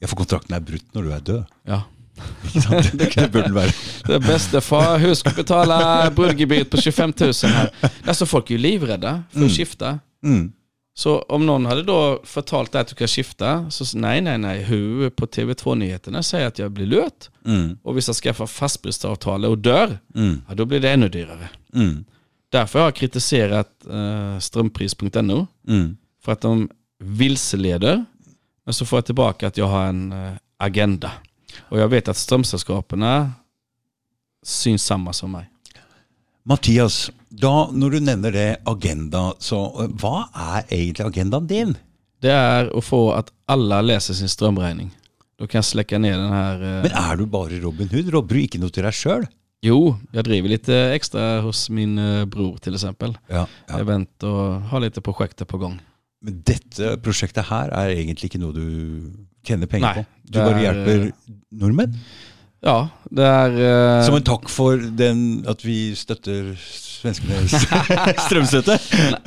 Ja, 0.00 0.06
for 0.08 0.16
kontrakten 0.16 0.54
er 0.56 0.60
brutt 0.64 0.94
når 0.94 1.02
du 1.02 1.10
er 1.12 1.20
død. 1.20 1.42
Ja. 1.68 1.80
Ikke 2.44 2.60
sant? 2.60 2.90
Det 2.98 3.30
burde 3.32 3.42
den 3.48 3.54
være. 3.54 3.72
Det 4.06 4.18
bestefar, 4.24 4.98
husk 4.98 5.26
att 5.26 5.36
betala 5.36 6.10
brudgebyret 6.10 6.70
på 6.70 6.76
25 6.76 7.12
000 7.20 7.32
här. 7.44 7.70
Alltså 8.06 8.26
folk 8.26 8.50
är 8.50 8.54
ju 8.54 8.58
livrädda 8.58 9.22
för 9.30 9.44
att 9.44 9.50
skifta. 9.56 9.98
Mm. 10.24 10.52
Så 10.94 11.18
om 11.22 11.46
någon 11.46 11.66
hade 11.66 11.82
då 11.82 12.20
förtalt 12.24 12.72
dig 12.72 12.80
att 12.80 12.88
du 12.88 12.94
kan 12.94 13.08
skifta, 13.08 13.70
så 13.70 13.98
nej, 13.98 14.20
nej, 14.20 14.38
nej, 14.38 14.62
hur 14.62 15.10
på 15.10 15.26
TV2-nyheterna 15.26 16.22
säger 16.22 16.46
att 16.46 16.58
jag 16.58 16.70
blir 16.70 16.86
lurt 16.86 17.28
Mm. 17.46 17.78
och 17.82 17.96
vissa 17.96 18.12
skaffar 18.12 18.46
fastprisavtal 18.46 19.44
och 19.44 19.58
dör, 19.58 19.98
Mm. 20.14 20.42
ja, 20.48 20.54
då 20.54 20.64
blir 20.64 20.80
det 20.80 20.90
ännu 20.90 21.08
dyrare. 21.08 21.48
Mm. 21.74 22.04
Därför 22.52 22.78
har 22.78 22.86
jag 22.86 22.94
kritiserat 22.94 23.68
eh, 23.90 24.38
strömpris.no 24.38 25.46
Mm. 25.68 25.96
för 26.24 26.32
att 26.32 26.40
de 26.40 26.68
vilseleder, 27.04 28.04
men 28.70 28.74
så 28.74 28.86
får 28.86 28.96
jag 28.96 29.04
tillbaka 29.06 29.46
att 29.46 29.56
jag 29.56 29.66
har 29.66 29.84
en 29.86 30.12
eh, 30.12 30.32
agenda. 30.56 31.12
Och 31.68 31.78
jag 31.78 31.88
vet 31.88 32.08
att 32.08 32.16
strömsällskapen 32.16 33.04
syns 34.46 34.84
samma 34.84 35.12
som 35.12 35.32
mig. 35.32 35.50
Mathias, 36.44 37.10
da, 37.28 37.68
når 37.72 37.90
du 37.90 38.00
nevner 38.00 38.30
det 38.32 38.56
agenda, 38.64 39.32
så 39.38 39.58
øh, 39.82 39.90
hva 39.98 40.28
er 40.34 40.70
egentlig 40.70 41.06
agendaen 41.06 41.46
din? 41.50 41.74
Det 42.22 42.30
är 42.30 42.78
att 42.78 42.84
få 42.84 43.12
att 43.12 43.32
alla 43.46 43.82
läser 43.82 44.14
sin 44.14 44.28
strömräkning. 44.28 44.90
Då 45.38 45.46
kan 45.46 45.58
jag 45.58 45.64
släcka 45.64 45.98
ner 45.98 46.18
den 46.18 46.32
här... 46.32 46.54
eh, 46.62 46.82
Men 46.82 47.10
er 47.10 47.16
du 47.16 47.26
bare 47.26 47.60
Robin 47.60 47.88
Hood? 47.88 48.08
Robber 48.14 48.34
du 48.34 48.40
ikke 48.42 48.58
noe 48.62 48.70
til 48.70 48.86
deg 48.86 48.94
sjøl? 48.94 49.26
Jo, 49.62 49.96
jag 50.12 50.24
driver 50.24 50.48
lite 50.48 50.74
extra 50.94 51.40
hos 51.40 51.70
min 51.70 51.98
eh, 51.98 52.24
bror 52.24 52.56
till 52.58 52.74
exempel. 52.74 53.18
Ja, 53.26 53.46
ja. 53.68 53.78
Event 53.80 54.22
och 54.22 54.60
har 54.62 54.80
lite 54.80 55.00
projekter 55.00 55.44
på 55.44 55.58
gång. 55.58 55.80
Men 56.22 56.42
dette 56.44 56.96
prosjektet 57.00 57.44
her 57.48 57.70
er 57.72 57.94
egentlig 57.94 58.28
ikke 58.30 58.40
noe 58.42 58.52
du 58.52 58.64
tjener 59.46 59.66
penger 59.70 59.86
Nei, 59.86 60.02
på? 60.02 60.32
Du 60.32 60.38
bare 60.38 60.58
er- 60.58 60.64
hjelper 60.66 61.06
nordmenn? 61.62 61.94
Ja, 62.62 62.88
det 63.10 63.24
är... 63.24 63.54
eh, 63.56 64.04
Som 64.04 64.14
en 64.18 64.22
takk 64.26 64.50
for 64.52 64.76
den, 64.76 65.44
at 65.48 65.62
vi 65.64 65.94
støtter 65.96 66.50
svenskenes 66.60 67.54
strømstøtte? 68.26 68.76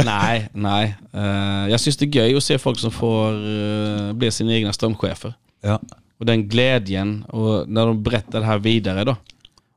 nej, 0.05 0.49
nej. 0.53 0.93
Eh, 1.13 1.69
jag 1.73 1.79
syns 1.81 1.97
det 1.97 2.05
är 2.05 2.09
göj 2.21 2.35
att 2.37 2.43
se 2.43 2.57
folk 2.59 2.79
som 2.79 2.91
får 2.91 3.33
eh, 3.33 4.13
bli 4.13 4.31
sina 4.31 4.53
egna 4.53 4.73
strömchefer. 4.73 5.33
Ja. 5.61 5.79
Och 6.19 6.25
den 6.25 6.47
glädjen 6.49 7.23
och 7.23 7.69
när 7.69 7.85
de 7.85 8.03
berättar 8.03 8.39
det 8.39 8.45
här 8.45 8.57
vidare 8.59 9.03
då. 9.03 9.15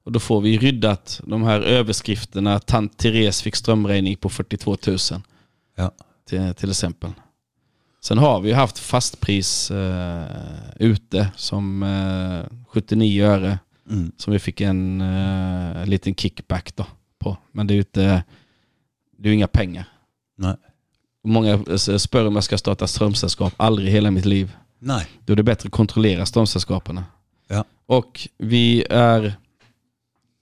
Och 0.04 0.12
då 0.12 0.20
får 0.20 0.40
vi 0.40 0.58
ryddat 0.58 1.20
de 1.24 1.42
här 1.42 1.60
överskrifterna. 1.60 2.58
Tant 2.60 2.98
Therese 2.98 3.42
fick 3.42 3.56
strömräkning 3.56 4.16
på 4.16 4.28
42 4.28 4.76
000 4.86 4.98
ja. 5.76 5.90
Till, 6.28 6.54
till 6.54 6.70
exempel. 6.70 7.10
Sen 8.00 8.18
har 8.18 8.40
vi 8.40 8.48
ju 8.48 8.54
haft 8.54 8.78
fastpris 8.78 9.70
eh, 9.70 10.24
ute 10.76 11.28
som 11.36 11.82
eh, 11.82 12.66
79 12.68 13.24
öre 13.24 13.58
Mm. 13.90 14.12
som 14.16 14.32
vi 14.32 14.38
fick 14.38 14.60
en 14.60 15.00
eh, 15.00 15.86
liten 15.86 16.14
kickback 16.14 16.76
då 16.76 16.86
på. 17.18 17.36
Men 17.52 17.66
det 17.66 17.72
är 17.72 17.76
ju 17.76 17.80
inte, 17.80 18.24
det 19.18 19.28
är 19.28 19.32
inga 19.32 19.48
pengar. 19.48 19.88
Nej. 20.36 20.56
Många 21.24 21.52
eh, 21.52 21.76
spör 21.76 22.26
om 22.26 22.34
jag 22.34 22.44
ska 22.44 22.58
starta 22.58 22.86
strömsällskap, 22.86 23.54
aldrig 23.56 23.88
i 23.88 23.90
hela 23.90 24.10
mitt 24.10 24.24
liv. 24.24 24.56
Nej. 24.78 25.06
Då 25.24 25.32
är 25.32 25.36
det 25.36 25.42
bättre 25.42 25.66
att 25.66 25.72
kontrollera 25.72 26.26
strömsällskapen. 26.26 27.00
Ja. 27.48 27.64
Och 27.86 28.28
vi 28.38 28.84
är, 28.90 29.34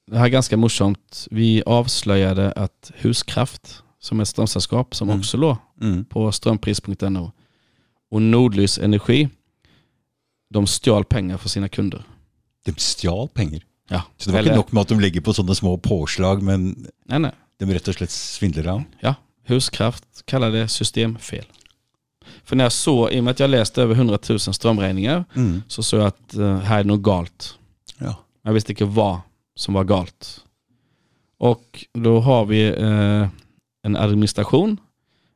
det 0.06 0.18
här 0.18 0.24
är 0.24 0.28
ganska 0.28 0.56
morsomt, 0.56 1.28
vi 1.30 1.62
avslöjade 1.66 2.52
att 2.52 2.92
Huskraft, 2.94 3.82
som 4.04 4.20
ett 4.20 4.28
strömsällskap 4.28 4.94
som 4.94 5.08
Mm. 5.08 5.20
också 5.20 5.36
låg 5.36 5.56
Mm. 5.80 6.04
på 6.04 6.32
strömpris.no 6.32 7.32
och 8.10 8.22
Nordlys 8.22 8.78
Energi, 8.78 9.28
de 10.50 10.66
stjal 10.66 11.04
pengar 11.04 11.36
för 11.38 11.48
sina 11.48 11.68
kunder. 11.68 12.02
De 12.64 12.72
stjal 12.72 13.28
pengar. 13.28 13.62
Ja. 13.88 14.02
Så 14.16 14.30
det 14.30 14.32
var 14.32 14.38
Eller- 14.38 14.50
ikke 14.50 14.56
nok 14.56 14.72
med 14.72 14.80
at 14.80 14.88
de 14.88 15.00
ligger 15.00 15.20
på 15.20 15.32
sånne 15.32 15.54
små 15.54 15.76
påslag, 15.78 16.42
men 16.42 16.86
Nej, 17.06 17.18
nej. 17.18 17.32
de 17.58 17.64
rett 17.72 17.88
og 17.88 17.94
slett 17.94 18.10
svindler 18.10 18.66
av. 18.68 18.82
Ja, 19.00 19.14
Huskraft 19.46 20.04
kallar 20.26 20.50
det 20.50 20.68
systemfel. 20.68 21.44
För 22.44 22.56
när 22.56 22.64
jag 22.64 22.72
såg, 22.72 23.12
i 23.12 23.20
och 23.20 23.24
med 23.24 23.30
att 23.30 23.40
jag 23.40 23.50
läste 23.50 23.82
över 23.82 23.94
100 23.94 24.18
000 24.28 24.38
strömräkningar, 24.40 25.24
Mm. 25.36 25.62
så 25.68 25.82
såg 25.82 26.00
jag 26.00 26.06
att 26.06 26.34
eh, 26.34 26.58
här 26.60 26.80
är 26.80 26.84
något 26.84 27.02
galt. 27.02 27.58
Ja. 27.98 28.14
Jag 28.42 28.52
visste 28.52 28.72
inte 28.72 28.84
vad 28.84 29.20
som 29.56 29.74
var 29.74 29.84
galt. 29.84 30.40
Och 31.38 31.84
då 31.92 32.20
har 32.20 32.44
vi 32.46 32.66
eh, 32.68 33.28
en 33.84 33.96
administration, 33.96 34.80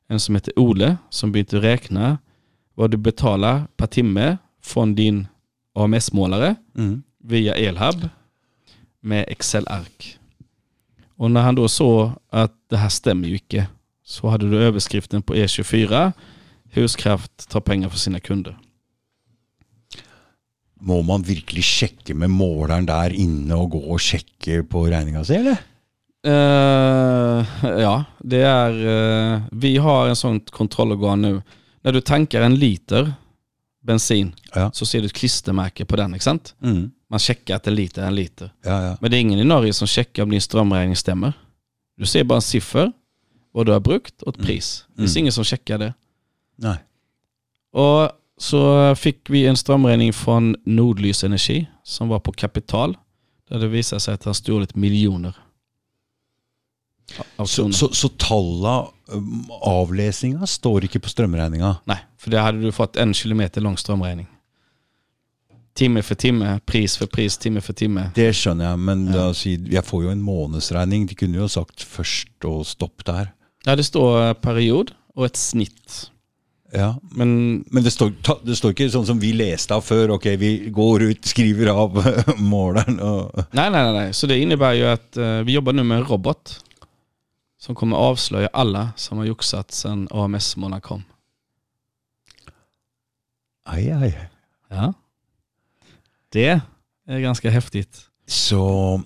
en 0.09 0.20
som 0.20 0.35
heter 0.35 0.59
Ole, 0.59 0.97
som 1.11 1.33
byter 1.33 1.61
räkna 1.61 2.19
vad 2.75 2.91
du 2.91 2.97
betalar 2.97 3.66
per 3.77 3.87
timme 3.87 4.37
från 4.62 4.95
din 4.95 5.27
AMS-målare 5.75 6.55
Mm. 6.75 7.03
via 7.25 7.55
Elhub 7.55 8.09
med 9.01 9.25
Excel-ark. 9.29 10.19
Och 11.16 11.31
när 11.31 11.41
han 11.43 11.55
då 11.55 11.69
såg 11.69 12.11
att 12.31 12.53
det 12.70 12.77
här 12.77 12.89
stämmer 12.89 13.29
ju 13.29 13.35
icke 13.35 13.66
så 14.05 14.29
hade 14.29 14.51
du 14.51 14.59
överskriften 14.62 15.23
på 15.23 15.35
E24 15.35 16.12
Huskraft 16.73 17.49
tar 17.51 17.61
pengar 17.61 17.89
för 17.89 17.99
sina 17.99 18.20
kunder. 18.20 18.57
Må 20.81 21.03
man 21.03 21.23
virkelig 21.23 21.65
sjekke 21.65 22.15
med 22.15 22.31
måleren 22.31 22.87
der 22.87 23.11
inne 23.11 23.57
og 23.59 23.73
gå 23.75 23.81
og 23.93 24.01
sjekke 24.01 24.62
på 24.62 24.85
regninga 24.87 25.25
si, 25.27 25.35
eller? 25.35 25.59
Eh, 26.28 27.44
ja, 27.80 28.05
det 28.18 28.42
är, 28.42 28.70
eh, 29.34 29.40
vi 29.52 29.76
har 29.76 30.09
en 30.09 30.16
sånt 30.16 30.50
kontrollorgan 30.50 31.22
nu. 31.22 31.42
När 31.82 31.92
du 31.92 32.00
tankar 32.00 32.42
en 32.42 32.55
liter 32.55 33.12
bensin 33.82 34.34
Ja. 34.55 34.70
så 34.74 34.86
ser 34.86 35.00
du 35.00 35.06
ett 35.06 35.12
klistermärke 35.12 35.84
på 35.84 35.96
den, 35.96 36.14
inte? 36.14 36.50
Mm. 36.62 36.90
Man 37.10 37.18
checkar 37.18 37.56
att 37.56 37.66
en 37.66 37.74
liter 37.74 38.02
är 38.02 38.06
en 38.06 38.14
liter. 38.14 38.52
Ja, 38.64 38.82
ja. 38.84 38.96
Men 39.00 39.10
det 39.10 39.16
är 39.16 39.20
ingen 39.20 39.38
i 39.38 39.44
Norge 39.44 39.72
som 39.72 39.86
checkar 39.88 40.22
om 40.22 40.30
din 40.30 40.40
strömräkning 40.40 40.96
stämmer. 40.96 41.32
Du 41.96 42.06
ser 42.06 42.24
bara 42.24 42.34
en 42.34 42.42
siffra, 42.42 42.92
vad 43.52 43.66
du 43.66 43.72
har 43.72 43.80
brukt 43.80 44.22
och 44.22 44.34
ett 44.38 44.42
pris. 44.46 44.84
Det 44.88 45.02
finns 45.02 45.16
Mm. 45.16 45.20
ingen 45.22 45.32
som 45.32 45.44
checkar 45.44 45.78
det. 45.78 45.94
Nei. 46.56 46.76
Och 47.72 48.10
så 48.38 48.94
fick 48.94 49.30
vi 49.30 49.46
en 49.46 49.56
strömräkning 49.56 50.12
från 50.12 50.56
Nordlys 50.64 51.24
Energi 51.24 51.66
som 51.82 52.09
var 52.09 52.20
på 52.20 52.32
kapital. 52.32 52.96
Där 53.48 53.59
det 53.59 53.68
visade 53.68 54.00
sig 54.00 54.14
att 54.14 54.24
han 54.24 54.34
stulit 54.34 54.74
miljoner. 54.74 55.36
Så, 57.47 57.72
så, 57.72 57.89
så 57.94 58.09
talla, 58.09 58.89
um, 59.06 59.47
avlesinga, 59.51 60.47
står 60.47 60.85
ikke 60.85 61.01
på 61.01 61.09
strømregninga? 61.09 61.76
Nej, 61.85 61.98
för 62.18 62.30
det 62.30 62.40
hade 62.40 62.62
du 62.62 62.72
fått 62.72 62.97
en 62.97 63.14
kilometer 63.14 63.60
lång 63.60 63.76
strömräkning. 63.76 64.26
Timme 65.74 66.02
för 66.02 66.14
timme, 66.14 66.60
pris 66.66 66.97
för 66.97 67.06
pris, 67.06 67.39
timme 67.39 67.60
för 67.60 67.72
timme. 67.72 68.10
Det 68.14 68.32
skjønner 68.35 68.72
jeg, 68.72 68.78
men 68.78 69.09
oss 69.14 69.44
si, 69.44 69.52
jeg 69.70 69.85
får 69.86 70.05
jo 70.05 70.10
en 70.10 70.22
månedsregning. 70.22 71.06
De 71.06 71.14
kunne 71.14 71.39
jo 71.39 71.48
sagt 71.48 71.85
først 71.86 72.44
og 72.44 72.64
stopp 72.66 73.05
der. 73.06 73.30
Ja, 73.64 73.76
det 73.76 73.85
står 73.86 74.28
eh, 74.28 74.32
period 74.35 74.90
och 75.14 75.26
ett 75.26 75.36
snitt. 75.36 76.10
Ja, 76.72 77.01
Men 77.10 77.64
Men 77.70 77.82
det 77.85 77.90
står, 77.90 78.12
det 78.43 78.56
står 78.56 78.74
ikke 78.74 78.90
sånn 78.90 79.06
som 79.06 79.20
vi 79.20 79.32
leste 79.32 79.74
av 79.74 79.80
før. 79.86 80.16
Ok, 80.18 80.26
vi 80.36 80.51
går 80.74 81.02
ut, 81.02 81.24
skriver 81.24 81.70
av 81.72 81.97
måleren 82.36 83.01
og 83.01 83.39
nej, 83.51 83.70
nej, 83.70 83.82
nej, 83.82 83.93
nej. 83.93 84.12
Så 84.14 84.26
det 84.26 84.39
innebär 84.39 84.72
ju 84.72 84.86
att 84.86 85.16
eh, 85.16 85.39
vi 85.47 85.52
jobbar 85.52 85.72
nu 85.72 85.82
med 85.82 85.98
en 85.98 86.05
robot 86.05 86.60
som 87.59 87.74
kommer 87.74 87.97
avslöja 87.97 88.48
alla 88.52 88.93
som 88.97 89.18
har 89.18 89.24
joxat 89.24 89.70
sedan 89.70 90.09
AMS-månaden 90.10 90.80
kom. 90.80 91.05
Ai, 93.64 93.90
ai. 93.90 94.14
Ja. 94.68 94.93
Det 96.28 96.60
är 97.06 97.18
ganska 97.18 97.51
häftigt. 97.51 98.01
Så 98.26 99.02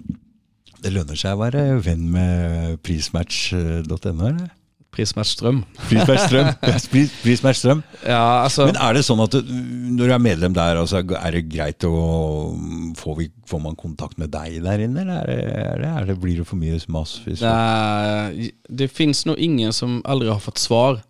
det 0.83 0.91
lønner 0.91 1.19
seg 1.19 1.37
å 1.37 1.43
være 1.45 1.79
venn 1.83 2.09
med 2.11 2.81
prismatch.no, 2.83 4.31
eller? 4.93 4.97
Prismatch 4.97 5.29
ström. 5.29 5.65
Prismatch 5.89 6.27
strøm. 6.27 6.49
Pris, 6.91 7.13
prismatch 7.23 7.59
strøm. 7.59 7.83
Ja, 8.07 8.43
alltså. 8.45 8.67
Men 8.67 8.77
er 8.77 8.95
det 8.95 9.05
sånn 9.07 9.21
at 9.25 9.33
du, 9.33 9.53
når 9.97 10.07
du 10.07 10.13
er 10.13 10.19
medlem 10.19 10.53
der, 10.53 10.77
altså, 10.77 11.01
er 11.01 11.33
det 11.33 11.49
greit 11.49 11.85
å 11.85 11.93
får, 12.97 13.17
vi, 13.19 13.31
får 13.47 13.61
man 13.61 13.77
kontakt 13.77 14.19
med 14.19 14.31
deg 14.31 14.63
der 14.63 14.85
inne, 14.85 15.03
eller 15.03 15.23
er 15.23 15.27
det, 15.27 15.55
er 15.63 15.81
det, 15.81 15.89
er 15.89 16.11
det, 16.11 16.19
blir 16.21 16.43
det 16.43 16.47
for 16.49 16.61
mye 16.61 16.79
mas? 16.89 17.21
Nej, 17.41 18.53
det 18.69 18.89
finns 18.89 19.25
nog 19.27 19.39
ingen 19.39 19.73
som 19.73 20.03
aldrig 20.05 20.33
har 20.33 20.41
fått 20.41 20.59
svar 20.59 21.01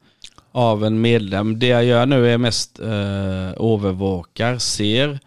av 0.53 0.85
en 0.85 1.01
medlem. 1.01 1.59
Det 1.59 1.73
jag 1.73 1.85
gör 1.85 2.07
nu 2.07 2.29
är 2.29 2.39
mest 2.39 2.81
eh, 2.81 3.53
övervakar, 3.57 4.59
ser, 4.59 5.19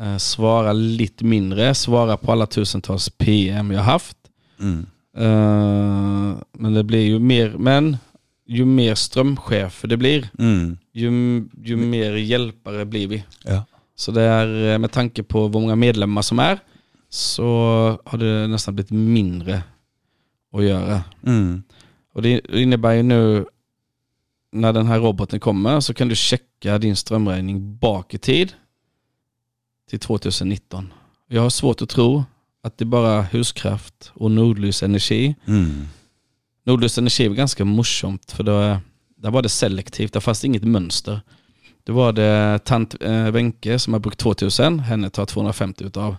eh, 0.00 0.16
svarar 0.16 0.72
lite 0.72 1.24
mindre, 1.24 1.74
svarar 1.74 2.16
på 2.16 2.32
alla 2.32 2.46
tusentals 2.46 3.08
PM 3.08 3.70
jag 3.70 3.82
haft. 3.82 4.16
mm. 4.58 4.86
Eh, 5.16 6.36
men 6.52 6.74
det 6.74 6.84
blir 6.84 7.06
ju 7.06 7.18
mer, 7.18 7.54
men 7.58 7.96
ju 8.46 8.64
mer 8.64 8.94
strömchefer 8.94 9.88
det 9.88 9.96
blir, 9.96 10.28
Mm. 10.38 10.78
ju, 10.92 11.10
ju 11.64 11.76
mer 11.76 12.12
hjälpare 12.12 12.84
blir 12.84 13.08
vi. 13.08 13.24
Ja. 13.44 13.64
Så 13.96 14.10
det 14.12 14.22
är 14.22 14.72
eh, 14.72 14.78
med 14.78 14.92
tanke 14.92 15.22
på 15.22 15.42
hur 15.42 15.48
många 15.48 15.76
medlemmar 15.76 16.22
som 16.22 16.38
är 16.38 16.58
så 17.08 17.52
har 18.04 18.18
det 18.18 18.46
nästan 18.46 18.74
blivit 18.74 18.90
mindre 18.90 19.62
att 20.52 20.64
göra. 20.64 21.02
Mm. 21.26 21.62
Och 22.14 22.22
det 22.22 22.40
innebär 22.60 22.92
ju 22.92 23.02
nu 23.02 23.46
när 24.52 24.72
den 24.72 24.86
här 24.86 24.98
roboten 25.00 25.40
kommer 25.40 25.80
så 25.80 25.94
kan 25.94 26.08
du 26.08 26.14
checka 26.14 26.78
din 26.78 26.96
strömräkning 26.96 27.76
bak 27.76 28.14
i 28.14 28.18
tid 28.18 28.52
till 29.90 29.98
2019. 29.98 30.92
Jag 31.28 31.42
har 31.42 31.50
svårt 31.50 31.82
att 31.82 31.88
tro 31.88 32.24
att 32.64 32.78
det 32.78 32.82
är 32.84 32.86
bara 32.86 33.22
huskraft 33.22 34.12
och 34.14 34.30
Nordlys 34.30 34.82
Energi. 34.82 35.34
Mm. 35.46 35.88
Nordlys 36.64 36.98
Energi 36.98 37.28
var 37.28 37.34
ganska 37.36 37.64
morsomt 37.64 38.32
för 38.32 38.44
då, 38.44 38.80
där 39.16 39.30
var 39.30 39.42
det 39.42 39.48
selektivt, 39.48 40.12
där 40.12 40.20
fanns 40.20 40.40
det 40.40 40.46
inget 40.46 40.64
mönster. 40.64 41.20
Då 41.84 41.92
var 41.92 42.12
det 42.12 42.58
tant 42.64 43.02
eh, 43.02 43.30
Wenke 43.30 43.78
som 43.78 43.92
har 43.92 44.00
brukt 44.00 44.18
2000, 44.18 44.78
henne 44.78 45.10
tar 45.10 45.26
250 45.26 45.84
utav. 45.84 46.16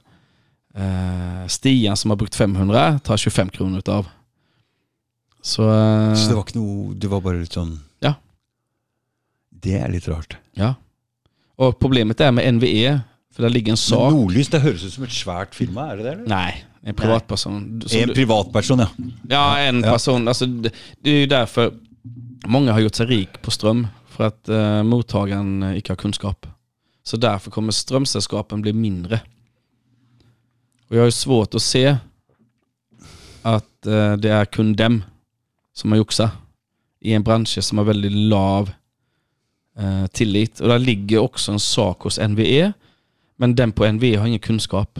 Eh, 0.75 1.47
Stian 1.47 1.97
som 1.97 2.11
har 2.11 2.15
brukt 2.15 2.35
500 2.35 2.99
tar 2.99 3.17
25 3.17 3.49
kronor 3.49 3.79
utav. 3.79 4.07
Så, 5.41 5.63
eh, 5.63 6.15
Så 6.15 6.29
det 6.29 6.35
var 6.35 6.45
noe 6.55 6.93
Det 6.93 7.07
var 7.07 7.21
bare 7.21 7.39
litt 7.39 7.53
sånn 7.53 7.79
Ja. 7.99 8.13
Det 9.49 9.77
er 9.79 9.89
litt 9.89 10.07
rart. 10.07 10.37
Ja. 10.53 10.73
Och 11.55 11.79
problemet 11.79 12.21
är 12.21 12.31
med 12.31 12.53
NVE, 12.53 13.01
för 13.35 13.43
där 13.43 13.49
ligger 13.49 13.71
en 13.71 13.77
sak. 13.77 14.11
Nordlys, 14.13 14.49
det 14.49 14.59
høres 14.63 14.83
ut 14.87 14.93
som 14.93 15.03
et 15.03 15.11
svært 15.11 15.55
firma, 15.55 15.89
er 15.91 15.97
det 15.99 16.03
det? 16.03 16.27
Nej, 16.31 16.63
en 16.87 16.95
privatperson. 16.95 17.81
Som 17.85 17.99
En 18.01 18.13
privatperson, 18.15 18.79
ja. 18.79 18.87
Ja, 19.29 19.57
en 19.59 19.81
Ja. 19.83 19.91
person. 19.91 20.27
Alltså, 20.27 20.45
det, 20.45 20.71
det 21.01 21.09
är 21.09 21.19
ju 21.19 21.25
därför 21.27 21.73
många 22.47 22.71
har 22.73 22.79
gjort 22.79 22.95
sig 22.95 23.05
rik 23.05 23.41
på 23.41 23.51
ström. 23.51 23.87
För 24.09 24.27
att 24.27 24.49
eh, 24.49 24.83
mottagaren 24.83 25.63
icke 25.75 25.91
har 25.91 25.97
kunskap. 25.97 26.47
Så 27.03 27.17
därför 27.17 27.51
kommer 27.51 27.71
strömsällskapen 27.71 28.61
bli 28.61 28.73
mindre. 28.73 29.19
Och 30.89 30.95
jag 30.95 31.01
har 31.01 31.05
ju 31.05 31.11
svårt 31.11 31.55
att 31.55 31.61
se 31.61 31.97
att 33.41 33.85
eh, 33.85 34.13
det 34.17 34.29
är 34.31 34.45
kundem 34.45 35.03
som 35.73 35.91
har 35.91 35.97
joxat 35.97 36.31
i 37.01 37.13
en 37.13 37.23
bransch 37.23 37.63
som 37.63 37.77
har 37.77 37.85
väldigt 37.85 38.11
lav 38.11 38.71
eh, 39.77 40.07
tillit. 40.07 40.59
Och 40.59 40.67
där 40.67 40.79
ligger 40.79 41.17
också 41.19 41.51
en 41.51 41.59
sak 41.59 42.01
hos 42.01 42.19
NVE. 42.19 42.73
Men 43.37 43.55
den 43.55 43.71
på 43.71 43.91
NVE 43.91 44.15
har 44.17 44.27
ingen 44.27 44.39
kunskap. 44.39 44.99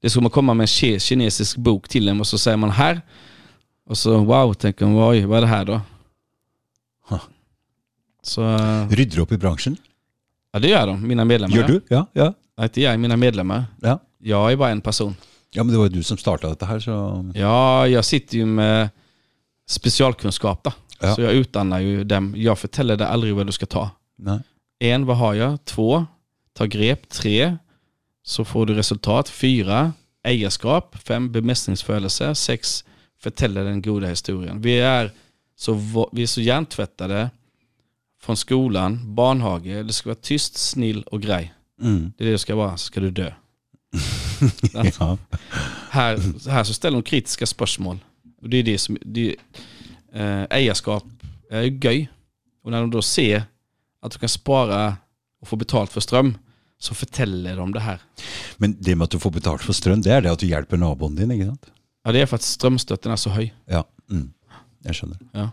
Det 0.00 0.06
är 0.06 0.10
som 0.10 0.26
att 0.26 0.32
komma 0.32 0.54
med 0.54 0.64
en 0.64 0.66
ki- 0.66 0.98
kinesisk 0.98 1.56
bok 1.56 1.88
till 1.88 2.08
en 2.08 2.20
och 2.20 2.26
så 2.26 2.38
säger 2.38 2.56
man 2.56 2.70
här. 2.70 3.00
Och 3.86 3.98
så 3.98 4.18
wow, 4.24 4.54
tänker 4.54 4.86
man 4.86 5.08
oj, 5.10 5.24
vad 5.24 5.36
är 5.38 5.40
det 5.40 5.46
här 5.46 5.64
då? 5.64 5.80
Ha. 7.08 7.20
Så 8.22 8.42
eh, 8.56 8.88
Rydder 8.88 9.20
opp 9.20 9.32
i 9.32 9.36
bransjen. 9.38 9.76
ja, 10.52 10.58
det 10.58 10.68
gör 10.68 10.86
de, 10.86 11.06
mina 11.08 11.24
medlemmar. 11.24 11.56
Gjør 11.56 11.66
du? 11.68 11.80
Ja, 11.88 12.06
ja. 12.12 12.34
Ja, 12.56 12.62
inte 12.64 12.80
jag, 12.80 13.00
mina 13.00 13.16
medlemmar. 13.16 13.64
ja. 13.80 13.98
Jag 14.24 14.52
är 14.52 14.56
bara 14.56 14.70
en 14.70 14.80
person. 14.80 15.14
Ja, 15.50 15.64
men 15.64 15.72
det 15.72 15.78
var 15.78 15.84
jo 15.86 15.92
du 15.92 16.02
som 16.02 16.16
starta 16.16 16.48
dette 16.48 16.66
her, 16.66 16.80
så 16.80 17.30
Ja, 17.34 17.86
jag 17.88 18.04
sitter 18.04 18.36
ju 18.38 18.46
med 18.46 18.88
specialkunskap 19.68 20.64
då. 20.64 20.72
Ja. 21.00 21.14
Så 21.14 21.20
jag 21.22 21.32
utdannar 21.32 21.80
ju 21.80 22.04
dem. 22.04 22.34
Jag 22.36 22.58
förtäller 22.58 22.96
dig 22.96 23.06
aldrig 23.06 23.34
vad 23.34 23.46
du 23.46 23.52
ska 23.52 23.66
ta. 23.66 23.90
Nej. 24.18 24.38
En, 24.78 25.06
vad 25.06 25.16
har 25.16 25.34
jag? 25.34 25.64
Två, 25.64 26.06
ta 26.62 26.66
grep. 26.66 27.08
Tre, 27.08 27.56
så 28.22 28.44
får 28.44 28.66
du 28.66 28.74
resultat. 28.74 29.28
Fyra, 29.28 29.92
ägarskap. 30.24 30.96
Fem, 31.04 31.32
bemästringsförelse. 31.32 32.34
Sex, 32.34 32.84
förtälla 33.20 33.62
den 33.62 33.82
goda 33.82 34.06
historien. 34.06 34.60
Vi 34.60 34.78
är 34.78 35.10
så, 35.56 36.08
vi 36.12 36.22
är 36.22 36.26
så 36.26 36.40
hjärntvättade 36.40 37.30
från 38.20 38.36
skolan, 38.36 39.14
barnhage. 39.14 39.84
Det 39.84 39.92
ska 39.92 40.08
vara 40.08 40.18
tyst, 40.22 40.56
snill 40.56 41.02
och 41.02 41.22
grej. 41.22 41.54
Mm. 41.80 42.12
Det 42.16 42.24
är 42.24 42.26
det 42.26 42.32
det 42.32 42.38
ska 42.38 42.54
vara, 42.54 42.76
så 42.76 42.86
ska 42.86 43.00
du 43.00 43.10
dö. 43.10 43.32
Ja. 44.98 45.18
Här, 45.90 46.18
här 46.50 46.64
så 46.64 46.74
ställer 46.74 46.96
de 46.96 47.02
kritiska 47.02 47.46
spörsmål. 47.46 47.98
Och 48.42 48.48
det 48.48 48.56
är 48.56 48.62
det 48.62 48.78
som, 48.78 48.98
det, 49.00 49.36
eh, 50.12 50.42
ägarskap 50.50 51.04
är 51.50 51.62
göj. 51.62 52.08
Och 52.64 52.70
när 52.70 52.80
de 52.80 52.90
då 52.90 53.02
ser 53.02 53.42
att 54.02 54.12
de 54.12 54.18
kan 54.18 54.28
spara 54.28 54.96
och 55.40 55.48
få 55.48 55.56
betalt 55.56 55.92
för 55.92 56.00
ström 56.00 56.34
så 56.82 56.94
förtäller 56.94 57.56
de 57.56 57.72
det 57.72 57.80
här. 57.80 57.98
Men 58.56 58.76
det 58.80 58.94
med 58.96 59.04
att 59.04 59.10
du 59.10 59.18
får 59.18 59.30
betalt 59.30 59.62
för 59.62 59.72
ström, 59.72 60.00
det 60.02 60.12
är 60.12 60.22
det 60.22 60.32
att 60.32 60.38
du 60.38 60.46
hjälper 60.46 60.76
naboen 60.76 61.14
din, 61.14 61.30
inte 61.30 61.46
sant? 61.46 61.66
Ja 62.04 62.12
det 62.12 62.20
är 62.20 62.26
för 62.26 62.36
att 62.36 62.42
strömstöten 62.42 63.12
är 63.12 63.16
så 63.16 63.30
hög. 63.30 63.54
Ja. 63.66 63.84
Mm. 64.10 64.32
Jag 64.82 64.96
skjønner. 64.96 65.18
Ja. 65.32 65.50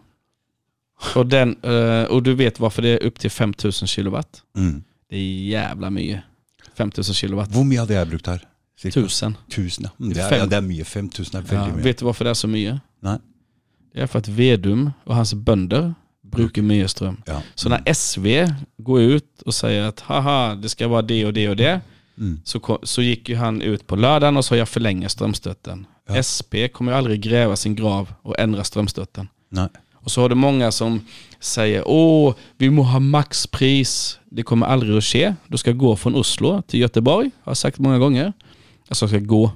Och, 1.15 1.25
den, 1.27 1.55
eh, 1.63 2.03
och 2.03 2.23
du 2.23 2.33
vet 2.33 2.59
varför 2.59 2.81
det 2.81 2.89
är 2.89 3.03
upp 3.03 3.19
till 3.19 3.31
5000 3.31 3.87
kilowatt. 3.87 4.41
Mm. 4.57 4.83
Det 5.09 5.15
är 5.17 5.41
jävla 5.47 5.89
mycket. 5.89 6.21
5000 6.73 7.13
kilowatt. 7.15 7.51
Hvor 7.51 7.63
mye 7.63 7.79
hadde 7.79 7.93
jeg 7.93 8.07
brukt 8.07 8.27
her? 8.27 8.43
Cirka? 8.79 9.01
Tusen. 9.01 9.37
Tusen, 9.49 9.85
ja. 9.85 10.05
Det 10.07 10.29
Fem. 10.29 10.39
ja, 10.39 10.45
det 10.45 10.57
er 10.57 10.61
mye. 10.61 10.83
5000 10.83 11.35
er 11.37 11.43
Ja, 11.45 11.55
veldig 11.59 11.75
mye. 11.75 11.83
vet 11.83 11.97
du 11.99 12.05
varför 12.05 12.25
det 12.25 12.31
är 12.31 12.33
så 12.33 12.47
mycket? 12.47 12.81
Nej. 13.01 13.17
Det 13.93 14.01
är 14.01 14.07
för 14.07 14.19
att 14.19 14.27
Vedum 14.27 14.91
och 15.05 15.15
hans 15.15 15.33
bönder 15.33 15.93
brukar 16.31 16.61
mycket 16.61 16.91
ström. 16.91 17.21
Ja. 17.25 17.41
Så 17.55 17.69
när 17.69 17.93
SV 17.93 18.53
går 18.77 19.01
ut 19.01 19.41
och 19.41 19.53
säger 19.53 19.83
att 19.83 19.99
haha, 19.99 20.55
det 20.55 20.69
ska 20.69 20.87
vara 20.87 21.01
det 21.01 21.25
och 21.25 21.33
det 21.33 21.49
och 21.49 21.55
det. 21.55 21.81
Mm. 22.17 22.41
Så, 22.43 22.79
så 22.83 23.01
gick 23.01 23.29
ju 23.29 23.35
han 23.35 23.61
ut 23.61 23.87
på 23.87 23.95
lördagen 23.95 24.37
och 24.37 24.45
sa 24.45 24.55
jag 24.55 24.69
förlänger 24.69 25.07
strömstöten. 25.07 25.87
Ja. 26.07 26.23
SP 26.33 26.53
kommer 26.73 26.91
ju 26.91 26.97
aldrig 26.97 27.21
gräva 27.21 27.55
sin 27.55 27.75
grav 27.75 28.13
och 28.21 28.39
ändra 28.39 28.63
strömstöten. 28.63 29.27
Nej. 29.49 29.67
Och 29.93 30.11
så 30.11 30.21
har 30.21 30.29
du 30.29 30.35
många 30.35 30.71
som 30.71 31.01
säger 31.39 31.83
åh, 31.85 32.35
vi 32.57 32.69
må 32.69 32.83
ha 32.83 32.99
maxpris. 32.99 34.19
Det 34.31 34.43
kommer 34.43 34.65
aldrig 34.65 34.97
att 34.97 35.03
ske. 35.03 35.35
Du 35.47 35.57
ska 35.57 35.71
gå 35.71 35.95
från 35.95 36.15
Oslo 36.15 36.61
till 36.61 36.79
Göteborg, 36.79 37.31
har 37.41 37.49
jag 37.49 37.57
sagt 37.57 37.79
många 37.79 37.97
gånger. 37.97 38.33
Alltså 38.87 39.05
jag 39.05 39.09
ska 39.09 39.19
gå 39.19 39.51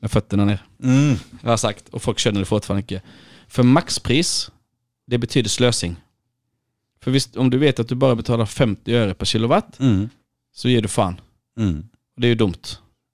med 0.00 0.10
fötterna 0.10 0.44
ner. 0.44 0.64
Mm. 0.82 1.16
Jag 1.42 1.50
har 1.50 1.56
sagt, 1.56 1.88
och 1.88 2.02
folk 2.02 2.18
känner 2.18 2.40
det 2.40 2.46
fortfarande 2.46 2.80
inte. 2.80 3.02
För 3.48 3.62
maxpris, 3.62 4.50
det 5.10 5.18
betyder 5.18 5.48
slösing. 5.48 5.96
För 7.00 7.10
visst, 7.10 7.36
om 7.36 7.50
du 7.50 7.58
vet 7.58 7.80
att 7.80 7.88
du 7.88 7.94
bara 7.94 8.14
betalar 8.16 8.46
50 8.46 8.94
öre 8.94 9.14
per 9.14 9.26
kilowatt, 9.26 9.80
Mm. 9.80 10.08
så 10.54 10.68
ger 10.68 10.82
du 10.82 10.88
fan. 10.88 11.20
Mm. 11.58 11.88
Och 12.14 12.20
det 12.20 12.26
är 12.26 12.28
ju 12.28 12.34
dumt. 12.34 12.62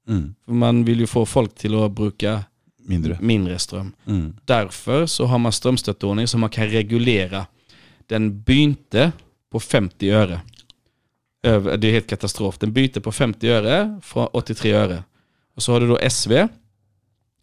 Mm. 0.09 0.35
För 0.45 0.53
man 0.53 0.85
vill 0.85 1.01
ju 1.01 1.07
få 1.07 1.27
folk 1.27 1.55
till 1.55 1.75
att 1.75 1.93
bruka 1.93 2.45
Mindre. 2.79 3.19
mindre 3.21 3.59
ström. 3.59 3.93
Mm. 4.07 4.37
Därför 4.45 5.07
så 5.07 5.25
har 5.27 5.39
man 5.39 5.53
strömstötordning 5.53 6.27
så 6.29 6.39
man 6.39 6.51
kan 6.51 6.67
reglera. 6.67 7.47
Den 8.07 8.43
byte 8.43 9.13
på 9.51 9.61
50 9.61 10.11
öre. 10.11 10.41
Över, 11.43 11.77
det 11.77 11.89
är 11.89 11.93
helt 11.93 12.07
katastrof. 12.07 12.59
Den 12.59 12.73
byter 12.73 13.01
på 13.01 13.13
50 13.13 13.49
öre 13.49 14.01
från 14.03 14.29
83 14.33 14.73
öre. 14.73 15.05
Och 15.55 15.63
så 15.63 15.73
har 15.73 15.81
du 15.81 15.89
då 15.89 15.99
SV 16.11 16.49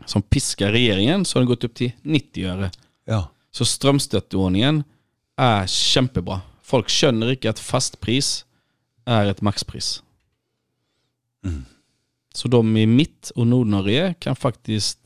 som 0.05 0.21
piskar 0.21 0.71
regeringen 0.71 1.25
så 1.25 1.37
har 1.39 1.41
den 1.41 1.47
gått 1.49 1.63
upp 1.63 1.73
till 1.73 1.91
90 2.01 2.45
öre. 2.47 2.71
Ja. 3.05 3.29
Så 3.55 3.65
strömstötordningen 3.65 4.83
är 5.37 5.67
kämpebra. 5.67 6.41
Folk 6.61 6.89
känner 6.89 7.31
inte 7.31 7.49
att 7.49 7.59
fastpris 7.59 8.45
är 9.05 9.25
ett 9.25 9.41
maxpris. 9.41 10.03
Mm. 11.45 11.65
Så 12.33 12.47
de 12.47 12.77
i 12.77 12.85
mitt 12.85 13.31
och 13.35 13.47
Nordnorge 13.47 14.13
kan 14.13 14.35
faktiskt 14.35 14.99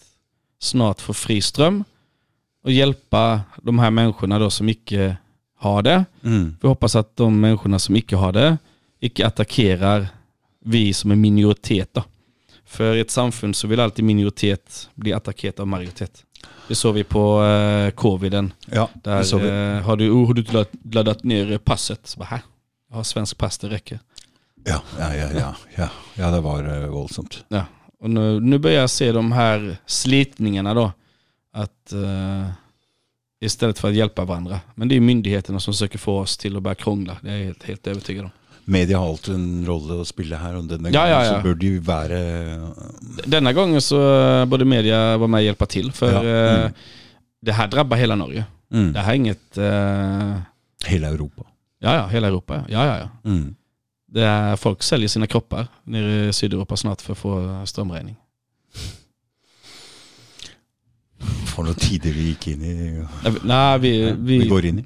snart 0.60 1.02
få 1.02 1.14
fri 1.14 1.41
ström 1.41 1.84
och 2.64 2.72
hjälpa 2.72 3.41
de 3.64 3.80
här 3.80 3.91
människorna 3.91 4.40
då 4.40 4.49
som 4.49 4.69
icke 4.69 5.18
har 5.57 5.82
det. 5.82 6.06
Mm. 6.24 6.57
Vi 6.61 6.68
hoppas 6.68 6.95
att 6.95 7.15
de 7.15 7.40
människorna 7.40 7.80
som 7.80 7.95
icke 7.95 8.15
har 8.15 8.32
det 8.32 8.57
icke 8.99 9.28
attackerar 9.28 10.07
vi 10.60 10.94
som 10.94 11.11
är 11.11 11.15
minoritet 11.15 11.94
då. 11.94 12.03
För 12.65 12.95
i 12.95 12.99
ett 12.99 13.11
samfund 13.11 13.56
så 13.56 13.68
vill 13.68 13.80
alltid 13.80 14.06
minoritet 14.06 14.90
bli 14.94 15.14
attackerat 15.14 15.60
av 15.60 15.68
majoritet. 15.68 16.26
Det 16.68 16.76
såg 16.76 16.95
vi 16.95 17.03
på 17.03 17.44
eh, 17.44 17.91
coviden. 17.91 18.53
Ja, 18.65 18.90
Där 19.03 19.18
det 19.18 19.24
så 19.26 19.38
vi. 19.38 19.48
eh, 19.48 19.86
har 19.86 19.95
du, 19.95 20.10
oh, 20.10 20.28
har 20.28 20.34
du 20.34 20.44
laddat, 20.44 20.69
laddat 20.91 21.24
ner 21.24 21.57
passet? 21.57 21.99
Så 22.03 22.19
bara, 22.19 22.26
här, 22.26 22.41
jag 22.90 22.95
har 22.95 23.03
svensk 23.03 23.38
pass, 23.38 23.57
det 23.57 23.69
räcker. 23.69 23.99
Ja, 24.65 24.82
ja, 24.99 25.15
ja, 25.15 25.30
ja, 25.40 25.56
ja. 25.76 25.90
ja 26.14 26.32
det 26.32 26.41
var 26.41 26.78
uh, 26.84 26.88
voldsomt. 26.90 27.44
Ja. 27.48 27.65
Och 27.99 28.10
nu, 28.10 28.40
nu 28.40 28.57
börjar 28.57 28.82
jag 28.82 28.90
se 28.90 29.11
de 29.11 29.32
här 29.32 29.78
slitningarna 29.86 30.74
då. 30.74 30.91
Att 31.53 31.94
eh, 31.94 32.49
istället 33.40 33.80
för 33.80 33.88
att 33.88 33.94
hjälpa 33.94 34.26
varandra. 34.26 34.60
Men 34.76 34.88
det 34.88 34.95
är 34.95 34.99
myndigheterna 34.99 35.60
som 35.60 35.74
försöker 35.74 35.98
få 35.98 36.19
oss 36.19 36.38
till 36.38 36.57
att 36.57 36.64
börja 36.64 36.76
krångla. 36.76 37.18
Det 37.22 37.30
är 37.30 37.38
jag 37.38 37.45
helt, 37.45 37.64
helt 37.64 37.88
övertygad 37.88 38.26
om. 38.26 38.32
Media 38.69 38.98
har 38.98 39.10
alltid 39.10 39.35
en 39.35 39.65
roll 39.65 40.02
att 40.02 40.07
spela 40.07 40.38
här 40.38 40.56
och 40.56 40.64
denna 40.64 40.89
Ja, 40.89 40.99
gången 41.02 41.11
ja, 41.14 41.26
ja. 41.26 41.38
så 41.38 41.44
bör 41.44 41.56
det 41.56 41.65
ju 41.65 41.80
vara... 41.80 42.18
Denna 43.26 43.53
gången 43.53 43.81
så 43.81 44.19
eh, 44.19 44.45
borde 44.45 44.65
media 44.65 45.18
vara 45.18 45.27
med 45.27 45.38
och 45.38 45.44
hjälpa 45.44 45.65
till. 45.65 45.91
För 45.91 46.11
Ja, 46.11 46.19
mm. 46.19 46.64
eh, 46.65 46.72
det 47.41 47.52
här 47.52 47.68
drabbar 47.68 47.98
hela 47.98 48.15
Norge. 48.15 48.45
Mm. 48.73 48.94
Det 48.94 48.99
här 48.99 49.11
är 49.11 49.15
inget... 49.15 49.57
Eh, 49.57 50.39
Hela 50.85 51.07
Europa. 51.07 51.44
ja, 51.80 51.95
ja, 51.95 52.07
hela 52.07 52.27
Europa. 52.27 52.65
Ja, 52.69 52.85
ja, 52.85 52.98
ja. 52.98 53.30
Mm. 53.30 53.56
Det 54.11 54.23
är, 54.23 54.56
folk 54.56 54.84
säljer 54.84 55.07
sina 55.07 55.27
kroppar 55.27 55.68
nere 55.84 56.27
i 56.27 56.34
Sydeuropa 56.34 56.77
snart 56.77 57.02
för 57.02 57.11
att 57.11 57.18
få 57.18 57.61
strömräkning. 57.65 58.15
För 61.45 61.64
några 61.64 61.73
tider 61.76 62.11
vi 62.11 62.22
gick 62.22 62.48
in 62.48 62.61
i... 62.64 63.06
Nej, 63.44 63.80
vi, 63.80 64.11
vi, 64.18 64.39
vi, 64.39 64.48
går 64.48 64.65
in 64.65 64.80
i. 64.80 64.84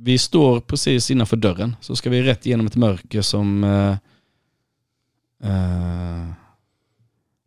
vi 0.00 0.18
står 0.18 0.60
precis 0.60 1.10
innanför 1.10 1.36
dörren. 1.36 1.76
Så 1.80 1.96
ska 1.96 2.10
vi 2.10 2.22
rätt 2.22 2.46
igenom 2.46 2.66
ett 2.66 2.76
mörker 2.76 3.22
som... 3.22 3.64
Uh, 5.44 6.30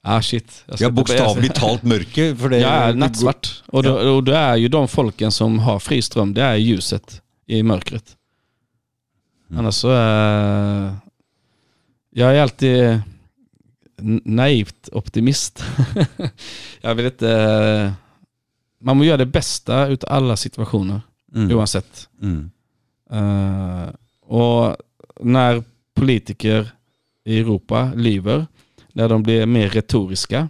ah 0.03 0.21
shit. 0.21 0.63
Jag 0.67 0.81
Ja, 0.81 0.89
bokstavligt 0.89 1.55
talat 1.55 1.83
mörker. 1.83 2.35
För 2.35 2.49
det, 2.49 2.57
Ja, 2.59 2.93
nattsvart. 2.93 3.63
Och, 3.65 3.83
då, 3.83 4.15
och 4.15 4.23
det 4.23 4.35
är 4.35 4.55
ju 4.55 4.67
de 4.67 4.87
folken 4.87 5.31
som 5.31 5.59
har 5.59 5.79
fri 5.79 6.01
ström, 6.01 6.33
det 6.33 6.41
är 6.41 6.55
ljuset 6.55 7.21
i 7.47 7.63
mörkret. 7.63 8.17
Mm. 9.49 9.59
Annars 9.59 9.75
så 9.75 9.89
är... 9.89 10.95
Jag 12.09 12.35
är 12.35 12.41
alltid 12.41 13.01
naivt 14.25 14.89
optimist. 14.91 15.63
jag 16.81 16.95
vill 16.95 17.05
inte... 17.05 17.93
Man 18.81 18.97
måste 18.97 19.07
göra 19.07 19.17
det 19.17 19.25
bästa 19.25 19.87
utav 19.87 20.13
alla 20.13 20.37
situationer. 20.37 21.01
Mm. 21.35 21.57
oavsett. 21.57 22.09
Mm. 22.21 22.51
Eh, 23.11 23.89
och 24.21 24.77
när 25.19 25.63
politiker 25.93 26.71
i 27.23 27.39
Europa 27.39 27.91
lyver, 27.95 28.47
när 28.93 29.09
de 29.09 29.23
blir 29.23 29.45
mer 29.45 29.69
retoriska, 29.69 30.49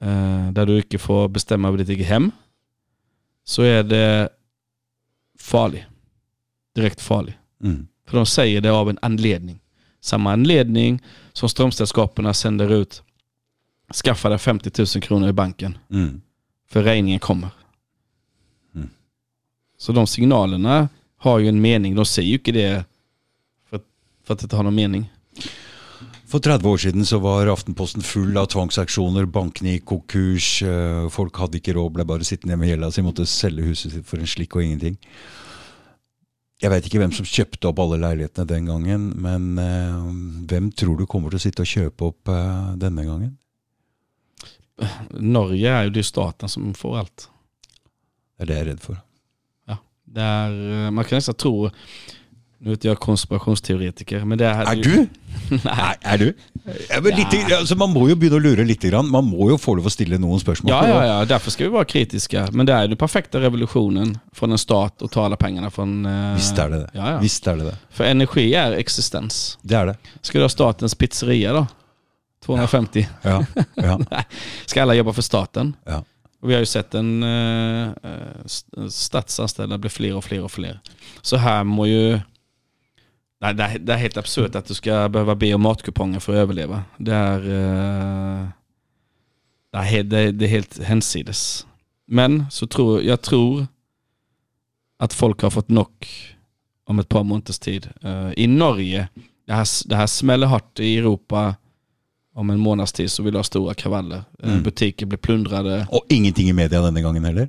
eh, 0.00 0.50
där 0.52 0.66
du 0.66 0.76
inte 0.76 0.98
får 0.98 1.28
bestämma 1.28 1.68
över 1.68 1.78
ditt 1.78 1.88
eget 1.88 2.06
hem, 2.06 2.30
så 3.44 3.62
är 3.62 3.82
det 3.82 4.28
farlig. 5.38 5.86
Direkt 6.74 7.00
farlig. 7.00 7.38
Mm. 7.62 7.86
För 8.06 8.16
de 8.16 8.26
säger 8.26 8.60
det 8.60 8.70
av 8.72 8.90
en 8.90 8.98
anledning. 9.02 9.60
Samma 10.00 10.32
anledning 10.32 11.02
som 11.32 11.48
strömsällskapen 11.48 12.34
sänder 12.34 12.72
ut, 12.72 13.02
skaffa 14.04 14.28
dig 14.28 14.38
50 14.38 14.70
000 14.96 15.02
kronor 15.02 15.28
i 15.28 15.32
banken, 15.32 15.78
Mm. 15.90 16.20
för 16.68 16.82
räkningen 16.82 17.18
kommer. 17.20 17.48
Så 19.78 19.92
de 19.92 20.06
signalerna 20.06 20.88
har 21.16 21.38
ju 21.38 21.48
en 21.48 21.60
mening. 21.60 21.94
De 21.94 22.04
säger 22.04 22.28
ju 22.28 22.34
inte 22.34 22.52
det 22.52 22.84
för 23.70 23.76
att, 23.76 23.84
för 24.24 24.34
att 24.34 24.40
det 24.40 24.44
inte 24.44 24.56
har 24.56 24.62
någon 24.62 24.74
mening. 24.74 25.10
For 26.28 26.38
30 26.38 26.68
år 26.68 26.76
siden 26.76 27.06
så 27.06 27.18
var 27.18 27.46
Aftenposten 27.46 28.02
full 28.02 28.36
av 28.36 28.46
tvangsaksjoner, 28.52 29.24
bankene 29.24 29.70
gikk 29.72 29.86
konkurs, 29.88 30.62
eh, 30.62 31.08
folk 31.08 31.38
hadde 31.40 31.56
ikke 31.56 31.72
råd, 31.72 31.94
ble 31.96 32.04
bare 32.04 32.26
sittende 32.28 32.58
med 32.60 32.68
gjelda 32.68 32.90
si, 32.92 33.04
måtte 33.06 33.24
selge 33.24 33.64
huset 33.64 33.94
sitt 33.94 34.04
for 34.04 34.20
en 34.20 34.28
slikk 34.28 34.58
og 34.58 34.66
ingenting. 34.66 34.98
Jeg 36.60 36.74
vet 36.74 36.84
ikke 36.84 37.00
hvem 37.00 37.14
som 37.16 37.24
kjøpte 37.24 37.70
opp 37.70 37.80
alle 37.80 38.00
leilighetene 38.02 38.50
den 38.50 38.68
gangen, 38.68 39.08
men 39.16 39.48
eh, 39.62 40.04
hvem 40.52 40.68
tror 40.76 41.00
du 41.00 41.06
kommer 41.08 41.32
til 41.32 41.40
å 41.40 41.46
sitte 41.46 41.64
og 41.64 41.72
kjøpe 41.72 42.10
opp 42.12 42.34
eh, 42.34 42.76
denne 42.84 43.08
gangen? 43.08 43.36
Norge 45.10 45.70
är 45.70 45.84
ju 45.84 45.90
det 45.90 46.00
är 46.00 46.02
staten 46.02 46.48
som 46.48 46.74
får 46.74 46.98
allt. 46.98 47.28
Det 48.36 48.42
er 48.42 48.46
det 48.46 48.54
jeg 48.54 48.66
er 48.66 48.70
redd 48.74 48.84
for. 48.84 49.00
Det 50.14 50.20
är, 50.20 50.84
eh, 50.86 50.90
man 50.90 51.04
kan 51.04 51.16
nästan 51.16 51.34
tro, 51.34 51.70
Nu 52.60 52.70
är 52.70 52.74
inte 52.74 52.88
jag 52.88 52.98
konspirationsteoretiker, 52.98 54.24
men 54.24 54.38
det 54.38 54.46
är... 54.46 54.72
Er 54.72 54.82
du? 54.82 55.06
Nei, 55.64 55.94
er 56.00 56.18
du? 56.18 56.34
Ja, 56.90 57.00
men 57.00 57.14
litt, 57.14 57.52
altså, 57.54 57.76
man 57.78 57.92
må 57.94 58.08
jo 58.10 58.16
begynne 58.18 58.40
å 58.40 58.42
lure 58.42 58.64
litt. 58.66 58.82
Grann. 58.82 59.06
Man 59.10 59.28
må 59.30 59.46
jo 59.52 59.58
få 59.62 59.76
lov 59.78 59.86
å 59.86 59.92
stille 59.94 60.18
noen 60.18 60.40
spørsmål. 60.42 60.72
Ja, 60.72 60.88
ja, 60.88 61.04
ja, 61.06 61.24
därför 61.24 61.50
ska 61.54 61.64
vi 61.64 61.70
vara 61.70 61.84
kritiska. 61.84 62.48
Men 62.52 62.66
det 62.66 62.72
är 62.72 62.88
den 62.88 62.96
perfekta 62.96 63.40
revolutionen 63.40 64.18
från 64.32 64.52
en 64.52 64.58
stat 64.58 65.02
och 65.02 65.10
ta 65.10 65.24
alla 65.24 65.36
pengarna 65.36 65.70
från... 65.70 66.06
Eh, 66.06 66.34
Visst 66.34 66.58
er 66.58 66.68
det 66.68 66.78
det. 66.78 66.90
Ja, 66.94 67.10
ja. 67.10 67.18
Visst 67.22 67.46
er 67.46 67.56
det 67.56 67.64
det. 67.64 67.76
För 67.90 68.04
energi 68.04 68.54
är 68.54 68.72
existens. 68.72 69.58
Det 69.62 69.74
er 69.74 69.86
det. 69.86 69.96
Ska 70.20 70.38
du 70.38 70.44
ha 70.44 70.48
statens 70.48 70.94
pizzeria 70.94 71.52
då? 71.52 71.66
250? 72.44 73.08
Ja. 73.22 73.44
ja. 73.74 74.00
Nej. 74.10 74.26
Ska 74.66 74.82
alla 74.82 74.94
jobba 74.94 75.12
för 75.12 75.22
staten? 75.22 75.76
ja. 75.86 76.04
Och 76.40 76.50
vi 76.50 76.54
har 76.54 76.60
ju 76.60 76.66
sett 76.66 76.94
en 76.94 77.22
eh, 77.22 77.88
eh 78.02 78.88
statsanställda 78.88 79.78
bli 79.78 79.90
fler 79.90 80.14
och 80.14 80.24
fler 80.24 80.42
och 80.42 80.52
fler. 80.52 80.80
Så 81.22 81.36
här 81.36 81.64
må 81.64 81.86
ju... 81.86 82.20
Nej, 83.40 83.54
det, 83.54 83.62
är, 83.62 83.78
det 83.78 83.92
är 83.92 83.96
helt 83.96 84.16
absurt 84.16 84.54
att 84.54 84.66
du 84.66 84.74
ska 84.74 85.08
behöva 85.08 85.34
be 85.34 85.54
om 85.54 85.62
matkuponger 85.62 86.20
för 86.20 86.32
att 86.32 86.38
överleva. 86.38 86.82
Det 86.96 87.14
är... 87.14 87.40
Eh, 87.40 88.48
det, 89.72 89.78
är 89.78 89.82
helt, 89.82 90.10
det, 90.10 90.18
är, 90.18 90.32
det 90.32 90.44
är 90.44 90.48
helt 90.48 90.82
hänsides. 90.82 91.66
Men 92.06 92.46
så 92.50 92.66
tror 92.66 93.02
jag 93.02 93.22
tror 93.22 93.66
att 94.98 95.14
folk 95.14 95.42
har 95.42 95.50
fått 95.50 95.68
nog 95.68 96.06
om 96.84 96.98
ett 96.98 97.08
par 97.08 97.24
månaders 97.24 97.58
tid. 97.58 97.88
Eh, 98.02 98.32
I 98.36 98.46
Norge, 98.46 99.08
det 99.46 99.52
här, 99.52 99.88
det 99.88 99.96
här 99.96 100.06
smäller 100.06 100.46
hårt 100.46 100.80
i 100.80 100.98
Europa 100.98 101.54
om 102.38 102.50
en 102.50 102.58
månads 102.58 102.92
tid 102.92 103.10
så 103.10 103.22
vill 103.22 103.32
du 103.34 103.38
ha 103.38 103.44
stora 103.44 103.74
kravaller. 103.74 104.22
Eh, 104.42 104.48
Mm. 104.52 104.62
Butiker 104.62 105.06
blir 105.06 105.18
plundrade. 105.18 105.86
Og 105.90 106.00
ingenting 106.08 106.48
i 106.48 106.52
media 106.52 106.80
denne 106.82 107.02
gangen 107.02 107.24
heller? 107.24 107.48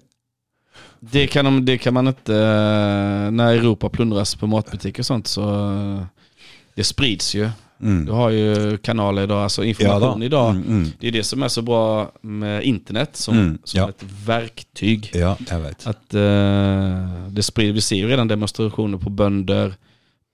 Det 0.99 1.27
kan, 1.27 1.45
de, 1.45 1.65
det 1.65 1.77
kan 1.77 1.93
man 1.93 2.07
inte, 2.07 2.35
eh, 2.35 3.31
när 3.31 3.53
Europa 3.53 3.89
plundras 3.89 4.35
på 4.35 4.47
matbutiker 4.47 5.01
och 5.01 5.05
sånt 5.05 5.27
så 5.27 5.43
eh, 5.73 6.03
det 6.75 6.83
sprids 6.83 7.35
ju. 7.35 7.49
Mm. 7.81 8.05
Du 8.05 8.11
har 8.11 8.29
ju 8.29 8.77
kanaler 8.77 9.23
idag, 9.23 9.43
alltså 9.43 9.61
Ja 9.63 9.67
information 9.69 10.19
da. 10.19 10.25
idag. 10.25 10.49
Mm, 10.55 10.67
mm. 10.67 10.89
Det 10.99 11.07
är 11.07 11.11
det 11.11 11.23
som 11.23 11.43
är 11.43 11.47
så 11.47 11.61
bra 11.61 12.11
med 12.21 12.63
internet 12.63 13.09
som, 13.15 13.37
Mm, 13.37 13.57
som 13.63 13.79
ja. 13.79 13.89
ett 13.89 14.03
verktyg. 14.25 15.11
Ja. 15.13 15.37
Att 15.83 16.13
eh, 16.13 17.27
det 17.29 17.43
sprider, 17.43 17.73
vi 17.73 17.81
ser 17.81 17.95
ju 17.95 18.07
redan 18.07 18.27
demonstrationer 18.27 18.97
på 18.97 19.09
bönder, 19.09 19.73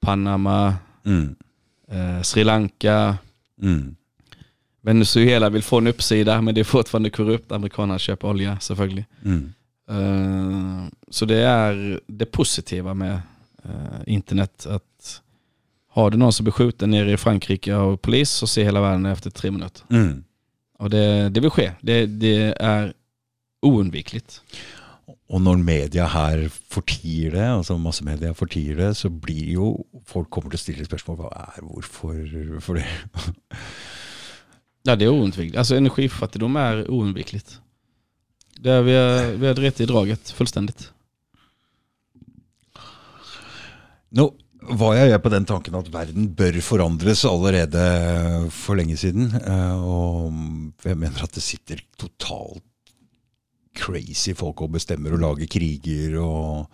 Panama, 0.01 0.73
eh, 1.91 2.21
Sri 2.21 2.43
Lanka, 2.43 3.17
Mm. 3.61 3.95
Venezuela 4.85 5.49
vill 5.49 5.63
få 5.63 5.77
en 5.77 5.87
uppsida 5.87 6.41
men 6.41 6.55
det 6.55 6.61
är 6.61 6.63
fortfarande 6.63 7.09
korrupt. 7.09 7.51
Amerikanerna 7.51 7.99
köper 7.99 8.27
olja 8.27 8.59
selvfølgelig. 8.59 9.05
Mm. 9.25 9.53
Eh, 9.89 10.87
så 11.09 11.25
det 11.25 11.37
är 11.37 11.99
det 12.07 12.25
positiva 12.25 12.93
med 12.93 13.21
eh, 13.63 14.01
internet. 14.05 14.65
Att 14.65 15.21
har 15.89 16.11
du 16.11 16.17
någon 16.17 16.33
som 16.33 16.43
blir 16.43 16.51
skjuten 16.51 16.91
nere 16.91 17.11
i 17.11 17.17
Frankrike 17.17 17.75
av 17.75 17.97
polis 17.97 18.29
så 18.29 18.47
ser 18.47 18.63
hela 18.63 18.81
världen 18.81 19.05
efter 19.05 19.29
tre 19.29 19.51
minuter. 19.51 19.83
Mm. 19.89 20.23
Och 20.79 20.89
det, 20.89 21.29
det 21.29 21.39
vill 21.39 21.49
ske. 21.49 21.71
Det, 21.81 22.05
det 22.05 22.53
är 22.59 22.93
oundvikligt. 23.61 24.41
Og 25.29 25.41
når 25.41 25.57
media 25.57 26.05
her 26.05 26.49
fortier 26.69 27.31
det, 27.31 27.45
altså 27.57 27.77
massemedia 27.77 28.33
fortier 28.33 28.75
det, 28.75 28.93
så 28.97 29.09
blir 29.09 29.53
jo 29.53 29.85
folk 30.05 30.29
kommer 30.29 30.53
til 30.53 30.59
å 30.59 30.61
stille 30.61 30.85
spørsmål 30.85 31.17
hva 31.23 31.31
er 31.33 31.63
hvorfor 31.65 32.59
for 32.61 32.77
det. 32.77 32.85
Ja, 34.85 34.95
det 34.95 35.05
är 35.05 35.09
oundvikligt. 35.09 35.57
Alltså 35.57 35.75
energifattigdom 35.75 36.55
är 36.55 36.91
oundvikligt. 36.91 37.59
Det 38.59 38.71
är, 38.71 38.81
vi, 38.81 38.93
har, 38.93 39.31
vi 39.31 39.47
har 39.47 39.53
rätt 39.53 39.81
i 39.81 39.85
draget 39.85 40.29
fullständigt. 40.29 40.91
Nå 44.15 44.33
var 44.61 44.95
jeg 44.95 45.21
på 45.21 45.29
den 45.29 45.45
tanken 45.45 45.75
at 45.77 45.89
verden 45.93 46.29
bør 46.37 46.55
forandres 46.63 47.25
allerede 47.25 47.81
for 48.53 48.77
lenge 48.77 48.97
siden. 48.97 49.33
eh, 49.41 49.75
Og 49.83 50.33
jeg 50.85 50.97
mener 50.97 51.23
at 51.23 51.33
det 51.35 51.43
sitter 51.43 51.81
totalt 51.97 52.63
crazy 53.75 54.33
folk 54.33 54.61
og 54.61 54.71
bestemmer 54.77 55.13
og 55.13 55.19
lager 55.19 55.49
kriger 55.51 56.15
og 56.21 56.69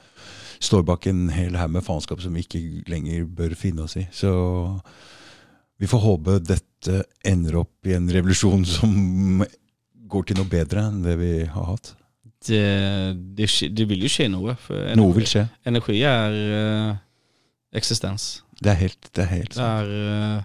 står 0.61 0.83
bak 0.85 1.07
en 1.07 1.29
hel 1.33 1.55
haug 1.57 1.71
med 1.73 1.83
faenskap 1.83 2.21
som 2.21 2.35
vi 2.35 2.43
ikke 2.45 2.83
lenger 2.91 3.25
bør 3.25 3.55
finne 3.57 3.87
oss 3.87 3.97
i. 3.97 4.05
Så 4.11 4.31
vi 5.81 5.87
får 5.89 5.99
håpe 6.03 6.37
dette 6.45 7.03
ender 7.25 7.55
opp 7.63 7.87
i 7.89 7.95
en 7.97 8.05
revolusjon 8.13 8.61
som 8.69 9.41
går 10.11 10.27
til 10.29 10.37
noe 10.37 10.49
bedre 10.49 10.83
enn 10.91 11.01
det 11.01 11.15
vi 11.17 11.31
har 11.49 11.65
hatt. 11.71 11.95
Det, 12.45 12.61
det, 13.37 13.47
det 13.73 13.85
vill 13.89 14.03
ju 14.05 14.09
ske 14.09 14.27
något. 14.29 14.59
För 14.59 14.95
Noe 14.95 15.13
vil 15.13 15.25
skje. 15.25 15.47
Energi 15.63 16.03
är 16.03 16.37
eh, 16.89 16.95
existens. 17.73 18.43
Det 18.61 18.69
er 18.69 18.79
helt, 18.81 19.09
det 19.13 19.25
er 19.25 19.29
helt 19.33 19.53
sant. 19.53 19.65
Där 19.65 20.37
eh, 20.37 20.43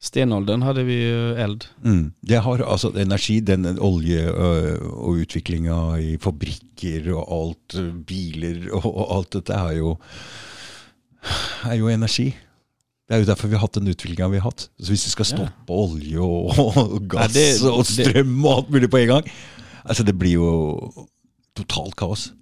stenåldern 0.00 0.62
hade 0.62 0.84
vi 0.84 1.00
ju 1.02 1.34
eld. 1.40 1.64
Mm. 1.84 2.12
Det 2.20 2.36
har 2.36 2.60
altså 2.60 2.92
energi, 3.00 3.40
den 3.40 3.78
olje 3.80 4.28
ø, 4.28 4.76
og 4.76 5.24
utviklinga 5.24 5.98
i 5.98 6.16
fabrikker 6.20 7.12
og 7.16 7.24
alt, 7.32 7.80
biler 8.06 8.68
og, 8.72 8.84
og 8.84 9.16
alt 9.16 9.38
dette 9.40 9.56
er 9.56 9.78
jo, 9.80 9.96
er 11.64 11.80
jo 11.80 11.88
energi. 11.88 12.34
Det 13.06 13.14
er 13.14 13.18
jo 13.22 13.28
derfor 13.28 13.48
vi 13.48 13.54
har 13.54 13.62
hatt 13.62 13.76
den 13.78 13.86
utviklinga 13.92 14.28
vi 14.32 14.38
har 14.40 14.48
hatt. 14.50 14.68
Så 14.82 14.90
hvis 14.90 15.04
vi 15.06 15.10
skal 15.14 15.26
Ja. 15.26 15.36
stoppe 15.36 15.72
olje 15.72 16.18
og, 16.18 16.58
og 16.76 17.08
gass 17.08 17.34
Ja, 17.34 17.40
det- 17.40 17.70
og 17.70 17.84
strøm 17.86 18.44
og 18.44 18.56
alt 18.56 18.70
mulig 18.70 18.90
på 18.90 18.98
en 18.98 19.08
gang 19.08 19.30
Altså 19.86 20.02
Det 20.02 20.16
blir 20.18 20.32
jo 20.34 21.06
totalt 21.54 21.94
kaos. 21.96 22.32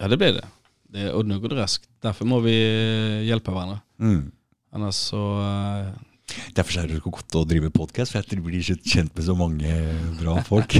Ja 0.00 0.08
det 0.08 0.18
blir 0.18 0.32
det. 0.32 0.44
det 0.92 1.12
och 1.12 1.24
nu 1.26 1.38
går 1.40 1.48
det 1.48 1.56
raskt. 1.56 1.88
Därför 2.02 2.24
må 2.24 2.40
vi 2.40 2.52
eh, 2.52 3.24
hjälpa 3.28 3.50
varandra. 3.52 3.80
Mm. 4.00 4.30
Annars 4.72 4.94
så... 4.94 5.40
eh, 5.40 5.92
Derfor 6.54 6.78
er 6.80 6.86
det 6.88 6.96
så 7.02 7.10
godt 7.10 7.34
å 7.36 7.44
drive 7.44 7.70
podkast, 7.70 8.12
for 8.12 8.22
du 8.28 8.40
blir 8.40 8.62
så 8.64 8.74
kjent 8.84 9.14
med 9.16 9.24
så 9.24 9.34
mange 9.36 9.68
bra 10.20 10.38
folk. 10.48 10.74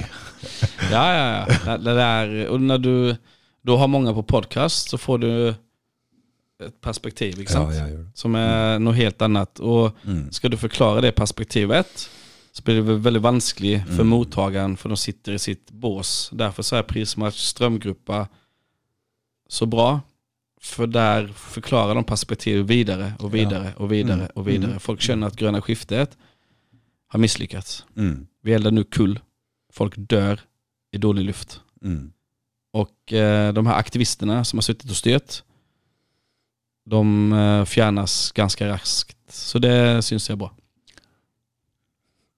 Ja, 0.91 1.03
ja, 1.13 1.25
ja. 1.37 1.77
Det, 1.77 1.85
det 1.85 1.95
där, 1.95 2.47
och 2.49 2.61
när 2.61 2.79
du 2.79 3.17
då 3.65 3.77
har 3.77 3.89
många 3.89 4.13
på 4.15 4.23
podcast 4.23 4.91
så 4.91 4.99
får 4.99 5.19
du 5.19 5.55
ett 6.67 6.81
perspektiv, 6.81 7.47
sant? 7.47 7.75
Ja. 7.75 7.87
Som 8.15 8.35
är 8.35 8.79
något 8.79 8.97
helt 8.97 9.23
annat. 9.23 9.59
Och 9.59 9.97
Mm. 10.07 10.33
ska 10.33 10.49
du 10.49 10.57
förklara 10.57 11.01
det 11.01 11.13
perspektivet 11.13 12.11
så 12.53 12.63
blir 12.63 12.75
det 12.75 12.83
väl 12.83 12.99
väldigt 12.99 13.23
vanskligt 13.23 13.85
för 13.87 13.93
Mm. 13.95 14.07
mottagaren 14.09 14.77
för 14.77 14.89
de 14.89 14.97
sitter 14.97 15.33
i 15.33 15.39
sitt 15.39 15.71
bås. 15.71 16.31
Därför 16.33 16.63
så 16.63 16.77
är 16.77 16.83
Prismatch 16.83 17.39
strömgruppa 17.39 18.29
så 19.49 19.67
bra. 19.67 20.01
För 20.61 20.87
där 20.87 21.27
förklarar 21.29 21.95
de 21.95 22.05
perspektiv 22.05 22.65
vidare 22.67 23.13
och 23.19 23.35
vidare 23.35 23.75
och 23.77 23.93
vidare 23.93 24.15
Mm. 24.21 24.31
och 24.35 24.49
vidare. 24.49 24.67
Mm. 24.71 24.81
Folk 24.81 25.01
känner 25.01 25.27
att 25.27 25.37
gröna 25.37 25.63
skiftet 25.63 26.19
har 27.09 27.19
misslyckats. 27.19 27.85
Mm. 27.97 28.27
Vi 28.43 28.53
eldar 28.53 28.71
nu 28.71 28.85
kull. 28.85 29.21
Folk 29.73 29.95
dör 29.97 30.41
i 30.93 30.99
dålig 30.99 31.25
luft. 31.25 31.61
Mm. 31.85 32.13
Och 32.73 33.13
eh, 33.13 33.53
de 33.53 33.67
här 33.67 33.75
aktivisterna 33.75 34.45
som 34.45 34.57
har 34.57 34.63
suttit 34.63 34.91
och 34.91 34.97
styrt, 34.97 35.43
de 36.85 37.33
eh, 37.33 37.65
fjärnas 37.65 38.33
ganska 38.33 38.69
raskt. 38.69 39.17
Så 39.29 39.59
det 39.59 40.03
syns 40.03 40.29
jag 40.29 40.39
bra. 40.39 40.53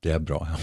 Det 0.03 0.13
er 0.13 0.19
bra, 0.19 0.47
ja. 0.51 0.59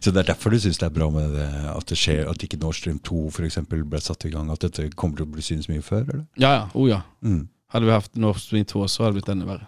Så 0.00 0.10
det 0.10 0.20
er 0.20 0.34
derfor 0.34 0.52
du 0.52 0.58
syns 0.60 0.78
det 0.80 0.86
er 0.86 0.92
bra 0.92 1.06
med 1.12 1.30
det, 1.32 1.48
at 1.70 1.86
det 1.88 1.96
skjer, 1.96 2.26
at 2.28 2.42
ikke 2.44 2.58
Nord 2.60 2.76
Stream 2.76 2.98
2 3.00 3.22
for 3.32 3.46
eksempel 3.46 3.84
ble 3.88 4.00
satt 4.04 4.26
i 4.28 4.32
gang? 4.32 4.50
At 4.52 4.64
dette 4.64 4.90
kommer 4.92 5.16
til 5.16 5.24
å 5.24 5.32
bli 5.32 5.44
synes 5.44 5.68
mye 5.70 5.84
før? 5.84 6.02
eller? 6.02 6.26
Ja, 6.36 6.50
ja, 6.52 6.64
oh 6.76 6.88
ja. 6.90 7.00
Mm. 7.24 7.46
Hade 7.72 7.88
vi 7.88 7.94
haft 7.94 8.16
Nord 8.20 8.40
Stream 8.42 8.66
2 8.68 8.88
så 8.88 9.02
hade 9.02 9.14
det 9.14 9.20
blivit 9.20 9.32
ännu 9.32 9.48
värre. 9.48 9.66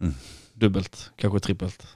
Mm. 0.00 0.14
Dubbelt, 0.54 1.10
kanske 1.20 1.40
trippelt. 1.44 1.86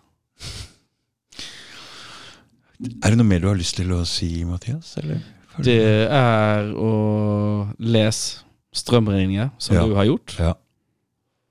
Er 2.81 3.13
det 3.13 3.17
noe 3.17 3.29
mer 3.29 3.41
du 3.41 3.49
har 3.49 3.59
lyst 3.61 3.77
til 3.77 3.93
å 3.93 4.05
si, 4.09 4.45
Mathias? 4.49 4.97
Eller? 5.01 5.21
Det 5.57 6.09
är 6.11 6.65
att 6.71 7.75
läs 7.79 8.45
strömringningar 8.73 9.51
som 9.59 9.77
Ja. 9.77 9.87
du 9.87 9.93
har 9.95 10.05
gjort. 10.05 10.37
Ja. 10.39 10.55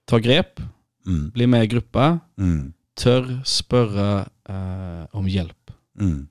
Ta 0.05 0.17
grep, 0.19 0.61
Mm. 1.07 1.29
bli 1.29 1.47
med 1.47 1.63
i 1.63 1.67
gruppa, 1.67 2.19
Mm. 2.37 2.73
tør 2.95 3.41
spørre 3.45 4.29
eh, 4.49 5.05
om 5.11 5.27
hjälp. 5.27 5.71
Mm. 5.99 6.27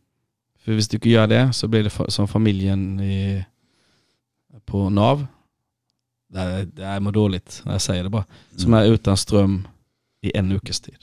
För 0.59 0.73
hvis 0.73 0.89
du 0.89 0.97
inte 0.97 1.09
gör 1.09 1.27
det 1.27 1.52
så 1.52 1.69
blir 1.69 1.82
det 1.85 2.10
som 2.10 2.28
familjen 2.28 3.01
i, 3.01 3.44
på 4.66 4.90
NAV. 4.90 5.27
Det 6.32 6.40
är, 6.40 6.65
det 6.65 6.85
är 6.85 7.01
mår 7.01 7.12
dåligt 7.12 7.62
när 7.65 7.73
jag 7.73 7.81
säger 7.81 8.02
det 8.02 8.10
bara. 8.10 8.24
Som 8.56 8.74
är 8.74 8.85
utan 8.85 9.16
ström 9.16 9.69
i 10.23 10.36
en 10.36 10.52
ukes 10.52 10.81
tid. 10.81 10.97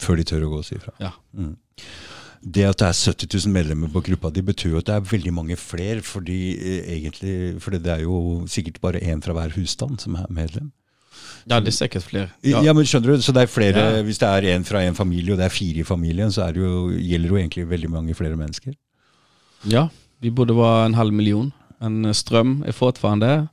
Før 0.00 0.16
de 0.16 0.24
tør 0.24 0.44
å 0.44 0.48
gå 0.50 0.58
og 0.58 0.64
si 0.64 0.74
ifra. 0.74 0.92
Ja. 0.98 1.10
Mm. 1.34 1.56
Det 2.44 2.64
at 2.68 2.78
det 2.78 2.86
er 2.88 2.92
70 2.92 3.46
000 3.46 3.52
medlemmer 3.54 3.88
på 3.88 4.00
gruppa 4.04 4.30
di, 4.30 4.42
betyr 4.42 4.70
jo 4.70 4.78
at 4.78 4.86
det 4.86 4.94
er 4.94 5.00
veldig 5.10 5.32
mange 5.32 5.56
flere. 5.56 6.02
Fordi 6.02 6.56
eh, 6.58 6.92
egentlig, 6.98 7.62
for 7.62 7.70
det 7.70 7.86
er 7.86 8.00
jo 8.04 8.44
sikkert 8.46 8.80
bare 8.80 9.00
én 9.00 9.22
fra 9.24 9.32
hver 9.32 9.48
husstand 9.56 9.98
som 10.00 10.14
er 10.14 10.26
medlem. 10.28 10.70
Ja, 11.46 11.60
det 11.60 11.68
är 11.68 11.72
säkert 11.72 12.02
fler. 12.02 12.30
Ja. 12.40 12.62
Ja, 12.64 12.72
men 12.72 12.84
skjønner 12.86 13.16
du? 13.16 13.22
Så 13.22 13.32
det 13.32 13.42
er 13.42 13.46
flere, 13.46 13.78
Ja. 13.96 14.02
Hvis 14.02 14.18
det 14.18 14.28
er 14.28 14.42
en 14.56 14.64
fra 14.64 14.82
en 14.82 14.94
familie, 14.94 15.32
og 15.32 15.38
det 15.38 15.44
er 15.44 15.48
fire 15.52 15.80
i 15.80 15.84
familien, 15.84 16.32
så 16.32 16.42
er 16.48 16.52
det 16.52 16.60
jo, 16.62 16.90
gjelder 16.90 17.28
det 17.28 17.30
jo 17.30 17.36
egentlig 17.36 17.68
veldig 17.70 17.90
mange 17.90 18.14
flere 18.14 18.36
mennesker. 18.36 18.72
ja, 19.64 19.88
vi 20.20 20.30
borde 20.30 20.54
vara 20.56 20.86
en 20.86 20.94
halv 20.94 21.12
miljon. 21.12 21.52
Men 21.80 22.14
ström 22.14 22.64
är 22.66 22.72
fortfarande 22.72 23.48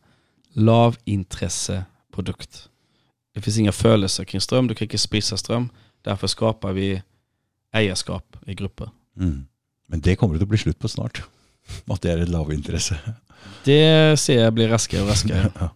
lavintresseprodukt. 0.53 2.69
Det 3.33 3.41
finns 3.41 3.57
inga 3.57 3.71
følelser 3.71 4.23
kring 4.23 4.41
strøm, 4.41 4.67
du 4.67 4.75
kan 4.75 4.85
ikke 4.85 4.97
spise 4.97 5.37
strøm. 5.37 5.69
Derfor 6.05 6.27
skaper 6.27 6.71
vi 6.73 7.01
eierskap 7.75 8.39
i 8.47 8.55
grupper. 8.57 8.91
Mm. 9.19 9.45
Men 9.91 10.03
det 10.03 10.17
kommer 10.19 10.35
det 10.35 10.43
til 10.43 10.49
å 10.49 10.53
bli 10.53 10.61
slutt 10.61 10.79
på 10.81 10.91
snart. 10.91 11.23
At 11.91 12.01
det 12.03 12.13
er 12.13 12.23
et 12.25 12.31
lavinteresse. 12.31 12.97
Det 13.65 13.81
ser 14.21 14.43
jeg 14.45 14.55
blir 14.57 14.71
raskere 14.71 15.05
og 15.05 15.13
raskere. 15.13 15.51
Ja. 15.61 15.69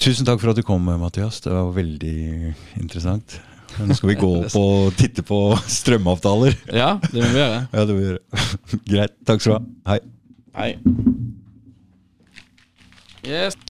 Tusen 0.00 0.24
takk 0.24 0.38
for 0.40 0.48
at 0.52 0.56
du 0.56 0.62
kom, 0.64 0.86
Mathias. 1.00 1.42
Det 1.44 1.50
var 1.52 1.74
veldig 1.76 2.52
interessant. 2.80 3.34
Nå 3.76 3.96
skal 3.98 4.12
vi 4.12 4.16
gå 4.20 4.30
på 4.54 4.62
og 4.86 4.94
titte 4.96 5.24
på 5.26 5.40
strømavtaler. 5.68 6.56
Ja, 6.72 6.94
det 7.10 7.20
må 7.20 7.28
vi 7.34 7.42
gjøre. 7.42 7.58
Ja, 7.74 7.84
det 7.84 7.96
må 7.96 7.98
vi 7.98 8.06
gjøre. 8.06 8.46
Greit. 8.88 9.18
Takk 9.28 9.44
skal 9.44 9.58
du 9.58 9.58
ha. 9.58 9.92
Hei. 9.92 9.98
Hei. 10.56 10.70
Yes. 13.28 13.58